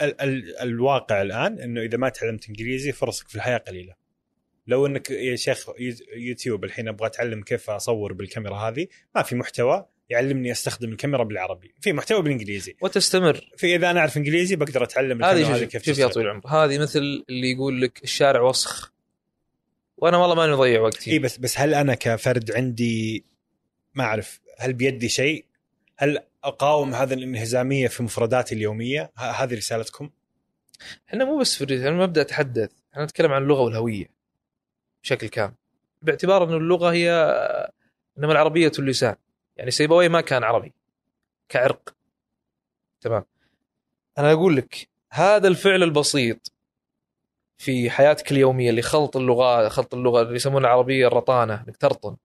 ال- 0.00 0.20
ال- 0.20 0.58
الواقع 0.58 1.22
الآن 1.22 1.58
إنه 1.58 1.80
إذا 1.80 1.98
ما 1.98 2.08
تعلمت 2.08 2.48
إنجليزي 2.48 2.92
فرصك 2.92 3.28
في 3.28 3.34
الحياة 3.34 3.58
قليلة. 3.58 3.94
لو 4.70 4.86
انك 4.86 5.10
يا 5.10 5.36
شيخ 5.36 5.68
يو- 5.78 5.94
يوتيوب 6.16 6.64
الحين 6.64 6.88
أبغى 6.88 7.06
اتعلم 7.06 7.42
كيف 7.42 7.70
اصور 7.70 8.12
بالكاميرا 8.12 8.56
هذه 8.56 8.86
ما 9.14 9.22
في 9.22 9.34
محتوى 9.36 9.86
يعلمني 10.10 10.52
استخدم 10.52 10.92
الكاميرا 10.92 11.24
بالعربي 11.24 11.74
في 11.80 11.92
محتوى 11.92 12.22
بالإنجليزي 12.22 12.76
وتستمر 12.80 13.50
في 13.56 13.76
إذا 13.76 13.90
أنا 13.90 14.00
أعرف 14.00 14.16
إنجليزي 14.16 14.56
بقدر 14.56 14.82
أتعلم 14.84 15.24
هذه 15.24 15.56
هذه 15.56 15.64
كيف 15.64 15.82
شوف 15.86 15.98
يا. 15.98 16.06
طويل 16.06 16.26
العمر 16.26 16.46
هذه 16.46 16.78
مثل 16.78 16.98
اللي 17.28 17.50
يقول 17.52 17.80
لك 17.82 18.04
الشارع 18.04 18.40
وسخ 18.40 18.92
وأنا 19.96 20.16
والله 20.16 20.34
ماني 20.34 20.52
اضيع 20.52 20.80
وقتي 20.80 21.10
إي 21.12 21.18
بس 21.18 21.36
بس 21.38 21.58
هل 21.60 21.74
أنا 21.74 21.94
كفرد 21.94 22.50
عندي 22.52 23.24
ما 23.94 24.04
أعرف 24.04 24.40
هل 24.58 24.72
بيدي 24.72 25.08
شيء؟ 25.08 25.44
هل 25.96 26.18
أقاوم 26.44 26.94
هذا 26.94 27.14
الانهزامية 27.14 27.88
في 27.88 28.02
مفرداتي 28.02 28.54
اليومية؟ 28.54 29.12
هذه 29.16 29.54
رسالتكم؟ 29.54 30.10
إحنا 31.08 31.24
مو 31.24 31.38
بس 31.38 31.56
في 31.56 31.64
الريتم 31.64 31.86
أنا 31.86 31.96
مبدأ 32.06 32.20
اتحدث 32.20 32.70
إحنا 32.92 33.04
نتكلم 33.04 33.32
عن 33.32 33.42
اللغة 33.42 33.60
والهوية 33.60 34.19
بشكل 35.02 35.28
كامل. 35.28 35.54
باعتبار 36.02 36.44
أن 36.44 36.54
اللغة 36.54 36.92
هي 36.92 37.10
إنما 38.18 38.32
العربية 38.32 38.72
اللسان. 38.78 39.14
يعني 39.56 39.70
سيبويه 39.70 40.08
ما 40.08 40.20
كان 40.20 40.44
عربي 40.44 40.72
كعرق. 41.48 41.94
تمام. 43.00 43.24
أنا 44.18 44.32
أقول 44.32 44.56
لك 44.56 44.88
هذا 45.10 45.48
الفعل 45.48 45.82
البسيط 45.82 46.52
في 47.58 47.90
حياتك 47.90 48.32
اليومية 48.32 48.70
اللي 48.70 48.82
خلط 48.82 49.16
اللغة 49.16 49.68
خلط 49.68 49.94
اللغة 49.94 50.22
اللي 50.22 50.34
يسمونها 50.34 50.68
العربية 50.68 51.06
الرطانة 51.06 51.64
إنك 51.68 51.76
ترطن 51.76 52.16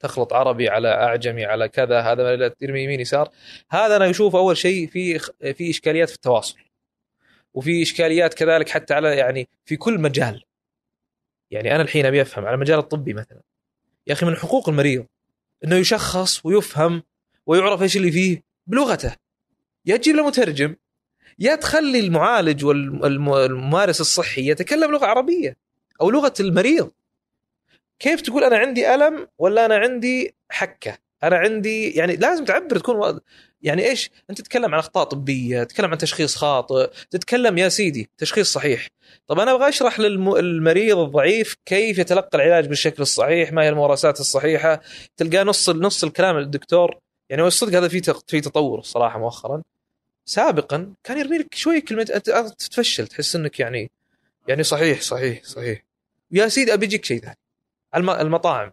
تخلط 0.00 0.32
عربي 0.32 0.68
على 0.68 0.88
أعجمي 0.88 1.44
على 1.44 1.68
كذا 1.68 2.00
هذا 2.00 2.48
ترمي 2.48 2.84
يمين 2.84 3.00
يسار. 3.00 3.30
هذا 3.70 3.96
أنا 3.96 4.10
أشوف 4.10 4.36
أول 4.36 4.56
شيء 4.56 4.88
في 4.88 5.18
في 5.54 5.70
إشكاليات 5.70 6.08
في 6.08 6.14
التواصل. 6.14 6.58
وفي 7.54 7.82
إشكاليات 7.82 8.34
كذلك 8.34 8.68
حتى 8.68 8.94
على 8.94 9.16
يعني 9.16 9.48
في 9.64 9.76
كل 9.76 10.00
مجال. 10.00 10.44
يعني 11.52 11.74
أنا 11.74 11.82
الحين 11.82 12.06
أبي 12.06 12.22
أفهم 12.22 12.44
على 12.46 12.54
المجال 12.54 12.78
الطبي 12.78 13.14
مثلا. 13.14 13.40
يا 14.06 14.12
أخي 14.12 14.26
من 14.26 14.36
حقوق 14.36 14.68
المريض 14.68 15.06
إنه 15.64 15.76
يشخص 15.76 16.46
ويفهم 16.46 17.02
ويعرف 17.46 17.82
إيش 17.82 17.96
اللي 17.96 18.12
فيه 18.12 18.42
بلغته. 18.66 19.16
يا 19.86 19.96
تجيب 19.96 20.16
له 20.16 20.26
مترجم 20.26 20.76
يا 21.38 21.54
تخلي 21.54 22.00
المعالج 22.00 22.64
والممارس 22.64 24.00
الصحي 24.00 24.50
يتكلم 24.50 24.90
لغة 24.92 25.06
عربية 25.06 25.56
أو 26.00 26.10
لغة 26.10 26.34
المريض. 26.40 26.90
كيف 27.98 28.20
تقول 28.20 28.44
أنا 28.44 28.56
عندي 28.56 28.94
ألم 28.94 29.28
ولا 29.38 29.66
أنا 29.66 29.76
عندي 29.76 30.34
حكة؟ 30.50 30.98
أنا 31.22 31.36
عندي 31.36 31.90
يعني 31.90 32.16
لازم 32.16 32.44
تعبر 32.44 32.78
تكون. 32.78 33.20
يعني 33.62 33.86
إيش؟ 33.86 34.10
أنت 34.30 34.40
تتكلم 34.40 34.74
عن 34.74 34.78
أخطاء 34.78 35.04
طبية 35.04 35.62
تتكلم 35.64 35.90
عن 35.90 35.98
تشخيص 35.98 36.36
خاطئ 36.36 36.90
تتكلم 37.10 37.58
يا 37.58 37.68
سيدي 37.68 38.10
تشخيص 38.18 38.52
صحيح. 38.52 38.88
طب 39.26 39.38
أنا 39.40 39.54
أبغى 39.54 39.68
أشرح 39.68 40.00
للمريض 40.00 40.98
الضعيف 40.98 41.56
كيف 41.66 41.98
يتلقى 41.98 42.38
العلاج 42.38 42.66
بالشكل 42.66 43.02
الصحيح 43.02 43.52
ما 43.52 43.62
هي 43.62 43.68
الممارسات 43.68 44.20
الصحيحة 44.20 44.80
تلقى 45.16 45.44
نص 45.44 45.70
نص 45.70 46.04
الكلام 46.04 46.36
الدكتور. 46.36 46.98
يعني 47.30 47.42
والصدق 47.42 47.78
هذا 47.78 47.88
في 47.88 48.14
في 48.28 48.40
تطور 48.40 48.78
الصراحه 48.78 49.18
مؤخرا. 49.18 49.62
سابقا 50.24 50.94
كان 51.04 51.18
يرمي 51.18 51.38
لك 51.38 51.54
شوي 51.54 51.80
كلمة 51.80 52.06
انت 52.14 52.30
تتفشل 52.58 53.06
تحس 53.06 53.36
إنك 53.36 53.60
يعني 53.60 53.90
يعني 54.48 54.62
صحيح 54.62 55.00
صحيح 55.00 55.44
صحيح. 55.44 55.82
يا 56.30 56.48
سيدي 56.48 56.74
أبي 56.74 56.86
اجيك 56.86 57.04
شيء 57.04 57.20
ثاني. 57.20 57.38
المطاعم. 57.96 58.72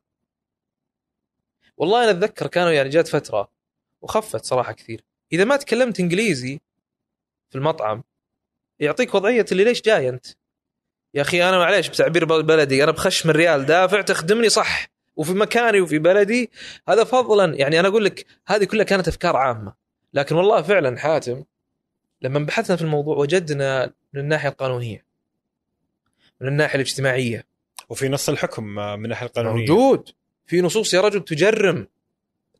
والله 1.78 2.04
أنا 2.04 2.12
أتذكر 2.12 2.48
كانوا 2.48 2.72
يعني 2.72 2.90
جات 2.90 3.08
فترة 3.08 3.59
وخفت 4.02 4.46
صراحة 4.46 4.74
كثير. 4.74 5.04
إذا 5.34 5.44
ما 5.44 5.56
تكلمت 5.56 6.00
إنجليزي 6.00 6.60
في 7.50 7.56
المطعم 7.56 8.04
يعطيك 8.80 9.16
وضعية 9.16 9.46
اللي 9.52 9.64
ليش 9.64 9.82
جاي 9.82 10.10
أنت؟ 10.10 10.26
يا 11.14 11.22
أخي 11.22 11.50
أنا 11.50 11.58
معليش 11.58 11.90
بتعبير 11.90 12.26
بلدي 12.26 12.84
أنا 12.84 12.92
بخشم 12.92 13.30
الريال 13.30 13.66
دافع 13.66 14.02
تخدمني 14.02 14.50
صح. 14.50 14.88
وفي 15.16 15.34
مكاني 15.34 15.82
وفي 15.82 16.00
بلدي 16.00 16.52
هذا 16.88 17.04
فضلا. 17.04 17.56
يعني 17.56 17.80
أنا 17.80 17.88
أقول 17.88 18.06
لك 18.06 18.26
هذه 18.48 18.64
كلها 18.64 18.84
كانت 18.86 19.08
أفكار 19.08 19.36
عامة. 19.36 19.74
لكن 20.14 20.36
والله 20.36 20.62
فعلا 20.62 20.98
حاتم 20.98 21.44
لما 22.22 22.40
بحثنا 22.40 22.76
في 22.76 22.82
الموضوع 22.82 23.18
وجدنا 23.18 23.94
من 24.14 24.22
الناحية 24.22 24.50
القانونية 24.50 25.06
من 26.42 26.48
الناحية 26.48 26.76
الاجتماعية. 26.76 27.46
وفي 27.90 28.10
نص 28.10 28.30
الحكم 28.30 28.64
من 28.76 29.06
الناحية 29.06 29.26
القانونية. 29.26 29.60
موجود. 29.60 30.10
في 30.46 30.62
نصوص 30.62 30.94
يا 30.94 31.02
رجل 31.02 31.26
تجرم. 31.26 31.88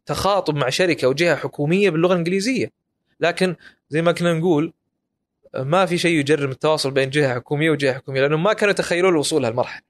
تخاطب 0.10 0.56
مع 0.56 0.70
شركة 0.70 1.06
أو 1.06 1.14
جهة 1.14 1.36
حكومية 1.36 1.90
باللغة 1.90 2.14
الإنجليزية. 2.14 2.72
لكن 3.20 3.56
زي 3.90 4.02
ما 4.02 4.12
كنا 4.12 4.34
نقول 4.34 4.74
ما 5.56 5.86
في 5.86 5.98
شيء 5.98 6.20
يجرم 6.20 6.52
التواصل 6.52 6.92
بين 6.92 7.10
جهة 7.10 7.36
حكومية 7.36 7.70
وجهة 7.70 7.94
حكومية 7.94 8.22
لأنهم 8.22 8.44
ما 8.44 8.54
كانوا 8.54 8.72
يتخيلون 8.72 9.14
الوصول 9.14 9.42
لهالمرحلة. 9.42 9.82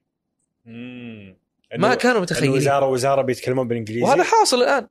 ما 1.78 1.94
كانوا 1.94 2.20
متخيلين. 2.20 2.56
وزاره 2.56 2.86
وزارة 2.86 3.22
بيتكلمون 3.22 3.68
بالإنجليزي؟ 3.68 4.04
وهذا 4.04 4.22
حاصل 4.22 4.62
الآن. 4.62 4.86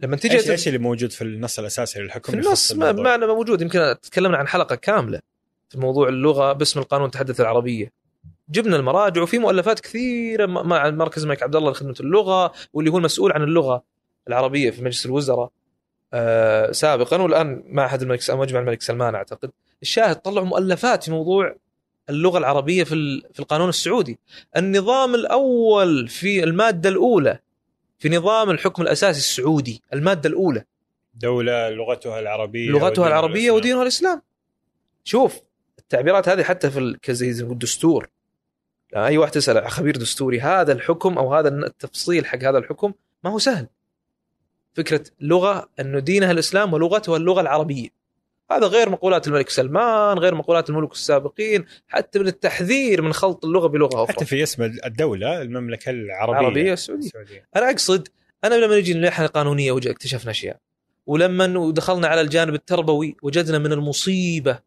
لما 0.00 0.16
تجي 0.16 0.34
إيش 0.34 0.50
إيش 0.50 0.68
اللي 0.68 0.78
موجود 0.78 1.12
في 1.12 1.22
النص 1.22 1.58
الأساسي 1.58 2.00
للحكم 2.00 2.32
في 2.32 2.38
النص؟ 2.38 2.72
ما 2.72 2.92
معنى 2.92 3.26
موجود. 3.26 3.62
يمكن 3.62 3.94
تكلمنا 4.02 4.36
عن 4.36 4.48
حلقة 4.48 4.74
كاملة 4.74 5.20
في 5.68 5.78
موضوع 5.78 6.08
اللغة 6.08 6.52
باسم 6.52 6.80
القانون 6.80 7.10
تحدث 7.10 7.40
العربية. 7.40 7.92
جبنا 8.48 8.76
المراجع 8.76 9.22
وفي 9.22 9.38
مؤلفات 9.38 9.80
كثيرة 9.80 10.46
مع 10.46 10.90
مركز 10.90 11.22
الملك 11.22 11.42
عبد 11.42 11.56
الله 11.56 11.70
لخدمة 11.70 11.94
اللغة 12.00 12.52
واللي 12.72 12.90
هو 12.90 12.98
المسؤول 12.98 13.32
عن 13.32 13.42
اللغة. 13.42 13.93
العربية 14.28 14.70
في 14.70 14.82
مجلس 14.82 15.06
الوزراء 15.06 15.50
آه 16.12 16.72
سابقا 16.72 17.22
والآن 17.22 17.62
معهد 17.66 18.02
الملك 18.02 18.30
مجمع 18.30 18.60
الملك 18.60 18.82
سلمان 18.82 19.14
أعتقد. 19.14 19.50
الشاهد 19.82 20.16
طلعوا 20.16 20.46
مؤلفات 20.46 21.04
في 21.04 21.10
موضوع 21.10 21.56
اللغة 22.10 22.38
العربية 22.38 22.84
في 22.84 23.22
في 23.32 23.40
القانون 23.40 23.68
السعودي. 23.68 24.18
النظام 24.56 25.14
الأول 25.14 26.08
في 26.08 26.44
المادة 26.44 26.88
الأولى 26.88 27.38
في 27.98 28.08
نظام 28.08 28.50
الحكم 28.50 28.82
الأساسي 28.82 29.18
السعودي 29.18 29.82
المادة 29.92 30.28
الأولى. 30.28 30.64
دولة 31.14 31.70
لغتها 31.70 32.20
العربية 32.20 32.70
لغتها 32.70 33.08
العربية 33.08 33.50
ودينها 33.50 33.82
الإسلام. 33.82 34.22
شوف 35.04 35.40
التعبيرات 35.78 36.28
هذه 36.28 36.42
حتى 36.42 36.70
في 36.70 36.98
زي 37.08 37.44
الدستور 37.44 38.08
أي 38.96 39.18
واحد 39.18 39.32
تسال 39.32 39.70
خبير 39.70 39.96
دستوري 39.96 40.40
هذا 40.40 40.72
الحكم 40.72 41.18
أو 41.18 41.34
هذا 41.34 41.48
التفصيل 41.48 42.26
حق 42.26 42.38
هذا 42.38 42.58
الحكم 42.58 42.92
ما 43.24 43.30
هو 43.30 43.38
سهل. 43.38 43.66
فكرة 44.74 45.04
لغة 45.20 45.68
أنه 45.80 45.98
دينها 45.98 46.30
الإسلام 46.30 46.72
ولغتها 46.72 47.16
اللغة 47.16 47.40
العربية. 47.40 47.88
هذا 48.50 48.66
غير 48.66 48.90
مقولات 48.90 49.28
الملك 49.28 49.48
سلمان 49.48 50.18
غير 50.18 50.34
مقولات 50.34 50.70
الملوك 50.70 50.92
السابقين 50.92 51.64
حتى 51.88 52.18
من 52.18 52.26
التحذير 52.26 53.02
من 53.02 53.12
خلط 53.12 53.44
اللغة 53.44 53.66
بلغة 53.66 54.04
أخرى. 54.04 54.14
حتى 54.14 54.24
في 54.24 54.42
اسم 54.42 54.62
الدولة 54.62 55.42
المملكة 55.42 55.90
العربية. 55.90 56.40
العربية 56.40 56.72
السعودية. 56.72 57.10
أنا 57.56 57.70
أقصد 57.70 58.08
أنا 58.44 58.54
لما 58.54 58.78
نجي 58.78 58.92
الناحيه 58.92 59.26
القانونية 59.26 59.78
اكتشفنا 59.78 60.30
أشياء. 60.30 60.56
ولما 61.06 61.70
دخلنا 61.70 62.08
على 62.08 62.20
الجانب 62.20 62.54
التربوي 62.54 63.16
وجدنا 63.22 63.58
من 63.58 63.72
المصيبة 63.72 64.58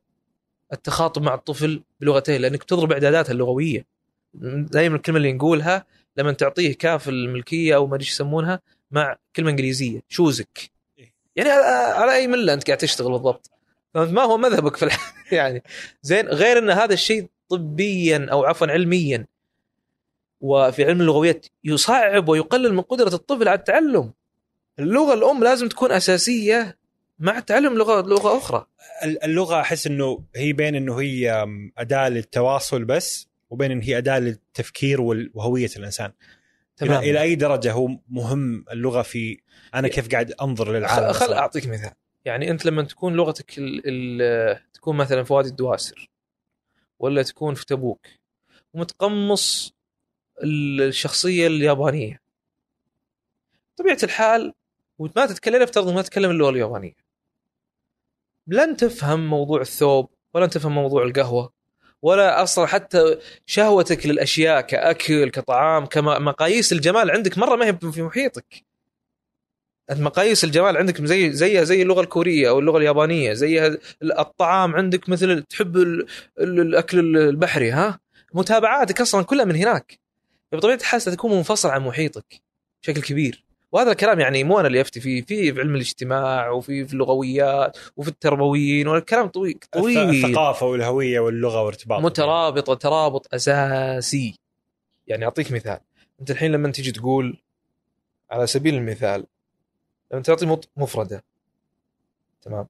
التخاطب 0.74 1.22
مع 1.22 1.34
الطفل 1.34 1.84
بلغتين 2.00 2.42
لأنك 2.42 2.64
تضرب 2.64 2.92
إعداداتها 2.92 3.32
اللغوية. 3.32 3.86
دائما 4.72 4.96
الكلمة 4.96 5.18
اللي 5.18 5.34
نقولها 5.34 5.86
لما 6.18 6.32
تعطيه 6.32 6.74
كاف 6.74 7.10
الملكية 7.10 7.76
أو 7.76 7.88
ما 7.88 7.96
أدري 7.96 8.08
يسمونها 8.08 8.62
مع 8.92 9.18
كلمة 9.36 9.50
إنجليزية 9.50 10.02
شوزك. 10.10 10.72
يعني 11.36 11.50
على 11.50 12.16
أي 12.16 12.28
ملة 12.28 12.54
أنت 12.54 12.68
قاعد 12.68 12.78
تشتغل 12.78 13.12
بالضبط. 13.12 13.52
ما 13.96 14.22
هو 14.22 14.38
مذهبك 14.38 14.76
في 14.76 14.86
الح... 14.86 15.14
يعني. 15.32 15.64
زين 16.02 16.28
غير 16.28 16.58
إن 16.58 16.70
هذا 16.70 16.94
الشيء 16.94 17.28
طبيا 17.50 18.28
أو 18.32 18.46
عفوا 18.46 18.68
علميا 18.68 19.26
وفي 20.42 20.86
علم 20.86 21.02
اللغويات 21.02 21.46
يصعب 21.64 22.30
ويقلل 22.30 22.74
من 22.74 22.82
قدرة 22.82 23.14
الطفل 23.16 23.48
على 23.48 23.60
التعلم. 23.60 24.14
اللغة 24.80 25.14
الأم 25.14 25.44
لازم 25.44 25.68
تكون 25.68 25.92
أساسية 25.92 26.78
مع 27.20 27.40
تعلم 27.40 27.78
لغه 27.78 28.02
لغة 28.02 28.38
أخرى. 28.38 28.66
اللغة 29.04 29.62
أحس 29.62 29.88
إنه 29.88 30.24
هي 30.36 30.54
بين 30.54 30.76
إنه 30.76 31.02
هي 31.02 31.46
أداة 31.78 32.10
للتواصل 32.10 32.84
بس 32.86 33.28
وبين 33.50 33.72
إن 33.72 33.82
هي 33.82 33.98
أداة 33.98 34.20
للتفكير 34.20 35.02
وهوية 35.34 35.70
الإنسان. 35.78 36.12
تمام. 36.78 37.04
إلى 37.04 37.22
أي 37.22 37.36
درجة 37.36 37.72
هو 37.72 37.90
مهم 38.10 38.66
اللغة 38.72 39.02
في 39.02 39.42
أنا 39.76 39.88
كيف 39.88 40.12
قاعد 40.12 40.32
أنظر 40.32 40.72
للعالم 40.72 41.14
خل 41.14 41.34
أعطيك 41.34 41.68
مثال. 41.68 41.92
يعني 42.26 42.52
أنت 42.52 42.66
لما 42.66 42.84
تكون 42.84 43.14
لغتك 43.14 43.58
ال 43.58 43.82
ال 43.86 44.72
تكون 44.74 44.98
مثلا 44.98 45.24
في 45.24 45.34
وادي 45.34 45.50
الدواسر 45.50 46.10
ولا 47.00 47.24
تكون 47.24 47.56
في 47.56 47.66
تبوك 47.66 48.08
ومتقمص 48.74 49.74
الشخصية 50.44 51.48
اليابانية. 51.48 52.22
طبيعه 53.78 54.00
الحال 54.04 54.54
وما 55.00 55.26
تتكلم 55.26 55.62
أفترض 55.62 55.94
ما 55.94 56.02
تتكلم 56.02 56.32
اللغة 56.32 56.50
اليابانية. 56.50 56.96
لن 58.48 58.78
تفهم 58.78 59.28
موضوع 59.28 59.62
الثوب 59.62 60.10
ولن 60.34 60.50
تفهم 60.50 60.76
موضوع 60.76 61.04
القهوة. 61.04 61.57
ولا 62.02 62.44
أصلا 62.44 62.66
حتى 62.66 63.18
شهوتك 63.46 64.06
للأشياء 64.06 64.62
كأكل 64.62 65.30
كطعام 65.30 65.86
كمقاييس 65.86 66.74
الجمال 66.74 67.12
عندك 67.12 67.38
مرة 67.38 67.56
ما 67.56 67.66
هي 67.66 67.78
في 67.92 68.02
محيطك. 68.02 68.66
مقاييس 69.92 70.44
الجمال 70.44 70.78
عندك 70.78 71.06
زي 71.06 71.32
زيها 71.32 71.64
زي 71.64 71.82
اللغة 71.82 72.02
الكورية 72.02 72.50
أو 72.50 72.60
اللغة 72.60 72.78
اليابانية 72.78 73.34
زي 73.34 73.78
الطعام 74.04 74.76
عندك 74.76 75.10
مثل 75.10 75.44
تحب 75.44 75.78
الأكل 76.40 77.18
البحري 77.18 77.72
ها؟ 77.72 78.00
متابعاتك 78.34 79.02
أصلا 79.02 79.24
كلها 79.24 79.46
من 79.46 79.56
هناك. 79.56 80.00
بطبيعه 80.52 80.76
الحال 80.76 81.02
ستكون 81.02 81.32
منفصل 81.32 81.70
عن 81.70 81.82
محيطك 81.82 82.42
بشكل 82.84 83.02
كبير. 83.02 83.47
وهذا 83.72 83.92
الكلام 83.92 84.20
يعني 84.20 84.44
مو 84.44 84.60
أنا 84.60 84.68
اللي 84.68 84.82
أفتي 84.82 85.00
فيه 85.00 85.22
في 85.22 85.54
في 85.54 85.60
علم 85.60 85.76
الاجتماع 85.76 86.50
وفي 86.50 86.86
في 86.88 86.94
اللغويات 86.94 87.78
وفي 87.98 88.10
التربويين 88.10 88.88
والكلام 88.88 89.28
طويل 89.28 89.60
طويل. 89.72 89.98
الثقافة 89.98 90.66
والهوية 90.66 91.20
واللغة 91.20 91.64
وارتباط 91.64 92.02
مترابطة 92.02 92.74
ترابط 92.74 93.34
أساسي. 93.34 94.40
يعني 95.08 95.26
أعطيك 95.26 95.52
مثال. 95.52 95.80
أنت 96.20 96.32
الحين 96.32 96.52
لما 96.52 96.72
تيجي 96.72 96.92
تقول 96.92 97.38
على 98.32 98.48
سبيل 98.48 98.76
المثال 98.76 99.26
لما 100.12 100.22
تعطي 100.22 100.58
مفردة. 100.78 101.24
تمام؟ 102.42 102.68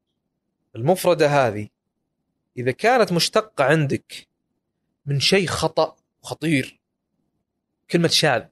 المفردة 0.75 1.27
هذه 1.27 1.67
إذا 2.57 2.71
كانت 2.71 3.11
مشتقة 3.11 3.63
عندك 3.63 4.27
من 5.05 5.19
شيء 5.19 5.47
خطأ 5.47 5.95
خطير 6.21 6.79
كلمة 7.91 8.07
شاذ. 8.07 8.43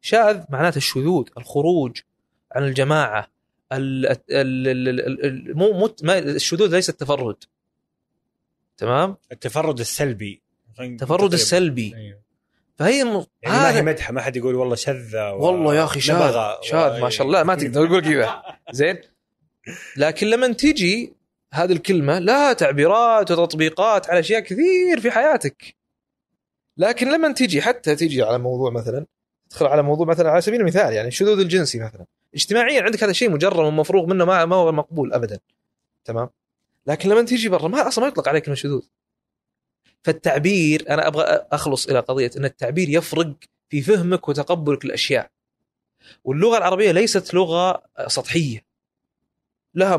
شاذ 0.00 0.44
معناته 0.48 0.76
الشذوذ 0.76 1.28
الخروج 1.38 2.00
عن 2.52 2.64
الجماعة 2.64 3.30
ال 3.72 4.06
ال 4.30 4.68
ال 5.24 5.58
مو 5.58 5.72
مو 5.72 5.94
الشذوذ 6.08 6.74
ليس 6.74 6.88
التفرد. 6.88 7.36
تمام؟ 8.76 9.16
التفرد 9.32 9.80
السلبي. 9.80 10.42
التفرد 10.80 11.32
السلبي. 11.32 11.94
أيوه. 11.96 12.20
فهي 12.76 13.04
م... 13.04 13.26
يعني 13.42 13.56
ما 13.58 13.76
هي 13.76 13.82
مدحة 13.82 14.12
ما 14.12 14.20
حد 14.20 14.36
يقول 14.36 14.54
والله 14.54 14.74
شذة 14.74 15.32
و... 15.32 15.46
والله 15.46 15.74
يا 15.74 15.84
أخي 15.84 16.00
شاذ 16.00 16.34
شاذ 16.62 17.00
ما 17.00 17.10
شاء 17.10 17.26
الله. 17.26 17.42
ما 17.42 17.54
تقدر 17.54 17.86
تقول 17.86 18.00
كذا. 18.00 18.42
زين. 18.72 18.98
لكن 19.96 20.26
لما 20.26 20.52
تجي 20.52 21.12
هذه 21.52 21.72
الكلمة 21.72 22.18
لها 22.18 22.52
تعبيرات 22.52 23.30
وتطبيقات 23.30 24.10
على 24.10 24.20
أشياء 24.20 24.40
كثير 24.40 25.00
في 25.00 25.10
حياتك. 25.10 25.74
لكن 26.76 27.12
لما 27.12 27.32
تجي 27.32 27.62
حتى 27.62 27.96
تجي 27.96 28.22
على 28.22 28.38
موضوع 28.38 28.70
مثلا 28.70 29.06
تدخل 29.50 29.66
على 29.66 29.82
موضوع 29.82 30.06
مثلا 30.06 30.30
على 30.30 30.40
سبيل 30.40 30.60
المثال 30.60 30.92
يعني 30.92 31.08
الشذوذ 31.08 31.40
الجنسي 31.40 31.78
مثلا. 31.78 32.06
اجتماعيا 32.34 32.82
عندك 32.82 33.02
هذا 33.02 33.10
الشيء 33.10 33.30
مجرم 33.30 33.64
ومفروغ 33.64 34.06
منه 34.06 34.24
ما 34.24 34.44
ما 34.44 34.56
هو 34.56 34.72
مقبول 34.72 35.12
ابدا. 35.12 35.38
تمام؟ 36.04 36.28
لكن 36.86 37.08
لما 37.08 37.22
تيجي 37.22 37.48
برا 37.48 37.68
ما 37.68 37.88
أصلا 37.88 38.04
ما 38.04 38.08
يطلق 38.10 38.28
عليك 38.28 38.44
كلمه 38.44 38.56
شذوذ. 38.56 38.82
فالتعبير 40.02 40.84
أنا 40.90 41.06
أبغى 41.06 41.24
أخلص 41.52 41.86
إلى 41.86 42.00
قضية 42.00 42.30
إن 42.36 42.44
التعبير 42.44 42.88
يفرق 42.88 43.32
في 43.68 43.82
فهمك 43.82 44.28
وتقبلك 44.28 44.84
للأشياء. 44.84 45.30
واللغة 46.24 46.58
العربية 46.58 46.92
ليست 46.92 47.34
لغة 47.34 47.82
سطحية. 48.06 48.64
لها 49.74 49.98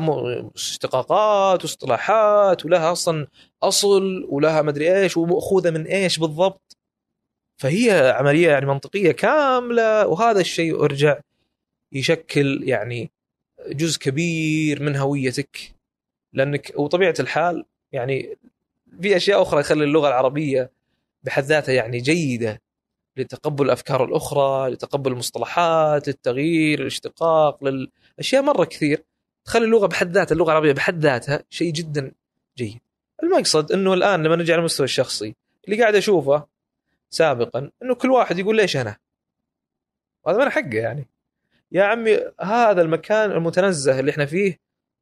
اشتقاقات 0.54 1.62
واصطلاحات 1.62 2.64
ولها 2.64 2.92
أصلا 2.92 3.26
أصل 3.62 4.26
ولها 4.28 4.62
مدري 4.62 5.02
إيش 5.02 5.16
ومأخوذة 5.16 5.70
من 5.70 5.86
إيش 5.86 6.18
بالضبط. 6.18 6.76
فهي 7.62 8.14
عملية 8.16 8.48
يعني 8.48 8.66
منطقية 8.66 9.12
كاملة 9.12 10.06
وهذا 10.06 10.40
الشيء 10.40 10.84
أرجع 10.84 11.20
يشكل 11.92 12.68
يعني 12.68 13.10
جزء 13.68 13.98
كبير 13.98 14.82
من 14.82 14.96
هويتك 14.96 15.74
لأنك 16.32 16.72
وطبيعة 16.76 17.14
الحال 17.20 17.64
يعني 17.92 18.38
في 19.02 19.16
أشياء 19.16 19.42
أخرى 19.42 19.62
تخلي 19.62 19.84
اللغة 19.84 20.08
العربية 20.08 20.70
بحد 21.22 21.42
ذاتها 21.42 21.72
يعني 21.72 21.98
جيدة 21.98 22.62
لتقبل 23.16 23.64
الأفكار 23.64 24.04
الأخرى، 24.04 24.70
لتقبل 24.70 25.12
المصطلحات، 25.12 26.08
للتغيير، 26.08 26.80
للاشتقاق، 26.80 27.64
للأشياء 27.64 28.42
مرة 28.42 28.64
كثير 28.64 29.04
تخلي 29.44 29.64
اللغة 29.64 29.86
بحد 29.86 30.12
ذاتها 30.12 30.32
اللغة 30.34 30.50
العربية 30.50 30.72
بحد 30.72 31.02
ذاتها 31.02 31.44
شيء 31.50 31.72
جدا 31.72 32.12
جيد. 32.58 32.80
المقصد 33.22 33.72
إنه 33.72 33.94
الآن 33.94 34.22
لما 34.22 34.36
نجي 34.36 34.52
على 34.52 34.60
المستوى 34.60 34.84
الشخصي 34.84 35.34
اللي 35.68 35.80
قاعد 35.80 35.94
أشوفه 35.94 36.51
سابقا 37.12 37.70
إنه 37.82 37.94
كل 37.94 38.10
واحد 38.10 38.38
يقول 38.38 38.56
ليش 38.56 38.76
أنا؟ 38.76 38.96
وهذا 40.24 40.44
من 40.44 40.50
حقه 40.50 40.74
يعني. 40.74 41.08
يا 41.72 41.84
عمي 41.84 42.18
هذا 42.40 42.82
المكان 42.82 43.30
المتنزه 43.30 44.00
اللي 44.00 44.10
إحنا 44.10 44.26
فيه 44.26 44.60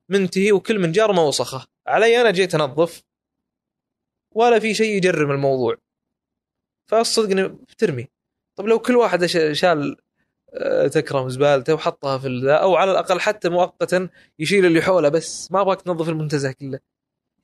منتهي 0.09 0.53
وكل 0.53 0.79
من 0.79 0.93
جار 0.93 1.13
ما 1.13 1.23
وسخه، 1.23 1.67
علي 1.87 2.21
أنا 2.21 2.31
جيت 2.31 2.55
أنظف. 2.55 3.03
ولا 4.33 4.59
في 4.59 4.75
شيء 4.75 4.97
يجرم 4.97 5.31
الموضوع. 5.31 5.77
فالصدق 6.87 7.47
بترمي. 7.47 8.09
طب 8.57 8.67
لو 8.67 8.79
كل 8.79 8.97
واحد 8.97 9.27
شال 9.53 9.97
آه، 10.55 10.87
تكرم 10.87 11.29
زبالته 11.29 11.75
وحطها 11.75 12.19
في 12.19 12.29
أو 12.63 12.77
على 12.77 12.91
الأقل 12.91 13.21
حتى 13.21 13.49
مؤقتا 13.49 14.09
يشيل 14.39 14.67
اللي 14.67 14.83
حوله 14.83 15.09
بس. 15.09 15.53
ما 15.53 15.61
أبغاك 15.61 15.83
تنظف 15.83 16.09
المنتزه 16.09 16.53
كله. 16.53 16.79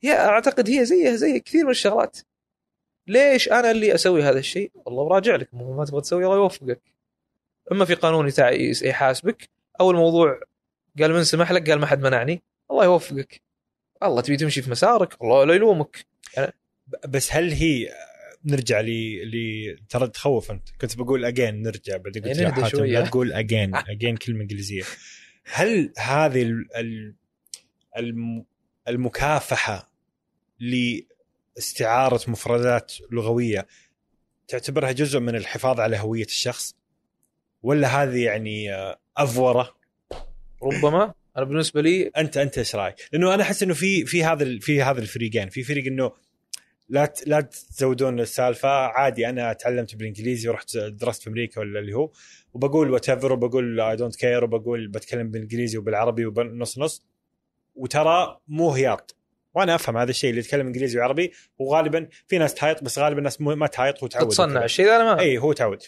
هي 0.03 0.13
أعتقد 0.13 0.69
هي 0.69 0.85
زيها 0.85 1.15
زي 1.15 1.39
كثير 1.39 1.65
من 1.65 1.71
الشغلات. 1.71 2.17
ليش 3.07 3.49
أنا 3.49 3.71
اللي 3.71 3.95
أسوي 3.95 4.23
هذا 4.23 4.39
الشيء؟ 4.39 4.71
والله 4.75 5.03
براجع 5.03 5.35
لك 5.35 5.49
ما 5.53 5.85
تبغى 5.85 6.01
تسوي 6.01 6.25
الله 6.25 6.35
يوفقك. 6.35 6.81
أما 7.71 7.85
في 7.85 7.93
قانون 7.93 8.31
يحاسبك 8.83 9.49
أو 9.79 9.91
الموضوع 9.91 10.39
قال 10.99 11.13
من 11.13 11.23
سمح 11.23 11.51
لك 11.51 11.69
قال 11.69 11.79
ما 11.79 11.85
حد 11.85 12.01
منعني 12.01 12.41
الله 12.71 12.83
يوفقك. 12.83 13.41
الله 14.03 14.21
تبي 14.21 14.37
تمشي 14.37 14.61
في 14.61 14.71
مسارك 14.71 15.21
الله 15.21 15.43
لا 15.43 15.53
يلومك. 15.53 16.05
يعني 16.37 16.53
بس 17.07 17.33
هل 17.33 17.51
هي 17.51 17.89
نرجع 18.45 18.81
ل 18.81 18.89
ل 19.31 19.77
ترى 19.89 20.07
تخوف 20.07 20.51
أنت. 20.51 20.69
كنت 20.81 20.97
بقول 20.97 21.25
اجين 21.25 21.61
نرجع 21.61 21.97
بعدين 21.97 22.23
قلت 22.23 22.37
يعني 22.39 22.53
حاتم 22.53 22.85
لا 22.85 23.01
تقول 23.01 23.33
اجين 23.33 23.75
اجين 23.75 24.17
كلمة 24.25 24.41
إنجليزية. 24.41 24.83
هل 25.43 25.93
هذه 25.97 26.41
ال 26.41 26.67
ال 27.97 28.45
المكافحة 28.87 29.91
لاستعاره 31.57 32.21
مفردات 32.27 32.93
لغوية 33.11 33.67
تعتبرها 34.47 34.91
جزء 34.91 35.19
من 35.19 35.35
الحفاظ 35.35 35.79
على 35.79 35.97
هوية 35.97 36.25
الشخص؟ 36.25 36.75
ولا 37.63 38.03
هذه 38.03 38.23
يعني 38.23 38.69
أفورة؟ 39.17 39.75
ربما. 40.63 41.13
أنا 41.37 41.45
بالنسبة 41.45 41.81
لي 41.81 42.07
أنت 42.07 42.37
أنت 42.37 42.57
إيش 42.57 42.75
رأيك؟ 42.75 42.95
لأنه 43.11 43.33
أنا 43.33 43.43
أحس 43.43 43.63
إنه 43.63 43.73
في 43.73 44.05
في 44.05 44.23
هذا 44.23 44.59
في 44.59 44.83
هذا 44.83 45.01
الفريقين. 45.01 45.49
في 45.49 45.63
فريق 45.63 45.85
إنه 45.85 46.11
لا 46.89 47.13
لا 47.25 47.41
تزودون 47.41 48.19
السالفة. 48.19 48.69
عادي 48.69 49.29
أنا 49.29 49.53
تعلمت 49.53 49.95
بالإنجليزي 49.95 50.49
ورحت 50.49 50.77
درست 50.77 51.21
في 51.21 51.29
أمريكا 51.29 51.61
ولا 51.61 51.79
اللي 51.79 51.93
هو 51.93 52.11
وبقول 52.53 52.91
whatever 52.91 53.33
وبقول 53.33 53.81
I 53.81 53.95
don't 53.95 54.15
care 54.15 54.43
وبقول 54.43 54.87
بتكلم 54.87 55.31
بالإنجليزي 55.31 55.77
وبالعربي 55.77 56.25
ونص 56.25 56.77
نص. 56.77 57.03
وترى 57.75 58.39
مو 58.47 58.71
هياط 58.71 59.16
وأنا 59.57 59.75
أفهم 59.75 59.97
هذا 59.97 60.09
الشيء 60.09 60.29
اللي 60.29 60.41
يتكلم 60.41 60.67
إنجليزي 60.67 60.99
وعربي 60.99 61.31
وغالبا 61.59 62.07
في 62.27 62.37
ناس 62.37 62.53
تهايط 62.53 62.83
بس 62.83 62.99
غالبا 62.99 63.17
الناس 63.17 63.41
ما 63.41 63.67
تهايط 63.67 64.03
هو 64.03 64.07
تعود. 64.07 64.27
تصنع 64.27 64.63
الشيء 64.63 64.95
أنا 64.95 65.03
ما 65.03 65.19
اي 65.19 65.37
هو 65.37 65.53
تعود. 65.53 65.83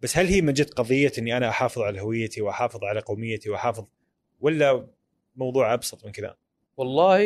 بس 0.00 0.18
هل 0.18 0.26
هي 0.26 0.40
من 0.40 0.52
جد 0.52 0.70
قضية 0.70 1.12
إني 1.18 1.36
أنا 1.36 1.48
أحافظ 1.48 1.82
على 1.82 2.00
هويتي 2.00 2.42
وأحافظ 2.42 2.84
على 2.84 3.00
قوميتي 3.00 3.50
وأحافظ 3.50 3.84
ولا 4.40 4.86
موضوع 5.36 5.74
أبسط 5.74 6.04
من 6.06 6.12
كذا؟ 6.12 6.36
والله 6.76 7.18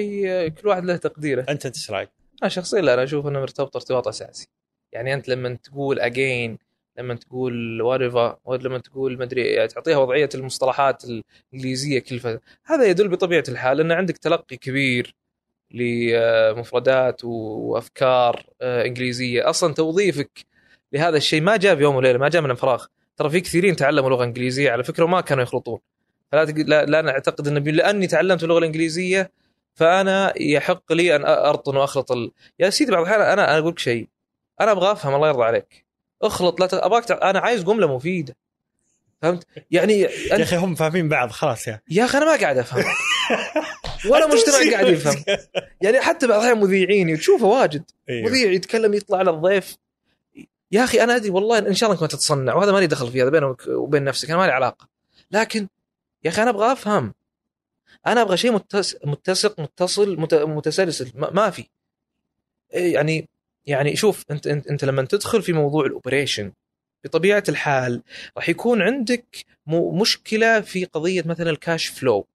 كل 0.49 0.69
واحد 0.69 0.85
له 0.85 0.97
تقديره. 0.97 1.41
أنت 1.41 1.67
أنت 1.67 1.77
إيش 1.77 1.91
رأيك؟ 1.91 2.11
أنا 2.43 2.51
شخصيا 2.51 2.81
لا 2.81 2.95
أنا 2.95 3.03
أشوف 3.03 3.27
إنه 3.27 3.41
مرتبط 3.41 3.77
ارتباط 3.77 4.09
أساسي. 4.09 4.49
يعني 4.93 5.15
أنت 5.15 5.29
لما 5.29 5.55
تقول 5.55 6.01
اجين 6.01 6.59
لما 6.99 7.15
تقول 7.15 7.83
واريفا 7.83 8.39
لما 8.49 8.79
تقول 8.79 9.19
ما 9.19 9.25
أدري 9.25 9.47
يعني 9.47 9.69
تعطيها 9.69 9.97
وضعية 9.97 10.29
المصطلحات 10.35 11.05
الإنجليزية 11.05 11.99
كل 11.99 12.19
فترة 12.19 12.41
هذا 12.65 12.85
يدل 12.85 13.09
بطبيعة 13.09 13.45
الحال 13.49 13.81
إن 13.81 13.93
عندك 13.93 14.19
تلقي 14.19 14.57
كبير 14.57 15.15
لمفردات 15.77 17.21
وأفكار 17.25 18.47
آه، 18.63 18.85
إنجليزية. 18.85 19.51
أصلا 19.51 19.75
توظيفك 19.75 20.47
لهذا 20.93 21.17
الشيء 21.17 21.41
ما 21.41 21.57
جاء 21.57 21.75
بيوم 21.75 21.97
وليلة 21.97 22.19
ما 22.19 22.29
جاء 22.29 22.43
من 22.43 22.55
فراغ 22.55 22.85
ترى 23.17 23.31
في 23.31 23.41
كثيرين 23.41 23.77
تعلموا 23.77 24.11
لغة 24.11 24.25
إنجليزية 24.25 24.71
على 24.71 24.85
فكرة 24.85 25.05
وما 25.05 25.21
كانوا 25.21 25.43
يخلطون. 25.43 25.79
فلا 26.33 26.45
لا, 26.45 26.85
لا 26.85 27.03
نعتقد 27.03 27.49
إن 27.49 27.59
لأني 27.65 28.07
تعلمت 28.07 28.43
اللغة 28.43 28.59
الإنجليزية 28.59 29.31
فأنا 29.75 30.33
يحق 30.43 30.93
لي 30.93 31.17
أن 31.17 31.25
أرطن 31.25 31.77
وأخلط 31.77 32.13
ال... 32.13 32.33
يا 32.59 32.71
سيدي 32.71 32.93
بعض 32.93 33.03
الأحيان 33.07 33.21
أنا 33.21 33.59
أقول 33.59 33.73
لك 33.73 33.79
شيء 33.79 34.09
أنا 34.61 34.73
أبغى 34.73 34.93
أفهم 34.93 35.15
الله 35.15 35.29
يرضى 35.29 35.45
عليك. 35.45 35.87
أخلط 36.23 36.61
لا 36.61 36.67
ت... 36.67 36.75
أبغاك 36.75 37.05
ت... 37.05 37.11
أنا 37.11 37.39
عايز 37.39 37.65
جملة 37.65 37.97
مفيدة. 37.97 38.37
فهمت؟ 39.23 39.47
يعني 39.71 40.05
أنت... 40.05 40.39
يا 40.39 40.43
أخي 40.43 40.57
هم 40.57 40.75
فاهمين 40.75 41.09
بعض 41.09 41.31
خلاص 41.31 41.69
يا. 41.69 41.81
يا 41.91 42.05
أخي 42.05 42.19
أنا 42.19 42.27
ما 42.27 42.41
قاعد 42.41 42.59
أفهم. 42.59 42.85
ولا 44.11 44.27
مجتمع 44.27 44.73
قاعد 44.73 44.87
يفهم. 44.87 45.25
يعني 45.81 46.01
حتى 46.01 46.27
بعض 46.27 46.39
الأحيان 46.39 46.61
مذيعين 46.61 47.17
تشوفه 47.19 47.47
واجد. 47.47 47.85
أيوه. 48.09 48.29
مذيع 48.31 48.53
يتكلم 48.53 48.95
يطلع 48.95 49.19
على 49.19 49.31
الضيف. 49.31 49.77
يا 50.73 50.85
أخي 50.85 51.03
أنا 51.03 51.17
أدري 51.17 51.31
والله 51.31 51.59
إن 51.59 51.75
شاء 51.75 51.91
الله 51.91 52.01
ما 52.03 52.09
تتصنع 52.09 52.55
وهذا 52.55 52.73
مالي 52.73 52.87
دخل 52.87 53.13
فيه 53.13 53.23
هذا 53.23 53.31
بينك 53.31 53.67
وبين 53.69 54.05
نفسك 54.05 54.31
أنا 54.31 54.39
مالي 54.39 54.53
علاقة. 54.53 54.89
لكن 55.31 55.69
يا 56.25 56.31
أخي 56.31 56.43
أنا 56.43 56.51
أبغى 56.51 56.73
أفهم. 56.73 57.15
أنا 58.07 58.23
أبغى 58.23 58.37
شيء 58.37 58.59
متس- 58.59 58.97
متسق 59.05 59.61
متصل 59.61 60.17
مت- 60.21 60.35
متسلسل 60.35 61.11
ما 61.15 61.31
ما 61.31 61.51
في. 61.51 61.65
إيه 62.75 62.95
يعني 62.95 63.29
يعني 63.67 63.97
شوف 63.97 64.25
أنت 64.31 64.47
أنت, 64.47 64.67
أنت 64.67 64.85
لما 64.85 65.03
تدخل 65.05 65.43
في 65.43 65.53
موضوع 65.53 65.87
الأوبريشن 65.87 66.53
بطبيعة 67.05 67.45
الحال 67.49 68.03
راح 68.37 68.49
يكون 68.49 68.83
عندك 68.83 69.25
مشكلة 69.67 70.61
في 70.61 70.85
قضية 70.85 71.23
مثلا 71.27 71.51
الكاش 71.51 71.87
فلو 71.87 72.27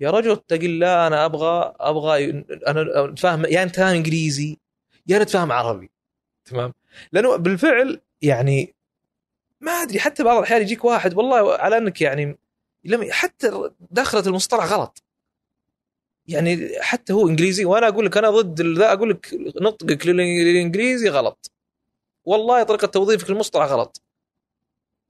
يا 0.00 0.10
رجل 0.10 0.30
اتق 0.30 0.60
الله 0.62 1.06
أنا 1.06 1.24
أبغى 1.24 1.74
أبغى 1.80 2.30
أنا 2.66 3.14
فاهم 3.14 3.44
يا 3.44 3.62
أنت 3.62 3.76
فاهم 3.76 3.94
إنجليزي 3.94 4.58
يا 5.06 5.16
أنا 5.16 5.24
تفهم 5.24 5.52
عربي. 5.52 5.90
تمام؟ 6.44 6.72
لأنه 7.12 7.36
بالفعل 7.36 8.00
يعني 8.22 8.74
ما 9.60 9.72
أدري 9.72 10.00
حتى 10.00 10.24
بعض 10.24 10.36
الأحيان 10.36 10.62
يجيك 10.62 10.84
واحد 10.84 11.14
والله 11.16 11.54
على 11.54 11.76
أنك 11.78 12.00
يعني 12.00 12.38
لم 12.84 13.08
حتى 13.10 13.70
دخلت 13.90 14.26
المصطلح 14.26 14.64
غلط. 14.64 15.02
يعني 16.26 16.70
حتى 16.80 17.12
هو 17.12 17.28
إنجليزي 17.28 17.64
وأنا 17.64 17.88
أقول 17.88 18.06
لك 18.06 18.16
أنا 18.16 18.30
ضد 18.30 18.60
ذا 18.60 18.92
أقول 18.92 19.10
لك 19.10 19.28
نطقك 19.60 20.06
للإنجليزي 20.06 21.08
غلط. 21.08 21.52
والله 22.24 22.62
طريقة 22.62 22.86
توظيفك 22.86 23.30
للمصطلح 23.30 23.66
غلط. 23.66 24.02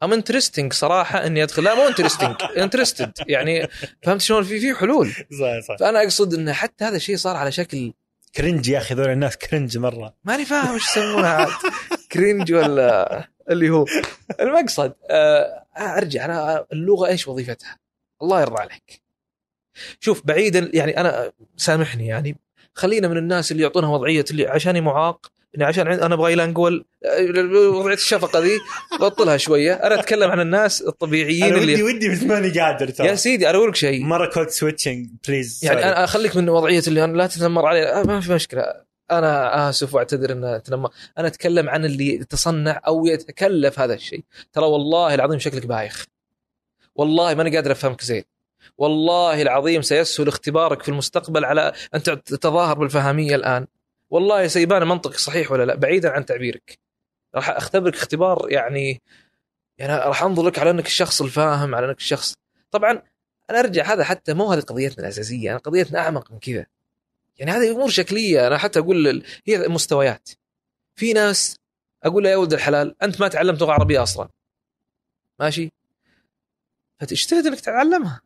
I'm 0.03 0.13
interesting 0.13 0.73
صراحة 0.73 1.27
إني 1.27 1.43
أدخل. 1.43 1.65
لا 1.65 1.75
مو 1.75 1.89
interesting 1.89 2.37
interested 2.57 3.13
يعني 3.29 3.69
فهمت 4.03 4.21
شلون؟ 4.21 4.43
في 4.43 4.61
في 4.61 4.75
حلول. 4.75 5.09
صح 5.11 5.61
صح. 5.69 5.77
فأنا 5.81 6.03
أقصد 6.03 6.35
إن 6.35 6.53
حتى 6.53 6.85
هذا 6.85 6.97
الشيء 6.97 7.17
صار 7.17 7.37
على 7.37 7.53
شكل 7.53 7.93
cringe 8.37 8.69
يا 8.69 8.79
أخي 8.79 8.95
ذول 8.95 9.09
الناس 9.09 9.37
cringe 9.37 9.79
مرة. 9.79 10.15
ماني 10.25 10.45
فاهم 10.45 10.75
إيش 10.75 10.83
يسمونها 10.97 11.29
عاد. 11.29 11.49
cringe 12.13 12.53
ولا 12.53 13.29
اللي 13.51 13.71
هو. 13.71 13.85
المقصد 14.41 14.93
آه 15.11 15.65
أرجع 15.79 16.25
أنا 16.25 16.67
اللغة 16.73 17.09
إيش 17.09 17.29
وظيفتها؟ 17.29 17.79
الله 18.23 18.41
يرضى 18.41 18.61
عليك. 18.61 19.03
شوف 20.01 20.27
بعيدا 20.27 20.71
يعني 20.75 21.01
أنا 21.01 21.33
سامحني 21.57 22.07
يعني. 22.07 22.37
خلينا 22.75 23.09
من 23.09 23.17
الناس 23.17 23.53
اللي 23.53 23.63
يعطونها 23.63 23.89
وضعية 23.91 24.25
اللي 24.31 24.47
عشاني 24.47 24.81
معاق 24.81 25.33
إني 25.57 25.65
عشان 25.65 25.87
أنا 25.87 26.15
bilingual 26.15 26.85
وضعية 27.55 27.95
الشفقة 27.95 28.39
ذي 28.39 28.59
بطلها 29.01 29.37
شوية. 29.37 29.73
أنا 29.73 30.01
أتكلم 30.01 30.31
عن 30.31 30.41
الناس 30.41 30.83
الطبيعيين 30.83 31.45
أنا 31.45 31.57
ودي 31.57 31.73
اللي 31.73 31.83
ودي 31.83 32.09
بس 32.09 32.23
ماني 32.23 32.61
قادر 32.61 32.87
يا 32.89 32.93
ترى 32.93 33.17
سيدي 33.17 33.51
أنا 33.51 33.59
أقول 33.59 33.69
لك 33.69 33.77
شيء. 33.77 34.05
مرة 34.05 34.31
code 34.31 34.49
switching 34.49 35.09
please 35.29 35.61
يعني 35.63 35.85
أنا 35.85 36.05
أخليك 36.05 36.37
من 36.37 36.49
وضعية 36.49 36.83
اللي 36.89 37.05
أنا 37.05 37.17
لا 37.17 37.27
تتنمر 37.27 37.67
علي. 37.67 37.87
آه، 37.87 38.03
ما 38.03 38.21
في 38.21 38.33
مشكلة. 38.33 38.63
أنا 39.11 39.69
آسف 39.69 39.95
وأعتذر 39.95 40.33
ان 40.33 40.45
اتنمر 40.45 40.91
أنا 41.19 41.27
أتكلم 41.27 41.69
عن 41.69 41.85
اللي 41.85 42.15
يتصنع 42.15 42.81
أو 42.87 43.07
يتكلف 43.07 43.81
هذا 43.81 43.95
الشيء. 43.95 44.25
ترى 44.53 44.65
والله 44.65 45.15
العظيم 45.15 45.39
شكلك 45.39 45.67
بايخ. 45.67 46.05
والله 46.95 47.35
ماني 47.35 47.57
قادر 47.57 47.73
أفهمك 47.73 48.03
زين. 48.03 48.25
والله 48.79 49.43
العظيم 49.43 49.83
سيسهل 49.83 50.29
اختبارك 50.29 50.83
في 50.83 50.89
المستقبل 50.89 51.45
على 51.45 51.73
أن 51.95 52.03
تتظاهر 52.03 52.79
بالفهاميه 52.79 53.35
الآن. 53.35 53.67
والله 54.11 54.47
سيبان 54.47 54.89
منطقك 54.89 55.17
صحيح 55.17 55.53
ولا 55.53 55.65
لا؟ 55.65 55.75
بعيدا 55.75 56.11
عن 56.11 56.27
تعبيرك. 56.27 56.79
راح 57.35 57.51
أختبرك 57.51 57.95
اختبار 57.95 58.47
يعني 58.51 59.03
يعني 59.79 59.95
راح 59.95 60.23
أنظر 60.23 60.47
لك 60.47 60.59
على 60.59 60.71
أنك 60.71 60.87
الشخص 60.87 61.23
الفاهم 61.23 61.75
على 61.75 61.87
أنك 61.87 61.99
الشخص. 61.99 62.35
طبعا 62.71 63.03
أنا 63.51 63.61
أرجع 63.61 63.93
هذا 63.93 64.05
حتى 64.05 64.35
مو 64.35 64.53
هذه 64.53 64.61
قضيتنا 64.61 65.05
الأساسية 65.05 65.51
أنا 65.51 65.59
قضيتنا 65.59 65.99
أعمق 65.99 66.33
من 66.33 66.39
كذا. 66.39 66.67
يعني 67.39 67.51
هذه 67.51 67.71
أمور 67.71 67.89
شكلية 67.89 68.47
أنا 68.47 68.59
حتى 68.59 68.79
أقول 68.79 69.25
هي 69.47 69.69
مستويات. 69.69 70.29
في 70.97 71.13
ناس 71.13 71.57
أقول 72.03 72.25
له 72.25 72.31
يا 72.31 72.37
ولد 72.37 72.53
الحلال 72.53 73.03
أنت 73.03 73.21
ما 73.21 73.29
تعلمت 73.29 73.61
لغة 73.61 73.73
عربية 73.73 74.03
أصلا. 74.03 74.29
ماشي؟ 75.41 75.73
فتجتهد 77.01 77.47
إنك 77.47 77.61
تتعلمها 77.61 78.21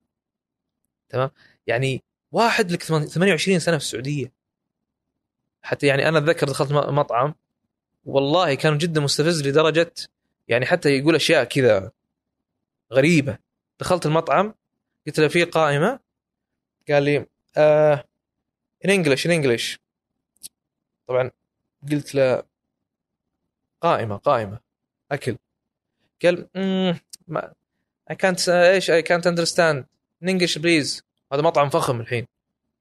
تمام؟ 1.08 1.30
يعني 1.66 2.02
واحد 2.32 2.72
لك 2.72 2.82
28 2.82 3.58
سنة 3.58 3.78
في 3.78 3.84
السعودية. 3.84 4.32
حتى 5.64 5.86
يعني 5.86 6.08
أنا 6.08 6.18
أتذكر 6.18 6.48
دخلت 6.48 6.72
مطعم 6.72 7.34
والله 8.04 8.54
كان 8.54 8.78
جدا 8.78 9.00
مستفز 9.00 9.48
لدرجة 9.48 9.92
يعني 10.48 10.66
حتى 10.66 10.98
يقول 10.98 11.14
أشياء 11.14 11.44
كذا 11.44 11.92
غريبة. 12.92 13.38
دخلت 13.80 14.06
المطعم 14.06 14.54
قلت 15.06 15.20
له 15.20 15.28
في 15.28 15.44
قائمة 15.44 16.00
قال 16.90 17.02
لي 17.02 17.26
in 18.86 18.90
English 18.90 19.24
in 19.26 19.30
English. 19.30 19.78
طبعا 21.06 21.30
قلت 21.90 22.14
له 22.14 22.42
قائمة 23.80 24.16
قائمة 24.16 24.58
أكل. 25.12 25.36
قال 26.22 26.48
ما 27.28 27.52
I 28.12 28.14
can't 28.14 28.48
إيش 28.48 28.90
I 28.90 29.02
can't 29.02 29.26
understand. 29.26 29.84
In 30.24 30.28
English 30.28 30.58
please. 30.58 31.02
هذا 31.32 31.42
مطعم 31.42 31.68
فخم 31.70 32.00
الحين. 32.00 32.26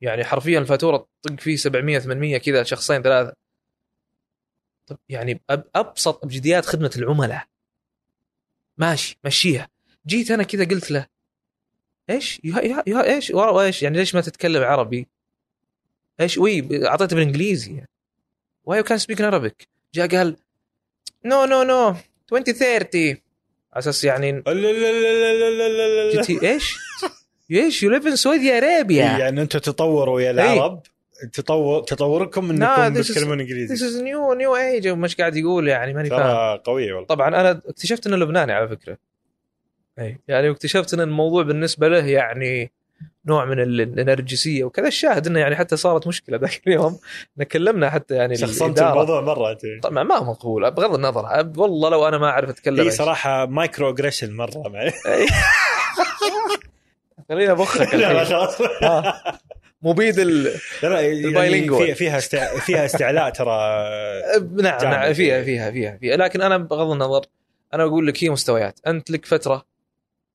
يعني 0.03 0.23
حرفيا 0.23 0.59
الفاتورة 0.59 1.07
تطق 1.21 1.39
فيه 1.39 1.55
700 1.55 1.99
800 1.99 2.37
كذا 2.37 2.63
شخصين 2.63 3.01
ثلاثة. 3.01 3.33
طب 4.87 4.97
يعني 5.09 5.41
أبسط 5.75 6.23
ابجديات 6.23 6.65
خدمة 6.65 6.91
العملاء. 6.95 7.47
ماشي 8.77 9.17
مشيها. 9.25 9.69
جيت 10.07 10.31
أنا 10.31 10.43
كذا 10.43 10.65
قلت 10.65 10.91
له 10.91 11.07
إيش؟ 12.09 12.41
يا 12.43 13.03
إيش؟ 13.03 13.31
إيش؟ 13.35 13.83
يعني 13.83 13.97
ليش 13.97 14.15
ما 14.15 14.21
تتكلم 14.21 14.63
عربي؟ 14.63 15.07
إيش؟ 16.21 16.37
وي 16.37 16.87
أعطيته 16.87 17.15
بالإنجليزي. 17.15 17.83
واي 18.65 18.83
كان 18.83 18.97
سبيك 18.97 19.21
عربيك 19.21 19.67
جاء 19.93 20.07
قال 20.07 20.37
نو 21.25 21.45
نو 21.45 21.63
نو 21.63 21.95
2030 22.33 23.01
على 23.01 23.17
أساس 23.73 24.03
يعني 24.03 24.43
جيت 26.11 26.43
إيش؟ 26.43 26.75
إيش 27.53 27.83
يو 27.83 27.89
ليف 27.89 28.07
ان 28.07 28.15
سعودي 28.15 28.57
ارابيا 28.57 29.03
يعني 29.03 29.41
أنتم 29.41 29.59
تطوروا 29.59 30.21
يا 30.21 30.31
العرب. 30.31 30.81
تطور 31.33 31.83
تطوركم 31.83 32.49
إنكم 32.49 33.01
تتكلمون 33.01 33.39
إنجليزي. 33.39 33.75
is 33.75 34.01
new 34.01 34.35
new 34.37 34.81
age. 34.83 34.87
مش 34.87 35.15
قاعد 35.15 35.35
يقول 35.35 35.67
يعني 35.67 35.93
ماني 35.93 36.09
فاهم. 36.09 36.57
قوية 36.57 36.93
والله. 36.93 37.07
طبعا 37.07 37.27
أنا 37.27 37.61
اكتشفت 37.67 38.07
إنه 38.07 38.15
لبناني 38.17 38.51
على 38.53 38.67
فكرة. 38.67 38.97
اي 39.99 40.17
يعني 40.27 40.49
اكتشفت 40.49 40.93
إن 40.93 40.99
الموضوع 41.01 41.43
بالنسبة 41.43 41.87
له 41.87 42.05
يعني 42.05 42.71
نوع 43.25 43.45
من 43.45 43.59
ال- 43.59 43.99
النرجسيه 43.99 44.63
وكذا. 44.63 44.87
الشاهد 44.87 45.27
إنه 45.27 45.39
يعني 45.39 45.55
حتى 45.55 45.77
صارت 45.77 46.07
مشكلة 46.07 46.37
ذاك 46.37 46.61
اليوم. 46.67 46.99
نكلمنا 47.37 47.89
حتى 47.89 48.15
يعني 48.15 48.35
شخصنت. 48.37 48.79
الموضوع 48.81 49.21
مرة 49.21 49.57
طبعا 49.83 50.03
ما 50.03 50.15
هو 50.15 50.23
مقبول 50.23 50.71
بغض 50.71 50.93
النظر. 50.95 51.51
والله 51.57 51.89
لو 51.89 52.07
أنا 52.07 52.17
ما 52.17 52.27
أعرف 52.29 52.49
أتكلم 52.49 52.85
إيش. 52.85 52.93
صراحة 52.93 53.45
microaggression 53.45 54.35
مرة. 54.35 54.63
معي 54.69 54.87
إي. 54.87 55.25
خلينا 57.33 57.53
بخك 57.53 57.95
لا 57.95 58.23
خلاص 58.25 58.61
آه. 58.61 59.39
مبيد 59.81 60.17
يعني 60.17 61.11
ال 61.11 61.18
bilingual. 61.18 61.85
فيها 61.85 61.95
فيها 61.95 62.17
استع... 62.17 62.59
فيها 62.59 62.85
استعلاء 62.85 63.29
ترى 63.29 63.49
نعم. 64.63 64.83
نعم 64.83 65.13
فيها 65.13 65.43
فيها 65.43 65.71
فيها 65.71 65.97
فيها. 65.97 66.17
لكن 66.17 66.41
أنا 66.41 66.57
بغض 66.57 66.91
النظر 66.91 67.25
أنا 67.73 67.83
أقول 67.83 68.07
لك 68.07 68.23
هي 68.23 68.29
مستويات. 68.29 68.79
أنت 68.87 69.11
لك 69.11 69.25
فترة 69.25 69.65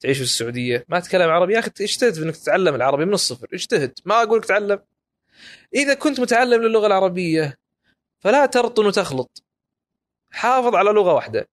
تعيش 0.00 0.16
في 0.16 0.22
السعودية 0.22 0.84
ما 0.88 1.00
تتكلم 1.00 1.30
عربي. 1.30 1.54
يا 1.54 1.58
أخي 1.58 1.70
اجتهد 1.80 2.14
في 2.14 2.22
إنك 2.22 2.36
تتعلم 2.36 2.74
العربي 2.74 3.04
من 3.04 3.14
الصفر. 3.14 3.46
اجتهد. 3.52 3.98
ما 4.04 4.22
أقول 4.22 4.38
لك 4.38 4.44
تعلم. 4.44 4.78
إذا 5.74 5.94
كنت 5.94 6.20
متعلم 6.20 6.62
للغة 6.62 6.86
العربية 6.86 7.58
فلا 8.20 8.46
ترطن 8.46 8.86
وتخلط. 8.86 9.42
حافظ 10.30 10.74
على 10.74 10.90
لغة 10.90 11.12
واحدة. 11.12 11.48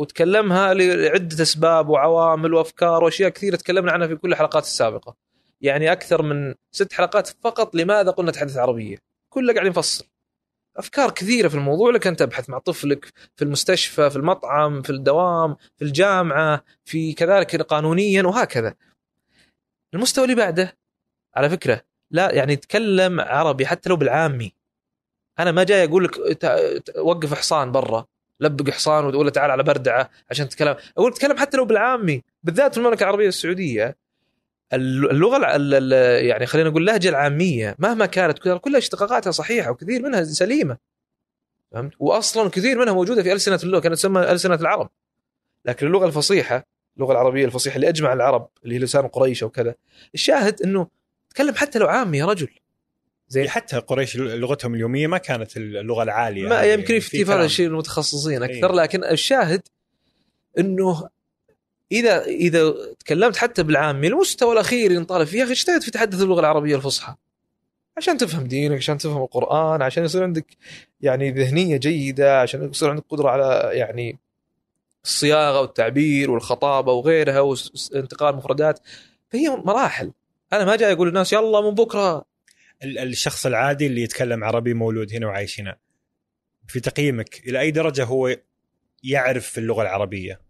وتكلمها 0.00 0.74
لعدة 0.74 1.42
أسباب 1.42 1.88
وعوامل 1.88 2.54
وأفكار 2.54 3.04
وأشياء 3.04 3.30
كثيرة 3.30 3.56
تكلمنا 3.56 3.92
عنها 3.92 4.06
في 4.06 4.16
كل 4.16 4.32
الحلقات 4.32 4.62
السابقة. 4.62 5.16
يعني 5.60 5.92
أكثر 5.92 6.22
من 6.22 6.54
ست 6.70 6.92
حلقات 6.92 7.28
فقط 7.28 7.74
لماذا 7.74 8.10
قلنا 8.10 8.30
نتحدث 8.30 8.56
عربية؟ 8.56 8.96
كله 9.28 9.54
قاعد 9.54 9.66
نفصل 9.66 10.04
أفكار 10.76 11.10
كثيرة 11.10 11.48
في 11.48 11.54
الموضوع 11.54 11.90
لك 11.90 12.06
ان 12.06 12.16
تبحث 12.16 12.50
مع 12.50 12.58
طفلك 12.58 13.12
في 13.36 13.44
المستشفى 13.44 14.10
في 14.10 14.16
المطعم 14.16 14.82
في 14.82 14.90
الدوام 14.90 15.56
في 15.76 15.84
الجامعة 15.84 16.64
في 16.84 17.12
كذلك 17.12 17.62
قانونيا 17.62 18.22
وهكذا. 18.22 18.74
المستوى 19.94 20.24
اللي 20.24 20.36
بعده 20.36 20.78
على 21.34 21.50
فكرة 21.50 21.80
لا 22.10 22.34
يعني 22.34 22.56
تكلم 22.56 23.20
عربي 23.20 23.66
حتى 23.66 23.88
لو 23.88 23.96
بالعامي. 23.96 24.54
أنا 25.38 25.52
ما 25.52 25.64
جاي 25.64 25.84
أقول 25.84 26.04
لك 26.04 26.18
وقف 26.98 27.34
حصان 27.34 27.72
برا. 27.72 28.06
لبق 28.40 28.70
حصان 28.70 29.10
له 29.10 29.30
تعال 29.30 29.50
على 29.50 29.62
بردعة 29.62 30.10
عشان 30.30 30.48
تتكلم. 30.48 30.76
أقول 30.98 31.14
تكلم 31.14 31.38
حتى 31.38 31.56
لو 31.56 31.64
بالعامي 31.64 32.22
بالذات 32.42 32.72
في 32.72 32.78
المملكة 32.78 33.02
العربية 33.02 33.28
السعودية 33.28 33.96
اللغة 34.72 35.38
يعني 36.18 36.46
خلينا 36.46 36.70
نقول 36.70 36.82
اللهجة 36.82 37.08
العامية 37.08 37.76
مهما 37.78 38.06
كانت 38.06 38.38
كلها 38.38 38.78
اشتقاقاتها 38.78 39.30
صحيحة 39.30 39.70
وكثير 39.70 40.02
منها 40.02 40.24
سليمة. 40.24 40.76
فهمت؟ 41.72 41.92
واصلا 41.98 42.50
كثير 42.50 42.78
منها 42.78 42.92
موجودة 42.92 43.22
في 43.22 43.32
ألسنة 43.32 43.60
اللغة 43.62 43.80
كانت 43.80 43.94
تسمى 43.94 44.20
ألسنة 44.20 44.54
العرب. 44.54 44.90
لكن 45.64 45.86
اللغة 45.86 46.06
الفصيحة 46.06 46.66
اللغة 46.96 47.12
العربية 47.12 47.44
الفصيحة 47.44 47.76
اللي 47.76 47.88
أجمع 47.88 48.12
العرب 48.12 48.48
اللي 48.64 48.74
هي 48.74 48.78
لسان 48.78 49.06
قريش 49.08 49.42
وكذا 49.42 49.74
الشاهد 50.14 50.62
إنه 50.62 50.86
تكلم 51.30 51.54
حتى 51.54 51.78
لو 51.78 51.86
عامي 51.86 52.18
يا 52.18 52.26
رجل. 52.26 52.48
زين 53.30 53.48
حتى 53.48 53.78
قريش 53.78 54.16
لغتهم 54.16 54.74
اليومية 54.74 55.06
ما 55.06 55.18
كانت 55.18 55.56
اللغة 55.56 56.02
العالية 56.02 56.48
ما 56.48 56.62
هذه. 56.62 56.72
يمكن 56.72 57.00
في. 57.00 57.24
هذا 57.24 57.44
الشيء 57.44 57.66
المتخصصين 57.66 58.42
أكثر 58.42 58.70
إيه. 58.70 58.82
لكن 58.82 59.04
الشاهد 59.04 59.62
إنه 60.58 61.08
اذا 61.92 62.24
إذا 62.24 62.74
تكلمت 62.98 63.36
حتى 63.36 63.62
بالعامي 63.62 64.06
المستوى 64.06 64.52
الأخير 64.52 64.90
اللي 64.90 65.00
نطالب 65.00 65.26
فيه 65.26 65.38
يا 65.38 65.44
أخي 65.44 65.52
اجتهد 65.52 65.82
في 65.82 65.90
تحدث 65.90 66.22
اللغة 66.22 66.40
العربية 66.40 66.76
الفصحى 66.76 67.14
عشان 67.96 68.18
تفهم 68.18 68.46
دينك 68.46 68.76
عشان 68.76 68.98
تفهم 68.98 69.22
القرآن 69.22 69.82
عشان 69.82 70.04
يصير 70.04 70.22
عندك 70.22 70.46
يعني 71.00 71.30
ذهنية 71.30 71.76
جيدة 71.76 72.40
عشان 72.40 72.70
يصير 72.70 72.90
عندك 72.90 73.04
قدرة 73.08 73.28
على 73.28 73.70
يعني 73.72 74.18
الصياغة 75.04 75.60
والتعبير 75.60 76.30
والخطابة 76.30 76.92
وغيرها 76.92 77.40
وانتقال 77.40 78.36
مفردات 78.36 78.80
فهي 79.28 79.48
مراحل 79.48 80.12
أنا 80.52 80.64
ما 80.64 80.76
جاي 80.76 80.92
أقول 80.92 81.08
للناس 81.08 81.32
يلا 81.32 81.60
من 81.60 81.70
بكرة 81.70 82.29
الشخص 82.84 83.46
العادي 83.46 83.86
اللي 83.86 84.02
يتكلم 84.02 84.44
عربي 84.44 84.74
مولود 84.74 85.14
هنا 85.14 85.26
وعايش 85.26 85.60
هنا 85.60 85.76
في 86.66 86.80
تقييمك 86.80 87.48
إلى 87.48 87.60
أي 87.60 87.70
درجة 87.70 88.04
هو 88.04 88.36
يعرف 89.02 89.58
اللغة 89.58 89.82
العربية؟ 89.82 90.40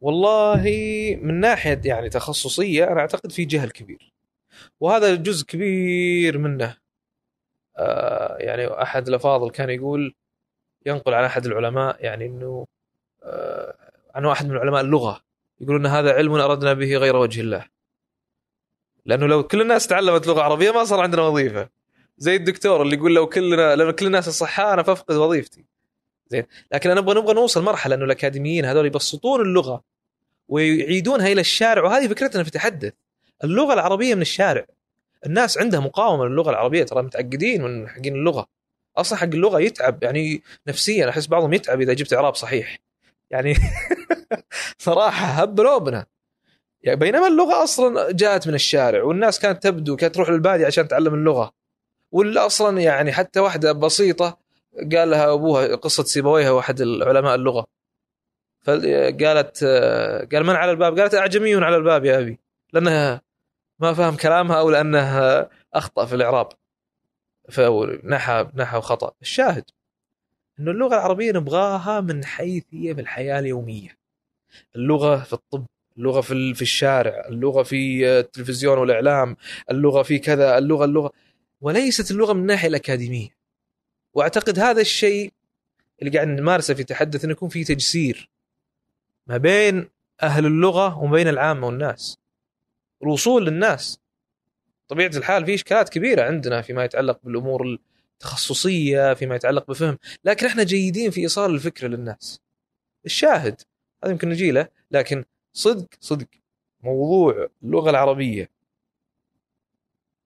والله 0.00 0.62
من 1.22 1.40
ناحية 1.40 1.80
يعني 1.84 2.08
تخصصية 2.08 2.84
أنا 2.84 3.00
أعتقد 3.00 3.32
في 3.32 3.44
جهل 3.44 3.70
كبير 3.70 4.12
وهذا 4.80 5.14
جزء 5.14 5.46
كبير 5.46 6.38
منه. 6.38 6.76
آه 7.76 8.36
يعني 8.36 8.66
أحد 8.66 9.08
الأفاضل 9.08 9.50
كان 9.50 9.70
يقول 9.70 10.14
ينقل 10.86 11.14
عن 11.14 11.24
أحد 11.24 11.46
العلماء 11.46 12.04
يعني 12.04 12.26
إنه 12.26 12.66
آه 13.22 13.74
واحد 14.16 14.48
من 14.48 14.56
علماء 14.56 14.80
اللغة 14.80 15.20
يقول 15.60 15.76
إن 15.76 15.86
هذا 15.86 16.12
علم 16.12 16.34
أردنا 16.34 16.72
به 16.72 16.96
غير 16.96 17.16
وجه 17.16 17.40
الله. 17.40 17.77
لأنه 19.08 19.26
لو 19.26 19.42
كل 19.42 19.60
الناس 19.60 19.86
تعلمت 19.86 20.26
لغة 20.26 20.42
عربية 20.42 20.70
ما 20.70 20.84
صار 20.84 21.00
عندنا 21.00 21.22
وظيفة. 21.22 21.68
زي 22.18 22.36
الدكتور 22.36 22.82
اللي 22.82 22.96
يقول 22.96 23.14
لو 23.14 23.26
كلنا 23.26 23.76
لو 23.76 23.92
كل 23.92 24.06
الناس 24.06 24.28
اصحاء 24.28 24.72
أنا 24.74 24.82
فافقد 24.82 25.14
وظيفتي. 25.14 25.64
زين. 26.28 26.44
لكن 26.72 26.90
أنا 26.90 27.00
أبغى 27.00 27.20
نبغى 27.20 27.34
نوصل 27.34 27.62
مرحلة 27.62 27.94
إنه 27.94 28.04
الأكاديميين 28.04 28.64
هذول 28.64 28.86
يبسطون 28.86 29.40
اللغة 29.40 29.82
ويعيدونها 30.48 31.26
إلى 31.26 31.40
الشارع 31.40 31.82
وهذه 31.82 32.08
فكرتنا 32.08 32.44
في 32.44 32.50
تحدث 32.50 32.92
اللغة 33.44 33.74
العربية 33.74 34.14
من 34.14 34.22
الشارع. 34.22 34.66
الناس 35.26 35.58
عندها 35.58 35.80
مقاومة 35.80 36.26
للغة 36.26 36.50
العربية 36.50 36.84
ترى 36.84 37.02
متعقدين 37.02 37.62
من 37.62 37.88
حقين 37.88 38.14
اللغة. 38.14 38.46
أصلا 38.96 39.18
حق 39.18 39.24
اللغة 39.24 39.60
يتعب 39.60 40.02
يعني 40.02 40.42
نفسيا 40.66 41.08
أحس 41.08 41.26
بعضهم 41.26 41.52
يتعب 41.52 41.80
إذا 41.80 41.92
جبت 41.92 42.12
إعراب 42.12 42.34
صحيح. 42.34 42.78
يعني 43.30 43.54
صراحة 44.78 45.26
هب 45.26 45.60
لوبنا 45.60 46.06
يعني 46.82 47.00
بينما 47.00 47.26
اللغة 47.26 47.62
أصلا 47.62 48.12
جاءت 48.12 48.48
من 48.48 48.54
الشارع 48.54 49.02
والناس 49.02 49.38
كانت 49.38 49.62
تبدو 49.62 49.96
كانت 49.96 50.14
تروح 50.14 50.30
للبادية 50.30 50.66
عشان 50.66 50.88
تتعلم 50.88 51.14
اللغة. 51.14 51.52
ولا 52.12 52.46
أصلا 52.46 52.80
يعني 52.80 53.12
حتى 53.12 53.40
واحدة 53.40 53.72
بسيطة 53.72 54.38
قال 54.92 55.10
لها 55.10 55.32
أبوها 55.32 55.74
قصة 55.76 56.04
سيبويها 56.04 56.50
واحد 56.50 56.80
العلماء 56.80 57.34
اللغة. 57.34 57.66
فقالت 58.62 59.64
قال 60.32 60.44
من 60.44 60.54
على 60.54 60.70
الباب؟ 60.70 60.98
قالت 61.00 61.14
اعجمي 61.14 61.54
على 61.54 61.76
الباب 61.76 62.04
يا 62.04 62.18
أبي 62.18 62.38
لأنها 62.72 63.22
ما 63.78 63.94
فهم 63.94 64.16
كلامها 64.16 64.58
أو 64.60 64.70
لأنه 64.70 65.18
أخطأ 65.74 66.06
في 66.06 66.14
الإعراب. 66.14 66.48
فنحى 67.50 68.48
نحى 68.54 68.80
خطا 68.80 69.12
الشاهد 69.22 69.64
إنه 70.60 70.70
اللغة 70.70 70.94
العربية 70.94 71.32
نبغاها 71.32 72.00
من 72.00 72.24
حيث 72.24 72.64
هي 72.70 72.94
في 72.94 73.00
الحياة 73.00 73.38
اليومية. 73.38 73.98
اللغة 74.76 75.16
في 75.16 75.32
الطب 75.32 75.66
اللغة 75.98 76.20
في 76.20 76.54
في 76.54 76.62
الشارع 76.62 77.26
اللغة 77.28 77.62
في 77.62 78.08
التلفزيون 78.18 78.78
والإعلام 78.78 79.36
اللغة 79.70 80.02
في 80.02 80.18
كذا 80.18 80.58
اللغة 80.58 80.84
اللغة. 80.84 81.12
وليست 81.60 82.10
اللغة 82.10 82.32
من 82.32 82.40
الناحيه 82.40 82.68
الأكاديمية. 82.68 83.28
وأعتقد 84.14 84.58
هذا 84.58 84.80
الشيء 84.80 85.32
اللي 86.02 86.12
قاعد 86.12 86.28
نمارسه 86.28 86.74
في 86.74 86.84
تحدث 86.84 87.24
إنه 87.24 87.32
يكون 87.32 87.48
في 87.48 87.64
تجسير 87.64 88.30
ما 89.26 89.36
بين 89.36 89.88
أهل 90.22 90.46
اللغة 90.46 90.98
وما 90.98 91.12
بين 91.12 91.28
العامة 91.28 91.66
والناس. 91.66 92.18
الوصول 93.02 93.46
للناس. 93.46 94.00
طبيعة 94.88 95.10
الحال 95.16 95.46
في 95.46 95.54
إشكالات 95.54 95.88
كبيرة 95.88 96.22
عندنا 96.22 96.62
فيما 96.62 96.84
يتعلق 96.84 97.20
بالأمور 97.24 97.78
التخصصية 98.14 99.14
فيما 99.14 99.36
يتعلق 99.36 99.70
بفهم. 99.70 99.98
لكن 100.24 100.46
إحنا 100.46 100.62
جيدين 100.62 101.10
في 101.10 101.20
إيصال 101.20 101.54
الفكرة 101.54 101.88
للناس. 101.88 102.40
الشاهد. 103.06 103.60
هذا 104.04 104.12
يمكن 104.12 104.28
نجي 104.28 104.50
له. 104.50 104.68
لكن 104.90 105.24
صدق 105.58 105.88
صدق. 106.00 106.26
موضوع 106.82 107.48
اللغة 107.62 107.90
العربية 107.90 108.50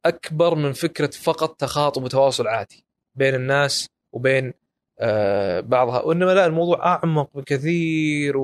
أكبر 0.04 0.54
من 0.54 0.72
فكرة 0.72 1.10
فقط 1.10 1.60
تخاطب 1.60 2.02
وتواصل 2.02 2.46
عادي 2.46 2.84
بين 3.14 3.34
الناس 3.34 3.88
وبين 4.12 4.54
آه 4.98 5.60
بعضها. 5.60 6.02
وإنما 6.02 6.34
لا 6.34 6.46
الموضوع 6.46 6.86
أعمق 6.86 7.30
بكثير. 7.34 8.36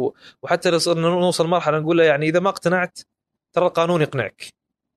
وحتى 0.43 0.79
صرنا 0.79 1.09
نوصل 1.09 1.47
مرحلة 1.47 1.79
نقول 1.79 1.99
له 1.99 2.05
يعني 2.05 2.29
إذا 2.29 2.41
ما 2.41 2.49
اقتنعت 2.49 2.99
ترى 3.53 3.67
القانون 3.67 4.03
يقنعك. 4.03 4.45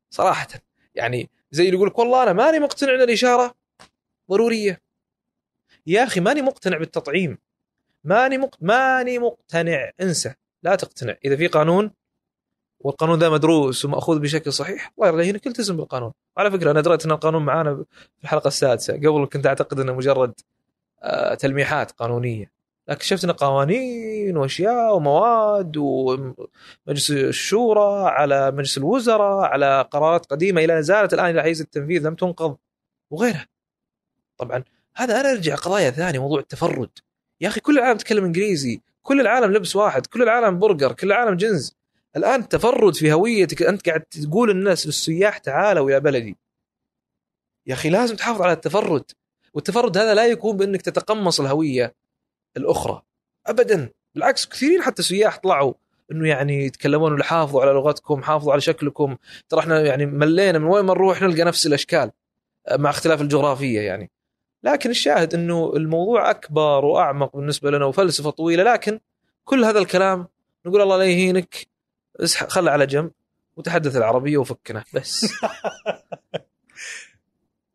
صراحة. 0.09 0.47
يعني 0.95 1.29
زي 1.51 1.65
اللي 1.65 1.75
يقول 1.75 1.87
لك 1.87 1.99
والله 1.99 2.23
أنا 2.23 2.33
ماني 2.33 2.59
مقتنع 2.59 2.95
ان 2.95 3.01
الاشاره 3.01 3.55
ضرورية. 4.29 4.81
يا 5.87 6.03
أخي 6.03 6.19
ماني 6.19 6.41
مقتنع 6.41 6.77
بالتطعيم. 6.77 7.37
ماني 8.03 8.37
مق... 8.37 8.55
ماني 8.61 9.19
مقتنع. 9.19 9.91
انسى. 10.01 10.33
لا 10.63 10.75
تقتنع. 10.75 11.15
إذا 11.25 11.35
في 11.35 11.47
قانون 11.47 11.91
والقانون 12.79 13.19
ده 13.19 13.29
مدروس 13.29 13.85
ومأخوذ 13.85 14.19
بشكل 14.19 14.53
صحيح 14.53 14.93
الله 14.97 15.07
يرضى 15.07 15.23
يهينك 15.23 15.47
التزم 15.47 15.77
بالقانون. 15.77 16.11
وعلى 16.37 16.51
فكرة 16.51 16.71
أنا 16.71 16.81
دريت 16.81 17.05
إن 17.05 17.11
القانون 17.11 17.45
معانا 17.45 17.75
في 18.17 18.23
الحلقة 18.23 18.47
السادسة. 18.47 18.93
قبل 18.93 19.27
كنت 19.33 19.47
أعتقد 19.47 19.79
إنه 19.79 19.93
مجرد 19.93 20.33
آه 21.03 21.33
تلميحات 21.33 21.91
قانونية. 21.91 22.51
لكن 22.87 23.03
شفت 23.03 23.23
إن 23.23 23.31
قوانين 23.31 24.37
وأشياء 24.37 24.95
ومواد 24.95 25.77
ومجلس 25.77 27.11
الشورى 27.11 28.09
على 28.09 28.51
مجلس 28.51 28.77
الوزراء 28.77 29.45
على 29.45 29.87
قرارات 29.91 30.25
قديمة 30.25 30.63
إلى 30.63 30.83
زالت 30.83 31.13
الآن 31.13 31.29
إلى 31.29 31.41
حيز 31.41 31.61
التنفيذ 31.61 32.07
لم 32.07 32.15
تنقض 32.15 32.57
وغيرها. 33.09 33.47
طبعا 34.37 34.63
هذا 34.95 35.21
أنا 35.21 35.31
أرجع 35.31 35.55
قضايا 35.55 35.91
ثانية 35.91 36.19
موضوع 36.19 36.39
التفرد. 36.39 36.89
يا 37.41 37.47
أخي 37.47 37.59
كل 37.59 37.79
العالم 37.79 37.97
تتكلم 37.97 38.25
إنجليزي. 38.25 38.81
كل 39.01 39.21
العالم 39.21 39.53
لبس 39.53 39.75
واحد 39.75 40.05
كل 40.05 40.21
العالم 40.21 40.59
برجر 40.59 40.93
كل 40.93 41.07
العالم 41.07 41.35
جنس 41.37 41.77
الآن 42.15 42.47
تفرد 42.47 42.95
في 42.95 43.13
هويتك 43.13 43.61
أنت 43.61 43.89
قاعد 43.89 44.01
تقول 44.01 44.49
للناس 44.49 44.85
للسياح 44.85 45.37
تعالوا 45.37 45.91
يا 45.91 45.99
بلدي. 45.99 46.37
يا 47.67 47.73
أخي 47.73 47.89
لازم 47.89 48.15
تحافظ 48.15 48.41
على 48.41 48.53
التفرد. 48.53 49.03
والتفرد 49.53 49.97
هذا 49.97 50.13
لا 50.13 50.25
يكون 50.25 50.57
بأنك 50.57 50.81
تتقمص 50.81 51.39
الهوية 51.39 51.95
الأخرى. 52.57 53.01
ابدا. 53.47 53.89
بالعكس 54.15 54.45
كثيرين 54.45 54.81
حتى 54.81 55.03
سياح 55.03 55.37
طلعوا 55.37 55.73
إنه 56.11 56.29
يعني 56.29 56.65
يتكلمون 56.65 57.23
حافظوا 57.23 57.61
على 57.61 57.71
لغتكم 57.71 58.23
حافظوا 58.23 58.51
على 58.51 58.61
شكلكم. 58.61 59.17
ترى 59.49 59.59
إحنا 59.59 59.81
يعني 59.81 60.05
ملينا 60.05 60.59
من 60.59 60.65
وين 60.65 60.85
ما 60.85 60.93
نروح 60.93 61.21
نلقى 61.21 61.43
نفس 61.43 61.67
الأشكال 61.67 62.11
مع 62.71 62.89
اختلاف 62.89 63.21
الجغرافية 63.21 63.81
يعني. 63.81 64.11
لكن 64.63 64.89
الشاهد 64.89 65.33
إنه 65.33 65.73
الموضوع 65.75 66.29
أكبر 66.29 66.85
وأعمق 66.85 67.35
بالنسبة 67.37 67.71
لنا 67.71 67.85
وفلسفة 67.85 68.29
طويلة 68.29 68.63
لكن 68.63 68.99
كل 69.43 69.63
هذا 69.63 69.79
الكلام 69.79 70.27
نقول 70.65 70.81
الله 70.81 70.97
لا 70.97 71.03
يهينك 71.03 71.67
خله 72.25 72.71
على 72.71 72.85
جنب 72.85 73.11
وتحدث 73.57 73.95
العربية 73.95 74.37
وفكنا 74.37 74.83
بس. 74.93 75.25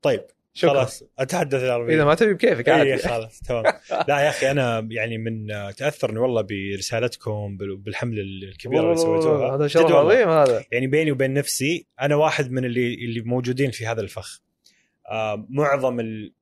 طيب 0.02 0.24
شكرا. 0.54 0.70
خلاص 0.72 1.02
أتحدث 1.18 1.62
العربية. 1.62 1.94
إذا 1.94 2.04
ما 2.04 2.14
تبي 2.14 2.34
بكيفك 2.34 2.68
اي 2.68 2.74
عادي. 2.74 2.96
خلاص 2.96 3.40
تمام. 3.40 3.64
لا 4.08 4.20
يا 4.20 4.28
أخي 4.28 4.50
أنا 4.50 4.88
يعني 4.90 5.18
من 5.18 5.46
تأثرني 5.76 6.18
والله 6.18 6.42
برسالتكم 6.42 7.56
بال- 7.56 7.76
بالحمله 7.76 8.22
الكبيرة 8.22 8.80
اللي 8.82 8.96
سويتوها. 8.96 9.54
هذا 9.56 9.66
شرف. 9.66 9.92
عظيم 9.92 10.28
هذا. 10.28 10.64
يعني 10.72 10.86
بيني 10.86 11.12
وبين 11.12 11.34
نفسي 11.34 11.86
أنا 12.00 12.16
واحد 12.16 12.50
من 12.50 12.64
اللي 12.64 12.94
اللي 12.94 13.20
موجودين 13.20 13.70
في 13.70 13.86
هذا 13.86 14.00
الفخ. 14.00 14.40
آه 15.10 15.46
معظم 15.50 16.00
ال- 16.00 16.32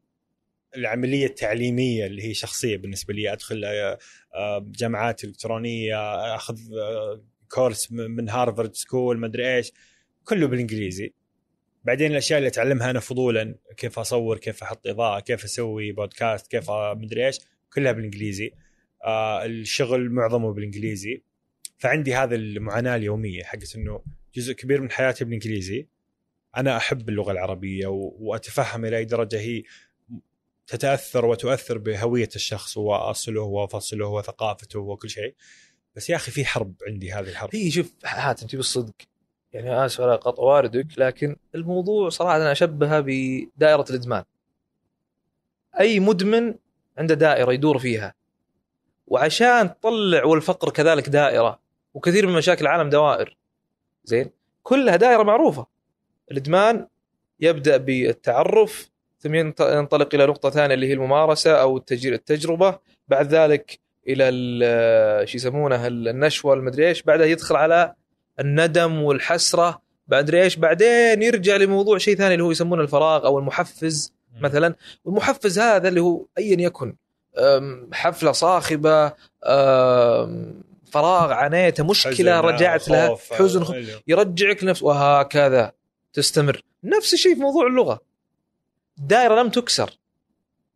العملية 0.76 1.26
التعليمية 1.26 2.06
اللي 2.06 2.22
هي 2.22 2.34
شخصية 2.34 2.76
بالنسبة 2.76 3.14
لي 3.14 3.32
أدخل 3.32 3.64
آه، 3.64 3.98
آه، 4.34 4.66
جامعات 4.68 5.24
إلكترونية 5.24 5.96
أخذ 6.34 6.58
آه، 6.74 7.22
course 7.48 7.92
من 7.92 8.28
Harvard 8.28 8.74
School 8.74 9.18
مدري 9.18 9.56
إيش 9.56 9.72
كله 10.24 10.46
بالإنجليزي. 10.46 11.12
بعدين 11.84 12.10
الأشياء 12.10 12.38
اللي 12.38 12.48
أتعلمها 12.48 12.90
أنا 12.90 13.00
فضولا 13.00 13.54
كيف 13.76 13.98
أصور 13.98 14.38
كيف 14.38 14.62
أحط 14.62 14.86
إضاءة 14.86 15.20
كيف 15.20 15.44
أسوي 15.44 15.92
بودكاست 15.92 16.46
كيف 16.46 16.70
مدري 16.70 17.26
إيش 17.26 17.40
كلها 17.72 17.92
بالإنجليزي. 17.92 18.52
الشغل 19.06 20.10
معظمه 20.10 20.52
بالإنجليزي. 20.52 21.22
فعندي 21.78 22.14
هذه 22.14 22.34
المعاناة 22.34 22.96
اليومية 22.96 23.42
حقت 23.42 23.76
إنه 23.76 24.02
جزء 24.34 24.52
كبير 24.52 24.80
من 24.80 24.90
حياتي 24.90 25.24
بالإنجليزي. 25.24 25.86
أنا 26.56 26.76
أحب 26.76 27.08
اللغة 27.08 27.32
العربية 27.32 27.86
وأتفهم 27.86 28.84
إلى 28.84 28.96
أي 28.96 29.04
درجة 29.04 29.40
هي. 29.40 29.62
تتأثر 30.66 31.24
وتؤثر 31.26 31.78
بهوية 31.78 32.28
الشخص 32.36 32.76
وأصله 32.76 33.42
وفصله 33.42 34.06
وثقافته 34.06 34.80
وكل 34.80 35.10
شيء. 35.10 35.34
بس 35.96 36.10
يا 36.10 36.16
أخي 36.16 36.32
في 36.32 36.44
حرب 36.44 36.74
عندي 36.88 37.12
هذه 37.12 37.28
الحرب. 37.28 37.56
هي 37.56 37.70
شوف 37.70 37.94
حاتم 38.04 38.46
تبي 38.46 38.60
الصدق 38.60 38.94
يعني 39.52 39.86
أسف 39.86 40.00
على 40.00 40.14
قطع 40.14 40.42
واردك 40.42 40.86
لكن 40.98 41.36
الموضوع 41.54 42.08
صراحة 42.08 42.36
أنا 42.36 42.52
اشبهها 42.52 43.00
بدائرة 43.00 43.84
الإدمان. 43.90 44.24
أي 45.80 46.00
مدمن 46.00 46.54
عنده 46.98 47.14
دائرة 47.14 47.52
يدور 47.52 47.78
فيها. 47.78 48.14
وعشان 49.06 49.80
تطلع 49.80 50.24
والفقر 50.24 50.70
كذلك 50.70 51.08
دائرة 51.08 51.60
وكثير 51.94 52.26
من 52.26 52.34
مشاكل 52.34 52.66
العالم 52.66 52.90
دوائر. 52.90 53.36
زين؟ 54.04 54.30
كلها 54.62 54.96
دائرة 54.96 55.22
معروفة. 55.22 55.66
الإدمان 56.30 56.88
يبدأ 57.40 57.76
بالتعرف 57.76 58.90
ثم 59.24 59.34
ينط- 59.34 59.60
ينطلق 59.60 60.14
إلى 60.14 60.26
نقطة 60.26 60.50
ثانية 60.50 60.74
اللي 60.74 60.88
هي 60.88 60.92
الممارسة 60.92 61.52
أو 61.60 61.78
التج- 61.78 62.06
التجربة 62.06 62.78
بعد 63.08 63.34
ذلك 63.34 63.78
إلى 64.08 64.28
ال- 64.28 65.28
شو 65.28 65.36
يسمونه 65.36 65.86
النشوة 65.86 66.54
المدري 66.54 66.88
إيش 66.88 67.02
بعدها 67.02 67.26
يدخل 67.26 67.56
على 67.56 67.94
الندم 68.40 69.02
والحسرة 69.02 69.82
بعد 70.08 70.34
إيش 70.34 70.56
بعدين 70.56 71.22
يرجع 71.22 71.56
لموضوع 71.56 71.98
شيء 71.98 72.16
ثاني 72.16 72.34
اللي 72.34 72.44
هو 72.44 72.50
يسمونه 72.50 72.82
الفراغ 72.82 73.26
أو 73.26 73.38
المحفز 73.38 74.12
مثلا 74.40 74.74
والمحفز 75.04 75.58
هذا 75.58 75.88
اللي 75.88 76.00
هو 76.00 76.24
ايا 76.38 76.60
يكن 76.60 76.96
حفلة 77.92 78.32
صاخبة 78.32 79.08
فراغ 80.92 81.32
عانيته 81.32 81.84
مشكلة 81.84 82.12
رجعت 82.40 82.88
لها 82.88 83.08
حزن 83.38 83.64
خوف. 83.64 83.74
أيوه. 83.76 84.02
يرجعك 84.06 84.64
نفس 84.64 84.82
وهكذا 84.82 85.72
تستمر 86.12 86.62
نفس 86.84 87.14
الشيء 87.14 87.34
في 87.34 87.40
موضوع 87.40 87.66
اللغة 87.66 88.00
الدائرة 88.99 89.42
لم 89.42 89.49
تكسر. 89.49 89.99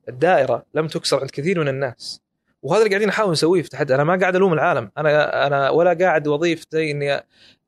الدائرة 0.08 0.66
لم 0.74 0.88
تكسر 0.88 1.20
عند 1.20 1.30
كثير 1.30 1.60
من 1.60 1.68
الناس. 1.68 2.20
وهذا 2.62 2.78
اللي 2.82 2.90
قاعدين 2.90 3.08
نحاول 3.08 3.32
نسويه 3.32 3.62
في 3.62 3.68
تحدي. 3.68 3.94
أنا 3.94 4.04
ما 4.04 4.16
قاعد 4.16 4.36
ألوم 4.36 4.52
العالم. 4.52 4.90
أنا 4.98 5.46
أنا 5.46 5.70
ولا 5.70 5.92
قاعد 5.94 6.26
وظيفتي 6.28 6.90
إني 6.90 7.12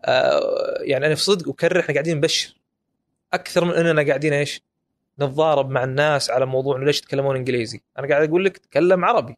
آه، 0.04 0.78
يعني 0.80 1.06
أنا 1.06 1.14
في 1.14 1.22
صدق 1.22 1.48
أكرر 1.48 1.80
إحنا 1.80 1.94
قاعدين 1.94 2.16
نبشر. 2.16 2.54
أكثر 3.32 3.64
من 3.64 3.74
إننا 3.74 4.02
قاعدين 4.02 4.32
إيش؟ 4.32 4.62
نتضارب 5.20 5.70
مع 5.70 5.84
الناس 5.84 6.30
على 6.30 6.46
موضوع 6.46 6.78
ليش 6.78 6.98
يتكلمون 6.98 7.36
إنجليزي. 7.36 7.80
أنا 7.98 8.08
قاعد 8.08 8.28
أقول 8.28 8.44
لك 8.44 8.58
تكلم 8.58 9.04
عربي. 9.04 9.36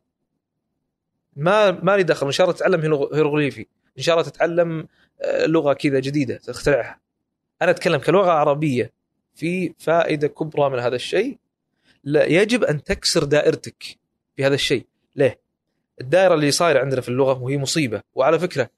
ما 1.36 1.70
ما 1.70 1.96
لي 1.96 2.02
دخل. 2.02 2.26
إن 2.26 2.32
شاء 2.32 2.44
الله 2.46 2.56
تتعلم 2.56 2.80
هيرو- 2.80 3.14
هيروغليفي 3.14 3.66
إن 3.98 4.02
شاء 4.02 4.18
الله 4.18 4.30
تتعلم 4.30 4.88
آه، 5.22 5.46
لغة 5.46 5.72
كذا 5.72 6.00
جديدة 6.00 6.36
تخترعها. 6.36 7.00
أنا 7.62 7.70
أتكلم 7.70 8.00
كلغة 8.00 8.30
عربية. 8.30 8.92
في 9.34 9.74
فائدة 9.78 10.28
كبرى 10.28 10.70
من 10.70 10.78
هذا 10.78 10.96
الشيء. 10.96 11.38
لا 12.04 12.24
يجب 12.24 12.64
أن 12.64 12.82
تكسر 12.84 13.24
دائرتك 13.24 13.98
في 14.36 14.46
هذا 14.46 14.54
الشيء. 14.54 14.86
ليه؟ 15.16 15.40
الدائرة 16.00 16.34
اللي 16.34 16.50
صايرة 16.50 16.80
عندنا 16.80 17.00
في 17.00 17.08
اللغة 17.08 17.42
وهي 17.42 17.58
مصيبة. 17.58 18.02
وعلى 18.14 18.38
فكرة 18.38 18.70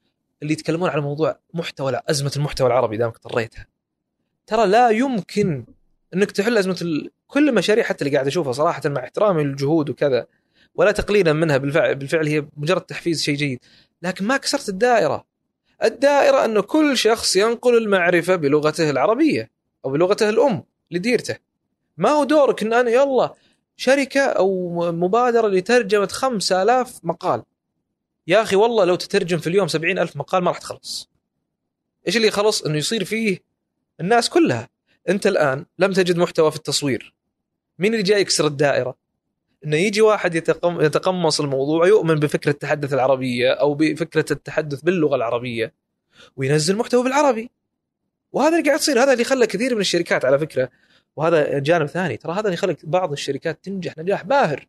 اللي 0.43 0.53
يتكلمون 0.53 0.91
على 0.91 1.01
موضوع 1.01 1.39
محتوى 1.55 2.01
أزمة 2.09 2.33
المحتوى 2.37 2.67
العربي 2.67 2.97
دامك 2.97 3.19
طريتها 3.19 3.67
ترى 4.47 4.67
لا 4.67 4.91
يمكن 4.91 5.65
أنك 6.15 6.31
تحل 6.31 6.59
أزمة 6.59 6.79
ال... 6.83 7.11
كل 7.27 7.49
المشاريع 7.49 7.85
حتى 7.85 8.05
اللي 8.05 8.17
قاعد 8.17 8.27
أشوفها 8.27 8.53
صراحة 8.53 8.83
مع 8.85 9.05
احترامي 9.05 9.45
للجهود 9.45 9.91
وكذا 9.91 10.27
ولا 10.75 10.93
تقليلا 10.93 11.33
منها 11.33 11.57
بالفعل 11.57 11.95
بالفعل 11.95 12.27
هي 12.27 12.47
مجرد 12.57 12.81
تحفيز 12.81 13.23
شيء 13.23 13.35
جيد. 13.35 13.59
لكن 14.03 14.25
ما 14.25 14.37
كسرت 14.37 14.69
الدائرة. 14.69 15.25
الدائرة 15.85 16.45
انه 16.45 16.63
كل 16.63 16.97
شخص 16.97 17.37
ينقل 17.37 17.77
المعرفة 17.77 18.37
بلغته 18.37 18.91
العربية. 18.91 19.51
أو 19.85 19.91
بلغته 19.91 20.29
الأم 20.29 20.65
لديرته. 20.91 21.37
ما 21.97 22.11
هو 22.11 22.25
دورك 22.25 22.63
إن 22.63 22.73
أنا 22.73 22.91
يلا 22.91 23.35
شركة 23.77 24.21
أو 24.21 24.71
مبادرة 24.93 25.49
لترجمة 25.49 26.07
5000 26.07 27.01
مقال. 27.03 27.43
يا 28.27 28.43
أخي 28.43 28.57
والله 28.57 28.85
لو 28.85 28.95
تترجم 28.95 29.39
في 29.39 29.47
اليوم 29.47 29.69
70 29.69 29.99
ألف 29.99 30.17
مقال 30.17 30.45
ما 30.45 30.51
راح 30.51 30.59
تخلص. 30.59 31.11
إيش 32.07 32.17
اللي 32.17 32.31
خلص؟ 32.31 32.63
إنه 32.63 32.79
يصير 32.79 33.05
فيه 33.05 33.39
الناس 34.01 34.29
كلها. 34.31 34.69
أنت 35.09 35.27
الآن 35.27 35.67
لم 35.79 35.93
تجد 35.93 36.17
محتوى 36.17 36.51
في 36.51 36.57
التصوير. 36.57 37.15
مين 37.79 37.93
اللي 37.93 38.03
جاي 38.03 38.21
يكسر 38.21 38.47
الدائرة؟ 38.47 38.97
إنه 39.65 39.77
يجي 39.77 40.01
واحد 40.01 40.35
يتقم 40.35 40.81
يتقمص 40.81 41.41
الموضوع 41.41 41.87
يؤمن 41.87 42.15
بفكرة 42.15 42.51
التحدث 42.51 42.95
العربية 42.95 43.51
أو 43.51 43.75
بفكرة 43.75 44.27
التحدث 44.31 44.81
باللغة 44.81 45.17
العربية 45.17 45.75
وينزل 46.37 46.77
محتوى 46.77 47.05
بالعربي. 47.05 47.51
وهذا 48.35 48.59
اللي 48.59 48.69
قاعد 48.69 48.79
يصير 48.79 49.03
هذا 49.03 49.13
اللي 49.13 49.25
خلى 49.25 49.47
كثير 49.47 49.75
من 49.75 49.81
الشركات 49.81 50.25
على 50.25 50.39
فكرة 50.39 50.69
وهذا 51.17 51.59
جانب 51.59 51.87
ثاني 51.87 52.17
ترى 52.17 52.33
هذا 52.33 52.47
اللي 52.47 52.57
خلى 52.57 52.77
بعض 52.85 53.13
الشركات 53.13 53.65
تنجح 53.65 53.99
نجاح 53.99 54.25
باهر. 54.25 54.67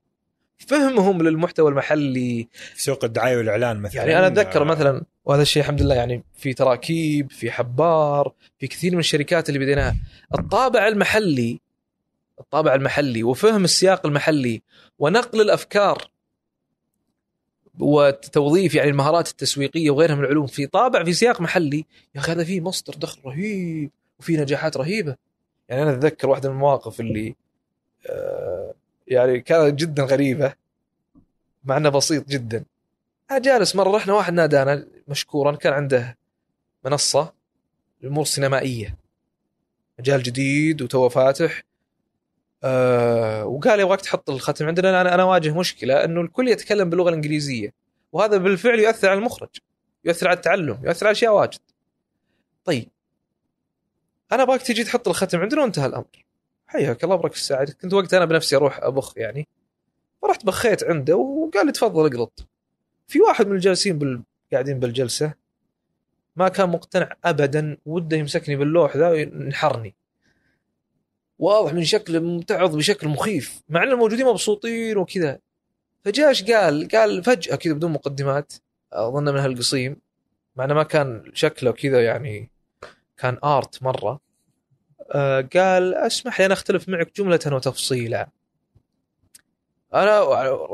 فهمهم 0.58 1.22
للمحتوى 1.22 1.70
المحلي. 1.70 2.48
في 2.74 2.84
سوق 2.84 3.04
الدعاية 3.04 3.38
والإعلان 3.38 3.82
مثلا 3.82 4.02
يعني 4.02 4.18
أنا 4.18 4.28
أتذكر 4.28 4.62
آه، 4.62 4.66
مثلا 4.66 5.04
وهذا 5.26 5.42
الشيء 5.42 5.64
الحمد 5.64 5.82
لله 5.82 5.96
يعني 5.96 6.24
في 6.34 6.54
تراكيب 6.54 7.32
في 7.32 7.52
حبار 7.52 8.34
في 8.60 8.68
كثير 8.68 8.94
من 8.94 9.00
الشركات 9.00 9.50
اللي 9.50 9.60
بديناها. 9.60 9.96
الطابع 10.40 10.88
المحلي 10.88 11.60
الطابع 12.40 12.76
المحلي 12.76 13.24
وفهم 13.24 13.64
السياق 13.64 14.06
المحلي 14.06 14.62
ونقل 15.00 15.42
الأفكار 15.42 16.08
وتوظيف 17.80 18.76
يعني 18.76 18.90
المهارات 18.90 19.30
التسويقية 19.30 19.90
وغيرها 19.90 20.16
من 20.16 20.24
العلوم 20.24 20.48
في 20.48 20.68
طابع 20.68 21.04
في 21.04 21.14
سياق 21.14 21.42
محلي 21.42 21.86
يا 22.16 22.20
أخي 22.20 22.32
هذا 22.32 22.44
فيه 22.44 22.62
مصدر 22.62 22.94
دخل 22.94 23.22
رهيب 23.26 23.92
وفي 24.20 24.38
نجاحات 24.38 24.78
رهيبة. 24.78 25.16
يعني 25.70 25.84
أنا 25.84 25.92
أتذكر 25.92 26.30
واحدة 26.30 26.50
من 26.50 26.56
المواقف 26.56 27.00
اللي 27.00 27.36
آه، 28.10 28.74
يعني 29.08 29.40
كانت 29.40 29.80
جدا 29.80 30.04
غريبة 30.04 30.54
مع 31.64 31.78
إنه 31.78 31.90
بسيط 31.90 32.28
جدا. 32.30 32.66
أنا 33.32 33.40
جالس 33.40 33.76
مرة 33.76 33.96
رحنا 33.98 34.14
واحد 34.14 34.34
نادانا 34.34 34.88
مشكورا 35.08 35.56
كان 35.56 35.74
عنده 35.74 36.18
منصة 36.86 37.34
للأمور 38.02 38.24
السينمائية. 38.24 38.98
مجال 40.00 40.24
جديد 40.24 40.82
وتو 40.82 41.10
فاتح. 41.10 41.64
أه 42.66 43.46
وقال 43.46 43.80
يبغاك 43.80 44.02
تحط 44.02 44.30
الختم. 44.30 44.68
عندنا 44.68 45.02
أنا 45.02 45.14
أنا 45.14 45.24
أواجه 45.24 45.54
مشكلة 45.58 46.04
إنه 46.04 46.22
الكل 46.22 46.48
يتكلم 46.48 46.90
باللغة 46.90 47.10
الإنجليزية 47.10 47.74
وهذا 48.12 48.38
بالفعل 48.38 48.80
يؤثر 48.80 49.10
على 49.10 49.18
المخرج 49.18 49.50
يؤثر 50.06 50.28
على 50.28 50.36
التعلم 50.36 50.80
يؤثر 50.84 51.06
على 51.06 51.12
أشياء 51.12 51.36
واجد. 51.36 51.60
طيب. 52.66 52.90
أنا 54.32 54.44
أبغاك 54.44 54.62
تجي 54.62 54.84
تحط 54.84 55.08
الختم. 55.08 55.40
عندنا 55.40 55.62
وانتهى 55.62 55.86
الأمر. 55.86 56.26
حياك 56.68 57.04
الله 57.04 57.16
برك 57.16 57.34
الساعة 57.34 57.72
كنت 57.72 57.94
وقتها 57.94 58.18
أنا 58.18 58.26
بنفسي 58.26 58.56
أروح 58.56 58.80
أبخ 58.84 59.14
يعني. 59.18 59.48
فرحت 60.22 60.46
بخيت 60.46 60.84
عنده 60.84 61.16
وقال 61.16 61.66
لي 61.66 61.72
تفضل 61.72 62.06
اقلط. 62.06 62.48
في 63.08 63.22
واحد 63.22 63.48
من 63.48 63.56
الجالسين 63.56 63.98
بال... 63.98 64.24
قاعدين 64.52 64.80
بالجلسة 64.80 65.34
ما 66.36 66.48
كان 66.50 66.70
مقتنع 66.70 67.16
ابدا 67.26 67.78
وده 67.86 68.18
يمسكني 68.18 68.56
باللوح 68.56 68.98
ذا 68.98 69.10
وينحرني. 69.10 69.96
واضح 71.40 71.74
من 71.74 71.84
شكله 71.84 72.20
ممتعض 72.20 72.76
بشكل 72.76 73.08
مخيف. 73.08 73.62
مع 73.70 73.84
ان 73.84 73.92
الموجودين 73.92 74.26
مبسوطين 74.26 74.98
وكذا. 74.98 75.40
فجاش 76.04 76.44
قال 76.44 76.88
قال 76.88 77.24
فجأة 77.24 77.56
كذا 77.56 77.74
بدون 77.74 77.92
مقدمات 77.92 78.54
أظن 78.94 79.24
من 79.34 79.40
هالقصيم. 79.40 79.98
مع 80.56 80.66
إنه 80.66 80.74
ما 80.74 80.84
كان 80.84 81.32
شكله 81.34 81.72
كذا 81.72 82.04
يعني 82.04 82.50
كان 83.18 83.38
آرت 83.44 83.84
مرة. 83.84 84.20
آه 85.12 85.50
قال 85.54 85.94
أسمح 85.94 86.40
لي 86.40 86.46
أنا 86.46 86.54
أختلف 86.54 86.90
معك 86.90 87.16
جملة 87.16 87.40
وتفصيلا. 87.46 88.30
أنا 89.94 90.20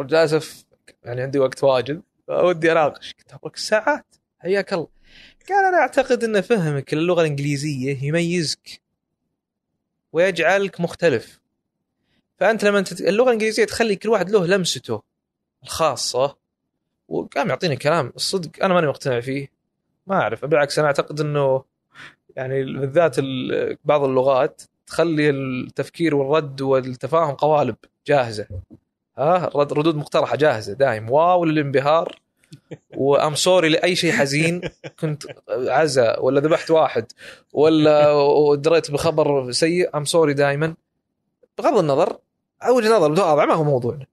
للأسف 0.02 0.66
يعني 1.04 1.22
عندي 1.22 1.40
وقت 1.40 1.64
واجد 1.64 2.02
ودي 2.28 2.72
أناقش. 2.72 3.14
قلت 3.20 3.34
ابغاك 3.34 3.58
ساعات؟ 3.58 4.06
حياك 4.40 4.74
الله. 4.74 4.88
قال 5.50 5.66
أنا 5.66 5.78
أعتقد 5.78 6.24
إن 6.24 6.42
فهمك 6.42 6.94
للغة 6.94 7.22
الإنجليزية 7.22 8.04
يميزك. 8.04 8.82
ويجعلك 10.14 10.82
مختلف. 10.82 11.42
فأنت 12.38 12.64
لما 12.66 12.82
تت... 12.82 13.02
اللغة 13.02 13.28
الإنجليزية 13.28 13.66
تخلي 13.66 13.96
كل 13.96 14.10
واحد 14.10 14.30
له 14.30 14.46
لمسته 14.46 15.02
الخاصة 15.64 16.38
وقام 17.08 17.50
يعطيني 17.50 17.76
كلام 17.76 18.14
الصدق 18.16 18.64
أنا 18.64 18.74
ماني 18.74 18.88
مقتنع 18.88 19.20
فيه. 19.20 19.48
ما 20.08 20.16
أعرف 20.16 20.46
بالعكس 20.46 20.80
أنا 20.80 20.88
أعتقد 20.88 21.20
إنه 21.20 21.64
يعني 22.36 22.64
بالذات 22.64 23.20
ال- 23.20 23.78
بعض 23.86 24.04
اللغات 24.04 24.62
تخلي 24.88 25.30
التفكير 25.30 26.16
والرد 26.16 26.62
والتفاهم 26.62 27.36
قوالب 27.36 27.76
جاهزة. 28.08 28.48
ها؟ 29.18 29.50
ردود 29.56 29.96
مقترحة 29.96 30.36
جاهزة 30.36 30.74
دايم. 30.74 31.12
wow 31.12 31.46
للانبهار. 31.46 32.20
و 32.98 33.07
I'm 33.07 33.36
sorry 33.36 33.70
لأي 33.70 33.96
شيء 33.96 34.12
حزين. 34.12 34.62
كنت 35.00 35.24
عزا 35.50 36.20
ولا 36.20 36.40
ذبحت 36.40 36.72
واحد 36.72 37.12
ولا 37.54 38.56
دريت 38.56 38.92
بخبر 38.92 39.52
سيء 39.52 39.98
I'm 39.98 40.06
sorry 40.06 40.34
دائما 40.34 40.74
بغض 41.58 41.78
النظر 41.78 42.18
وجهه 42.70 42.98
نظر 42.98 43.12
متواضعه 43.12 43.46
ما 43.46 43.54
هو 43.54 43.64
موضوعنا 43.64 44.06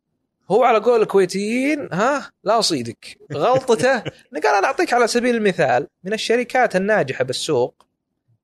هو 0.51 0.65
على 0.65 0.79
قول 0.79 1.03
الكويتيين 1.03 1.89
ها 1.93 2.31
لا 2.45 2.59
أصيدك. 2.59 3.19
غلطته. 3.33 3.99
قال 4.45 4.55
أنا 4.59 4.67
أعطيك 4.67 4.93
على 4.95 5.07
سبيل 5.07 5.37
المثال 5.37 5.87
من 6.05 6.13
الشركات 6.13 6.77
الناجحة 6.77 7.25
بالسوق 7.25 7.87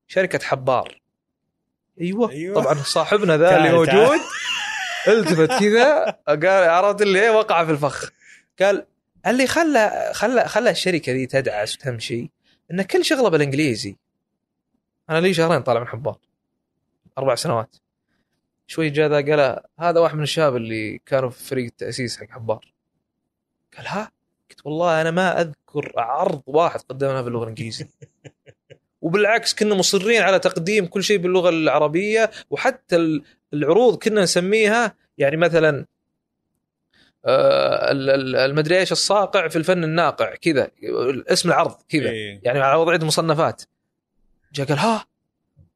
شركة 0.08 0.38
حبار. 0.38 1.00
أيوه, 2.00 2.30
أيوة. 2.30 2.62
طبعا 2.62 2.74
صاحبنا 2.74 3.36
ذا 3.36 3.56
اللي. 3.56 3.72
موجود. 3.72 4.20
التفت 5.08 5.60
كذا 5.60 6.16
قال 6.28 6.68
عرفت 6.68 7.02
اللي 7.02 7.22
إيه؟ 7.22 7.30
وقع 7.30 7.64
في 7.64 7.70
الفخ. 7.70 8.10
قال 8.60 8.86
اللي 9.26 9.46
خلى 9.46 10.10
خلى 10.14 10.48
خلى 10.48 10.70
الشركة 10.70 11.12
ذي 11.12 11.26
تدعس 11.26 11.74
وتمشي 11.76 12.30
إن 12.70 12.82
كل 12.82 13.04
شغله 13.04 13.28
بالإنجليزي. 13.28 13.96
أنا 15.10 15.20
لي 15.20 15.34
شهرين 15.34 15.62
طالع 15.62 15.80
من 15.80 15.86
حبار 15.86 16.18
أربع 17.18 17.34
سنوات. 17.34 17.76
شوي 18.66 18.90
جاء 18.90 19.08
ذا 19.08 19.16
قال 19.16 19.60
هذا 19.78 20.00
واحد 20.00 20.16
من 20.16 20.22
الشباب 20.22 20.56
اللي 20.56 20.98
كانوا 21.06 21.30
في 21.30 21.44
فريق 21.44 21.64
التأسيس 21.64 22.16
حق 22.16 22.30
حبار 22.30 22.72
قال 23.76 23.86
ها؟ 23.86 24.10
قلت 24.50 24.60
والله 24.66 25.00
أنا 25.00 25.10
ما 25.10 25.40
أذكر 25.40 25.92
عرض 25.96 26.42
واحد 26.46 26.80
قدمناه 26.80 27.20
باللغة 27.20 27.42
الإنجليزية. 27.42 27.88
وبالعكس 29.02 29.54
كنا 29.54 29.74
مصرين 29.74 30.22
على 30.22 30.38
تقديم 30.38 30.86
كل 30.86 31.02
شيء 31.02 31.18
باللغة 31.18 31.48
العربية 31.48 32.30
وحتى 32.50 32.96
ال- 32.96 33.24
العروض 33.54 33.98
كنا 33.98 34.22
نسميها 34.22 34.94
يعني 35.18 35.36
مثلا 35.36 35.86
المدري 37.26 38.78
إيش 38.78 38.92
الصاقع 38.92 39.48
في 39.48 39.56
الفن 39.56 39.84
الناقع 39.84 40.34
كذا 40.34 40.70
اسم 41.28 41.48
العرض 41.48 41.76
كذا. 41.88 42.10
إيه. 42.10 42.40
يعني 42.42 42.60
على 42.60 42.80
وضعية 42.80 42.98
المصنفات 42.98 43.62
جاء 44.52 44.66
قال 44.66 44.78
ها 44.78 45.06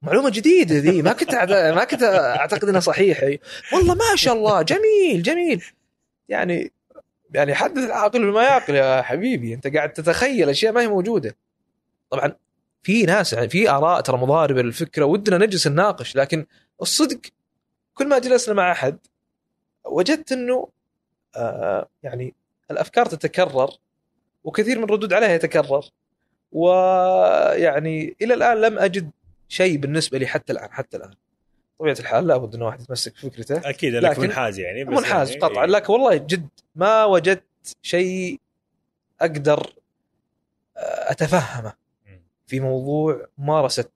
معلومة 0.02 0.30
جديدة 0.30 0.78
ذي 0.78 1.02
ما 1.02 1.12
كنت 1.12 1.34
ما 1.76 1.84
كنت 1.84 2.02
أعتقد 2.02 2.68
إنها 2.68 2.80
صحيحة. 2.80 3.38
والله 3.72 3.94
ما 3.94 4.16
شاء 4.16 4.34
الله 4.34 4.62
جميل 4.62 5.22
جميل. 5.22 5.64
يعني 6.28 6.72
يعني 7.30 7.54
حدث 7.54 7.84
العاقل 7.84 8.30
بما 8.30 8.42
يعقل 8.42 8.74
يا 8.74 9.02
حبيبي. 9.02 9.54
أنت 9.54 9.66
قاعد 9.66 9.92
تتخيل 9.92 10.48
أشياء 10.48 10.72
ما 10.72 10.80
هي 10.80 10.88
موجودة. 10.88 11.36
طبعا 12.10 12.32
في 12.82 13.02
ناس 13.02 13.32
يعني 13.32 13.48
في 13.48 13.70
آراء 13.70 14.00
ترى 14.00 14.16
مضاربة 14.18 14.62
للفكرة 14.62 15.04
ودنا 15.04 15.38
نجلس 15.38 15.66
نناقش 15.66 16.16
لكن 16.16 16.46
الصدق 16.82 17.20
كل 17.94 18.08
ما 18.08 18.18
جلسنا 18.18 18.54
مع 18.54 18.72
أحد 18.72 18.98
وجدت 19.84 20.32
إنه 20.32 20.54
آه 20.54 20.77
يعني 22.02 22.34
الأفكار 22.70 23.06
تتكرر 23.06 23.70
وكثير 24.44 24.78
من 24.78 24.84
الردود 24.84 25.12
عليها 25.12 25.28
يتكرر. 25.34 25.84
ويعني 26.52 28.16
إلى 28.22 28.34
الآن 28.34 28.60
لم 28.60 28.78
أجد 28.78 29.10
شيء 29.48 29.76
بالنسبة 29.76 30.18
لي 30.18 30.26
حتى 30.26 30.52
الآن 30.52 30.72
حتى 30.72 30.96
الآن. 30.96 31.10
طبيعة 31.78 31.96
الحال 32.00 32.26
لابد 32.26 32.54
إن 32.54 32.62
واحد 32.62 32.80
يتمسك 32.80 33.12
بفكرته. 33.26 33.68
أكيد 33.70 33.94
لكن- 33.94 34.22
منحاز 34.22 34.58
يعني 34.58 34.84
بس 34.84 34.98
منحاز 34.98 35.30
يعني 35.30 35.40
قطعا. 35.42 35.64
إيه. 35.64 35.70
لكن 35.70 35.92
والله 35.92 36.16
جد 36.16 36.48
ما 36.74 37.04
وجدت 37.04 37.44
شيء 37.82 38.40
أقدر 39.20 39.72
آه، 40.76 41.10
أتفهمه. 41.10 41.72
في 42.46 42.60
موضوع 42.60 43.26
ممارسة 43.38 43.88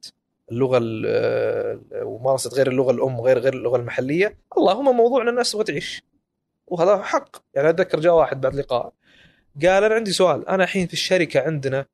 اللغة 0.53 0.79
ال- 0.79 1.05
آه، 1.07 2.05
وممارسة 2.05 2.51
غير 2.51 2.69
اللغة 2.69 2.91
الأم 2.91 3.21
غير 3.21 3.39
غير 3.39 3.55
اللغة 3.55 3.77
المحلية. 3.77 4.37
اللهم 4.59 4.97
موضوع 4.97 5.23
ان 5.23 5.29
الناس 5.29 5.53
تبغى 5.53 5.65
تعيش 5.65 6.03
وهذا 6.73 7.03
حق. 7.03 7.37
يعني 7.55 7.69
أتذكر 7.71 8.01
جاء 8.01 8.15
واحد 8.15 8.41
بعد 8.41 8.55
لقاء 8.55 8.93
قال 9.63 9.85
أنا 9.85 9.95
عندي 9.95 10.13
سؤال. 10.13 10.49
أنا 10.49 10.65
الحين 10.65 10.87
في 10.87 10.93
الشركة 10.93 11.41
عندنا 11.41 11.87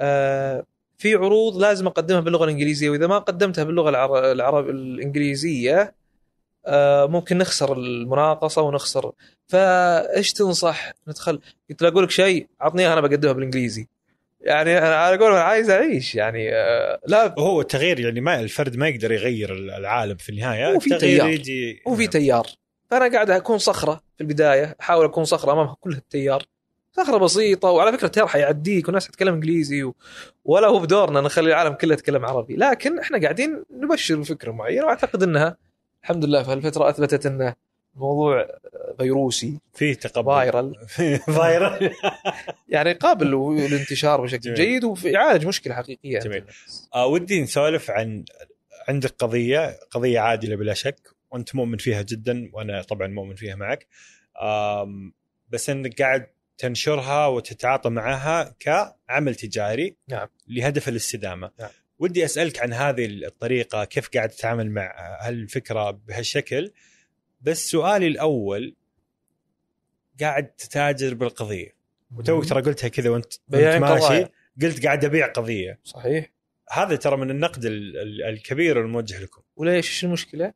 آه، 0.00 0.64
في 0.98 1.14
عروض 1.14 1.56
لازم 1.56 1.86
أقدمها 1.86 2.20
باللغة 2.20 2.44
الإنجليزية. 2.44 2.90
وإذا 2.90 3.06
ما 3.06 3.18
قدمتها 3.18 3.64
باللغة 3.64 3.90
العر... 3.90 4.32
العرب 4.32 4.68
الإنجليزية 4.68 5.94
آه، 6.66 7.06
ممكن 7.06 7.38
نخسر 7.38 7.72
المناقصة 7.72 8.62
ونخسر. 8.62 9.12
فإيش 9.48 10.32
تنصح؟ 10.32 10.92
ندخل. 11.08 11.40
قلت 11.70 11.82
له 11.82 11.88
أقول 11.88 12.04
لك 12.04 12.10
شيء 12.10 12.46
عطني 12.60 12.92
أنا 12.92 13.00
بقدمها 13.00 13.32
بالإنجليزي. 13.32 13.88
يعني 14.40 14.78
أنا 14.78 15.08
أقول 15.08 15.32
أنا 15.32 15.42
عايز 15.42 15.70
أعيش. 15.70 16.14
يعني 16.14 16.54
آه، 16.54 17.00
لا. 17.06 17.34
هو 17.38 17.60
التغيير 17.60 18.00
يعني 18.00 18.20
ما 18.20 18.40
الفرد 18.40 18.76
ما 18.76 18.88
يقدر 18.88 19.12
يغير 19.12 19.52
العالم 19.52 20.16
في 20.16 20.28
النهاية. 20.28 20.74
هو 20.74 20.80
في 20.80 20.94
التغيير 20.94 21.20
تيار. 21.20 21.30
يجي 21.30 21.82
هو 21.88 21.94
في 21.94 22.06
تيار. 22.06 22.59
فأنا 22.90 23.12
قاعد 23.12 23.30
أكون 23.30 23.58
صخرة 23.58 24.00
في 24.16 24.20
البداية 24.20 24.76
أحاول 24.80 25.04
أكون 25.04 25.24
صخرة 25.24 25.52
امام 25.52 25.74
كل 25.80 25.92
التيار. 25.92 26.46
صخرة 26.92 27.16
بسيطة 27.16 27.70
وعلى 27.70 27.92
فكرة 27.92 28.06
التيار 28.06 28.26
حيعديك 28.26 28.86
والناس 28.86 29.06
تتكلم 29.06 29.34
إنجليزي 29.34 29.82
و... 29.82 29.94
ولا 30.44 30.68
هو 30.68 30.78
بدورنا 30.78 31.20
نخلي 31.20 31.48
العالم 31.48 31.74
كله 31.74 31.94
يتكلم 31.94 32.24
عربي. 32.24 32.56
لكن 32.56 32.98
إحنا 32.98 33.20
قاعدين 33.20 33.64
نبشر 33.70 34.16
بفكرة 34.16 34.52
معينة 34.52 34.84
وأعتقد 34.86 35.22
إنها 35.22 35.56
الحمد 36.02 36.24
لله 36.24 36.42
في 36.42 36.50
هالفترة 36.52 36.88
أثبتت 36.88 37.26
انه 37.26 37.54
موضوع 37.94 38.48
فيروسي 38.98 39.58
في 39.74 39.94
تقبل 39.94 40.26
viral. 40.34 40.74
viral. 41.36 41.90
يعني 42.68 42.92
قابل 42.92 43.26
للانتشار 43.30 44.20
بشكل 44.20 44.40
جميل. 44.40 44.56
جيد 44.56 44.84
ويعالج 44.84 45.46
مشكلة 45.46 45.74
حقيقية. 45.74 46.18
جميل. 46.18 46.44
آه 46.94 47.06
ودي 47.06 47.42
نسولف 47.42 47.90
عن 47.90 48.24
عندك 48.88 49.14
قضية 49.18 49.78
قضية 49.90 50.20
عادلة 50.20 50.56
بلا 50.56 50.74
شك. 50.74 51.19
وانت 51.30 51.54
مؤمن 51.54 51.76
فيها 51.78 52.02
جدا 52.02 52.50
وأنا 52.52 52.82
طبعا 52.82 53.06
مؤمن 53.06 53.34
فيها 53.34 53.54
معك. 53.54 53.86
بس 55.48 55.70
إنك 55.70 56.02
قاعد 56.02 56.26
تنشرها 56.58 57.26
وتتعاطى 57.26 57.90
معها 57.90 58.54
كعمل 58.60 59.34
تجاري 59.34 59.96
نعم. 60.08 60.28
لهدف 60.48 60.88
الاستدامة. 60.88 61.50
نعم. 61.60 61.70
ودي 61.98 62.24
أسألك 62.24 62.58
عن 62.60 62.72
هذه 62.72 63.06
الطريقة 63.06 63.84
كيف 63.84 64.08
قاعد 64.08 64.28
تتعامل 64.28 64.70
مع 64.70 64.94
هالفكرة 65.20 65.90
بهالشكل؟ 65.90 66.72
بس 67.40 67.70
سؤالي 67.70 68.06
الأول 68.06 68.76
قاعد 70.20 70.46
تتاجر 70.46 71.14
بالقضية. 71.14 71.76
وتوك 72.16 72.48
ترى 72.48 72.62
قلتها 72.62 72.88
كذا 72.88 73.10
وانت 73.10 73.32
ماشي 73.48 73.78
قضايا. 73.78 74.28
قلت 74.62 74.84
قاعد 74.86 75.04
أبيع 75.04 75.26
قضية. 75.26 75.80
صحيح. 75.84 76.32
هذا 76.70 76.96
ترى 76.96 77.16
من 77.16 77.30
النقد 77.30 77.64
ال- 77.64 77.96
ال- 77.96 78.22
الكبير 78.22 78.80
الموجه 78.80 79.22
لكم. 79.22 79.42
وليش؟ 79.56 80.04
المشكلة؟ 80.04 80.52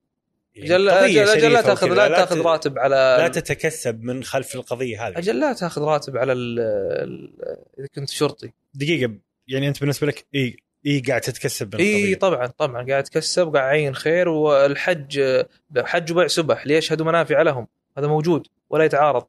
يعني 0.54 0.74
أجل 0.74 0.90
قضية 0.90 1.22
أجل, 1.22 1.30
أجل 1.30 1.52
لا 1.52 1.62
تاخذ 1.62 1.94
لا 1.94 2.08
تأخذ 2.08 2.42
راتب 2.42 2.78
على 2.78 3.16
لا 3.18 3.28
تتكسب 3.28 4.02
من 4.02 4.24
خلف 4.24 4.54
القضية 4.54 5.08
هذه. 5.08 5.18
أجل 5.18 5.40
لا 5.40 5.52
تأخذ 5.52 5.82
راتب 5.82 6.16
على 6.16 6.32
ال 6.32 6.60
ال 6.60 7.32
إذا 7.78 7.86
كنت 7.94 8.10
شرطي. 8.10 8.52
دقيقة 8.74 9.12
يعني 9.48 9.68
أنت 9.68 9.80
بالنسبة 9.80 10.06
لك 10.06 10.26
اي 10.34 10.56
إي 10.86 11.00
قاعد 11.00 11.20
تتكسب 11.20 11.74
من 11.74 11.80
إي 11.80 12.14
طبعا 12.14 12.46
طبعا 12.46 12.86
قاعد 12.86 13.04
اتكسب 13.04 13.46
وقاعد 13.46 13.66
أعين 13.66 13.94
خير 13.94 14.28
والحج 14.28 15.42
حج 15.78 16.12
وبيع 16.12 16.26
سبح 16.26 16.66
ليشهدوا 16.66 17.06
منافع 17.06 17.42
لهم؟ 17.42 17.66
هذا 17.98 18.06
موجود 18.06 18.46
ولا 18.70 18.84
يتعارض. 18.84 19.24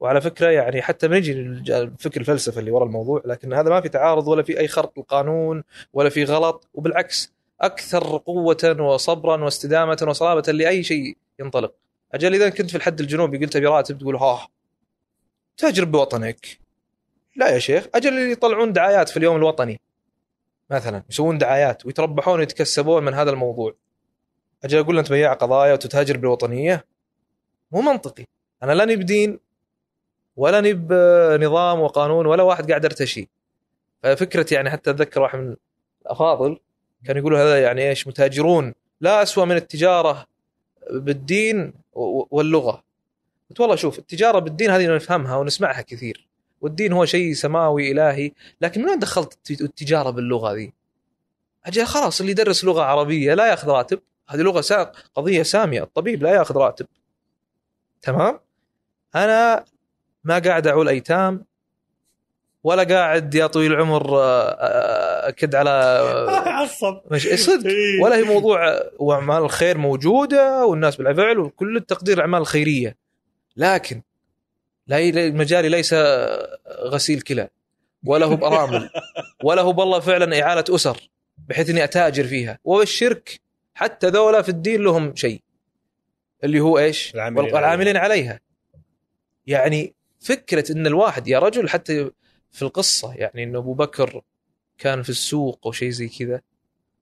وعلى 0.00 0.20
فكرة 0.20 0.50
يعني 0.50 0.82
حتى 0.82 1.08
بنجي 1.08 1.34
للفكر 1.34 2.20
الفلسفه 2.20 2.60
اللي 2.60 2.70
وراء 2.70 2.86
الموضوع 2.86 3.22
لكن 3.24 3.52
هذا 3.52 3.70
ما 3.70 3.80
في 3.80 3.88
تعارض 3.88 4.28
ولا 4.28 4.42
في 4.42 4.58
أي 4.58 4.68
خرق 4.68 4.92
القانون 4.98 5.62
ولا 5.92 6.08
في 6.08 6.24
غلط 6.24 6.68
وبالعكس 6.74 7.32
أكثر 7.60 8.16
قوة 8.16 8.76
وصبرا 8.80 9.44
واستدامة 9.44 9.98
وصلابة 10.08 10.52
لأي 10.52 10.82
شيء 10.82 11.16
ينطلق. 11.40 11.74
أجل 12.14 12.34
إذا 12.34 12.48
كنت 12.48 12.70
في 12.70 12.76
الحد 12.76 13.00
الجنوبي 13.00 13.38
قلت 13.38 13.56
أبي 13.56 13.66
راتب 13.66 13.98
تقول 13.98 14.16
ها 14.16 14.48
تاجر 15.56 15.84
بوطنك 15.84 16.58
لا 17.36 17.48
يا 17.48 17.58
شيخ 17.58 17.88
أجل 17.94 18.08
اللي 18.08 18.32
يطلعون 18.32 18.72
دعايات 18.72 19.08
في 19.08 19.16
اليوم 19.16 19.36
الوطني. 19.36 19.80
مثلا 20.70 21.02
يسوون 21.10 21.38
دعايات 21.38 21.86
ويتربحون 21.86 22.38
ويتكسبون 22.38 23.04
من 23.04 23.14
هذا 23.14 23.30
الموضوع. 23.30 23.74
أجل 24.64 24.78
أقول 24.78 24.98
انت 24.98 25.10
بياع 25.10 25.32
قضايا 25.32 25.72
وتتاجر 25.72 26.16
بالوطنية؟ 26.16 26.84
مو 27.72 27.80
منطقي. 27.80 28.24
أنا 28.62 28.72
لا 28.72 28.84
نب 28.84 29.00
دين 29.00 29.40
ولا 30.36 30.60
نب 30.60 30.92
نظام 31.42 31.80
وقانون 31.80 32.26
ولا 32.26 32.42
واحد 32.42 32.68
قاعد 32.68 32.84
أرتشي. 32.84 33.28
ففكره 34.02 34.54
يعني 34.54 34.70
حتى 34.70 34.90
أتذكر 34.90 35.20
واحد 35.20 35.38
من 35.38 35.56
الأفاضل 36.02 36.58
كان 37.04 37.16
يقولوا 37.16 37.38
هذا 37.38 37.62
يعني 37.62 37.88
إيش 37.88 38.06
متاجرون. 38.06 38.74
لا 39.00 39.22
اسوء 39.22 39.44
من 39.44 39.56
التجارة 39.56 40.26
بالدين 40.90 41.72
واللغة. 42.30 42.84
قلت 43.50 43.60
والله 43.60 43.76
شوف 43.76 43.98
التجارة 43.98 44.38
بالدين 44.38 44.70
هذه 44.70 44.94
نفهمها 44.94 45.36
ونسمعها 45.36 45.82
كثير. 45.82 46.28
والدين 46.60 46.92
هو 46.92 47.04
شيء 47.04 47.34
سماوي 47.34 47.92
إلهي 47.92 48.32
لكن 48.60 48.82
من 48.82 48.88
وين 48.88 48.98
دخلت 48.98 49.32
الت- 49.50 49.60
التجارة 49.60 50.10
باللغة 50.10 50.52
ذي؟ 50.52 50.72
أجل 51.64 51.86
خلاص 51.86 52.20
اللي 52.20 52.32
يدرس 52.32 52.64
لغة 52.64 52.82
عربية 52.82 53.34
لا 53.34 53.46
يأخذ 53.46 53.68
راتب. 53.68 54.00
هذه 54.28 54.40
لغة 54.40 54.60
سا... 54.60 54.92
قضية 55.14 55.42
سامية. 55.42 55.82
الطبيب 55.82 56.22
لا 56.22 56.30
يأخذ 56.30 56.56
راتب. 56.56 56.86
تمام؟ 58.02 58.40
أنا 59.14 59.64
ما 60.24 60.38
قاعد 60.38 60.66
أعول 60.66 60.88
ايتام 60.88 61.44
ولا 62.64 62.82
قاعد 62.82 63.34
يا 63.34 63.46
طويل 63.46 63.72
العمر 63.72 64.18
آه، 64.18 64.48
آه، 64.50 65.28
أكد 65.28 65.54
على 65.54 65.70
عصب. 66.46 67.00
مش 67.10 67.26
صدق؟ 67.28 67.66
إيه. 67.70 68.02
ولا 68.02 68.16
هي 68.16 68.22
موضوع 68.22 68.80
وأعمال 68.98 69.42
الخير 69.42 69.78
موجودة 69.78 70.66
والناس 70.66 70.96
بالفعل 70.96 71.38
وكل 71.38 71.76
التقدير 71.76 72.16
الأعمال 72.16 72.40
الخيرية. 72.40 72.96
لكن 73.56 74.02
لا 74.86 75.30
مجالي 75.30 75.68
ليس 75.68 75.94
غسيل 76.84 77.20
كلى 77.20 77.48
ولا 78.06 78.26
هو 78.26 78.36
بارامل 78.36 78.90
ولا 79.44 79.62
هو 79.62 79.72
بالله 79.72 80.00
فعلا 80.00 80.42
إعالة 80.42 80.64
أسر 80.70 81.10
بحيث 81.48 81.70
إني 81.70 81.84
أتاجر 81.84 82.24
فيها. 82.24 82.58
والشرك 82.64 83.40
حتى 83.74 84.06
ذولا 84.06 84.42
في 84.42 84.48
الدين 84.48 84.82
لهم 84.82 85.16
شيء. 85.16 85.42
اللي 86.44 86.60
هو 86.60 86.78
إيش؟ 86.78 87.14
العاملين 87.14 87.54
والعاملين 87.54 87.96
عليها. 87.96 88.40
يعني 89.46 89.94
فكرة 90.20 90.72
إن 90.72 90.86
الواحد 90.86 91.28
يا 91.28 91.38
رجل 91.38 91.68
حتى 91.68 92.10
في 92.52 92.62
القصة 92.62 93.14
يعني 93.14 93.44
ان 93.44 93.56
أبو 93.56 93.74
بكر 93.74 94.20
كان 94.78 95.02
في 95.02 95.08
السوق 95.10 95.60
أو 95.66 95.72
شيء 95.72 95.90
زي 95.90 96.08
كذا 96.08 96.40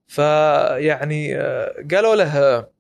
فيعني 0.07 1.37
آه، 1.41 1.85
قالوا 1.95 2.15
له 2.17 2.39
آه، 2.39 2.71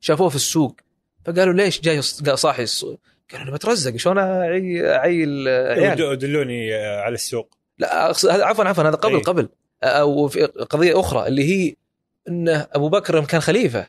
شافوه 0.00 0.28
في 0.28 0.36
السوق 0.36 0.76
فقالوا 1.24 1.54
ليش 1.54 1.80
جاي 1.80 2.02
صاحي 2.36 2.62
السوق 2.62 3.00
قالوا 3.32 3.44
أنا 3.46 3.54
بترزق 3.54 3.96
شلون 3.96 4.18
اعي 4.18 4.94
أعي 4.94 5.24
العيال 5.24 6.02
ود- 6.02 6.18
دلوني 6.18 6.74
آه، 6.74 7.00
على 7.00 7.14
السوق 7.14 7.54
لا 7.78 7.94
عفوا 8.24 8.64
عفوا 8.64 8.84
هذا 8.84 8.96
قبل 8.96 9.14
إيه. 9.14 9.22
قبل 9.22 9.48
أو 9.82 10.28
في 10.28 10.44
قضية 10.44 11.00
أخرى 11.00 11.26
اللي 11.28 11.44
هي 11.44 11.74
انه 12.28 12.66
أبو 12.72 12.88
بكر 12.88 13.24
كان 13.24 13.40
خليفة 13.40 13.86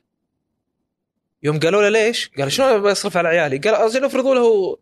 يوم 1.43 1.59
قالوا 1.59 1.81
له 1.81 1.89
ليش؟ 1.89 2.31
قال 2.37 2.51
شلون 2.51 2.81
بصرف 2.81 3.17
على 3.17 3.27
عيالي؟ 3.27 3.57
قال 3.57 3.75
افرضوا 3.75 4.35
له 4.35 4.77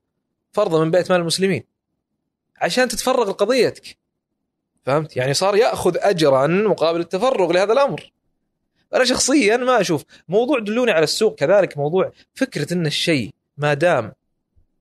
فرضا 0.52 0.84
من 0.86 0.92
بيت 0.92 1.12
مال 1.12 1.20
المسلمين 1.22 1.64
عشان 2.62 2.88
تتفرغ 2.88 3.30
لقضيتك. 3.30 3.98
فهمت؟ 4.86 5.18
يعني 5.18 5.34
صار 5.34 5.56
يأخذ 5.56 5.98
اجرا 5.98 6.48
مقابل 6.48 7.00
التفرغ 7.00 7.52
لهذا 7.52 7.74
الأمر. 7.74 8.12
أنا 8.94 9.06
شخصيا 9.06 9.58
ما 9.58 9.82
أشوف 9.82 10.04
موضوع 10.28 10.60
دلوني 10.60 10.92
على 10.92 11.04
السوق 11.04 11.36
كذلك 11.36 11.78
موضوع 11.78 12.12
فكرة 12.34 12.74
إن 12.74 12.86
الشيء 12.86 13.30
ما 13.58 13.74
دام. 13.74 14.14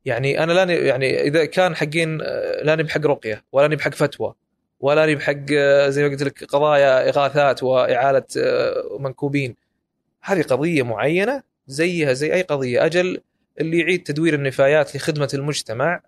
يعني 0.04 0.42
أنا 0.42 0.52
لاني 0.52 0.74
يعني 0.74 1.20
إذا 1.20 1.44
كان 1.44 1.76
حقين 1.76 2.18
آه، 2.22 2.62
لاني 2.62 2.82
بحق 2.82 3.06
رقية 3.06 3.44
ولا 3.52 3.76
بحق 3.76 3.94
فتوى 3.94 4.34
ولا 4.80 5.06
لي 5.06 5.14
بحق 5.14 5.44
آه، 5.52 5.88
زي 5.88 6.02
ما 6.02 6.08
قلت 6.08 6.22
لك 6.22 6.44
قضايا 6.44 7.08
إغاثات 7.08 7.62
وإعالة 7.62 8.24
آه، 8.38 8.96
منكوبين. 9.00 9.56
هذه 10.22 10.42
قضية 10.42 10.82
معينة 10.82 11.42
زيها 11.66 12.12
زي 12.12 12.34
أي 12.34 12.42
قضية. 12.42 12.84
أجل 12.84 13.20
اللي 13.60 13.80
يعيد 13.80 14.02
تدوير 14.02 14.34
النفايات 14.34 14.96
لخدمة 14.96 15.28
المجتمع 15.34 16.00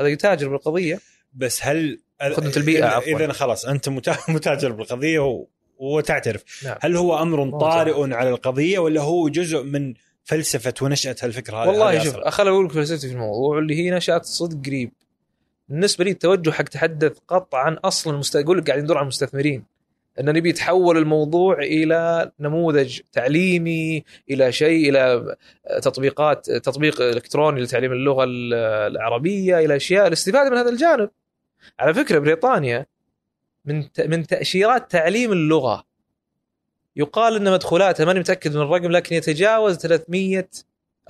هذا 0.00 0.08
يتاجر 0.08 0.48
بالقضية. 0.48 0.98
بس 1.38 1.60
هل 1.62 2.00
خدمة 2.32 2.52
البيئة، 2.56 2.80
إذا- 2.88 2.92
عفواً. 2.92 3.16
إذا 3.24 3.32
خلاص 3.32 3.66
أنت 3.66 3.88
متا- 3.88 4.30
متاجر 4.34 4.72
بالقضية. 4.72 5.44
وتعترف 5.78 6.44
نعم. 6.64 6.76
هل 6.80 6.96
هو 6.96 7.22
أمر 7.22 7.58
طارئ 7.60 8.14
على 8.14 8.30
القضية 8.30 8.78
ولا 8.78 9.00
هو 9.00 9.28
جزء 9.28 9.62
من 9.62 9.94
فلسفة 10.24 10.74
ونشأة 10.82 11.16
هالفكرة 11.22 11.56
هذه 11.56 11.68
والله 11.68 11.98
شوف؟ 12.04 12.16
خليني 12.16 12.54
أقول 12.54 12.64
لك 12.66 12.72
فلسفتي 12.72 13.08
في 13.08 13.12
الموضوع 13.14 13.58
اللي 13.58 13.74
هي 13.74 13.90
نشات 13.90 14.24
صدق 14.24 14.66
قريب 14.66 14.92
بالنسبة 15.68 16.04
لي 16.04 16.10
التوجه 16.10 16.50
حق 16.50 16.64
تحدث 16.64 17.18
قطعا 17.28 17.76
أصلا 17.84 18.14
المست... 18.14 18.36
أقول 18.36 18.58
لك 18.58 18.70
قاعد 18.70 18.82
ندور 18.82 18.96
على 18.96 19.02
المستثمرين 19.02 19.64
إن 20.20 20.24
نبي 20.24 20.48
يتحول 20.48 20.96
الموضوع 20.98 21.58
إلى 21.58 22.30
نموذج 22.40 23.00
تعليمي 23.12 24.04
إلى 24.30 24.52
شيء 24.52 24.90
إلى 24.90 25.36
تطبيقات 25.82 26.50
تطبيق 26.50 27.00
إلكتروني 27.00 27.60
لتعليم 27.60 27.92
اللغة 27.92 28.24
ال- 28.24 28.54
العربية 28.92 29.58
إلى 29.58 29.76
أشياء 29.76 30.06
الاستفاده 30.06 30.50
من 30.50 30.56
هذا 30.56 30.70
الجانب 30.70 31.10
على 31.78 31.94
فكرة 31.94 32.18
بريطانيا 32.18 32.86
من 33.64 33.88
من 34.06 34.26
تأشيرات 34.26 34.90
تعليم 34.90 35.32
اللغة. 35.32 35.84
يقال 36.96 37.36
إن 37.36 37.52
مدخولاتها 37.52 38.04
ماني 38.04 38.20
متأكد 38.20 38.56
من 38.56 38.62
الرقم 38.62 38.90
لكن 38.90 39.16
يتجاوز 39.16 39.76
300 39.76 40.48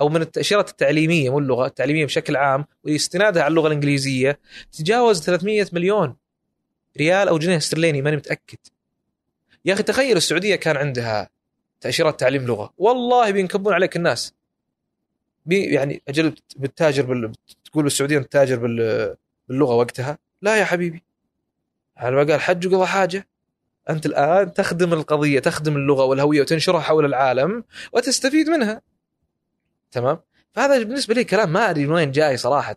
أو 0.01 0.09
من 0.09 0.21
التأشيرات 0.21 0.69
التعليمية 0.69 1.29
مو 1.29 1.39
اللغة 1.39 1.65
التعليمية 1.65 2.05
بشكل 2.05 2.35
عام 2.35 2.65
واستنادها 2.83 3.43
على 3.43 3.51
اللغة 3.51 3.67
الإنجليزية 3.67 4.39
تجاوز 4.71 5.21
300 5.21 5.67
مليون 5.73 6.15
ريال 6.97 7.27
أو 7.27 7.37
جنيه 7.37 7.57
استرليني 7.57 8.01
ماني 8.01 8.17
متأكد. 8.17 8.57
يا 9.65 9.73
أخي 9.73 9.83
تخيل 9.83 10.17
السعودية 10.17 10.55
كان 10.55 10.77
عندها 10.77 11.29
تأشيرات 11.81 12.19
تعليم 12.19 12.45
لغة. 12.45 12.73
والله 12.77 13.31
بينكبون 13.31 13.73
عليك 13.73 13.95
الناس. 13.95 14.33
بي 15.45 15.63
يعني 15.63 16.01
أجل 16.07 16.35
بتتاجر 16.57 17.05
بال... 17.05 17.31
تقول 17.65 17.83
بالسعودية 17.83 18.17
انت 18.17 18.31
تاجر 18.31 18.55
بال... 18.55 19.15
باللغة 19.47 19.75
وقتها. 19.75 20.17
لا 20.41 20.55
يا 20.55 20.65
حبيبي. 20.65 21.03
على 21.97 22.15
ما 22.15 22.23
قال 22.23 22.41
حج 22.41 22.67
وقضى 22.67 22.85
حاجة. 22.85 23.27
أنت 23.89 24.05
الآن 24.05 24.53
تخدم 24.53 24.93
القضية 24.93 25.39
تخدم 25.39 25.75
اللغة 25.75 26.03
والهوية 26.03 26.41
وتنشرها 26.41 26.79
حول 26.79 27.05
العالم 27.05 27.63
وتستفيد 27.93 28.49
منها. 28.49 28.81
تمام؟ 29.91 30.19
فهذا 30.53 30.79
بالنسبة 30.79 31.13
لي 31.13 31.23
كلام 31.23 31.53
ما 31.53 31.69
أدري 31.69 31.85
من 31.85 31.93
وين 31.93 32.11
جاي 32.11 32.37
صراحة 32.37 32.75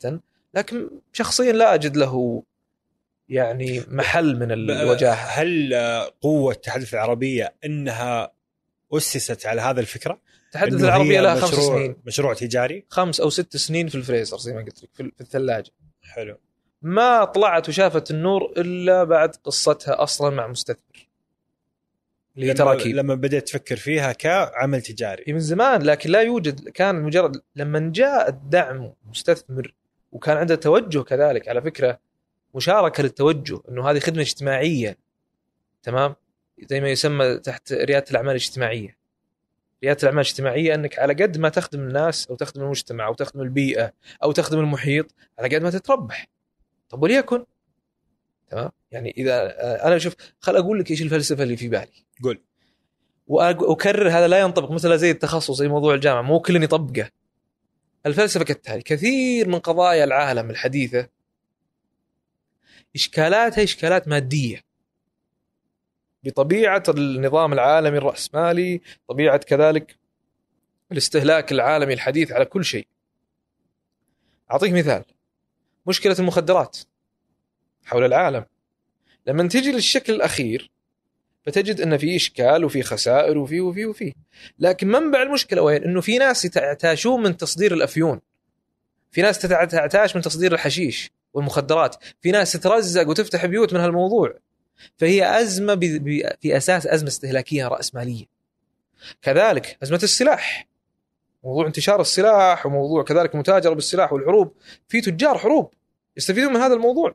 لكن 0.54 0.90
شخصيا 1.12 1.52
لا 1.52 1.74
أجد 1.74 1.96
له 1.96 2.42
يعني 3.28 3.82
محل 3.88 4.38
من 4.38 4.52
الوجاهة. 4.52 5.14
هل 5.14 5.74
قوة 6.20 6.52
التحدث 6.52 6.94
العربية 6.94 7.54
إنها 7.64 8.32
أسست 8.92 9.46
على 9.46 9.60
هذا 9.60 9.80
الفكرة؟ 9.80 10.20
تحدث 10.52 10.72
إنه 10.72 10.84
العربية 10.84 11.20
لها 11.20 11.40
خمس 11.40 11.54
سنين. 11.54 11.96
مشروع 12.06 12.34
تجاري؟ 12.34 12.86
خمس 12.88 13.20
أو 13.20 13.30
ست 13.30 13.56
سنين 13.56 13.88
في 13.88 13.94
الفريزر 13.94 14.38
زي 14.38 14.52
ما 14.52 14.60
قلت 14.60 14.82
لك 14.82 14.90
في 14.94 15.10
في 15.16 15.20
الثلاجة. 15.20 15.70
حلو. 16.02 16.38
ما 16.82 17.24
طلعت 17.24 17.68
وشافت 17.68 18.10
النور 18.10 18.52
إلا 18.56 19.04
بعد 19.04 19.36
قصتها 19.44 20.02
أصلا 20.02 20.34
مع 20.34 20.46
مستثمر. 20.46 21.08
اللي 22.36 22.46
هي 22.46 22.54
تراكيب. 22.54 22.96
لما 22.96 23.14
بدأت 23.14 23.48
تفكر 23.48 23.76
فيها 23.76 24.12
كعمل 24.12 24.82
تجاري. 24.82 25.32
من 25.32 25.40
زمان 25.40 25.82
لكن 25.82 26.10
لا 26.10 26.20
يوجد 26.20 26.68
كان 26.68 27.02
مجرد 27.02 27.42
لما 27.56 27.90
جاء 27.94 28.28
الدعم 28.28 28.92
مستثمر 29.10 29.74
وكان 30.12 30.36
عنده 30.36 30.54
توجه 30.54 31.02
كذلك 31.02 31.48
على 31.48 31.62
فكرة 31.62 31.98
مشاركة 32.54 33.02
للتوجه 33.02 33.60
إنه 33.68 33.90
هذه 33.90 33.98
خدمة 33.98 34.22
اجتماعية 34.22 34.98
تمام؟ 35.82 36.14
زي 36.70 36.80
ما 36.80 36.88
يسمى 36.88 37.38
تحت 37.38 37.72
ريادة 37.72 38.10
الأعمال 38.10 38.30
الاجتماعية. 38.30 38.96
ريادة 39.84 39.98
الأعمال 40.02 40.20
الاجتماعية 40.20 40.74
إنك 40.74 40.98
على 40.98 41.14
قد 41.14 41.38
ما 41.38 41.48
تخدم 41.48 41.80
الناس 41.80 42.26
أو 42.26 42.36
تخدم 42.36 42.62
المجتمع 42.62 43.06
أو 43.06 43.14
تخدم 43.14 43.40
البيئة 43.40 43.92
أو 44.22 44.32
تخدم 44.32 44.58
المحيط 44.58 45.14
على 45.38 45.56
قد 45.56 45.62
ما 45.62 45.70
تتربح. 45.70 46.28
طب 46.92 47.02
وليكن؟ 47.02 47.44
تمام؟ 48.50 48.70
يعني 48.90 49.14
إذا 49.16 49.32
آه، 49.32 49.88
أنا 49.88 49.98
شوف 49.98 50.14
خل 50.40 50.56
أقول 50.56 50.80
لك 50.80 50.90
إيش 50.90 51.02
الفلسفة 51.02 51.42
اللي 51.42 51.56
في 51.56 51.68
بالي. 51.68 52.04
قول. 52.22 52.42
وأكرر 53.26 54.08
هذا 54.08 54.28
لا 54.28 54.40
ينطبق 54.40 54.70
مثل 54.70 54.98
زي 54.98 55.10
التخصص 55.10 55.58
زي 55.58 55.68
موضوع 55.68 55.94
الجامعة 55.94 56.22
مو 56.22 56.40
كل 56.40 56.62
يطبقه. 56.62 57.10
الفلسفة 58.06 58.44
كالتالي 58.44 58.82
كثير 58.82 59.48
من 59.48 59.58
قضايا 59.58 60.04
العالم 60.04 60.50
الحديثة 60.50 61.08
إشكالاتها 62.94 63.64
إشكالات 63.64 64.08
مادية. 64.08 64.60
بطبيعة 66.22 66.82
النظام 66.88 67.52
العالمي 67.52 67.98
الرأسمالي 67.98 68.80
طبيعة 69.08 69.36
كذلك 69.36 69.98
الاستهلاك 70.92 71.52
العالمي 71.52 71.94
الحديث 71.94 72.32
على 72.32 72.44
كل 72.44 72.64
شيء. 72.64 72.86
أعطيك 74.50 74.72
مثال. 74.72 75.04
مشكلة 75.86 76.16
المخدرات 76.18 76.78
حول 77.84 78.04
العالم. 78.04 78.44
لما 79.26 79.48
تجي 79.48 79.72
للشكل 79.72 80.12
الأخير 80.12 80.70
فتجد 81.46 81.80
أن 81.80 81.96
في 81.96 82.16
إشكال 82.16 82.64
وفي 82.64 82.82
خسائر 82.82 83.38
وفي 83.38 83.60
وفي 83.60 83.86
وفي. 83.86 84.14
لكن 84.58 84.88
منبع 84.88 85.22
المشكلة 85.22 85.62
وين؟ 85.62 85.84
إنه 85.84 86.00
في 86.00 86.18
ناس 86.18 86.56
يعتاشون 86.56 87.22
من 87.22 87.36
تصدير 87.36 87.74
الأفيون. 87.74 88.20
في 89.10 89.22
ناس 89.22 89.38
تتع- 89.38 89.64
تعتاش 89.64 90.16
من 90.16 90.22
تصدير 90.22 90.54
الحشيش 90.54 91.10
والمخدرات. 91.34 91.96
في 92.20 92.30
ناس 92.30 92.52
تترزق 92.52 93.08
وتفتح 93.08 93.46
بيوت 93.46 93.72
من 93.74 93.80
هالموضوع. 93.80 94.34
فهي 94.98 95.40
أزمة. 95.40 95.74
في 96.40 96.56
أساس 96.56 96.86
أزمة 96.86 97.08
استهلاكية 97.08 97.68
رأسمالية. 97.68 98.24
كذلك 99.22 99.78
أزمة 99.82 100.00
السلاح. 100.02 100.68
موضوع 101.44 101.66
انتشار 101.66 102.00
السلاح 102.00 102.66
وموضوع 102.66 103.02
كذلك 103.02 103.34
المتاجره 103.34 103.74
بالسلاح 103.74 104.12
والحروب. 104.12 104.54
في 104.88 105.00
تجار 105.00 105.38
حروب 105.38 105.74
يستفيدون 106.16 106.52
من 106.52 106.60
هذا 106.60 106.74
الموضوع. 106.74 107.14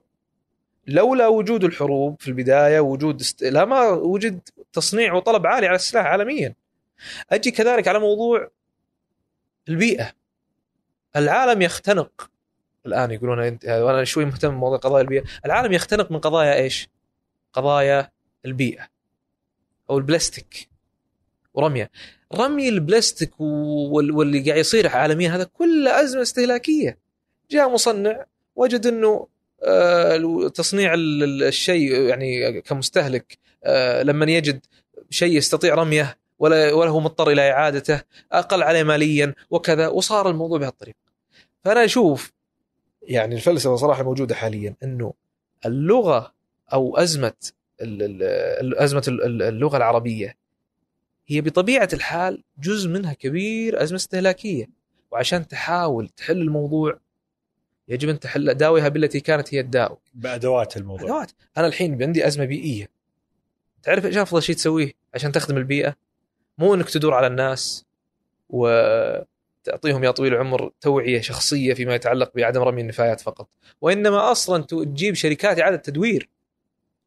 لولا 0.88 1.28
وجود 1.28 1.64
الحروب 1.64 2.22
في 2.22 2.28
البداية 2.28 2.80
وجود 2.80 3.20
است... 3.20 3.44
لا 3.44 3.66
ما 3.66 3.90
وجد 3.90 4.40
تصنيع 4.74 5.14
وطلب 5.14 5.48
عالي 5.48 5.68
على 5.68 5.76
السلاح 5.76 6.06
عالميا. 6.06 6.54
أجي 7.30 7.52
كذلك 7.52 7.88
على 7.88 8.00
موضوع 8.00 8.50
البيئة. 9.70 10.12
العالم 11.16 11.62
يختنق. 11.62 12.30
الآن 12.86 13.12
يقولون 13.12 13.40
انت 13.40 13.66
وأنا 13.66 14.04
شوي 14.04 14.26
مهتم 14.26 14.50
بموضوع 14.50 14.78
قضايا 14.78 15.02
البيئة. 15.02 15.24
العالم 15.46 15.74
يختنق 15.74 16.12
من 16.12 16.20
قضايا 16.20 16.56
إيش؟ 16.56 16.90
قضايا 17.54 18.12
البيئة 18.46 18.88
أو 19.90 19.98
البلاستيك. 19.98 20.70
ورمية 21.58 21.90
رمي 22.36 22.70
البلاستيك 22.70 23.40
وال- 23.40 24.12
واللي 24.12 24.40
قاعد 24.40 24.58
يصير 24.60 24.88
عالميا 24.88 25.36
هذا 25.36 25.44
كله 25.44 26.02
أزمة 26.04 26.22
استهلاكية 26.22 26.98
جاء 27.52 27.70
مصنع 27.70 28.26
وجد 28.56 28.88
إنه 28.88 29.28
آه، 29.64 30.48
تصنيع 30.48 30.94
ال- 30.94 31.24
ال- 31.24 31.44
الشيء 31.44 31.92
يعني 32.02 32.62
كمستهلك 32.62 33.38
آه، 33.64 34.04
لما 34.04 34.26
يجد 34.32 34.60
شيء 35.10 35.38
يستطيع 35.38 35.76
رميه 35.76 36.18
ولا 36.40 36.74
ولا 36.74 36.90
هو 36.90 37.00
مضطر 37.00 37.30
إلى 37.32 37.52
إعادته 37.52 38.02
أقل 38.32 38.64
عليه 38.64 38.84
ماليا 38.84 39.34
وكذا 39.50 39.88
وصار 39.88 40.30
الموضوع 40.30 40.58
بهالطريقة. 40.58 40.98
فأنا 41.64 41.86
أشوف 41.86 42.32
يعني 43.04 43.36
الفلسفة 43.36 43.76
صراحة 43.76 44.04
موجودة 44.04 44.36
حاليا 44.36 44.76
إنه 44.84 45.14
اللغة 45.66 46.34
أو 46.74 46.98
أزمة 46.98 47.34
أزمة 47.82 49.04
ال- 49.08 49.24
ال- 49.24 49.42
اللغة 49.42 49.78
العربية 49.78 50.38
هي 51.28 51.42
بطبيعة 51.42 51.90
الحال 51.94 52.44
جزء 52.60 52.90
منها 52.90 53.14
كبير 53.14 53.84
أزمة 53.84 53.96
استهلاكية 53.96 54.70
وعشان 55.12 55.48
تحاول 55.48 56.10
تحل 56.10 56.42
الموضوع 56.42 57.00
يجب 57.88 58.10
أن 58.10 58.20
تحل 58.20 58.54
داويها 58.54 58.88
بالتي 58.88 59.20
كانت 59.20 59.54
هي 59.54 59.60
الداء 59.60 59.98
بأدوات 60.14 60.78
الموضوع. 60.78 61.08
أدوات. 61.08 61.32
أنا 61.58 61.68
الحين 61.68 62.04
عندي 62.04 62.28
أزمة 62.28 62.46
بيئية. 62.46 62.90
تعرف 63.84 64.06
إيش 64.06 64.18
أفضل 64.18 64.44
شيء 64.44 64.56
تسويه 64.56 64.92
عشان 65.14 65.32
تخدم 65.32 65.58
البيئة؟ 65.58 65.96
مو 66.58 66.74
إنك 66.74 66.90
تدور 66.90 67.14
على 67.14 67.28
الناس 67.28 67.86
وتعطيهم 68.50 70.04
يا 70.04 70.12
طويل 70.12 70.34
العمر 70.34 70.72
توعية 70.82 71.22
شخصية 71.22 71.74
فيما 71.74 71.96
يتعلق 71.96 72.32
بعدم 72.36 72.62
رمي 72.62 72.82
النفايات 72.82 73.22
فقط. 73.22 73.50
وإنما 73.82 74.32
أصلا 74.32 74.64
تجيب 74.64 75.14
شركات 75.14 75.60
إعادة 75.60 75.78
تدوير. 75.78 76.30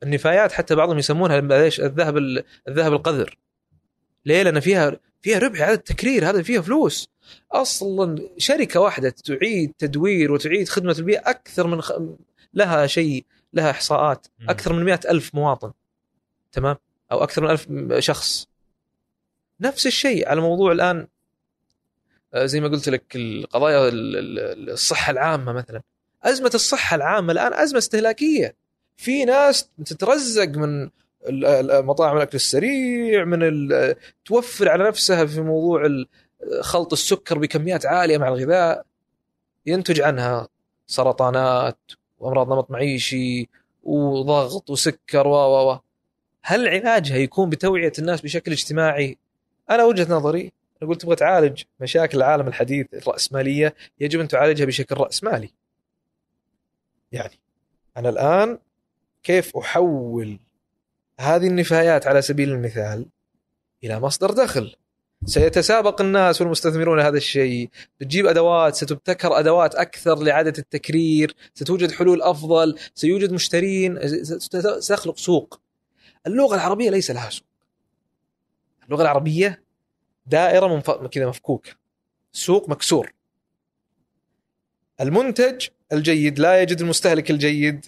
النفايات 0.03 0.53
حتى 0.53 0.75
بعضهم 0.75 0.99
يسمونها 0.99 1.39
الذهب 1.39 2.17
ال- 2.17 2.45
الذهب 2.69 2.93
القذر. 2.93 3.39
ليه؟ 4.27 4.43
لأن 4.43 4.61
فيها 4.61 5.01
فيها 5.23 5.39
ربح 5.39 5.61
هذا 5.63 5.73
التكرير 5.73 6.31
هذا 6.31 6.43
فيها 6.43 6.61
فلوس. 6.61 7.09
أصلا 7.53 8.29
شركة 8.39 8.81
واحدة 8.81 9.11
تعيد 9.11 9.73
تدوير 9.79 10.33
وتعيد 10.33 10.69
خدمة 10.69 10.97
البيئة 10.99 11.31
أكثر 11.31 11.67
من 11.67 11.83
خ... 11.83 11.93
لها 12.55 12.87
شيء 12.87 13.25
لها 13.53 13.71
إحصاءات. 13.71 14.27
أكثر 14.49 14.73
من 14.73 14.85
مئة 14.85 15.01
ألف 15.11 15.35
مواطن. 15.35 15.73
تمام؟ 16.53 16.77
أو 17.13 17.23
أكثر 17.23 17.43
من 17.43 17.51
ألف 17.51 17.69
شخص. 17.99 18.47
نفس 19.61 19.87
الشيء 19.87 20.29
على 20.29 20.41
موضوع 20.41 20.73
الآن 20.73 21.07
آه، 22.35 22.47
زي 22.47 22.61
ما 22.61 22.69
قلت 22.69 22.89
لك 22.89 23.17
القضايا 23.17 23.89
ال- 23.89 24.17
ال- 24.17 24.71
الصحة 24.71 25.11
العامة 25.11 25.53
مثلا. 25.53 25.83
أزمة 26.23 26.51
الصحة 26.55 26.95
العامة 26.95 27.33
الآن 27.33 27.55
أزمة 27.55 27.79
استهلاكية. 27.79 28.57
في 28.97 29.25
ناس 29.25 29.69
تترزق 29.87 30.49
من 30.49 30.91
مطاعم 31.83 32.17
الأكل 32.17 32.37
السريع 32.37 33.25
من 33.25 33.65
توفر 34.25 34.69
على 34.69 34.85
نفسها 34.85 35.27
في 35.27 35.41
موضوع 35.41 36.05
خلط 36.61 36.93
السكر 36.93 37.39
بكميات 37.39 37.87
عالية 37.87 38.19
مع 38.19 38.29
الغذاء 38.29 38.85
ينتج 39.67 40.01
عنها 40.01 40.49
سرطانات 40.87 41.79
وأمراض 42.19 42.53
نمط 42.53 42.71
معيشي 42.71 43.49
وضغط 43.83 44.71
وسكر 44.71 45.27
و 45.27 45.33
و 45.33 45.71
و 45.73 45.79
هل 46.43 46.69
علاجها 46.69 47.17
يكون 47.17 47.51
بتوعية 47.51 47.93
الناس 47.99 48.21
بشكل 48.21 48.53
اجتماعي؟ 48.53 49.19
أنا 49.71 49.85
وجهة 49.85 50.15
نظري 50.15 50.53
قلت 50.83 51.01
تبغى 51.03 51.17
تعالج 51.17 51.63
مشاكل 51.81 52.19
العالم 52.19 52.49
الحديث 52.49 52.87
الراسماليه 52.95 53.75
يجب 54.01 54.21
أن 54.21 54.29
تعالجها 54.29 54.65
بشكل 54.65 54.97
راسمالي. 54.97 55.51
يعني 57.13 57.39
أنا 57.97 58.09
الآن 58.09 58.59
كيف 59.23 59.57
أحول 59.57 60.39
هذه 61.21 61.47
النفايات 61.47 62.07
على 62.07 62.23
سبيل 62.23 62.51
المثال 62.51 63.07
إلى 63.85 64.01
مصدر 64.01 64.31
دخل. 64.31 64.77
سيتسابق 65.25 66.01
الناس 66.01 66.41
والمستثمرون 66.41 67.01
هذا 67.01 67.17
الشيء. 67.17 67.71
بتجيب 68.01 68.27
أدوات 68.27 68.75
ستبتكر 68.75 69.39
أدوات 69.39 69.75
أكثر 69.75 70.19
لاعاده 70.19 70.53
التكرير. 70.59 71.35
ستوجد 71.55 71.91
حلول 71.91 72.23
أفضل. 72.23 72.79
سيوجد 72.95 73.33
مشترين. 73.33 73.99
ست- 74.25 74.79
ستخلق 74.79 75.17
سوق. 75.17 75.61
اللغة 76.27 76.55
العربية 76.55 76.91
ليس 76.91 77.11
لها 77.11 77.31
سوق. 77.31 77.47
اللغة 78.85 79.03
العربية 79.03 79.63
دائرة 80.27 80.75
منف... 80.75 80.91
كذا 80.91 81.27
مفكوكه 81.27 81.71
سوق 82.33 82.69
مكسور. 82.69 83.13
المنتج 85.01 85.69
الجيد 85.93 86.39
لا 86.39 86.63
يجد 86.63 86.81
المستهلك 86.81 87.31
الجيد. 87.31 87.87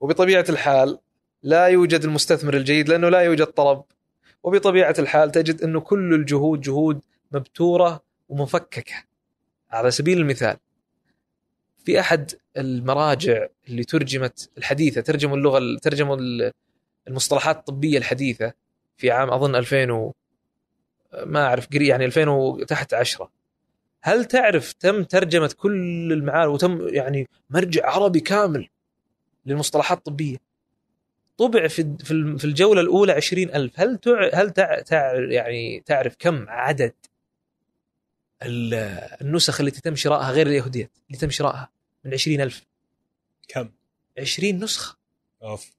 وبطبيعة 0.00 0.44
الحال 0.48 0.98
لا 1.46 1.66
يوجد 1.66 2.04
المستثمر 2.04 2.56
الجيد 2.56 2.88
لأنه 2.88 3.08
لا 3.08 3.20
يوجد 3.20 3.46
طلب. 3.46 3.82
وبطبيعة 4.42 4.94
الحال 4.98 5.30
تجد 5.30 5.62
انه 5.62 5.80
كل 5.80 6.14
الجهود 6.14 6.60
جهود 6.60 7.00
مبتورة 7.32 8.02
ومفككة. 8.28 8.94
على 9.70 9.90
سبيل 9.90 10.18
المثال 10.18 10.56
في 11.84 12.00
أحد 12.00 12.32
المراجع 12.56 13.46
اللي 13.68 13.84
ترجمت 13.84 14.50
الحديثة 14.58 15.00
ترجموا 15.00 15.36
اللغة 15.36 15.78
ترجموا 15.82 16.18
المصطلحات 17.08 17.56
الطبية 17.56 17.98
الحديثة 17.98 18.52
في 18.96 19.10
عام 19.10 19.30
أظن 19.30 19.56
2000 19.56 19.92
و 19.92 20.12
ما 21.26 21.46
أعرف 21.46 21.68
قري 21.72 21.86
يعني 21.86 22.04
2000 22.04 22.28
وتحت 22.28 22.94
10 22.94 23.30
هل 24.02 24.24
تعرف 24.24 24.72
تم 24.72 25.02
ترجمة 25.02 25.54
كل 25.56 26.12
المعاني 26.12 26.50
وتم 26.50 26.88
يعني 26.88 27.28
مرجع 27.50 27.90
عربي 27.90 28.20
كامل 28.20 28.68
للمصطلحات 29.46 29.98
الطبية؟ 29.98 30.45
طبع 31.38 31.68
في 31.68 31.96
في 32.38 32.44
الجولة 32.44 32.80
الأولى 32.80 33.12
20000 33.12 33.80
هل 33.80 33.98
تع 33.98 34.30
هل 34.34 34.50
تع 34.50 34.80
تع 34.80 35.14
يعني 35.14 35.80
تعرف 35.86 36.16
كم 36.18 36.48
عدد 36.48 36.94
ال- 38.42 38.74
النسخ 39.22 39.60
التي 39.60 39.80
تم 39.80 39.96
شرائها 39.96 40.30
غير 40.30 40.46
اليهودية 40.46 40.90
اللي 41.06 41.18
تم 41.18 41.30
شرائها 41.30 41.70
من 42.04 42.14
20000 42.14 42.66
كم؟ 43.48 43.70
20 44.18 44.64
نسخة. 44.64 44.96
أوف. 45.42 45.70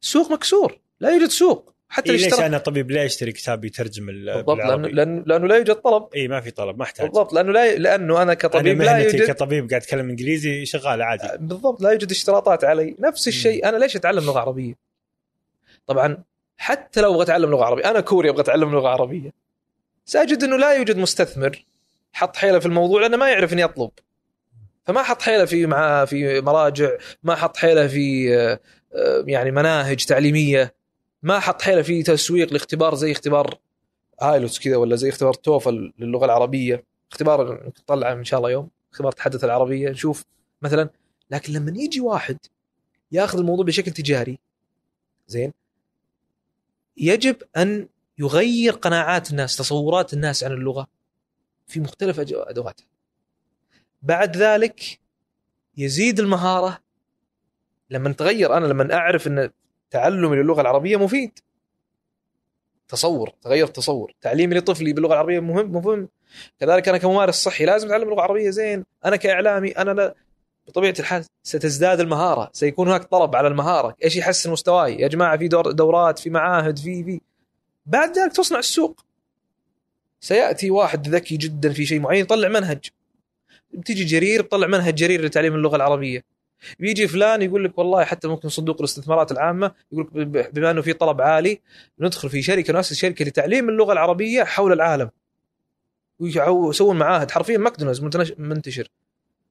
سوق 0.00 0.32
مكسور. 0.32 0.80
لا 1.00 1.10
يوجد 1.10 1.28
سوق. 1.28 1.73
حتى 1.94 2.12
إيه 2.12 2.16
ليش 2.18 2.34
أنا 2.40 2.58
طبيب 2.58 2.90
ليه 2.90 3.04
اشتري 3.06 3.32
كتاب 3.32 3.64
يترجم 3.64 4.08
ال- 4.08 4.34
بالضبط؟ 4.34 4.58
لأنه 4.58 5.22
لأنه 5.26 5.46
لا 5.46 5.56
يوجد 5.56 5.74
طلب. 5.74 6.08
اي 6.16 6.28
ما 6.28 6.40
في 6.40 6.50
طلب 6.50 6.78
ما 6.78 6.84
أحتاج. 6.84 7.06
بالضبط 7.06 7.32
لأنه 7.32 7.52
لا 7.52 7.76
لأنه 7.76 8.22
أنا 8.22 8.34
كطبيب 8.34 8.80
أنا 8.82 8.84
لا 8.90 8.92
مهنتي 8.98 9.16
يوجد 9.16 9.30
كطبيب 9.30 9.68
قاعد 9.70 9.82
أتكلم 9.82 10.08
إنجليزي 10.10 10.64
شغال 10.66 11.02
عادي. 11.02 11.28
بالضبط 11.38 11.80
لا 11.82 11.90
يوجد 11.90 12.10
اشتراطات 12.10 12.64
علي. 12.64 12.96
نفس 12.98 13.28
الشيء 13.28 13.68
أنا 13.68 13.76
ليش 13.76 13.96
أتعلم 13.96 14.24
لغة 14.24 14.38
عربية؟ 14.40 14.74
طبعا 15.86 16.24
حتى 16.56 17.00
لو 17.00 17.10
أبغى 17.14 17.22
أتعلم 17.22 17.50
لغة 17.50 17.64
عربية 17.64 17.90
أنا 17.90 18.00
كوري 18.00 18.28
أبغى 18.30 18.40
أتعلم 18.42 18.72
لغة 18.72 18.88
عربية. 18.88 19.30
سأجد 20.04 20.42
إنه 20.44 20.56
لا 20.56 20.72
يوجد 20.72 20.96
مستثمر 20.96 21.64
حط 22.12 22.36
حيلة 22.36 22.58
في 22.58 22.66
الموضوع 22.66 23.00
لأنه 23.00 23.16
ما 23.16 23.30
يعرف 23.30 23.52
إني 23.52 23.62
يطلب 23.62 23.90
فما 24.86 25.02
حط 25.02 25.22
حيلة 25.22 25.44
في 25.44 25.66
مع 25.66 26.04
في 26.04 26.40
مراجع 26.40 26.90
ما 27.22 27.34
حط 27.34 27.56
حيلة 27.56 27.86
في 27.86 28.34
آه، 28.36 28.60
آه، 28.94 29.24
يعني 29.26 29.50
مناهج 29.50 30.04
تعليمية. 30.04 30.74
ما 31.24 31.40
حط 31.40 31.62
حيله 31.62 31.82
في 31.82 32.02
تسويق 32.02 32.52
لاختبار 32.52 32.94
زي 32.94 33.12
اختبار 33.12 33.58
ايلوتس 34.22 34.58
كذا 34.58 34.76
ولا 34.76 34.96
زي 34.96 35.08
اختبار 35.08 35.34
توفل 35.34 35.92
للغة 35.98 36.24
العربية. 36.24 36.84
اختبار 37.12 37.66
نطلع 37.66 38.12
إن 38.12 38.24
شاء 38.24 38.38
الله 38.38 38.50
يوم. 38.50 38.70
اختبار 38.92 39.12
تحدث 39.12 39.44
العربية. 39.44 39.90
نشوف 39.90 40.24
مثلا 40.62 40.90
لكن 41.30 41.52
لما 41.52 41.72
يجي 41.76 42.00
واحد 42.00 42.38
ياخذ 43.12 43.38
الموضوع 43.38 43.64
بشكل 43.64 43.90
تجاري 43.90 44.38
زين 45.26 45.52
يجب 46.96 47.36
أن 47.56 47.88
يغير 48.18 48.72
قناعات 48.72 49.30
الناس 49.30 49.56
تصورات 49.56 50.12
الناس 50.12 50.44
عن 50.44 50.52
اللغة 50.52 50.86
في 51.66 51.80
مختلف 51.80 52.20
أدواتها. 52.20 52.86
بعد 54.02 54.36
ذلك 54.36 55.00
يزيد 55.76 56.20
المهارة. 56.20 56.78
لما 57.90 58.12
تغير 58.12 58.56
أنا 58.56 58.66
لما 58.66 58.94
أعرف 58.94 59.26
إن 59.26 59.50
تعلمي 59.90 60.36
للغة 60.36 60.60
العربية 60.60 60.96
مفيد. 60.96 61.38
تصور 62.88 63.32
تغير 63.42 63.66
تصور. 63.66 64.12
تعليمي 64.20 64.54
لطفلي 64.54 64.92
باللغة 64.92 65.12
العربية 65.12 65.40
مهم 65.40 65.72
مهم 65.72 66.08
كذلك 66.60 66.88
أنا 66.88 66.98
كممارس 66.98 67.34
صحي 67.34 67.64
لازم 67.64 67.86
أتعلم 67.86 68.10
لغة 68.10 68.22
عربية 68.22 68.50
زين. 68.50 68.84
أنا 69.04 69.16
كإعلامي 69.16 69.70
أنا 69.70 69.90
لا. 69.90 70.14
بطبيعة 70.66 70.94
الحال 70.98 71.24
ستزداد 71.42 72.00
المهارة 72.00 72.50
سيكون 72.52 72.88
هناك 72.88 73.04
طلب 73.04 73.36
على 73.36 73.48
المهارة. 73.48 73.96
إيش 74.04 74.16
يحسن 74.16 74.50
مستواي؟ 74.50 75.00
يا 75.00 75.08
جماعة 75.08 75.36
في 75.36 75.48
دور 75.48 75.70
دورات 75.70 76.18
في 76.18 76.30
معاهد 76.30 76.78
في 76.78 77.04
في. 77.04 77.20
بعد 77.86 78.18
ذلك 78.18 78.32
تصنع 78.32 78.58
السوق. 78.58 79.00
سيأتي 80.20 80.70
واحد 80.70 81.08
ذكي 81.08 81.36
جدا 81.36 81.72
في 81.72 81.86
شيء 81.86 82.00
معين 82.00 82.20
يطلع 82.20 82.48
منهج. 82.48 82.90
بتيجي 83.74 84.04
جرير 84.04 84.42
بطلع 84.42 84.66
منهج 84.66 84.94
جرير 84.94 85.24
لتعليم 85.24 85.54
اللغة 85.54 85.76
العربية. 85.76 86.24
بيجي 86.78 87.08
فلان 87.08 87.42
يقول 87.42 87.64
لك 87.64 87.78
والله 87.78 88.04
حتى 88.04 88.28
ممكن 88.28 88.48
صندوق 88.48 88.76
الاستثمارات 88.78 89.32
العامة 89.32 89.72
يقول 89.92 90.08
لك 90.14 90.52
بما 90.54 90.70
إنه 90.70 90.82
في 90.82 90.92
طلب 90.92 91.20
عالي 91.20 91.60
ندخل 92.00 92.30
في 92.30 92.42
شركة 92.42 92.72
نؤسس 92.72 92.96
شركة 92.96 93.24
لتعليم 93.24 93.68
اللغة 93.68 93.92
العربية 93.92 94.44
حول 94.44 94.72
العالم. 94.72 95.10
ويسوون 96.18 96.96
معاهد 96.96 97.30
حرفيا 97.30 97.58
ماكدونالدز 97.58 98.34
منتشر. 98.38 98.88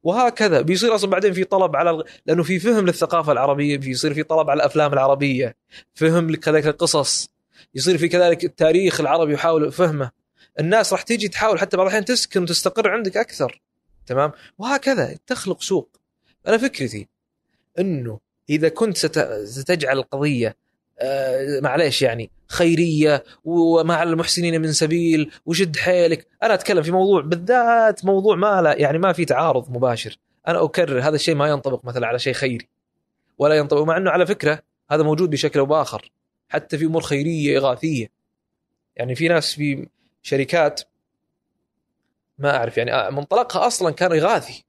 وهكذا 0.03 0.61
بيصير 0.61 0.95
أصلا 0.95 1.09
بعدين 1.09 1.33
في 1.33 1.43
طلب 1.43 1.75
على 1.75 2.03
لأنه 2.25 2.43
في 2.43 2.59
فهم 2.59 2.85
للثقافة 2.85 3.31
العربية 3.31 3.77
بيصير 3.77 4.13
في 4.13 4.23
طلب 4.23 4.49
على 4.49 4.57
الأفلام 4.57 4.93
العربية 4.93 5.55
فهم 5.93 6.35
كذلك 6.35 6.67
القصص 6.67 7.29
يصير 7.75 7.97
في 7.97 8.07
كذلك 8.07 8.43
التاريخ 8.43 8.99
العربي 8.99 9.33
يحاول 9.33 9.71
فهمه. 9.71 10.11
الناس 10.59 10.93
راح 10.93 11.01
تيجي 11.01 11.27
تحاول 11.27 11.59
حتى 11.59 11.77
بعض 11.77 11.85
الأحيان 11.85 12.05
تسكن 12.05 12.43
وتستقر 12.43 12.89
عندك 12.89 13.17
أكثر. 13.17 13.61
تمام؟ 14.05 14.31
وهكذا 14.57 15.17
تخلق 15.27 15.61
سوق. 15.61 15.99
أنا 16.47 16.57
فكرتي 16.57 17.07
إنه 17.79 18.19
إذا 18.49 18.69
كنت 18.69 18.97
ست- 18.97 19.43
ستجعل 19.43 19.97
القضية 19.97 20.55
آه، 20.99 21.59
معليش 21.59 22.01
يعني؟ 22.01 22.29
خيرية 22.47 23.23
ومع 23.45 24.03
المحسنين 24.03 24.61
من 24.61 24.71
سبيل 24.73 25.31
وشد 25.45 25.77
حيلك. 25.77 26.27
أنا 26.43 26.53
أتكلم 26.53 26.83
في 26.83 26.91
موضوع 26.91 27.21
بالذات 27.21 28.05
موضوع 28.05 28.35
ما 28.35 28.61
لا 28.61 28.73
يعني 28.73 28.97
ما 28.97 29.13
في 29.13 29.25
تعارض 29.25 29.69
مباشر. 29.71 30.17
أنا 30.47 30.63
أكرر 30.63 30.99
هذا 31.01 31.15
الشيء 31.15 31.35
ما 31.35 31.47
ينطبق 31.49 31.85
مثلا 31.85 32.07
على 32.07 32.19
شيء 32.19 32.33
خيري 32.33 32.67
ولا 33.37 33.55
ينطبق 33.55 33.81
مع 33.83 33.97
إنه 33.97 34.11
على 34.11 34.25
فكرة 34.25 34.59
هذا 34.91 35.03
موجود 35.03 35.29
بشكل 35.29 35.59
أو 35.59 35.65
بآخر 35.65 36.11
حتى 36.49 36.77
في 36.77 36.85
أمور 36.85 37.01
خيرية 37.01 37.57
إغاثية. 37.57 38.07
يعني 38.95 39.15
في 39.15 39.27
ناس 39.27 39.53
في 39.53 39.87
شركات 40.21 40.81
ما 42.37 42.55
أعرف 42.57 42.77
يعني 42.77 42.93
آه، 42.93 43.09
منطلقها 43.09 43.67
أصلا 43.67 43.91
كان 43.91 44.11
إغاثي. 44.11 44.65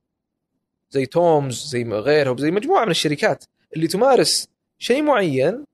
زي 0.95 1.07
تومز 1.07 1.67
زي 1.67 1.85
غيرهم 1.85 2.39
زي 2.39 2.51
مجموعة 2.51 2.85
من 2.85 2.91
الشركات 2.91 3.45
اللي 3.77 3.87
تمارس 3.87 4.49
شيء 4.79 5.03
معين 5.03 5.65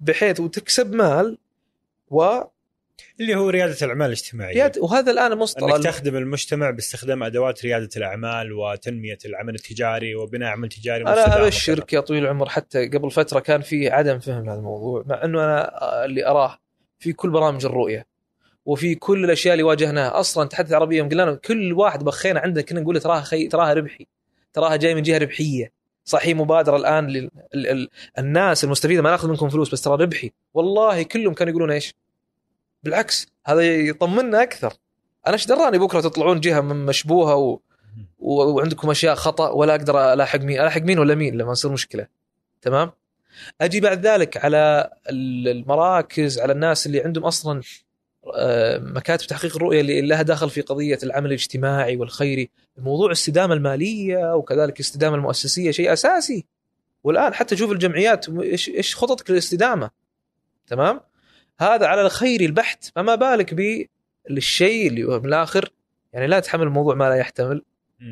بحيث 0.00 0.40
وتكسب 0.40 0.92
مال 0.92 1.38
اللي 3.20 3.34
هو 3.34 3.48
ريادة 3.48 3.76
الأعمال 3.82 4.06
الاجتماعية. 4.06 4.54
رياد 4.54 4.78
وهذا 4.78 5.10
الآن 5.12 5.32
أنك 5.32 5.40
مصطلح 5.40 5.76
تخدم 5.76 6.16
المجتمع 6.16 6.70
باستخدام 6.70 7.22
أدوات 7.22 7.64
ريادة 7.64 7.88
الأعمال 7.96 8.52
وتنمية 8.52 9.18
العمل 9.24 9.54
التجاري 9.54 10.14
وبناء 10.14 10.48
عمل 10.48 10.68
تجاري 10.68 11.02
أنا 11.02 11.46
ابشرك 11.46 11.92
يا 11.92 12.00
طويل 12.00 12.22
العمر 12.22 12.48
حتى 12.48 12.88
قبل 12.88 13.10
فترة 13.10 13.40
كان 13.40 13.60
في 13.60 13.88
عدم 13.90 14.18
فهم 14.18 14.44
لهذا 14.44 14.58
الموضوع 14.58 15.04
مع 15.06 15.24
إنه 15.24 15.44
أنا 15.44 15.70
اللي 16.04 16.26
أراه 16.26 16.58
في 16.98 17.12
كل 17.12 17.30
برامج 17.30 17.66
الرؤية 17.66 18.06
وفي 18.66 18.94
كل 18.94 19.24
الأشياء 19.24 19.54
اللي 19.54 19.62
واجهناها. 19.62 20.20
أصلا 20.20 20.48
تحدث 20.48 20.72
عربيه 20.72 20.98
يوم 20.98 21.08
قلنا 21.08 21.34
كل 21.34 21.72
واحد 21.72 22.04
بخينا 22.04 22.40
عندنا 22.40 22.62
كنا 22.64 22.80
نقول 22.80 23.00
تراها 23.00 23.20
خي... 23.20 23.48
تراها 23.48 23.72
ربحي. 23.72 24.06
تراها 24.52 24.76
جاي 24.76 24.94
من 24.94 25.02
جهة 25.02 25.18
ربحية. 25.18 25.72
صح 26.04 26.20
هي 26.22 26.34
مبادرة 26.34 26.76
الآن 26.76 27.06
لل... 27.06 27.30
ال... 27.54 27.66
ال... 27.66 27.88
الناس 28.18 28.64
المستفيدة 28.64 29.02
ما 29.02 29.10
ناخذ 29.10 29.28
منكم 29.28 29.48
فلوس 29.48 29.72
بس 29.72 29.82
ترى 29.82 30.04
ربحي. 30.04 30.32
والله 30.54 31.02
كلهم 31.02 31.34
كانوا 31.34 31.50
يقولون 31.50 31.70
إيش؟ 31.70 31.94
بالعكس 32.82 33.26
هذا 33.46 33.76
يطمنا 33.76 34.42
أكثر. 34.42 34.72
أنا 35.26 35.34
إيش 35.34 35.46
دراني 35.46 35.78
بكرة 35.78 36.00
تطلعون 36.00 36.40
جهة 36.40 36.60
مشبوهة 36.60 37.36
و... 37.36 37.58
و... 38.18 38.42
وعندكم 38.42 38.90
أشياء 38.90 39.14
خطأ 39.14 39.48
ولا 39.48 39.74
أقدر 39.74 40.12
ألاحق 40.12 40.40
مين 40.40 40.60
ألاحق 40.60 40.80
مين 40.80 40.98
ولا 40.98 41.14
مين 41.14 41.38
لما 41.38 41.52
تصير 41.52 41.72
مشكلة. 41.72 42.06
تمام؟ 42.62 42.90
أجي 43.60 43.80
بعد 43.80 44.06
ذلك 44.06 44.36
على 44.36 44.90
ال- 45.10 45.48
المراكز 45.48 46.38
على 46.38 46.52
الناس 46.52 46.86
اللي 46.86 47.00
عندهم 47.00 47.24
أصلا 47.24 47.60
مكاتب 48.82 49.26
تحقيق 49.26 49.56
الرؤية 49.56 49.80
اللي 49.80 50.00
لها 50.00 50.22
دخل 50.22 50.50
في 50.50 50.60
قضية 50.60 50.98
العمل 51.02 51.26
الاجتماعي 51.26 51.96
والخيري. 51.96 52.50
موضوع 52.76 53.06
الاستدامه 53.06 53.54
المالية 53.54 54.34
وكذلك 54.34 54.74
الاستدامه 54.74 55.16
المؤسسية 55.16 55.70
شيء 55.70 55.92
أساسي. 55.92 56.46
والآن 57.04 57.34
حتى 57.34 57.56
شوف 57.56 57.72
الجمعيات 57.72 58.28
إيش 58.28 58.68
إيش 58.68 58.96
خططك 58.96 59.30
للاستدامة؟ 59.30 59.90
تمام؟ 60.66 61.00
هذا 61.60 61.86
على 61.86 62.02
الخيري 62.02 62.46
البحت. 62.46 62.92
فما 62.96 63.14
بالك 63.14 63.54
بالشيء 64.28 64.88
اللي 64.88 65.04
هو 65.04 65.18
بالاخر 65.18 65.72
يعني 66.12 66.26
لا 66.26 66.40
تحمل 66.40 66.66
الموضوع 66.66 66.94
ما 66.94 67.08
لا 67.08 67.14
يحتمل. 67.14 67.62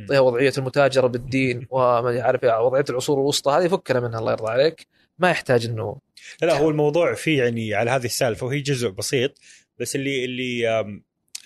تعطيها 0.09 0.21
وضعية 0.21 0.53
المتاجرة 0.59 1.07
بالدين 1.07 1.67
وما 1.71 2.13
يعرف 2.13 2.45
وضعية 2.45 2.85
العصور 2.91 3.21
الوسطى 3.21 3.51
هذه 3.51 3.69
فكنا 3.69 4.01
منها 4.01 4.19
الله 4.19 4.33
يرضى 4.33 4.51
عليك. 4.51 4.87
ما 5.19 5.31
يحتاج 5.31 5.67
إنه 5.67 5.97
لا 6.43 6.47
لا 6.47 6.59
هو 6.59 6.71
الموضوع 6.71 7.15
فيه 7.15 7.43
يعني 7.43 7.75
على 7.75 7.91
هذه 7.91 8.05
السالفة 8.05 8.47
وهي 8.47 8.61
جزء 8.61 8.89
بسيط. 8.89 9.39
بس 9.79 9.97
اللي 9.97 10.25
اللي 10.25 10.81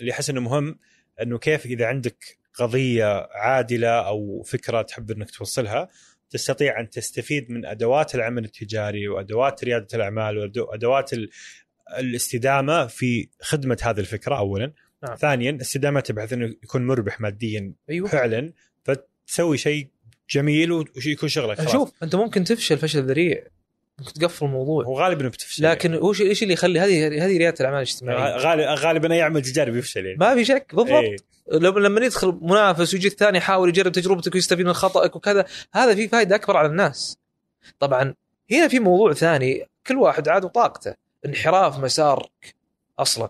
اللي 0.00 0.12
احس 0.12 0.30
إنه 0.30 0.40
مهم 0.40 0.78
إنه 1.22 1.38
كيف 1.38 1.66
إذا 1.66 1.86
عندك 1.86 2.38
قضية 2.54 3.28
عادلة 3.32 3.88
أو 3.88 4.42
فكرة 4.42 4.82
تحب 4.82 5.10
إنك 5.10 5.30
توصلها 5.30 5.88
تستطيع 6.30 6.80
أن 6.80 6.90
تستفيد 6.90 7.50
من 7.50 7.66
أدوات 7.66 8.14
العمل 8.14 8.44
التجاري 8.44 9.08
وأدوات 9.08 9.64
ريادة 9.64 9.86
الأعمال 9.94 10.38
وادوات 10.58 11.12
ال- 11.12 11.30
الاستدامة 11.98 12.86
في 12.86 13.28
خدمة 13.42 13.78
هذه 13.82 14.00
الفكرة 14.00 14.38
اولا. 14.38 14.72
نعم. 15.08 15.16
ثانيا 15.16 15.58
استدامتها 15.60 16.14
بحيث 16.14 16.32
إنه 16.32 16.46
يكون 16.62 16.86
مربح 16.86 17.20
ماديا 17.20 17.72
أيوه. 17.90 18.08
فعلا 18.08 18.52
فتسوي 18.84 19.58
شيء 19.58 19.88
جميل 20.30 20.72
ويكون 20.72 21.28
شغلك 21.28 21.58
خلاص. 21.58 21.72
شوف 21.72 21.92
أنت 22.02 22.14
ممكن 22.16 22.44
تفشل 22.44 22.78
فشل 22.78 23.02
ذريع. 23.02 23.44
تقفل 24.04 24.44
الموضوع. 24.44 24.84
هو 24.84 25.00
غالبا 25.00 25.28
بتفشل 25.28 25.64
لكن 25.64 25.94
وش 25.94 26.20
إيش 26.20 26.42
اللي 26.42 26.54
يخلي 26.54 26.80
هذه 26.80 27.24
هذه 27.24 27.38
ريادة 27.38 27.56
الأعمال 27.60 27.78
الاجتماعية؟ 27.78 28.36
غالبا 28.36 28.74
غالبا 28.74 29.14
اي 29.14 29.22
عمل 29.22 29.42
تجاري 29.42 29.70
بيفشل 29.70 30.06
يعني. 30.06 30.18
ما 30.18 30.34
في 30.34 30.44
شك 30.44 30.74
بالضبط. 30.74 30.92
إيه. 30.92 31.16
لما 31.52 31.80
لما 31.80 32.04
يدخل 32.04 32.38
منافس 32.42 32.94
ويجي 32.94 33.08
الثاني 33.08 33.38
يحاول 33.38 33.68
يجرب 33.68 33.92
تجربتك 33.92 34.34
ويستفيد 34.34 34.66
من 34.66 34.72
خطأك 34.72 35.16
وكذا 35.16 35.44
هذا 35.74 35.94
في 35.94 36.08
فائده 36.08 36.36
أكبر 36.36 36.56
على 36.56 36.68
الناس. 36.68 37.18
طبعا 37.78 38.14
هنا 38.50 38.68
في 38.68 38.78
موضوع 38.78 39.12
ثاني 39.12 39.66
كل 39.86 39.96
واحد 39.96 40.28
عاد 40.28 40.44
وطاقته. 40.44 40.94
انحراف 41.26 41.78
مسارك 41.78 42.54
أصلا. 42.98 43.28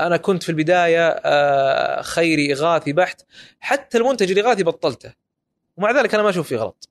أنا 0.00 0.16
كنت 0.16 0.42
في 0.42 0.48
البداية 0.48 1.08
آه، 1.08 2.02
خيري 2.02 2.52
إغاثي 2.52 2.92
بحت. 2.92 3.22
حتى 3.60 3.98
المنتج 3.98 4.30
الاغاثي 4.30 4.62
بطلته. 4.62 5.12
ومع 5.76 5.90
ذلك 5.90 6.14
أنا 6.14 6.22
ما 6.22 6.30
أشوف 6.30 6.48
فيه 6.48 6.56
غلط. 6.56 6.88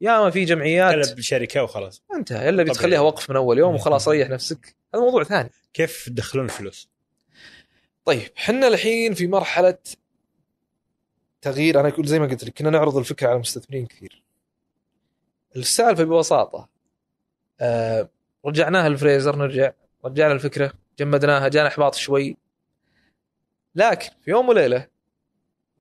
يا 0.00 0.20
ما 0.20 0.30
في 0.30 0.44
جمعيات. 0.44 1.08
قلب 1.08 1.20
شركه 1.20 1.62
وخلاص. 1.62 2.02
انتهى 2.14 2.48
الا. 2.48 2.62
بتخليها 2.62 3.00
وقف 3.00 3.30
من 3.30 3.36
أول 3.36 3.58
يوم 3.58 3.74
وخلاص 3.74 4.08
ريح 4.08 4.28
نفسك. 4.28 4.76
هذا 4.94 5.02
موضوع 5.02 5.24
ثاني. 5.24 5.50
كيف 5.74 6.06
تدخلون 6.08 6.44
الفلوس؟ 6.44 6.88
طيب 8.04 8.30
حنا 8.36 8.68
الحين 8.68 9.14
في 9.14 9.26
مرحلة 9.26 9.78
تغيير. 11.42 11.80
أنا 11.80 11.92
زي 12.00 12.18
ما 12.18 12.26
قلت 12.26 12.44
لك 12.44 12.58
كنا 12.58 12.70
نعرض 12.70 12.96
الفكرة 12.96 13.28
على 13.28 13.38
مستثمرين 13.38 13.86
كثير. 13.86 14.22
السالفة 15.56 16.04
ببساطة 16.04 16.68
آه 17.60 18.08
رجعناها 18.46 18.86
الفريزر 18.86 19.36
نرجع 19.36 19.72
رجعنا 20.04 20.32
الفكرة 20.32 20.72
جمدناها 20.98 21.48
جانا 21.48 21.68
إحباط 21.68 21.94
شوي. 21.94 22.36
لكن 23.74 24.10
في 24.24 24.30
يوم 24.30 24.48
وليلة 24.48 24.86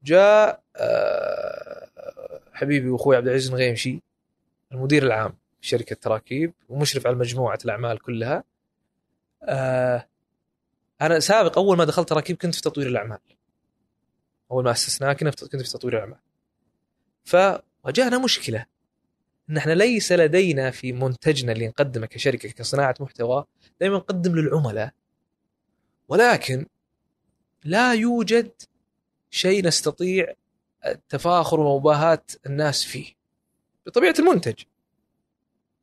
جاء 0.03 0.63
آه 0.75 1.89
حبيبي 2.53 2.89
وأخوي 2.89 3.15
عبد 3.15 3.27
العزيز 3.27 3.49
الغيمشي 3.49 4.06
المدير 4.71 5.03
العام 5.03 5.37
في 5.61 5.67
شركه 5.67 5.95
تراكيب 5.95 6.53
ومشرف 6.69 7.07
على 7.07 7.15
مجموعة 7.15 7.59
الأعمال 7.65 7.99
كلها. 8.01 8.43
آه 9.43 10.07
أنا 11.01 11.19
سابق 11.19 11.57
أول 11.57 11.77
ما 11.77 11.85
دخلت 11.85 12.09
تراكيب 12.09 12.37
كنت 12.37 12.55
في 12.55 12.61
تطوير 12.61 12.87
الأعمال. 12.87 13.19
أول 14.51 14.63
ما 14.63 14.73
في- 14.73 14.99
كنت 15.49 15.61
في 15.63 15.69
تطوير 15.71 15.93
الأعمال. 15.95 16.19
فواجهنا 17.25 18.17
مشكلة. 18.17 18.65
إن 19.49 19.57
إحنا 19.57 19.71
ليس 19.71 20.11
لدينا 20.11 20.71
في 20.71 20.91
منتجنا 20.93 21.51
اللي 21.51 21.67
نقدمه 21.67 22.05
كشركة 22.05 22.49
كصناعة 22.49 22.95
محتوى 22.99 23.45
دائما 23.81 23.97
نقدم 23.97 24.35
للعملاء. 24.35 24.91
ولكن 26.07 26.65
لا 27.63 27.93
يوجد 27.93 28.51
شيء 29.29 29.65
نستطيع 29.65 30.33
التفاخر 30.85 31.59
ومباهاة 31.59 32.23
الناس 32.45 32.83
فيه. 32.83 33.16
بطبيعة 33.87 34.15
المنتج. 34.19 34.63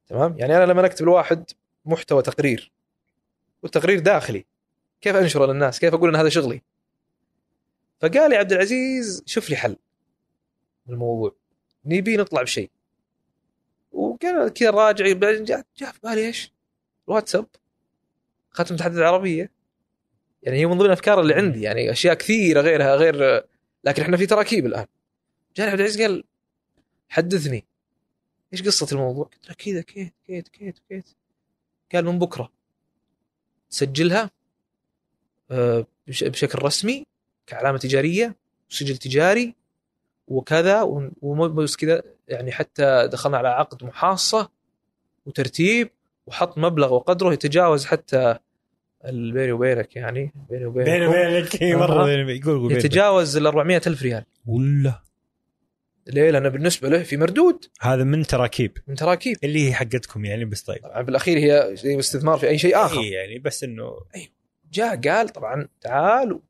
تمام؟ 0.07 0.39
يعني 0.39 0.57
أنا 0.57 0.73
لما 0.73 0.87
أكتب 0.87 1.07
لواحد 1.07 1.51
محتوى 1.85 2.23
تقرير 2.23 2.73
والتقرير 3.63 4.01
داخلي 4.01 4.45
كيف 5.01 5.17
أنشره 5.17 5.47
للناس؟ 5.47 5.81
كيف 5.81 5.95
أقول 5.95 6.09
إن 6.09 6.17
هذا 6.17 6.29
شغلي؟ 6.29 6.63
فقال 8.01 8.31
لي 8.31 8.37
عبد 8.37 8.53
العزيز 8.53 9.23
شوف 9.27 9.51
لي 9.51 9.57
حل 9.57 9.77
الموضوع. 10.89 11.35
نبي 11.85 12.17
نطلع 12.17 12.43
بشيء. 12.43 12.71
وقال 13.93 14.53
كذا 14.53 14.71
راجع 14.71 15.13
بعدين 15.13 15.45
جاء 15.45 15.67
جاء 15.77 15.93
في 15.93 16.01
بالي 16.03 16.27
إيش؟ 16.27 16.53
الواتساب. 17.09 17.47
ختم 18.51 18.77
تحدث 18.77 18.97
العربية. 18.97 19.51
يعني 20.43 20.59
هي 20.59 20.67
من 20.67 20.79
ضمن 20.79 20.87
الأفكار 20.87 21.21
اللي 21.21 21.35
عندي. 21.35 21.63
يعني 21.63 21.91
أشياء 21.91 22.15
كثيرة 22.15 22.61
غيرها 22.61 22.97
غير 22.97 23.45
لكن 23.85 24.03
إحنا 24.03 24.17
في 24.17 24.27
تراكيب 24.27 24.67
الآن. 24.67 24.87
جاني 25.57 25.71
عبد 25.71 25.81
العزيز 25.81 26.03
قال 26.03 26.25
حدثني. 27.09 27.65
إيش 28.55 28.63
قصة 28.63 28.87
الموضوع؟ 28.93 29.25
قلت 29.25 29.49
له 29.49 29.55
كذا 29.55 29.81
كيت 29.81 30.15
كيت 30.27 30.49
كيت 30.49 30.79
كيت 30.89 31.05
قال 31.95 32.05
من 32.05 32.19
بكرة. 32.19 32.53
تسجلها 33.71 34.31
آه، 35.51 35.87
بش- 36.07 36.25
بشكل 36.25 36.63
رسمي 36.63 37.07
كعلامة 37.47 37.79
تجارية 37.79 38.37
وسجل 38.71 38.97
تجاري 38.97 39.55
وكذا 40.29 40.83
ومو 41.23 41.49
بس 41.49 41.77
كذا 41.77 42.03
يعني 42.29 42.53
حتى 42.53 43.09
دخلنا 43.13 43.39
على 43.39 43.49
عقد 43.49 43.85
محاصة 43.85 44.51
وترتيب 45.27 45.91
وحط 46.27 46.59
مبلغ 46.59 46.95
وقدره 46.95 47.33
يتجاوز 47.33 47.85
حتى 47.87 48.39
بيني 49.05 49.53
وبينك 49.53 49.97
يعني 49.97 50.33
بيني 50.51 50.67
وبينك 50.67 50.87
بيني 50.91 51.07
وبينك 51.07 51.63
مرة. 51.63 52.11
يقول 52.11 52.73
يتجاوز 52.73 53.37
ال 53.37 53.47
400 53.47 53.81
ألف 53.87 54.03
ريال. 54.03 54.25
ولا 54.47 55.01
ليه؟ 56.07 56.31
لأنه 56.31 56.49
بالنسبة 56.49 56.89
له 56.89 57.03
في 57.03 57.17
مردود. 57.17 57.65
هذا 57.81 58.05
من 58.05 58.27
تراكيب. 58.27 58.79
من 58.89 58.95
تراكيب. 58.95 59.37
اللي 59.45 59.69
هي 59.69 59.75
حقتكم 59.75 60.25
يعني 60.25 60.45
بس 60.45 60.63
طيب. 60.63 60.79
طبعا 60.83 61.03
بالأخير 61.03 61.39
هي 61.39 61.75
استثمار 61.99 62.39
في 62.39 62.49
أي 62.49 62.59
شيء 62.59 62.77
آخر. 62.77 63.01
إيه 63.01 63.15
يعني 63.15 63.39
بس 63.39 63.65
إنه 63.65 64.01
جاء 64.73 64.97
قال 64.97 65.29
طبعا 65.29 65.69
تعال 65.81 66.41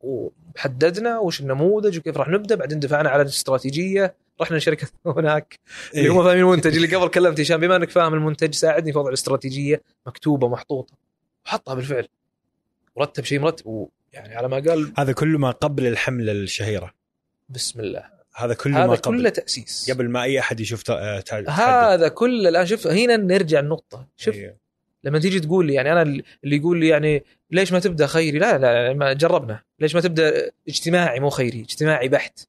وحددنا 0.00 1.18
وش 1.18 1.40
النموذج 1.40 1.98
وكيف 1.98 2.16
راح 2.16 2.28
نبدأ. 2.28 2.54
بعدين 2.54 2.78
دفعنا 2.80 3.08
على 3.08 3.22
الاستراتيجيه 3.22 4.14
رحنا 4.40 4.56
لشركة 4.56 4.88
هناك. 5.16 5.58
اللي 5.94 6.08
هم 6.08 6.24
فاهمين 6.24 6.42
المنتج 6.42 6.76
اللي 6.76 6.96
قبل 6.96 7.08
كلمت 7.08 7.40
هشام 7.40 7.60
بما 7.60 7.76
إنك 7.76 7.90
فاهم 7.90 8.14
المنتج 8.14 8.54
ساعدني 8.54 8.92
في 8.92 8.98
وضع 8.98 9.08
الاستراتيجية. 9.08 9.82
مكتوبة 10.06 10.48
محطوطة. 10.48 10.94
وحطها 11.46 11.74
بالفعل. 11.74 12.08
ورتب 12.96 13.24
شيء 13.24 13.38
مرتب. 13.40 13.66
ويعني 13.66 14.34
على 14.36 14.48
ما 14.48 14.56
قال 14.56 14.92
هذا 14.98 15.12
كله 15.12 15.38
ما 15.38 15.50
قبل 15.50 15.86
الحملة 15.86 16.32
الشهيرة. 16.32 16.94
بسم 17.48 17.80
الله. 17.80 18.15
هذا 18.36 18.54
كله 18.54 18.72
ما 18.72 18.84
هذا 18.84 18.94
قبل. 18.94 19.18
كله 19.18 19.30
تأسيس. 19.30 19.90
قبل 19.90 20.08
ما 20.10 20.22
أي 20.22 20.40
أحد 20.40 20.60
يشوف 20.60 20.82
تحدث. 20.82 21.48
هذا 21.48 22.08
كله 22.08 22.48
الآن 22.48 22.66
شوف 22.66 22.86
هنا 22.86 23.16
نرجع 23.16 23.60
النقطة. 23.60 24.06
شوف 24.16 24.34
إيه. 24.34 24.56
لما 25.04 25.18
تيجي 25.18 25.40
تقول 25.40 25.66
لي 25.66 25.74
يعني 25.74 25.92
أنا 25.92 26.02
اللي 26.02 26.56
يقول 26.56 26.80
لي 26.80 26.88
يعني 26.88 27.24
ليش 27.50 27.72
ما 27.72 27.78
تبدأ 27.78 28.06
خيري؟ 28.06 28.38
لا 28.38 28.58
لا 28.58 28.94
ما 28.94 29.12
جربنا. 29.12 29.62
ليش 29.80 29.94
ما 29.94 30.00
تبدأ 30.00 30.50
اجتماعي 30.68 31.20
مو 31.20 31.30
خيري؟ 31.30 31.60
اجتماعي 31.60 32.08
بحت. 32.08 32.40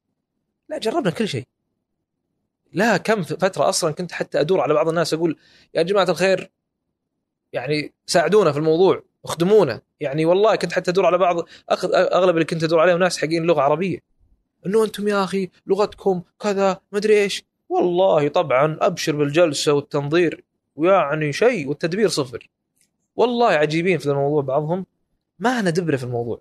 لا 0.68 0.78
جربنا 0.78 1.10
كل 1.10 1.28
شيء. 1.28 1.44
لا 2.72 2.96
كم 2.96 3.22
فترة 3.22 3.68
أصلا 3.68 3.92
كنت 3.92 4.12
حتى 4.12 4.40
أدور 4.40 4.60
على 4.60 4.74
بعض 4.74 4.88
الناس 4.88 5.14
أقول 5.14 5.38
يا 5.74 5.82
جماعة 5.82 6.10
الخير 6.10 6.50
يعني 7.52 7.92
ساعدونا 8.06 8.52
في 8.52 8.58
الموضوع 8.58 9.02
اخدمونا. 9.24 9.80
يعني 10.00 10.24
والله 10.24 10.56
كنت 10.56 10.72
حتى 10.72 10.90
أدور 10.90 11.06
على 11.06 11.18
بعض 11.18 11.48
أغلب 11.94 12.34
اللي 12.34 12.44
كنت 12.44 12.64
أدور 12.64 12.80
عليهم 12.80 12.98
ناس 12.98 13.18
حقين 13.18 13.42
لغة 13.42 13.60
عربية. 13.60 14.17
انه 14.66 14.84
أنتم 14.84 15.08
يا 15.08 15.24
أخي 15.24 15.50
لغتكم 15.66 16.22
كذا 16.40 16.80
مدري 16.92 17.22
إيش. 17.22 17.44
والله 17.68 18.28
طبعا 18.28 18.78
أبشر 18.80 19.16
بالجلسة 19.16 19.72
والتنظير 19.72 20.44
ويعني 20.76 21.32
شيء 21.32 21.68
والتدبير 21.68 22.08
صفر. 22.08 22.50
والله 23.16 23.48
عجيبين 23.48 23.98
في 23.98 24.06
الموضوع 24.06 24.42
بعضهم. 24.42 24.86
ما 25.38 25.60
أنا 25.60 25.70
دبره 25.70 25.96
في 25.96 26.04
الموضوع. 26.04 26.40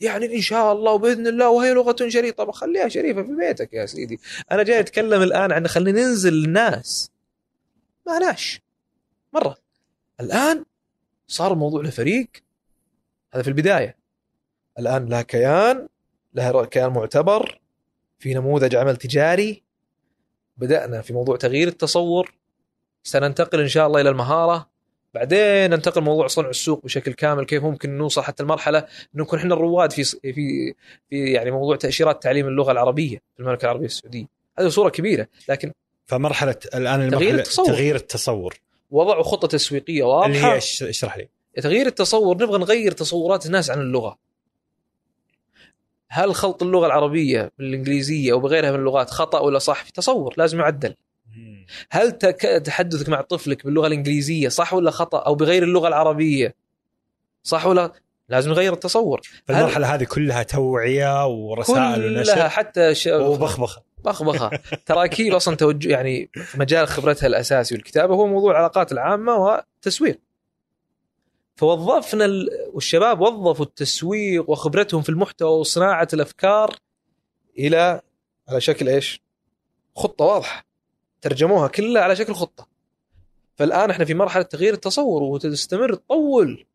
يعني 0.00 0.36
إن 0.36 0.40
شاء 0.40 0.72
الله 0.72 0.92
وبإذن 0.92 1.26
الله 1.26 1.50
وهي 1.50 1.74
لغة 1.74 2.08
شريفه 2.08 2.36
طب 2.36 2.50
خليها 2.50 2.88
شريفة 2.88 3.22
في 3.22 3.36
بيتك 3.36 3.72
يا 3.72 3.86
سيدي. 3.86 4.20
أنا 4.52 4.62
جاي 4.62 4.80
أتكلم 4.80 5.22
الآن 5.22 5.52
عن 5.52 5.68
خلينا 5.68 6.00
ننزل 6.00 6.44
الناس. 6.44 7.10
ما 8.06 8.18
لاش 8.18 8.60
مرة. 9.32 9.56
الآن 10.20 10.64
صار 11.28 11.52
الموضوع 11.52 11.82
له 11.82 11.90
فريق 11.90 12.28
هذا 13.34 13.42
في 13.42 13.48
البداية. 13.48 13.96
الآن 14.78 15.06
لها 15.06 15.22
كيان. 15.22 15.88
لها 16.34 16.64
كيان 16.64 16.92
معتبر 16.92 17.60
في 18.18 18.34
نموذج 18.34 18.76
عمل 18.76 18.96
تجاري. 18.96 19.62
بدأنا 20.56 21.00
في 21.00 21.12
موضوع 21.12 21.36
تغيير 21.36 21.68
التصور. 21.68 22.34
سننتقل 23.02 23.60
إن 23.60 23.68
شاء 23.68 23.86
الله 23.86 24.00
إلى 24.00 24.10
المهارة. 24.10 24.70
بعدين 25.14 25.70
ننتقل 25.70 26.00
موضوع 26.00 26.26
صنع 26.26 26.48
السوق 26.48 26.84
بشكل 26.84 27.12
كامل 27.12 27.44
كيف 27.44 27.62
ممكن 27.62 27.98
نوصل 27.98 28.22
حتى 28.22 28.42
المرحلة 28.42 28.78
إنه 28.78 29.22
نكون 29.22 29.38
إحنا 29.38 29.54
الرواد 29.54 29.92
في 29.92 30.04
في 30.04 30.74
في 31.10 31.32
يعني 31.32 31.50
موضوع 31.50 31.76
تأشيرات 31.76 32.22
تعليم 32.22 32.46
اللغة 32.46 32.72
العربية 32.72 33.16
في 33.34 33.40
المملكة 33.40 33.64
العربية 33.64 33.86
السعودية. 33.86 34.26
هذه 34.58 34.68
صورة 34.68 34.88
كبيرة 34.88 35.26
لكن 35.48 35.72
فمرحلة 36.06 36.56
الآن 36.74 37.10
تغيير 37.10 37.34
التصور. 37.34 37.66
تغيير 37.66 37.96
التصور. 37.96 38.60
وضعوا 38.90 39.22
خطة 39.22 39.48
تسويقية 39.48 40.02
واضحة. 40.02 40.26
اللي 40.26 40.46
هي 40.46 40.56
اشرح 40.90 41.16
لي؟ 41.16 41.28
تغيير 41.62 41.86
التصور 41.86 42.36
نبغى 42.42 42.58
نغير 42.58 42.92
تصورات 42.92 43.46
الناس 43.46 43.70
عن 43.70 43.80
اللغة. 43.80 44.18
هل 46.12 46.34
خلط 46.34 46.62
اللغة 46.62 46.86
العربية 46.86 47.52
بالانجليزيه 47.58 48.32
أو 48.32 48.40
بغيرها 48.40 48.70
من 48.70 48.78
اللغات 48.78 49.10
خطأ 49.10 49.40
ولا 49.40 49.58
صح؟ 49.58 49.84
في 49.84 49.92
تصور 49.92 50.34
لازم 50.36 50.60
يعدل. 50.60 50.94
هل 51.90 52.12
تحدثك 52.62 53.08
مع 53.08 53.20
طفلك 53.20 53.64
باللغة 53.64 53.86
الإنجليزية 53.86 54.48
صح 54.48 54.74
ولا 54.74 54.90
خطأ 54.90 55.18
أو 55.18 55.34
بغير 55.34 55.62
اللغة 55.62 55.88
العربية 55.88 56.54
صح 57.42 57.66
ولا؟ 57.66 57.92
لازم 58.28 58.50
نغير 58.50 58.72
التصور. 58.72 59.20
فالمرحلة 59.44 59.94
هذه 59.94 60.04
كلها 60.04 60.42
توعية 60.42 61.26
ورسائل 61.26 61.94
كلها 61.94 62.18
ونشر 62.18 62.48
حتى 62.48 62.94
ش... 62.94 63.06
وبخبخة. 63.06 63.82
بخبخة. 64.04 64.50
تراكيب 64.86 65.34
أصلا 65.34 65.56
توجه 65.56 65.88
يعني 65.88 66.30
في 66.34 66.60
مجال 66.60 66.88
خبرتها 66.88 67.26
الأساسي 67.26 67.74
والكتابة 67.74 68.14
هو 68.14 68.26
موضوع 68.26 68.50
العلاقات 68.50 68.92
العامة 68.92 69.36
والتسويق 69.36 70.20
فوظفنا 71.60 72.24
ال... 72.24 72.48
والشباب 72.72 73.20
وظفوا 73.20 73.64
التسويق 73.64 74.50
وخبرتهم 74.50 75.02
في 75.02 75.08
المحتوى 75.08 75.60
وصناعة 75.60 76.08
الأفكار 76.12 76.76
إلى 77.58 78.00
على 78.48 78.60
شكل 78.60 78.88
إيش؟ 78.88 79.22
خطة 79.96 80.24
واضحة 80.24 80.66
ترجموها 81.20 81.68
كلها 81.68 82.02
على 82.02 82.16
شكل 82.16 82.34
خطة 82.34 82.68
فالآن 83.56 83.90
إحنا 83.90 84.04
في 84.04 84.14
مرحلة 84.14 84.42
تغيير 84.42 84.74
التصور 84.74 85.22
وتستمر 85.22 85.94
تطول 85.94 86.66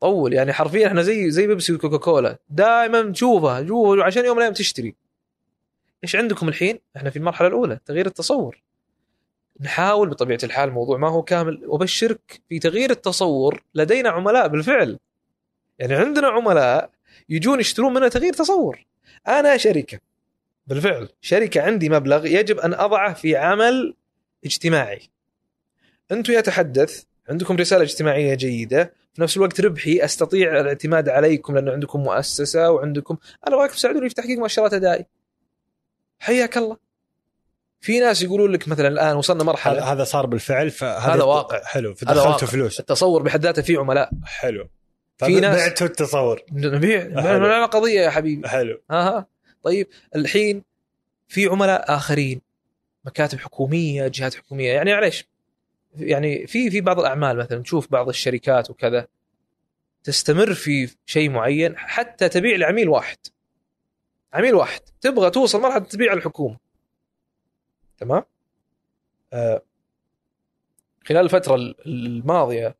طول 0.00 0.32
يعني 0.32 0.52
حرفيا 0.52 0.86
إحنا 0.86 1.02
زي 1.02 1.30
زي 1.30 1.46
بيبسي 1.46 1.72
وكوكا 1.72 1.96
كولا 1.96 2.38
دائما 2.48 3.02
نشوفها 3.02 3.60
نشوفها 3.60 4.04
عشان 4.04 4.24
يوم 4.24 4.36
من 4.36 4.38
الأيام 4.38 4.54
تشتري 4.54 4.94
إيش 6.04 6.16
عندكم 6.16 6.48
الحين؟ 6.48 6.78
إحنا 6.96 7.10
في 7.10 7.16
المرحلة 7.16 7.48
الأولى 7.48 7.80
تغيير 7.86 8.06
التصور. 8.06 8.62
نحاول 9.60 10.08
بطبيعة 10.08 10.38
الحال 10.44 10.68
الموضوع 10.68 10.98
ما 10.98 11.08
هو 11.08 11.22
كامل 11.22 11.62
وبشرك 11.66 12.40
في 12.48 12.58
تغيير 12.58 12.90
التصور 12.90 13.62
لدينا 13.74 14.10
عملاء 14.10 14.48
بالفعل. 14.48 14.98
يعني 15.78 15.94
عندنا 15.94 16.28
عملاء 16.28 16.90
يجون 17.28 17.60
يشترون 17.60 17.94
منا 17.94 18.08
تغيير 18.08 18.32
تصور. 18.32 18.86
أنا 19.28 19.56
شركة 19.56 19.98
بالفعل 20.66 21.08
شركة 21.20 21.62
عندي 21.62 21.88
مبلغ 21.88 22.26
يجب 22.26 22.58
أن 22.58 22.74
أضعه 22.74 23.14
في 23.14 23.36
عمل 23.36 23.94
اجتماعي. 24.44 25.00
أنتم 26.12 26.32
يتحدث 26.32 27.02
عندكم 27.28 27.56
رسالة 27.56 27.82
اجتماعية 27.82 28.34
جيدة 28.34 28.92
في 29.14 29.22
نفس 29.22 29.36
الوقت 29.36 29.60
ربحي 29.60 30.04
أستطيع 30.04 30.60
الاعتماد 30.60 31.08
عليكم 31.08 31.54
لأنه 31.54 31.72
عندكم 31.72 32.00
مؤسسة 32.00 32.70
وعندكم 32.70 33.16
أنا 33.46 33.56
ابغاكم 33.56 33.74
تساعدوني 33.74 34.08
في 34.08 34.14
تحقيق 34.14 34.38
مؤشرات 34.38 34.74
أدائي. 34.74 35.06
حياك 36.18 36.56
الله 36.56 36.89
في 37.80 38.00
ناس 38.00 38.22
يقولون 38.22 38.52
لك 38.52 38.68
مثلا 38.68 38.88
الآن 38.88 39.16
وصلنا 39.16 39.44
مرحلة 39.44 39.92
هذا 39.92 40.04
صار 40.04 40.26
بالفعل 40.26 40.70
فهذا 40.70 41.14
هذا 41.14 41.22
واقع. 41.22 41.64
حلو 41.64 41.94
واقع. 42.10 42.46
فلوس. 42.46 42.80
التصور 42.80 43.22
بحد 43.22 43.42
ذاته 43.44 43.62
فيه 43.62 43.78
عملاء. 43.78 44.10
حلو. 44.24 44.68
في 45.18 45.40
ناس- 45.40 45.56
بعتوا 45.56 45.86
التصور. 45.86 46.42
نبيع. 46.52 47.08
ما 47.38 47.66
قضية 47.66 48.00
يا 48.00 48.10
حبيبي. 48.10 48.48
حلو. 48.48 48.80
ها 48.90 49.08
ها 49.08 49.26
طيب 49.64 49.88
الحين 50.16 50.62
في 51.28 51.46
عملاء 51.46 51.94
آخرين. 51.94 52.40
مكاتب 53.04 53.38
حكومية 53.38 54.08
جهات 54.08 54.34
حكومية. 54.34 54.72
يعني 54.72 54.92
معليش 54.92 55.28
يعني 55.96 56.46
في 56.46 56.70
في 56.70 56.80
بعض 56.80 57.00
الأعمال 57.00 57.36
مثلا 57.36 57.62
تشوف 57.62 57.92
بعض 57.92 58.08
الشركات 58.08 58.70
وكذا 58.70 59.06
تستمر 60.04 60.54
في 60.54 60.90
شيء 61.06 61.30
معين 61.30 61.78
حتى 61.78 62.28
تبيع 62.28 62.56
لعميل 62.56 62.88
واحد. 62.88 63.18
عميل 64.32 64.54
واحد. 64.54 64.80
تبغى 65.00 65.30
توصل 65.30 65.60
مرحلة 65.60 65.84
تبيع 65.84 66.12
الحكومة. 66.12 66.69
تمام؟ 68.00 68.22
آه 69.32 69.62
خلال 71.04 71.24
الفترة 71.24 71.54
الماضية 71.86 72.76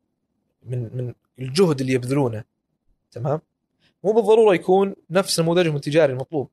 من 0.63 0.97
من 0.97 1.15
الجهد 1.39 1.81
اللي 1.81 1.93
يبذلونه 1.93 2.45
تمام؟ 3.13 3.41
مو 4.05 4.13
بالضرورة 4.13 4.55
يكون 4.55 4.95
نفس 5.11 5.41
نموذجهم 5.41 5.77
التجاري 5.77 6.13
المطلوب. 6.13 6.51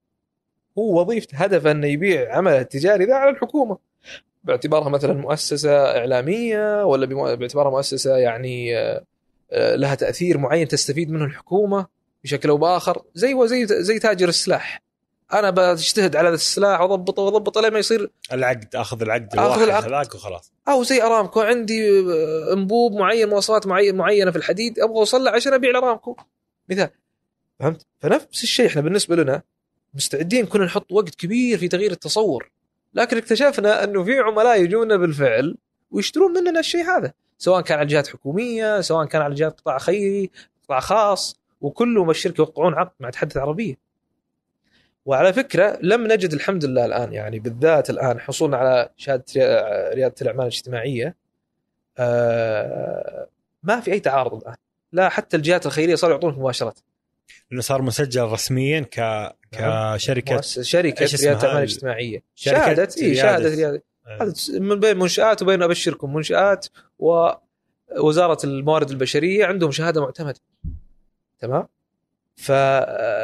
هو 0.78 1.02
وظيفته 1.02 1.38
هدفه 1.38 1.72
إنه 1.72 1.88
يبيع 1.88 2.38
عمله 2.38 2.62
التجاري 2.62 3.06
ذا 3.06 3.16
على 3.16 3.30
الحكومة. 3.30 3.78
باعتبارها 4.44 4.90
مثلا 4.90 5.14
مؤسسة 5.14 5.98
إعلامية 5.98 6.86
ولا 6.86 7.36
باعتبارها 7.36 7.72
مؤسسة 7.72 8.18
يعني 8.18 8.78
آه، 8.78 9.06
آه، 9.52 9.76
لها 9.76 9.96
تأثير 9.96 10.38
معين 10.38 10.68
تستفيد 10.68 11.12
منه 11.12 11.26
الحكومة 11.26 11.88
بشكل 12.24 12.50
أو 12.50 12.58
بآخر 12.58 13.02
زي 13.14 13.34
وزي 13.34 13.66
زي 13.66 14.00
تاجر 14.00 14.30
السلاح. 14.30 14.82
أنا 15.34 15.50
بجتهد 15.50 16.16
على 16.16 16.28
هذا 16.28 16.36
السلاح 16.36 16.82
وأضبطه 16.82 17.22
وأضبطه 17.22 17.62
لين 17.62 17.74
ما 17.74 17.80
يصير 17.80 18.12
العقد 18.34 18.76
أخذ 18.76 19.02
العقد 19.02 19.34
الواحد 19.34 19.62
العقد. 19.62 19.94
هذاك 19.94 20.16
وخلاص. 20.16 20.52
أو 20.68 20.84
زي 20.84 21.02
أرامكو 21.02 21.42
عندي 21.42 22.00
آه، 22.00 22.54
أنبوب 22.54 22.94
معين 22.94 23.30
مواصفات 23.30 23.68
معين 23.68 23.96
معينة 23.96 24.32
في 24.32 24.38
الحديد 24.38 24.80
أبغى 24.80 24.98
أوصل 24.98 25.28
عشان 25.28 25.54
أبيع 25.54 25.72
لأرامكو. 25.72 26.18
مثال. 26.70 26.90
فهمت؟ 27.60 27.86
فنفس 28.00 28.44
الشيء 28.44 28.68
إحنا 28.68 28.82
بالنسبة 28.82 29.16
لنا 29.16 29.42
مستعدين 29.94 30.46
كنا 30.46 30.66
نحط 30.66 30.92
وقت 30.92 31.16
كبير 31.16 31.58
في 31.58 31.68
تغيير 31.68 31.92
التصور. 31.92 32.52
لكن 32.94 33.18
اكتشفنا 33.18 33.84
إنه 33.84 34.04
في 34.04 34.20
عملاء 34.20 34.62
يجونا 34.62 34.98
بالفعل 34.98 35.58
ويشترون 35.92 36.34
مننا 36.34 36.60
الشيء 36.60 36.84
هذا. 36.84 37.14
سواء 37.38 37.62
كان 37.62 37.80
على 37.80 37.88
جهات 37.88 38.08
حكومية 38.08 38.82
سواء 38.82 39.06
كان 39.06 39.22
على 39.22 39.36
جهات 39.36 39.60
قطاع 39.60 39.78
خيري 39.78 40.32
قطاع 40.64 40.80
خاص 40.80 41.40
وكلهم 41.62 42.10
الشركة 42.10 42.42
يوقعون 42.42 42.74
عقد 42.74 42.92
مع 43.00 43.10
تحدث 43.10 43.38
عربية. 43.38 43.87
وعلى 45.08 45.34
فكرة 45.34 45.80
لم 45.82 46.08
نجد 46.08 46.34
الحمد 46.34 46.66
لله 46.66 46.86
الآن 46.86 47.14
يعني 47.14 47.40
بالذات 47.40 47.90
الآن 47.90 48.20
حصولنا 48.20 48.58
على 48.58 48.90
شهادة 48.98 49.24
ريادة 49.94 50.16
الأعمال 50.22 50.42
الاجتماعية 50.42 51.16
آه، 51.98 53.28
ما 53.64 53.80
في 53.80 53.92
أي 53.92 54.00
تعارض 54.00 54.34
الآن. 54.34 54.56
لا 54.92 55.10
حتى 55.10 55.38
الجهات 55.38 55.66
الخيرية 55.66 55.96
صاروا 55.96 56.16
يعطونك 56.16 56.38
مباشرة. 56.38 56.76
انه 57.52 57.62
صار 57.62 57.82
مسجل 57.82 58.22
رسميا 58.24 58.80
ك 58.80 59.32
كشركة 59.52 60.34
مؤسسة 60.36 60.62
شركة 60.62 61.06
ريادة 61.06 61.30
الأعمال 61.40 61.52
ال- 61.52 61.58
الاجتماعيه 61.58 62.24
شهادة 62.36 62.90
إي 63.02 63.16
شهادة 63.16 63.50
ريادة. 63.50 63.84
هذا 64.22 64.34
من 64.60 64.80
بين 64.80 64.98
منشآت 64.98 65.42
وبين 65.42 65.64
أبشركم. 65.64 66.14
منشآت 66.14 66.68
ووزاره 67.00 68.38
الموارد 68.44 68.90
البشرية 68.90 69.46
عندهم 69.46 69.72
شهادة 69.72 70.02
معتمدة. 70.02 70.40
تمام؟ 71.40 71.68
ف 72.38 72.50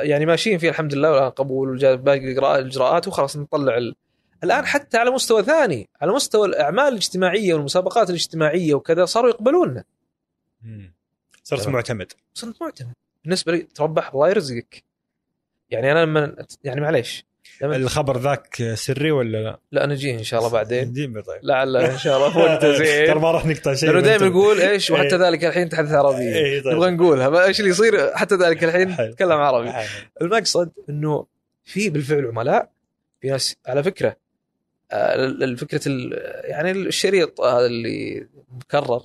يعني 0.03 0.25
ماشيين 0.25 0.57
فيها 0.57 0.69
الحمد 0.69 0.93
لله 0.93 1.11
والآن 1.11 1.29
قبول 1.29 1.97
باقي 1.97 2.31
الاجراءات 2.31 3.07
وخلاص 3.07 3.37
نطلع 3.37 3.77
ال... 3.77 3.95
الآن 4.43 4.65
حتى 4.65 4.97
على 4.97 5.11
مستوى 5.11 5.43
ثاني 5.43 5.89
على 6.01 6.11
مستوى 6.11 6.47
الأعمال 6.47 6.87
الاجتماعية 6.87 7.53
والمسابقات 7.53 8.09
الاجتماعية 8.09 8.73
وكذا 8.73 9.05
صاروا 9.05 9.29
يقبلوننا. 9.29 9.83
صرت. 11.43 11.67
معتمد. 11.67 12.11
صرت 12.33 12.61
معتمد. 12.61 12.93
بالنسبة 13.23 13.51
لي 13.51 13.61
تربح 13.61 14.13
الله 14.13 14.29
يرزقك 14.29 14.83
يعني 15.69 15.91
أنا 15.91 16.05
لما 16.05 16.45
يعني 16.63 16.81
معليش. 16.81 17.25
الخبر 17.61 18.17
ذاك 18.17 18.71
سري 18.73 19.11
ولا 19.11 19.37
لا؟ 19.43 19.59
لا 19.71 19.85
نجيه 19.85 20.13
إن 20.13 20.23
شاء 20.23 20.39
الله 20.39 20.51
بعدين. 20.51 20.93
ديم 20.93 21.21
طيب. 21.21 21.39
لعل 21.43 21.77
إن 21.77 21.97
شاء 21.97 22.17
الله 22.17 22.29
في 22.31 22.37
وقته 22.39 22.59
ترى 22.77 22.85
زين 23.05 23.15
ما 23.17 23.31
راح 23.31 23.45
نقطع 23.45 23.73
شيء 23.73 23.89
لأنه 23.89 24.01
دائما 24.01 24.27
نقول 24.29 24.59
إيش؟ 24.61 24.91
وحتى 24.91 25.15
إيه. 25.15 25.27
ذلك 25.27 25.45
الحين 25.45 25.69
تحدث 25.69 25.91
عربيه 25.91 26.35
إيه 26.35 26.63
طيب. 26.63 26.73
نبغى 26.73 26.91
نقولها. 26.91 27.45
إيش 27.45 27.59
اللي 27.59 27.71
يصير؟ 27.71 28.15
حتى 28.15 28.35
ذلك 28.35 28.63
الحين. 28.63 28.89
نتكلم 29.09 29.31
عربي. 29.31 29.71
المقصد 30.21 30.71
إنه 30.89 31.25
في 31.63 31.89
بالفعل 31.89 32.25
عملاء 32.25 32.69
في 33.21 33.29
ناس 33.29 33.55
على 33.67 33.83
فكرة 33.83 34.15
آه، 34.91 35.15
الفكرة 35.25 35.81
ال- 35.87 36.19
يعني 36.43 36.71
الشريط 36.71 37.41
هذا 37.41 37.65
اللي 37.65 38.27
مكرر 38.51 39.01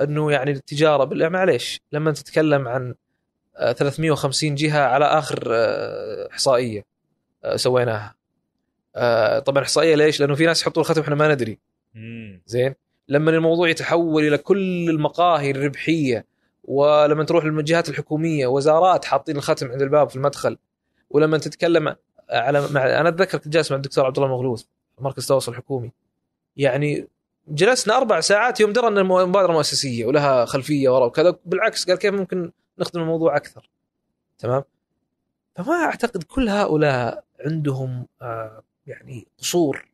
إنه 0.00 0.32
يعني 0.32 0.50
التجارة 0.50 1.04
بال 1.04 1.30
معليش. 1.30 1.80
لما 1.92 2.12
تتكلم 2.12 2.68
عن 2.68 2.94
آه، 3.56 3.72
350 3.72 4.54
جهة 4.54 4.80
على 4.80 5.04
آخر 5.04 5.42
آه، 5.50 6.28
إحصائية. 6.32 6.78
آه، 6.80 6.84
سويناها. 7.56 8.14
آه، 8.96 9.38
طبعا 9.38 9.62
إحصائية 9.62 9.94
ليش؟ 9.94 10.20
لأنه 10.20 10.34
في 10.34 10.46
ناس 10.46 10.62
يحطوا 10.62 10.82
الختم 10.82 11.00
إحنا 11.00 11.14
ما 11.14 11.34
ندري. 11.34 11.58
زين؟ 12.46 12.74
لما 13.08 13.30
الموضوع 13.30 13.68
يتحول 13.68 14.26
إلى 14.26 14.38
كل 14.38 14.90
المقاهي 14.90 15.50
الربحية 15.50 16.26
ولما 16.64 17.24
تروح 17.24 17.44
للجهات 17.44 17.88
الحكومية 17.88 18.46
وزارات 18.46 19.04
حاطين 19.04 19.36
الختم 19.36 19.70
عند 19.70 19.82
الباب 19.82 20.08
في 20.08 20.16
المدخل 20.16 20.58
ولما 21.10 21.38
تتكلم 21.38 21.96
على 22.30 22.68
مع 22.70 23.00
أنا 23.00 23.08
أتذكر 23.08 23.38
كنت 23.38 23.48
جالس 23.48 23.70
مع 23.70 23.76
الدكتور 23.76 24.06
عبد 24.06 24.16
الله 24.18 24.28
المغلوث 24.28 24.64
مركز 24.98 25.22
التواصل 25.22 25.52
الحكومي. 25.52 25.92
يعني 26.56 27.08
جلسنا 27.48 27.96
أربع 27.96 28.20
ساعات 28.20 28.60
يوم 28.60 28.72
درى 28.72 28.88
إن 28.88 28.98
المبادره 28.98 29.52
مؤسسية 29.52 30.04
ولها 30.04 30.44
خلفية 30.44 30.88
ورا 30.88 31.06
وكذا 31.06 31.38
بالعكس 31.44 31.88
قال 31.88 31.98
كيف 31.98 32.14
ممكن 32.14 32.52
نخدم 32.78 33.00
الموضوع 33.00 33.36
أكثر؟ 33.36 33.70
تمام؟ 34.38 34.62
فما 35.58 35.74
أعتقد 35.74 36.22
كل 36.22 36.48
هؤلاء 36.48 37.24
عندهم 37.40 38.06
آه 38.22 38.62
يعني 38.86 39.26
قصور 39.38 39.88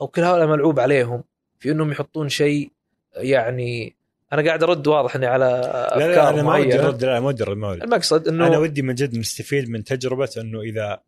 أو 0.00 0.08
كل 0.08 0.22
هؤلاء 0.22 0.46
ملعوب 0.46 0.80
عليهم 0.80 1.24
في 1.58 1.70
إنهم 1.70 1.92
يحطون 1.92 2.28
شيء 2.28 2.70
يعني 3.16 3.96
أنا 4.32 4.44
قاعد 4.44 4.62
أرد 4.62 4.86
واضح 4.86 5.16
إني 5.16 5.26
على 5.26 5.44
لا 5.44 5.98
لا 5.98 6.12
أفكار 6.12 6.34
أنا 6.34 6.42
ما 6.42 6.56
ودي 6.56 6.80
أرد 6.80 7.04
لا 7.04 7.20
ما 7.20 7.26
ودي 7.26 7.42
أرد 7.42 7.56
ما 7.56 7.68
ودي. 7.70 7.84
المقصد 7.84 8.28
إنه 8.28 8.46
أنا 8.46 8.58
ودي 8.58 8.82
من 8.82 8.94
جد 8.94 9.18
نستفيد 9.18 9.70
من 9.70 9.84
تجربة 9.84 10.30
إنه 10.36 10.60
إذا 10.60 11.00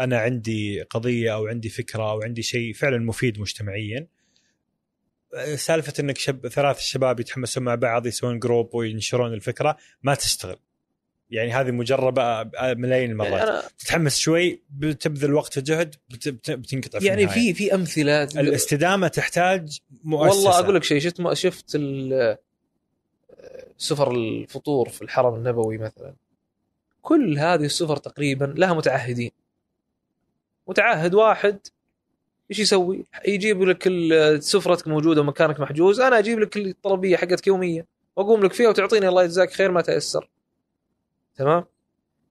أنا 0.00 0.18
عندي 0.18 0.82
قضية 0.82 1.34
أو 1.34 1.46
عندي 1.46 1.68
فكرة 1.68 2.10
أو 2.10 2.22
عندي 2.22 2.42
شيء 2.42 2.72
فعلا 2.72 2.98
مفيد 2.98 3.40
مجتمعيا 3.40 4.06
سالفة 5.54 5.92
إنك 6.00 6.18
شب 6.18 6.48
ثلاث 6.48 6.80
شباب 6.80 7.20
يتحمسون 7.20 7.64
مع 7.64 7.74
بعض 7.74 8.06
يسوون 8.06 8.38
جروب 8.38 8.74
وينشرون 8.74 9.34
الفكرة 9.34 9.76
ما 10.02 10.14
تشتغل 10.14 10.56
يعني 11.30 11.52
هذه 11.52 11.70
مجربة 11.70 12.50
ملايين 12.62 13.10
المرات. 13.10 13.30
يعني 13.32 13.42
أنا 13.50 13.62
تتحمس 13.78 14.18
شوي 14.18 14.62
بتبذل 14.70 15.34
وقت 15.34 15.58
وجهد 15.58 15.94
بت- 16.10 16.28
بت- 16.28 16.50
بتنقطع 16.50 16.98
في 16.98 17.06
يعني. 17.06 17.28
في 17.28 17.54
في 17.54 17.74
أمثلة 17.74 18.22
الاستدامة 18.22 19.08
تحتاج 19.08 19.78
مؤسسة. 20.04 20.36
والله 20.38 20.58
أقول 20.58 20.74
لك 20.74 20.84
شيء 20.84 21.00
شفت 21.00 21.32
شفت 21.32 21.64
ال- 21.74 22.36
سفر 23.78 24.10
الفطور 24.10 24.88
في 24.88 25.02
الحرم 25.02 25.34
النبوي 25.34 25.78
مثلا؟ 25.78 26.14
كل 27.02 27.38
هذه 27.38 27.64
السفر 27.64 27.96
تقريبا 27.96 28.54
لها 28.56 28.74
متعهدين. 28.74 29.30
متعهد 30.68 31.14
واحد 31.14 31.58
إيش 32.50 32.58
يسوي؟ 32.58 33.04
يجيب 33.26 33.62
لك 33.62 33.88
سفرتك 34.40 34.88
موجودة 34.88 35.20
ومكانك 35.20 35.60
محجوز 35.60 36.00
أنا 36.00 36.18
أجيب 36.18 36.38
لك 36.40 36.56
الطلبية 36.56 37.16
حقتك 37.16 37.46
يوميه 37.46 37.86
وأقوم 38.16 38.44
لك 38.44 38.52
فيها 38.52 38.68
وتعطيني 38.68 39.08
الله 39.08 39.24
يجزاك 39.24 39.50
خير 39.52 39.70
ما 39.70 39.80
تيسر 39.80 40.28
تمام؟ 41.36 41.64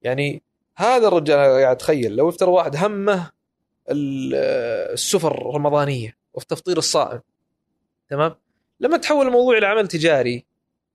يعني 0.01 0.41
هذا 0.75 1.07
الرجال 1.07 1.37
قاعد 1.37 1.75
اتخيل 1.75 2.15
لو 2.15 2.29
افترض 2.29 2.49
واحد 2.49 2.75
همه 2.75 3.31
ال- 3.89 4.35
السفر 4.93 5.31
الرمضانية 5.31 6.17
وفي 6.33 6.47
تفطير 6.47 6.77
الصائم 6.77 7.19
تمام؟ 8.09 8.35
لما 8.79 8.97
تحول 8.97 9.27
الموضوع 9.27 9.57
إلى 9.57 9.65
عمل 9.65 9.87
تجاري 9.87 10.45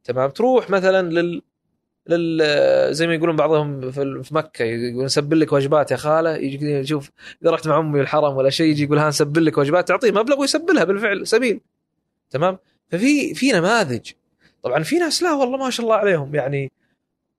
تمام؟ 0.04 0.30
تروح 0.30 0.70
مثلا 0.70 1.10
لل 1.10 1.42
لل 2.06 2.94
زي 2.94 3.06
ما 3.06 3.14
يقولون 3.14 3.36
بعضهم 3.36 3.90
في 4.22 4.34
مكة 4.34 4.64
يقول 4.64 5.04
نسبل 5.04 5.40
لك 5.40 5.52
وجبات 5.52 5.90
يا 5.90 5.96
خالة 5.96 6.36
يجي 6.36 6.70
يشوف 6.72 7.10
إذا 7.42 7.50
رحت 7.50 7.68
مع 7.68 7.78
أمي 7.78 8.00
الحرم 8.00 8.36
ولا 8.36 8.50
شيء 8.50 8.66
يجي 8.66 8.84
يقول 8.84 8.98
ها 8.98 9.08
نسبل 9.08 9.44
لك 9.44 9.58
وجبات 9.58 9.88
تعطيه 9.88 10.10
مبلغ 10.12 10.40
ويسبلها 10.40 10.84
بالفعل 10.84 11.26
سبيل 11.26 11.60
تمام؟ 12.30 12.58
ففي 12.88 13.34
في 13.34 13.52
نماذج. 13.52 14.10
طبعا 14.62 14.82
في 14.82 14.98
ناس 14.98 15.22
لا 15.22 15.32
والله 15.32 15.56
ما 15.56 15.70
شاء 15.70 15.84
الله 15.86 15.96
عليهم 15.96 16.34
يعني 16.34 16.72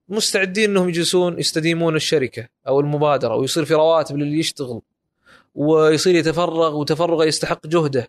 مستعدين 0.08 0.70
إنهم 0.70 0.88
يجلسون 0.88 1.38
يستديمون 1.38 1.96
الشركة 1.96 2.48
أو 2.68 2.80
المبادرة 2.80 3.36
ويصير 3.36 3.64
في 3.64 3.74
رواتب 3.74 4.16
للي 4.16 4.38
يشتغل 4.38 4.80
ويصير 5.54 6.14
يتفرغ 6.14 6.76
وتفرغه 6.76 7.24
يستحق 7.24 7.66
جهده 7.66 8.08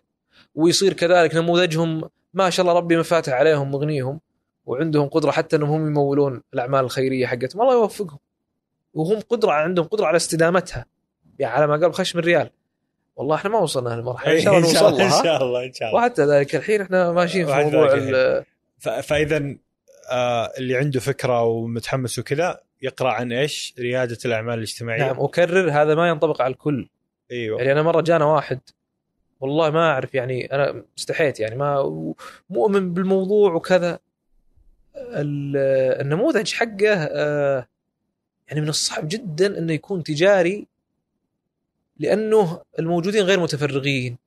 ويصير 0.54 0.92
كذلك 0.92 1.34
نموذجهم 1.34 2.10
ما 2.34 2.50
شاء 2.50 2.66
الله 2.66 2.78
ربي 2.78 2.96
مفاتح 2.96 3.32
عليهم 3.32 3.70
مغنيهم 3.70 4.20
وعندهم 4.66 5.08
قدرة 5.08 5.30
حتى 5.30 5.56
إنهم 5.56 5.70
هم 5.70 5.86
يمولون 5.86 6.42
الأعمال 6.54 6.80
الخيرية 6.84 7.26
حقتهم. 7.26 7.62
الله 7.62 7.74
يوفقهم. 7.74 8.18
وهم 8.94 9.20
قدرة 9.20 9.52
عندهم 9.52 9.86
قدرة 9.86 10.06
على 10.06 10.16
استدامتها. 10.16 10.86
يعني 11.38 11.54
على 11.54 11.66
ما 11.66 11.76
قال 11.76 11.94
خش 11.94 12.16
من 12.16 12.22
ريال 12.22 12.50
والله 13.16 13.34
إحنا 13.34 13.50
ما 13.50 13.58
وصلنا 13.58 13.88
لهالمرحله 13.88 14.34
إن 14.34 14.40
شاء 14.40 14.88
الله 14.88 15.04
إن 15.04 15.24
شاء 15.24 15.42
الله 15.42 15.64
إن 15.64 15.72
شاء 15.72 15.88
الله. 15.88 16.00
وحتى 16.00 16.24
ذلك 16.26 16.56
الحين 16.56 16.80
إحنا 16.80 17.12
ماشيين 17.12 17.46
في 17.46 17.52
موضوع 17.52 17.98
فاذا 19.00 19.56
اللي 20.58 20.76
عنده 20.76 21.00
فكرة 21.00 21.42
ومتحمس 21.42 22.18
وكذا 22.18 22.60
يقرأ 22.82 23.12
عن 23.12 23.32
إيش؟ 23.32 23.74
ريادة 23.78 24.18
الأعمال 24.24 24.54
الاجتماعية. 24.54 25.02
نعم 25.02 25.20
اكرر 25.20 25.70
هذا 25.70 25.94
ما 25.94 26.08
ينطبق 26.08 26.42
على 26.42 26.52
الكل. 26.52 26.88
أيوه. 27.30 27.58
يعني 27.58 27.72
أنا 27.72 27.82
مرة 27.82 28.00
جانا 28.00 28.24
واحد 28.24 28.60
والله 29.40 29.70
ما 29.70 29.90
أعرف 29.90 30.14
يعني 30.14 30.52
أنا 30.52 30.84
استحيت 30.98 31.40
يعني 31.40 31.56
ما 31.56 31.82
مؤمن 32.50 32.94
بالموضوع 32.94 33.52
وكذا. 33.54 33.98
ال- 34.96 35.56
النموذج 36.00 36.52
حقه 36.52 36.94
آه، 36.94 37.68
يعني 38.48 38.60
من 38.60 38.68
الصعب 38.68 39.08
جدا 39.08 39.58
إنه 39.58 39.72
يكون 39.72 40.02
تجاري 40.02 40.66
لأنه 41.98 42.60
الموجودين 42.78 43.22
غير 43.22 43.40
متفرغين. 43.40 44.18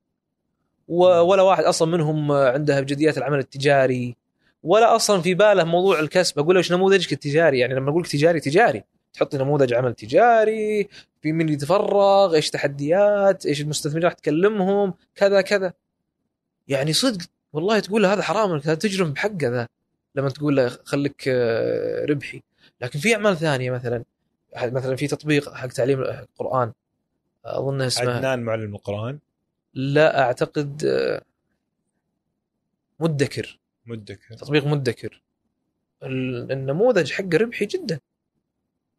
ولا 0.87 1.41
واحد 1.41 1.63
أصلا 1.63 1.91
منهم 1.91 2.31
عنده 2.31 2.79
ابجديات 2.79 3.17
العمل 3.17 3.39
التجاري. 3.39 4.15
ولا 4.63 4.95
أصلا 4.95 5.21
في 5.21 5.33
باله 5.33 5.63
موضوع 5.63 5.99
الكسب. 5.99 6.39
أقول 6.39 6.55
له 6.55 6.59
إيش 6.59 6.71
نموذجك 6.71 7.13
التجاري 7.13 7.59
يعني 7.59 7.73
لما 7.73 7.89
أقول 7.89 8.05
تجاري 8.05 8.39
تجاري. 8.39 8.83
تحط 9.13 9.35
نموذج 9.35 9.73
عمل 9.73 9.93
تجاري 9.93 10.89
في 11.21 11.31
مين 11.31 11.49
يتفرغ 11.49 12.35
إيش 12.35 12.49
تحديات 12.49 13.45
إيش 13.45 13.61
المستثمرين 13.61 14.03
راح 14.03 14.13
تكلمهم 14.13 14.93
كذا 15.15 15.41
كذا. 15.41 15.73
يعني 16.67 16.93
صدق 16.93 17.25
والله 17.53 17.79
تقول 17.79 18.03
له 18.03 18.13
هذا 18.13 18.21
حرام 18.21 18.51
هذا 18.51 18.75
تجرم 18.75 19.13
بحقه 19.13 19.47
ذا 19.47 19.67
لما 20.15 20.29
تقول 20.29 20.55
له 20.55 20.77
خليك 20.83 21.23
آه، 21.27 22.05
ربحي. 22.05 22.41
لكن 22.81 22.99
في 22.99 23.15
أعمال 23.15 23.37
ثانية 23.37 23.71
مثلا. 23.71 24.03
مثلا 24.63 24.95
في 24.95 25.07
تطبيق 25.07 25.53
حق 25.53 25.67
تعليم 25.67 26.01
القرآن. 26.01 26.71
أظن 27.45 27.81
اسمه 27.81 28.11
عدنان 28.11 28.43
معلم 28.43 28.75
القرآن. 28.75 29.19
لا 29.73 30.21
أعتقد 30.21 30.85
آه، 30.85 31.21
مدكر. 32.99 33.59
مدكر. 33.85 34.35
تطبيق 34.35 34.65
مدكر. 34.65 35.21
ال- 36.03 36.51
النموذج 36.51 37.11
حقه 37.11 37.37
ربحي 37.37 37.65
جدا. 37.65 37.99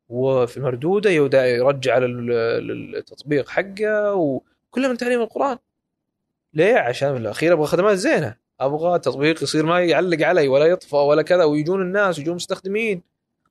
وفي 0.09 0.57
المردوده 0.57 1.11
يودع 1.11 1.47
يرجع 1.47 1.99
لل- 1.99 2.67
للتطبيق 2.67 3.49
حقه 3.49 4.15
وكله 4.15 4.89
من 4.89 4.97
تعليم 4.97 5.21
القرآن. 5.21 5.59
ليه؟ 6.55 6.75
عشان 6.75 7.17
الأخير 7.17 7.53
أبغى 7.53 7.67
خدمات 7.67 7.97
زينة. 7.97 8.37
أبغى 8.61 8.99
تطبيق 8.99 9.43
يصير 9.43 9.67
ما 9.67 9.81
يعلق 9.85 10.27
علي 10.27 10.49
ولا 10.49 10.67
يطفى 10.67 10.97
ولا 10.97 11.23
كذا 11.23 11.45
ويجون 11.45 11.83
الناس 11.83 12.19
ويجون 12.19 12.35
مستخدمين. 12.35 13.03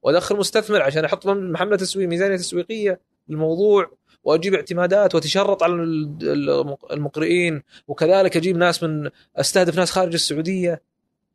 وأدخل 0.02 0.38
مستثمر 0.38 0.82
عشان 0.82 1.06
أحط 1.06 1.28
حمله 1.28 1.76
تسويق 1.78 2.08
ميزانية 2.08 2.36
تسويقية 2.36 3.00
للموضوع 3.28 3.92
وأجيب 4.24 4.54
اعتمادات 4.54 5.16
وأتشرط 5.16 5.64
على 5.64 5.74
ال- 5.74 6.78
المقرئين. 6.92 7.64
وكذلك 7.88 8.38
أجيب 8.38 8.58
ناس 8.58 8.84
من 8.84 9.10
أستهدف 9.36 9.78
ناس 9.78 9.92
خارج 9.92 10.14
السعودية. 10.14 10.82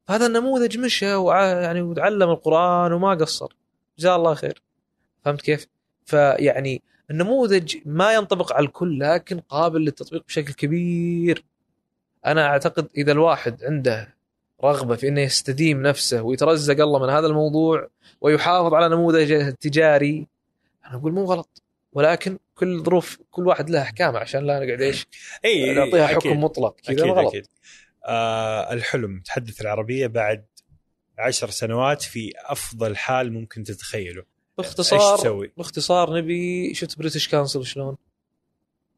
هذا 0.09 0.27
النموذج 0.27 0.79
مشى 0.79 1.15
وع... 1.15 1.45
يعني 1.45 1.83
وتعلم 1.83 2.31
القرآن 2.31 2.93
وما 2.93 3.15
قصر. 3.15 3.57
جزاه 3.99 4.17
الله 4.17 4.35
خير. 4.35 4.63
فهمت 5.25 5.41
كيف؟ 5.41 5.67
فيعني 6.05 6.83
النموذج 7.11 7.77
ما 7.85 8.15
ينطبق 8.15 8.53
على 8.53 8.67
الكل 8.67 9.01
لكن 9.01 9.41
قابل 9.41 9.81
للتطبيق 9.81 10.25
بشكل 10.27 10.53
كبير. 10.53 11.45
أنا 12.27 12.47
أعتقد 12.47 12.89
إذا 12.97 13.13
الواحد 13.13 13.65
عنده 13.65 14.17
رغبة 14.65 14.97
في 14.97 15.09
إنه 15.09 15.21
يستديم 15.21 15.83
نفسه 15.83 16.23
ويترزق 16.23 16.81
الله 16.81 16.99
من 16.99 17.11
هذا 17.11 17.27
الموضوع 17.27 17.89
ويحافظ 18.21 18.75
على 18.75 18.89
نموذجه 18.89 19.49
التجاري 19.49 20.27
أنا 20.87 20.97
أقول 20.97 21.13
مو 21.13 21.25
غلط. 21.25 21.63
ولكن 21.93 22.39
كل 22.55 22.83
ظروف 22.83 23.19
كل 23.31 23.47
واحد 23.47 23.71
له 23.71 23.83
أحكامه 23.83 24.19
عشان 24.19 24.47
لا 24.47 24.65
نقعد 24.65 24.81
إيش؟ 24.81 25.07
اي 25.45 25.75
نعطيها 25.75 26.05
أكيد. 26.05 26.17
حكم 26.17 26.45
مطلق 26.45 26.77
كذا 26.87 27.07
غلط. 27.07 27.29
أكيد. 27.29 27.47
آه 28.07 28.73
الحلم 28.73 29.21
تحدث 29.21 29.61
العربية 29.61 30.07
بعد 30.07 30.47
عشر 31.19 31.51
سنوات 31.51 32.03
في 32.03 32.33
أفضل 32.37 32.97
حال 32.97 33.33
ممكن 33.33 33.63
تتخيله 33.65 34.21
إيش 34.21 34.27
باختصار 34.59 35.19
تسوي؟ 35.19 35.53
باختصار 35.57 36.19
نبي 36.19 36.75
شفت 36.75 36.99
British 36.99 37.29
Council 37.29 37.65
شلون؟ 37.67 37.97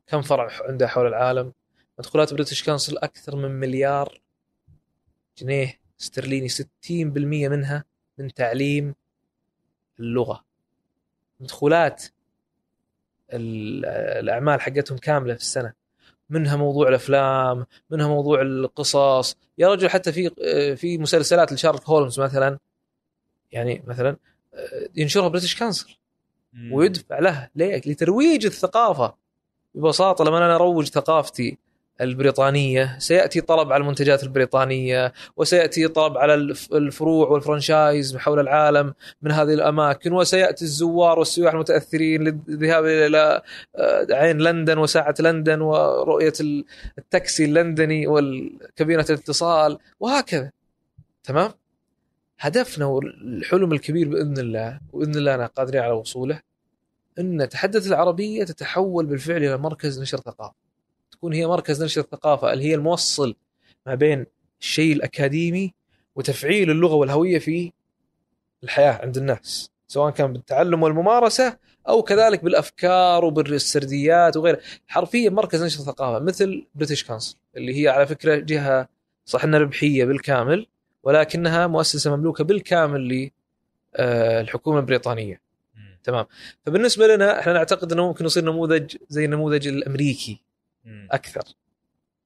كم 0.06 0.22
فرع 0.22 0.50
عنده 0.68 0.88
حول 0.88 1.06
العالم؟ 1.06 1.52
مدخولات 1.98 2.34
British 2.34 2.62
Council 2.62 2.98
أكثر 2.98 3.36
من 3.36 3.50
مليار 3.50 4.20
جنيه 5.38 5.80
استرليني 6.00 6.48
60% 6.48 6.60
منها 7.50 7.84
من 8.18 8.34
تعليم 8.34 8.94
اللغة 10.00 10.44
مدخولات 11.40 12.04
ال- 13.32 13.84
الأعمال 14.20 14.60
حقتهم 14.60 14.98
كاملة 14.98 15.34
في 15.34 15.40
السنة 15.40 15.72
منها 16.30 16.56
موضوع 16.56 16.88
الأفلام 16.88 17.66
منها 17.90 18.08
موضوع 18.08 18.42
القصص. 18.42 19.36
يا 19.58 19.68
رجل 19.68 19.88
حتى 19.88 20.12
في 20.12 20.30
في 20.76 20.98
مسلسلات 20.98 21.52
لشارلوك 21.52 21.84
هولمز 21.84 22.20
مثلا 22.20 22.58
يعني 23.52 23.82
مثلا 23.86 24.16
آه، 24.54 24.88
ينشرها 24.96 25.28
British 25.28 25.56
Council 25.58 25.96
ويدفع 26.72 27.18
له 27.18 27.48
ليه؟ 27.54 27.76
لترويج 27.86 28.46
الثقافة. 28.46 29.14
ببساطة 29.74 30.24
لما 30.24 30.38
أنا 30.38 30.54
أروج 30.54 30.88
ثقافتي 30.88 31.58
البريطانية. 32.00 32.96
سيأتي 32.98 33.40
طلب 33.40 33.72
على 33.72 33.80
المنتجات 33.82 34.22
البريطانية 34.22 35.12
وسيأتي 35.36 35.88
طلب 35.88 36.18
على 36.18 36.34
الف- 36.34 36.72
الفروع 36.72 37.28
وال 37.28 37.44
franchise 37.44 38.16
حول 38.16 38.40
العالم 38.40 38.94
من 39.22 39.32
هذه 39.32 39.54
الأماكن 39.54 40.12
وسيأتي 40.12 40.64
الزوار 40.64 41.18
والسياح 41.18 41.52
المتأثرين 41.54 42.22
للذهاب 42.24 42.84
إلى 42.84 43.42
آه، 43.76 44.06
عين 44.10 44.38
لندن 44.38 44.78
وساعة 44.78 45.14
لندن 45.20 45.60
ورؤية 45.60 46.32
ال- 46.40 46.64
التاكسي 46.98 47.44
اللندني 47.44 48.06
والكابينة 48.06 49.06
الاتصال 49.10 49.78
وهكذا. 50.00 50.50
تمام؟ 51.24 51.50
هدفنا 52.40 52.86
والحلم 52.86 53.72
الكبير 53.72 54.08
بإذن 54.08 54.38
الله 54.38 54.80
وإذن 54.92 55.14
الله 55.16 55.34
أنا 55.34 55.46
قادرين 55.46 55.80
على 55.82 55.92
وصوله 55.92 56.40
أن 57.18 57.48
تحدث 57.48 57.86
العربية 57.86 58.44
تتحول 58.44 59.06
بالفعل 59.06 59.36
إلى 59.36 59.56
مركز 59.56 60.00
نشر 60.02 60.18
ثقافة. 60.18 60.67
تكون 61.18 61.32
هي 61.32 61.46
مركز 61.46 61.82
نشر 61.82 62.00
الثقافة 62.00 62.52
اللي 62.52 62.64
هي 62.64 62.74
الموصل 62.74 63.34
ما 63.86 63.94
بين 63.94 64.26
الشيء 64.60 64.92
الأكاديمي 64.92 65.74
وتفعيل 66.16 66.70
اللغة 66.70 66.94
والهوية 66.94 67.38
في 67.38 67.72
الحياة 68.64 68.92
عند 69.02 69.16
الناس 69.16 69.70
سواء 69.88 70.10
كان 70.12 70.32
بالتعلم 70.32 70.82
والممارسة 70.82 71.56
أو 71.88 72.02
كذلك 72.02 72.44
بالأفكار 72.44 73.24
وبالسرديات 73.24 74.36
وغيرها. 74.36 74.60
حرفيا 74.86 75.30
مركز 75.30 75.64
نشر 75.64 75.80
ثقافه 75.80 76.24
مثل 76.24 76.66
British 76.74 77.04
Council 77.04 77.36
اللي 77.56 77.82
هي 77.82 77.88
على 77.88 78.06
فكرة 78.06 78.36
جهة 78.36 78.88
صح 79.24 79.44
إنها 79.44 79.60
ربحية 79.60 80.04
بالكامل 80.04 80.66
ولكنها 81.02 81.66
مؤسسة 81.66 82.16
مملوكة 82.16 82.44
بالكامل 82.44 83.30
للحكومه 83.98 84.78
البريطانية. 84.78 85.40
تمام. 86.04 86.26
فبالنسبة 86.66 87.06
لنا 87.06 87.40
إحنا 87.40 87.52
نعتقد 87.52 87.92
إنه 87.92 88.06
ممكن 88.06 88.24
يصير 88.24 88.44
نموذج 88.44 88.96
زي 89.08 89.24
النموذج 89.24 89.68
الأمريكي. 89.68 90.40
أكثر. 91.10 91.42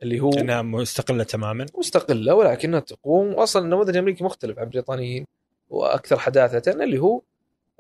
اللي 0.02 0.20
هو 0.20 0.30
إنها 0.30 0.62
مستقلة 0.62 1.24
تماما. 1.24 1.66
مستقلة 1.78 2.34
ولكنها 2.34 2.80
تقوم. 2.80 3.32
أصلا 3.32 3.64
النموذج 3.64 3.88
الامريكي 3.88 4.24
مختلف 4.24 4.58
عن 4.58 4.64
البريطانيين 4.64 5.26
وأكثر 5.68 6.18
حداثة 6.18 6.72
اللي 6.84 6.98
هو 6.98 7.22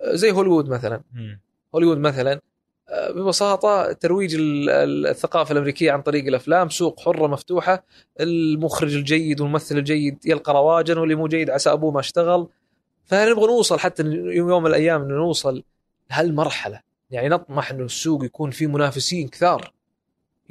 زي 0.04 0.30
هوليوود 0.30 0.68
مثلا. 0.68 1.00
هوليوود 1.74 1.98
مثلا 1.98 2.40
آه، 2.88 3.10
ببساطة 3.10 3.92
ترويج 3.92 4.34
ال- 4.34 4.70
ال- 4.70 5.06
الثقافة 5.06 5.52
الأمريكية 5.52 5.92
عن 5.92 6.02
طريق 6.02 6.26
الأفلام 6.26 6.68
سوق 6.68 7.00
حرة 7.00 7.26
مفتوحة 7.26 7.84
المخرج 8.20 8.96
الجيد 8.96 9.40
والممثل 9.40 9.78
الجيد 9.78 10.26
يلقى 10.26 10.54
رواجا 10.54 10.98
واللي 11.00 11.14
مو 11.14 11.26
جيد 11.28 11.50
عسى 11.50 11.72
أبوه 11.72 11.90
ما 11.90 12.00
اشتغل. 12.00 12.48
فنبغى 13.04 13.46
نوصل 13.46 13.78
حتى 13.78 14.02
يوم 14.02 14.48
يوم 14.48 14.62
من 14.62 14.68
الأيام 14.70 15.02
إنه 15.02 15.14
نوصل 15.14 15.62
لهالمرحلة؟ 16.10 16.80
يعني 17.10 17.28
نطمح 17.28 17.70
إنه 17.70 17.84
السوق 17.84 18.24
يكون 18.24 18.50
فيه 18.50 18.66
منافسين 18.66 19.28
كثار. 19.28 19.72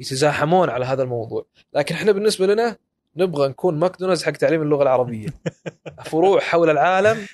يتزاحمون 0.00 0.70
على 0.70 0.84
هذا 0.84 1.02
الموضوع. 1.02 1.46
لكن 1.74 1.94
إحنا 1.94 2.12
بالنسبة 2.12 2.46
لنا 2.46 2.76
نبغى 3.16 3.48
نكون 3.48 3.78
ماكدونالدز 3.78 4.22
حق 4.22 4.32
تعليم 4.32 4.62
اللغة 4.62 4.82
العربية. 4.82 5.28
فروع 6.10 6.40
حول 6.40 6.70
العالم 6.70 7.26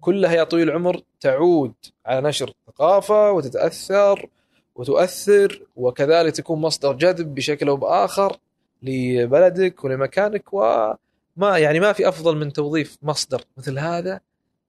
كلها 0.00 0.32
يا 0.32 0.44
طويل 0.44 0.68
العمر 0.68 1.02
تعود 1.20 1.74
على 2.06 2.28
نشر 2.28 2.48
الثقافة 2.48 3.32
وتتأثر 3.32 4.28
وتؤثر 4.74 5.62
وكذلك 5.76 6.36
تكون 6.36 6.60
مصدر 6.60 6.92
جذب 6.92 7.34
بشكل 7.34 7.68
أو 7.68 7.76
بآخر 7.76 8.36
لبلدك 8.82 9.84
ولمكانك 9.84 10.52
وما 10.52 11.58
يعني 11.58 11.80
ما 11.80 11.92
في 11.92 12.08
أفضل 12.08 12.36
من 12.36 12.52
توظيف 12.52 12.98
مصدر 13.02 13.42
مثل 13.56 13.78
هذا 13.78 14.20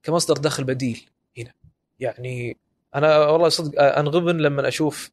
كمصدر 0.02 0.34
دخل 0.34 0.64
بديل 0.64 1.08
هنا. 1.38 1.52
يعني 2.00 2.56
أنا 2.94 3.18
والله 3.18 3.48
صدق 3.48 3.82
أنغبن 3.82 4.36
لما 4.36 4.68
أشوف 4.68 5.10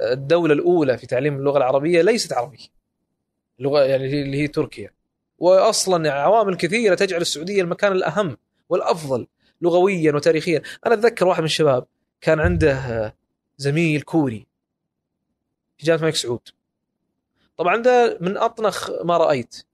الدولة 0.00 0.54
الأولى 0.54 0.98
في 0.98 1.06
تعليم 1.06 1.36
اللغة 1.36 1.58
العربية 1.58 2.02
ليست 2.02 2.32
عربية. 2.32 2.66
اللغة 3.58 3.80
يعني 3.80 4.22
اللي 4.22 4.42
هي 4.42 4.48
تركيا. 4.48 4.90
واصلا 5.38 6.12
عوامل 6.12 6.56
كثيرة 6.56 6.94
تجعل 6.94 7.20
السعودية 7.20 7.62
المكان 7.62 7.92
الأهم 7.92 8.36
والأفضل 8.68 9.26
لغويا 9.62 10.12
وتاريخيا. 10.12 10.62
أنا 10.86 10.94
أتذكر 10.94 11.26
واحد 11.26 11.40
من 11.40 11.46
الشباب 11.46 11.86
كان 12.20 12.40
عنده 12.40 13.14
زميل 13.56 14.02
كوري 14.02 14.46
في 15.78 15.86
جامعة 15.86 16.00
الملك 16.00 16.14
سعود. 16.14 16.48
طبعا 17.56 17.76
ده 17.76 18.18
من 18.20 18.36
أطنخ 18.36 18.90
ما 19.04 19.16
رأيت. 19.16 19.64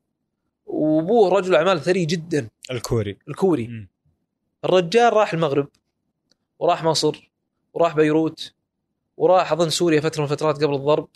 وأبوه 0.66 1.28
رجل 1.28 1.54
أعمال 1.54 1.80
ثري 1.80 2.04
جدا. 2.04 2.48
الكوري. 2.70 3.18
الكوري. 3.28 3.66
مم. 3.66 3.88
الرجال 4.64 5.12
راح 5.12 5.32
المغرب 5.32 5.68
وراح 6.58 6.84
مصر 6.84 7.30
وراح 7.74 7.96
بيروت. 7.96 8.53
وراح 9.16 9.52
أظن 9.52 9.70
سوريا 9.70 10.00
فترة 10.00 10.20
من 10.20 10.24
الفترات 10.24 10.64
قبل 10.64 10.74
الضرب. 10.74 11.08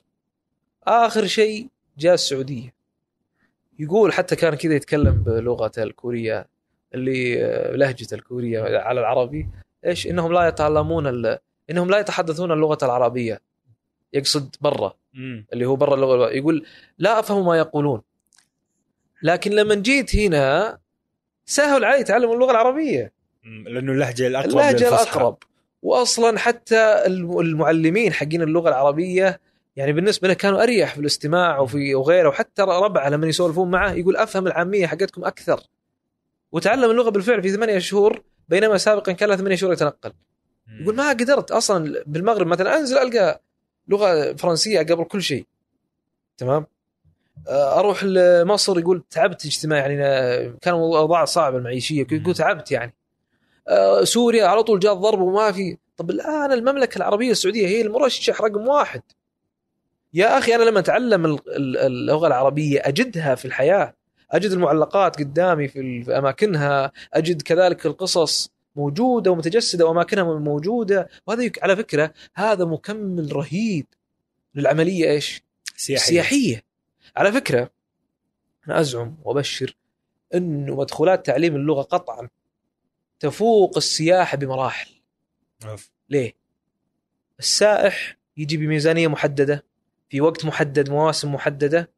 آخر 0.86 1.26
شيء 1.26 1.68
جاء 1.98 2.14
السعودية. 2.14 2.74
يقول 3.78 4.12
حتى 4.12 4.36
كان 4.36 4.54
كذا 4.54 4.74
يتكلم 4.74 5.22
بلغته 5.22 5.82
الكورية 5.82 6.48
اللي 6.94 7.34
لهجته 7.76 8.14
الكورية 8.14 8.78
على 8.78 9.00
العربي. 9.00 9.48
إيش؟ 9.86 10.06
إنهم 10.06 10.32
لا 10.32 10.48
يتعلمون 10.48 11.06
ال... 11.06 11.38
إنهم 11.70 11.90
لا 11.90 11.98
يتحدثون 11.98 12.52
اللغة 12.52 12.78
العربية. 12.82 13.40
يقصد 14.12 14.56
برا. 14.60 14.94
اللي 15.52 15.66
هو 15.66 15.76
برا 15.76 15.94
اللغة. 15.94 16.30
يقول 16.30 16.66
لا 16.98 17.18
أفهم 17.18 17.46
ما 17.46 17.58
يقولون. 17.58 18.02
لكن 19.22 19.50
لما 19.50 19.74
جيت 19.74 20.16
هنا 20.16 20.78
سهل 21.44 21.84
علي 21.84 22.04
تعلم 22.04 22.32
اللغة 22.32 22.50
العربية. 22.50 23.12
لأنه 23.44 23.92
اللهجة 23.92 24.26
الأقرب 24.26 24.50
اللهجة. 24.50 24.88
الأقرب. 24.88 25.38
واصلا 25.82 26.38
حتى 26.38 27.06
الم- 27.06 27.38
المعلمين 27.38 28.12
حقين 28.12 28.42
اللغة 28.42 28.68
العربية 28.68 29.40
يعني 29.76 29.92
بالنسبة 29.92 30.28
له 30.28 30.34
كانوا 30.34 30.62
أريح 30.62 30.94
في 30.94 31.00
الاستماع 31.00 31.58
وفي 31.58 31.94
وغيره. 31.94 32.28
وحتى 32.28 32.62
ربعه 32.62 33.08
لما 33.08 33.26
يسولفون 33.26 33.70
معه 33.70 33.92
يقول 33.92 34.16
أفهم 34.16 34.46
العامية 34.46 34.86
حقتكم 34.86 35.24
أكثر. 35.24 35.60
وتعلم 36.52 36.90
اللغة 36.90 37.10
بالفعل 37.10 37.42
في 37.42 37.48
ثمانية 37.48 37.78
شهور 37.78 38.22
بينما 38.48 38.78
سابقا 38.78 39.12
كان 39.12 39.28
له 39.28 39.36
ثمانية 39.36 39.56
شهور 39.56 39.72
يتنقل. 39.72 40.12
يقول 40.80 40.94
ما 40.94 41.08
قدرت 41.08 41.50
أصلا 41.50 42.02
بالمغرب 42.06 42.46
مثلا 42.46 42.76
أنزل 42.76 42.98
ألقى 42.98 43.40
لغة 43.88 44.32
فرنسية 44.32 44.78
قبل 44.78 45.04
كل 45.04 45.22
شيء. 45.22 45.46
تمام؟ 46.36 46.66
آه، 47.48 47.78
أروح 47.78 48.04
لمصر 48.04 48.78
يقول 48.78 49.04
تعبت 49.10 49.46
اجتماع 49.46 49.78
يعني 49.86 49.96
كان 50.60 50.74
اوضاع 50.74 51.24
صعبه 51.24 51.58
المعيشية. 51.58 52.06
يقول 52.12 52.34
تعبت 52.34 52.72
يعني. 52.72 52.94
سوريا 54.04 54.46
على 54.46 54.62
طول 54.62 54.80
جاء 54.80 54.92
الضرب 54.92 55.20
وما 55.20 55.52
في. 55.52 55.76
طب 55.96 56.10
الآن 56.10 56.52
المملكة 56.52 56.96
العربية 56.98 57.30
السعودية 57.30 57.66
هي 57.66 57.80
المرشح 57.80 58.40
رقم 58.40 58.68
واحد. 58.68 59.02
يا 60.14 60.38
أخي 60.38 60.54
أنا 60.54 60.62
لما 60.62 60.78
أتعلم 60.78 61.24
ال- 61.26 61.56
ال- 61.56 61.76
اللغة 61.76 62.26
العربية 62.26 62.80
أجدها 62.84 63.34
في 63.34 63.44
الحياة. 63.44 63.94
أجد 64.30 64.50
المعلقات 64.50 65.18
قدامي 65.18 65.68
في 65.68 66.04
أماكنها. 66.18 66.92
أجد 67.14 67.42
كذلك 67.42 67.86
القصص 67.86 68.50
موجودة 68.76 69.30
ومتجسدة 69.30 69.86
وأماكنها 69.86 70.24
موجودة. 70.38 71.08
وهذا 71.26 71.50
على 71.62 71.76
فكرة 71.76 72.12
هذا 72.34 72.64
مكمل 72.64 73.36
رهيب 73.36 73.86
للعملية 74.54 75.10
إيش؟ 75.10 75.42
سياحية. 75.76 76.02
السياحيه 76.04 76.62
على 77.16 77.32
فكرة 77.32 77.70
أنا 78.68 78.80
أزعم 78.80 79.14
وأبشر 79.24 79.76
انه 80.34 80.76
مدخولات 80.76 81.26
تعليم 81.26 81.56
اللغة 81.56 81.82
قطعا. 81.82 82.28
تفوق 83.20 83.76
السياحه 83.76 84.36
بمراحل 84.36 84.90
أوف. 85.64 85.90
ليه؟ 86.08 86.32
السائح 87.38 88.16
يجي 88.36 88.56
بميزانية 88.56 89.08
محددة 89.08 89.64
في 90.08 90.20
وقت 90.20 90.44
محدد 90.44 90.90
مواسم 90.90 91.34
محددة 91.34 91.90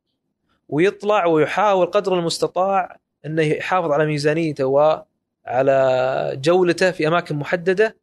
ويطلع 0.68 1.26
ويحاول 1.26 1.86
قدر 1.86 2.18
المستطاع 2.18 2.96
إنه 3.26 3.42
يحافظ 3.42 3.90
على 3.90 4.06
ميزانيته 4.06 4.64
وعلى 4.66 6.32
جولته 6.34 6.90
في 6.90 7.08
أماكن 7.08 7.36
محددة 7.36 7.96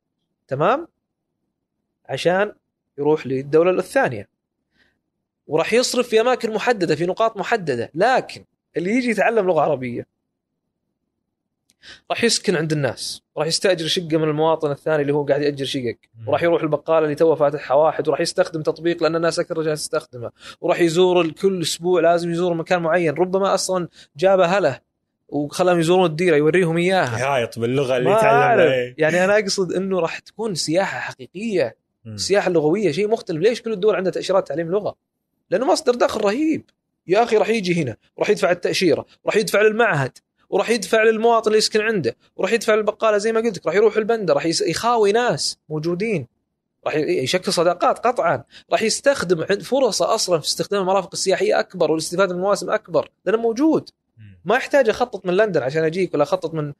تمام؟ 0.47 0.87
عشان 2.05 2.53
يروح 2.97 3.27
للدولة 3.27 3.71
الثانية 3.71 4.29
وراح 5.47 5.73
يصرف 5.73 6.07
في 6.07 6.21
أماكن 6.21 6.53
محددة 6.53 6.95
في 6.95 7.05
نقاط 7.05 7.37
محددة 7.37 7.91
لكن 7.93 8.45
اللي 8.77 8.91
يجي 8.91 9.09
يتعلم 9.09 9.47
لغة 9.47 9.61
عربية 9.61 10.07
راح 12.11 12.23
يسكن 12.23 12.55
عند 12.55 12.71
الناس 12.71 13.21
راح 13.37 13.47
يستأجر 13.47 13.87
شقة 13.87 14.17
من 14.17 14.23
المواطن 14.23 14.71
الثاني 14.71 15.01
اللي 15.01 15.13
هو 15.13 15.25
قاعد 15.25 15.41
يأجر 15.41 15.65
شقق 15.65 15.97
وراح 16.27 16.43
يروح 16.43 16.61
البقالة 16.61 17.05
اللي 17.05 17.15
توه 17.15 17.35
فاتحها 17.35 17.75
واحد 17.77 18.07
وراح 18.07 18.21
يستخدم 18.21 18.61
تطبيق 18.61 19.03
لأن 19.03 19.15
الناس 19.15 19.39
أكثر 19.39 19.61
جالسه 19.61 19.81
تستخدمه 19.81 20.31
وراح 20.61 20.81
يزور 20.81 21.31
كل 21.31 21.61
أسبوع 21.61 22.01
لازم 22.01 22.31
يزور 22.31 22.53
مكان 22.53 22.81
معين 22.81 23.13
ربما 23.13 23.53
أصلا 23.53 23.87
جاب 24.17 24.39
اهله 24.39 24.79
وخلاهم 25.29 25.79
يزورون 25.79 26.05
الديرة 26.05 26.35
يوريهم 26.35 26.77
إياها 26.77 27.19
يهايط 27.19 27.59
باللغة 27.59 27.97
اللي. 27.97 28.09
إيه. 28.63 28.95
يعني 28.97 29.25
أنا 29.25 29.39
أقصد 29.39 29.73
إنه 29.73 29.99
راح 29.99 30.19
تكون 30.19 30.55
سياحة 30.55 30.99
حقيقية 30.99 31.75
مم. 32.05 32.13
السياحه 32.13 32.47
اللغويه 32.47 32.91
شيء 32.91 33.07
مختلف 33.07 33.41
ليش 33.41 33.61
كل 33.61 33.73
الدول 33.73 33.95
عندها 33.95 34.11
تأشيرات 34.11 34.47
تعليم 34.47 34.71
لغة 34.71 34.95
لأنه 35.51 35.65
مصدر 35.65 35.95
دخل 35.95 36.21
رهيب 36.21 36.69
يا 37.07 37.23
أخي 37.23 37.37
راح 37.37 37.49
يجي 37.49 37.83
هنا 37.83 37.97
وراح 38.17 38.29
يدفع 38.29 38.51
التأشيرة 38.51 39.05
وراح 39.23 39.37
يدفع 39.37 39.61
للمعهد 39.61 40.17
وراح 40.49 40.69
يدفع 40.69 41.03
للمواطن 41.03 41.47
اللي 41.47 41.57
يسكن 41.57 41.81
عنده 41.81 42.15
وراح 42.35 42.51
يدفع 42.51 42.75
للبقالة 42.75 43.17
زي 43.17 43.31
ما 43.31 43.39
قلت 43.39 43.57
لك 43.57 43.65
راح 43.65 43.75
يروح 43.75 43.97
البندر 43.97 44.33
راح 44.33 44.45
يخاوي 44.45 45.11
ناس 45.11 45.57
موجودين 45.69 46.27
راح 46.85 46.95
يشكل 46.95 47.53
صداقات 47.53 48.07
قطعا 48.07 48.43
راح 48.71 48.81
يستخدم 48.81 49.45
فرصة 49.45 50.15
أصلا 50.15 50.39
في 50.39 50.45
استخدام 50.45 50.81
المرافق 50.81 51.09
السياحية 51.13 51.59
أكبر 51.59 51.91
والاستفادة 51.91 52.33
من 52.33 52.39
المواسم 52.39 52.69
أكبر 52.69 53.09
لأنه 53.25 53.37
موجود. 53.37 53.89
ما 54.45 54.55
يحتاج 54.55 54.89
أخطط 54.89 55.25
من 55.25 55.37
لندن 55.37 55.63
عشان 55.63 55.83
أجيك 55.83 56.13
ولا 56.13 56.23
أخطط 56.23 56.53
من 56.53 56.73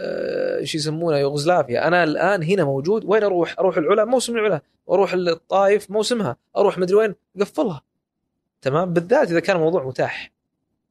آه، 0.00 0.58
إيش 0.58 0.74
يسمونه 0.74 1.18
يوغوسلافيا. 1.18 1.88
أنا 1.88 2.04
الآن 2.04 2.42
هنا 2.42 2.64
موجود 2.64 3.04
وين 3.04 3.24
أروح؟ 3.24 3.58
أروح 3.58 3.76
العلا 3.76 4.04
موسم 4.04 4.36
العلا. 4.36 4.60
وأروح 4.86 5.12
الطايف 5.12 5.90
موسمها 5.90 6.36
أروح 6.56 6.78
مدري 6.78 6.96
وين 6.96 7.14
قفلها 7.40 7.82
تمام؟ 8.62 8.92
بالذات 8.92 9.30
إذا 9.30 9.40
كان 9.40 9.56
الموضوع 9.56 9.84
متاح. 9.84 10.32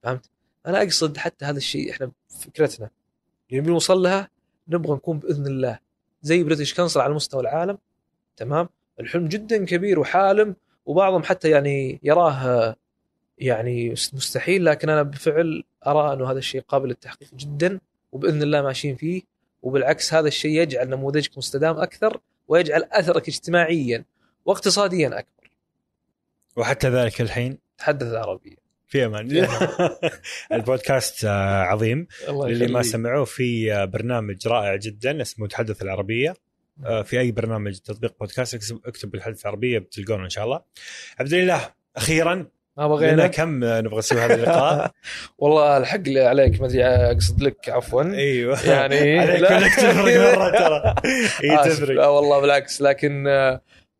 فهمت؟ 0.04 0.30
أنا 0.68 0.82
أقصد 0.82 1.18
حتى 1.18 1.46
هذا 1.46 1.58
الشيء 1.58 1.92
إحنا 1.92 2.12
فكرتنا. 2.40 2.90
اللي 3.50 3.62
نبي 3.62 3.72
نوصل 3.72 4.04
لها 4.04 4.30
نبغى 4.68 4.96
نكون 4.96 5.20
بإذن 5.20 5.48
الله. 5.48 5.80
زي 6.22 6.44
British 6.44 6.74
Council 6.74 7.00
على 7.00 7.14
مستوى 7.14 7.42
العالم. 7.42 7.78
تمام؟ 8.38 8.70
الحلم 9.00 9.28
جدا 9.28 9.66
كبير 9.66 10.00
وحالم 10.00 10.56
وبعضهم 10.86 11.24
حتى 11.24 11.50
يعني 11.50 12.00
يراه 12.04 12.76
يعني 13.38 13.92
مستحيل 13.92 14.66
لكن 14.66 14.90
أنا 14.90 15.04
بالفعل 15.04 15.64
أرى 15.88 16.14
أنه 16.14 16.32
هذا 16.32 16.40
الشيء 16.40 16.62
قابل 16.62 16.90
للتحقيق 16.90 17.30
جدا 17.36 17.80
وبإذن 18.12 18.44
الله 18.44 18.62
ماشيين 18.62 18.96
فيه. 18.96 19.22
وبالعكس 19.62 20.14
هذا 20.14 20.28
الشيء 20.28 20.52
يجعل 20.52 20.90
نموذجك 20.90 21.38
مستدام 21.38 21.78
أكثر 21.78 22.20
ويجعل 22.48 22.84
أثرك 22.92 23.28
اجتماعيا 23.28 24.06
واقتصاديا 24.46 25.08
أكبر. 25.20 25.52
وحتى 26.56 26.90
ذلك 26.90 27.22
الحين؟ 27.22 27.58
تحدث 27.78 28.08
العربيه 28.08 28.67
في 28.88 29.06
أمان. 29.06 29.48
البودكاست 30.54 31.26
آه، 31.26 31.62
عظيم. 31.62 32.08
للي 32.30 32.68
ما. 32.68 32.82
سمعوه 32.82 33.26
في 33.26 33.74
آه، 33.74 33.86
برنامج 33.86 34.48
رائع 34.48 34.76
جدا 34.76 35.22
اسمه 35.22 35.48
تحدث 35.48 35.82
العربية. 35.82 36.34
آه، 36.86 37.02
في 37.02 37.20
أي 37.20 37.32
برنامج 37.32 37.78
تطبيق 37.80 38.14
بودكاست 38.20 38.56
اكتب- 38.86 39.12
بالحدث 39.12 39.42
العربية 39.46 39.80
بتلقونه 39.80 40.24
إن 40.24 40.30
شاء 40.30 40.44
الله. 40.46 40.62
عبد 41.20 41.34
الله 41.34 41.62
أخيرا 41.98 42.46
لنا 42.80 43.28
كم 43.28 43.60
نبغى 43.64 43.98
نسوي 43.98 44.20
هذا 44.22 44.36
اللقاء؟ 44.36 44.92
والله 45.40 45.78
الحق 45.78 46.00
لي 46.00 46.20
عليك 46.26 46.62
ما 46.62 46.68
أدري 46.68 46.84
أقصد 46.86 47.44
لك 47.44 47.70
عفوا. 47.70 48.04
أيوه. 48.04 48.70
يعني 48.70 49.20
عليك 49.20 49.76
تفرق 49.76 50.38
مرة 50.38 50.50
ترى. 50.52 50.96
إي. 51.44 51.70
تفرق 51.70 51.96
لا 51.96 52.08
والله 52.08 52.40
بالعكس 52.42 52.82
لكن 52.82 53.28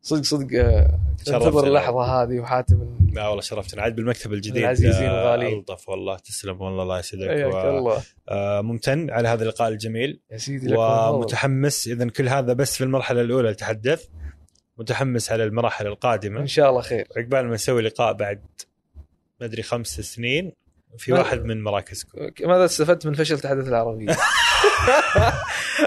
صدق 0.02 0.22
صدق 0.24 0.48
آه، 0.60 1.00
شرفتنا. 1.18 1.38
انتظر 1.38 1.68
اللحظة 1.68 2.02
هذه 2.24 2.40
وحاتم 2.40 2.98
لا 3.14 3.28
والله 3.28 3.42
شرفتنا 3.42 3.82
عاد 3.82 3.96
بالمكتب 3.96 4.34
الجديد 4.34 4.58
العزيزين 4.64 5.10
آه، 5.10 5.22
الغاليين. 5.24 5.60
ألطف 5.60 5.90
والله 5.90 6.18
تسلم 6.18 6.62
والله 6.62 6.84
الله 6.84 7.00
يسعدك 7.00 7.28
حياك 7.28 7.54
و- 7.54 7.70
الله 7.78 8.02
آه، 8.30 8.62
ممتن 8.62 9.10
على 9.12 9.28
هذا 9.28 9.44
اللقاء 9.44 9.68
الجميل 9.70 10.22
يا 10.32 10.38
سيدي. 10.38 10.76
ومتحمس 10.78 11.88
إذا 11.88 12.10
كل 12.10 12.30
هذا 12.30 12.54
بس 12.54 12.78
في 12.78 12.84
المرحلة 12.84 13.22
الأولى 13.22 13.50
التحدث 13.50 14.06
متحمس 14.78 15.32
على 15.32 15.44
المراحل 15.44 15.88
القادمة 15.88 16.40
إن 16.40 16.48
شاء 16.48 16.70
الله 16.70 16.82
خير 16.82 17.08
عقبال 17.18 17.46
ما 17.48 17.54
نسوي 17.54 17.82
لقاء 17.82 18.14
بعد 18.14 18.42
ما 19.40 19.46
أدري 19.46 19.64
خمس 19.64 19.88
سنين 20.02 20.52
في 20.98 21.14
واحد 21.14 21.44
من 21.44 21.64
مراكزكم 21.64 22.20
ماذا 22.42 22.66
استفدت 22.66 23.08
من 23.08 23.14
فشل 23.14 23.40
تحدث 23.40 23.68
العربية؟ 23.68 24.08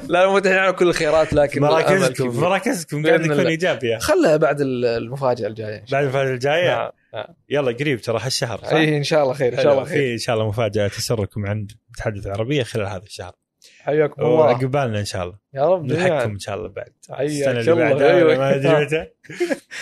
لا 0.09 0.33
متحين 0.33 0.57
على 0.59 0.73
كل 0.73 0.89
الخيرات 0.89 1.33
لكن 1.33 1.61
مراكزكم. 1.61 2.41
مراكزكم 2.41 3.07
قاعد 3.07 3.19
بإذن 3.19 3.25
يكون 3.31 3.39
الله. 3.41 3.51
إيجابي 3.51 3.99
خلها 3.99 4.37
بعد 4.37 4.61
ال- 4.61 4.85
المفاجأة 4.85 5.47
الجاية 5.47 5.85
بعد 5.93 6.05
الفترة 6.05 6.23
الجاية 6.35 6.73
الله. 6.77 6.93
نعم 7.15 7.25
يلا 7.49 7.73
قريب 7.73 8.01
ترى 8.01 8.19
هالشهر؟ 8.23 8.61
اي 8.73 8.97
إن 8.97 9.03
شاء 9.05 9.23
الله 9.23 9.35
خير 9.35 9.53
إن 9.59 9.63
شاء 9.63 9.73
الله. 9.73 9.85
خير 9.85 9.99
في 9.99 10.13
إن 10.13 10.19
شاء 10.19 10.37
الله 10.37 10.49
مفاجأة 10.49 10.89
تسركم 10.89 11.47
عن 11.47 11.67
تحدث 11.99 12.27
عربية 12.27 12.63
خلال 12.63 12.87
هذا 12.87 13.03
الشهر 13.03 13.33
حياكم 13.81 14.23
الله. 14.23 14.35
وعقبالنا 14.35 15.01
إن 15.01 15.05
شاء 15.05 15.25
الله. 15.25 15.39
يا 15.55 15.67
رب 15.67 15.85
نلحقكم 15.85 16.31
إن 16.31 16.39
شاء 16.39 16.57
الله 16.57 16.69
بعد. 16.69 16.93
السنة 17.21 17.61
اللي. 17.61 17.75
بعدها 17.75 18.17
أيوة. 18.17 18.39
ما 18.39 18.51
ادري 18.55 18.85
متى 18.85 19.07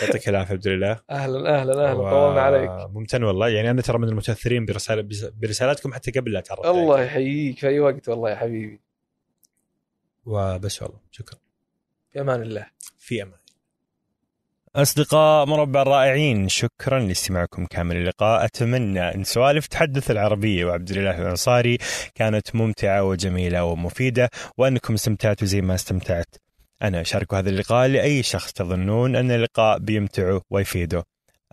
يعطيك 0.02 0.28
العافية 0.28 0.54
عبد 0.54 0.66
الله. 0.66 1.00
أهلا 1.10 1.60
أهلا 1.60 1.90
أهلا. 1.90 2.10
طولنا 2.10 2.40
عليك. 2.40 2.70
ممتن 2.90 3.22
والله. 3.24 3.48
يعني 3.48 3.70
أنا 3.70 3.82
ترى 3.82 3.98
من 3.98 4.08
المتأثرين 4.08 4.64
برسالة 4.64 5.08
برسالاتكم 5.40 5.92
حتى 5.92 6.10
قبل 6.10 6.32
لا 6.32 6.40
تعرف. 6.40 6.66
الله 6.66 7.02
يحييك. 7.02 7.58
في 7.58 7.68
أي 7.68 7.80
وقت 7.80 8.08
والله 8.08 8.30
يا 8.30 8.36
حبيبي. 8.36 8.80
وبس 10.26 10.82
والله. 10.82 10.98
شكرا. 11.10 11.38
في 12.12 12.20
أمان 12.20 12.42
الله. 12.42 12.66
في 12.98 13.22
أمان. 13.22 13.37
أصدقاء 14.78 15.46
مربع 15.46 15.82
الرائعين 15.82 16.48
شكرا 16.48 16.98
لاستماعكم 17.00 17.66
كامل 17.66 17.96
اللقاء. 17.96 18.44
أتمنى 18.44 19.14
أن 19.14 19.24
سوالف 19.24 19.66
تحدث 19.66 20.10
العربية 20.10 20.64
وعبد 20.64 20.90
الله 20.90 21.18
الأنصاري 21.22 21.78
كانت 22.14 22.54
ممتعة 22.54 23.04
وجميلة 23.04 23.64
ومفيدة 23.64 24.30
وأنكم 24.58 24.94
استمتعتوا 24.94 25.46
زي 25.46 25.60
ما 25.60 25.74
استمتعت. 25.74 26.34
أنا 26.82 27.00
أشارك 27.00 27.34
هذا 27.34 27.50
اللقاء 27.50 27.88
لأي 27.88 28.22
شخص 28.22 28.52
تظنون 28.52 29.16
أن 29.16 29.30
اللقاء 29.30 29.78
بيمتعه 29.78 30.42
ويفيده. 30.50 31.04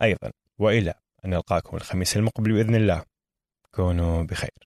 أيضا 0.02 0.30
وإلى 0.58 0.94
أن 1.24 1.30
نلقاكم 1.30 1.76
الخميس 1.76 2.16
المقبل 2.16 2.52
بإذن 2.52 2.74
الله. 2.74 3.02
كونوا 3.70 4.22
بخير. 4.22 4.56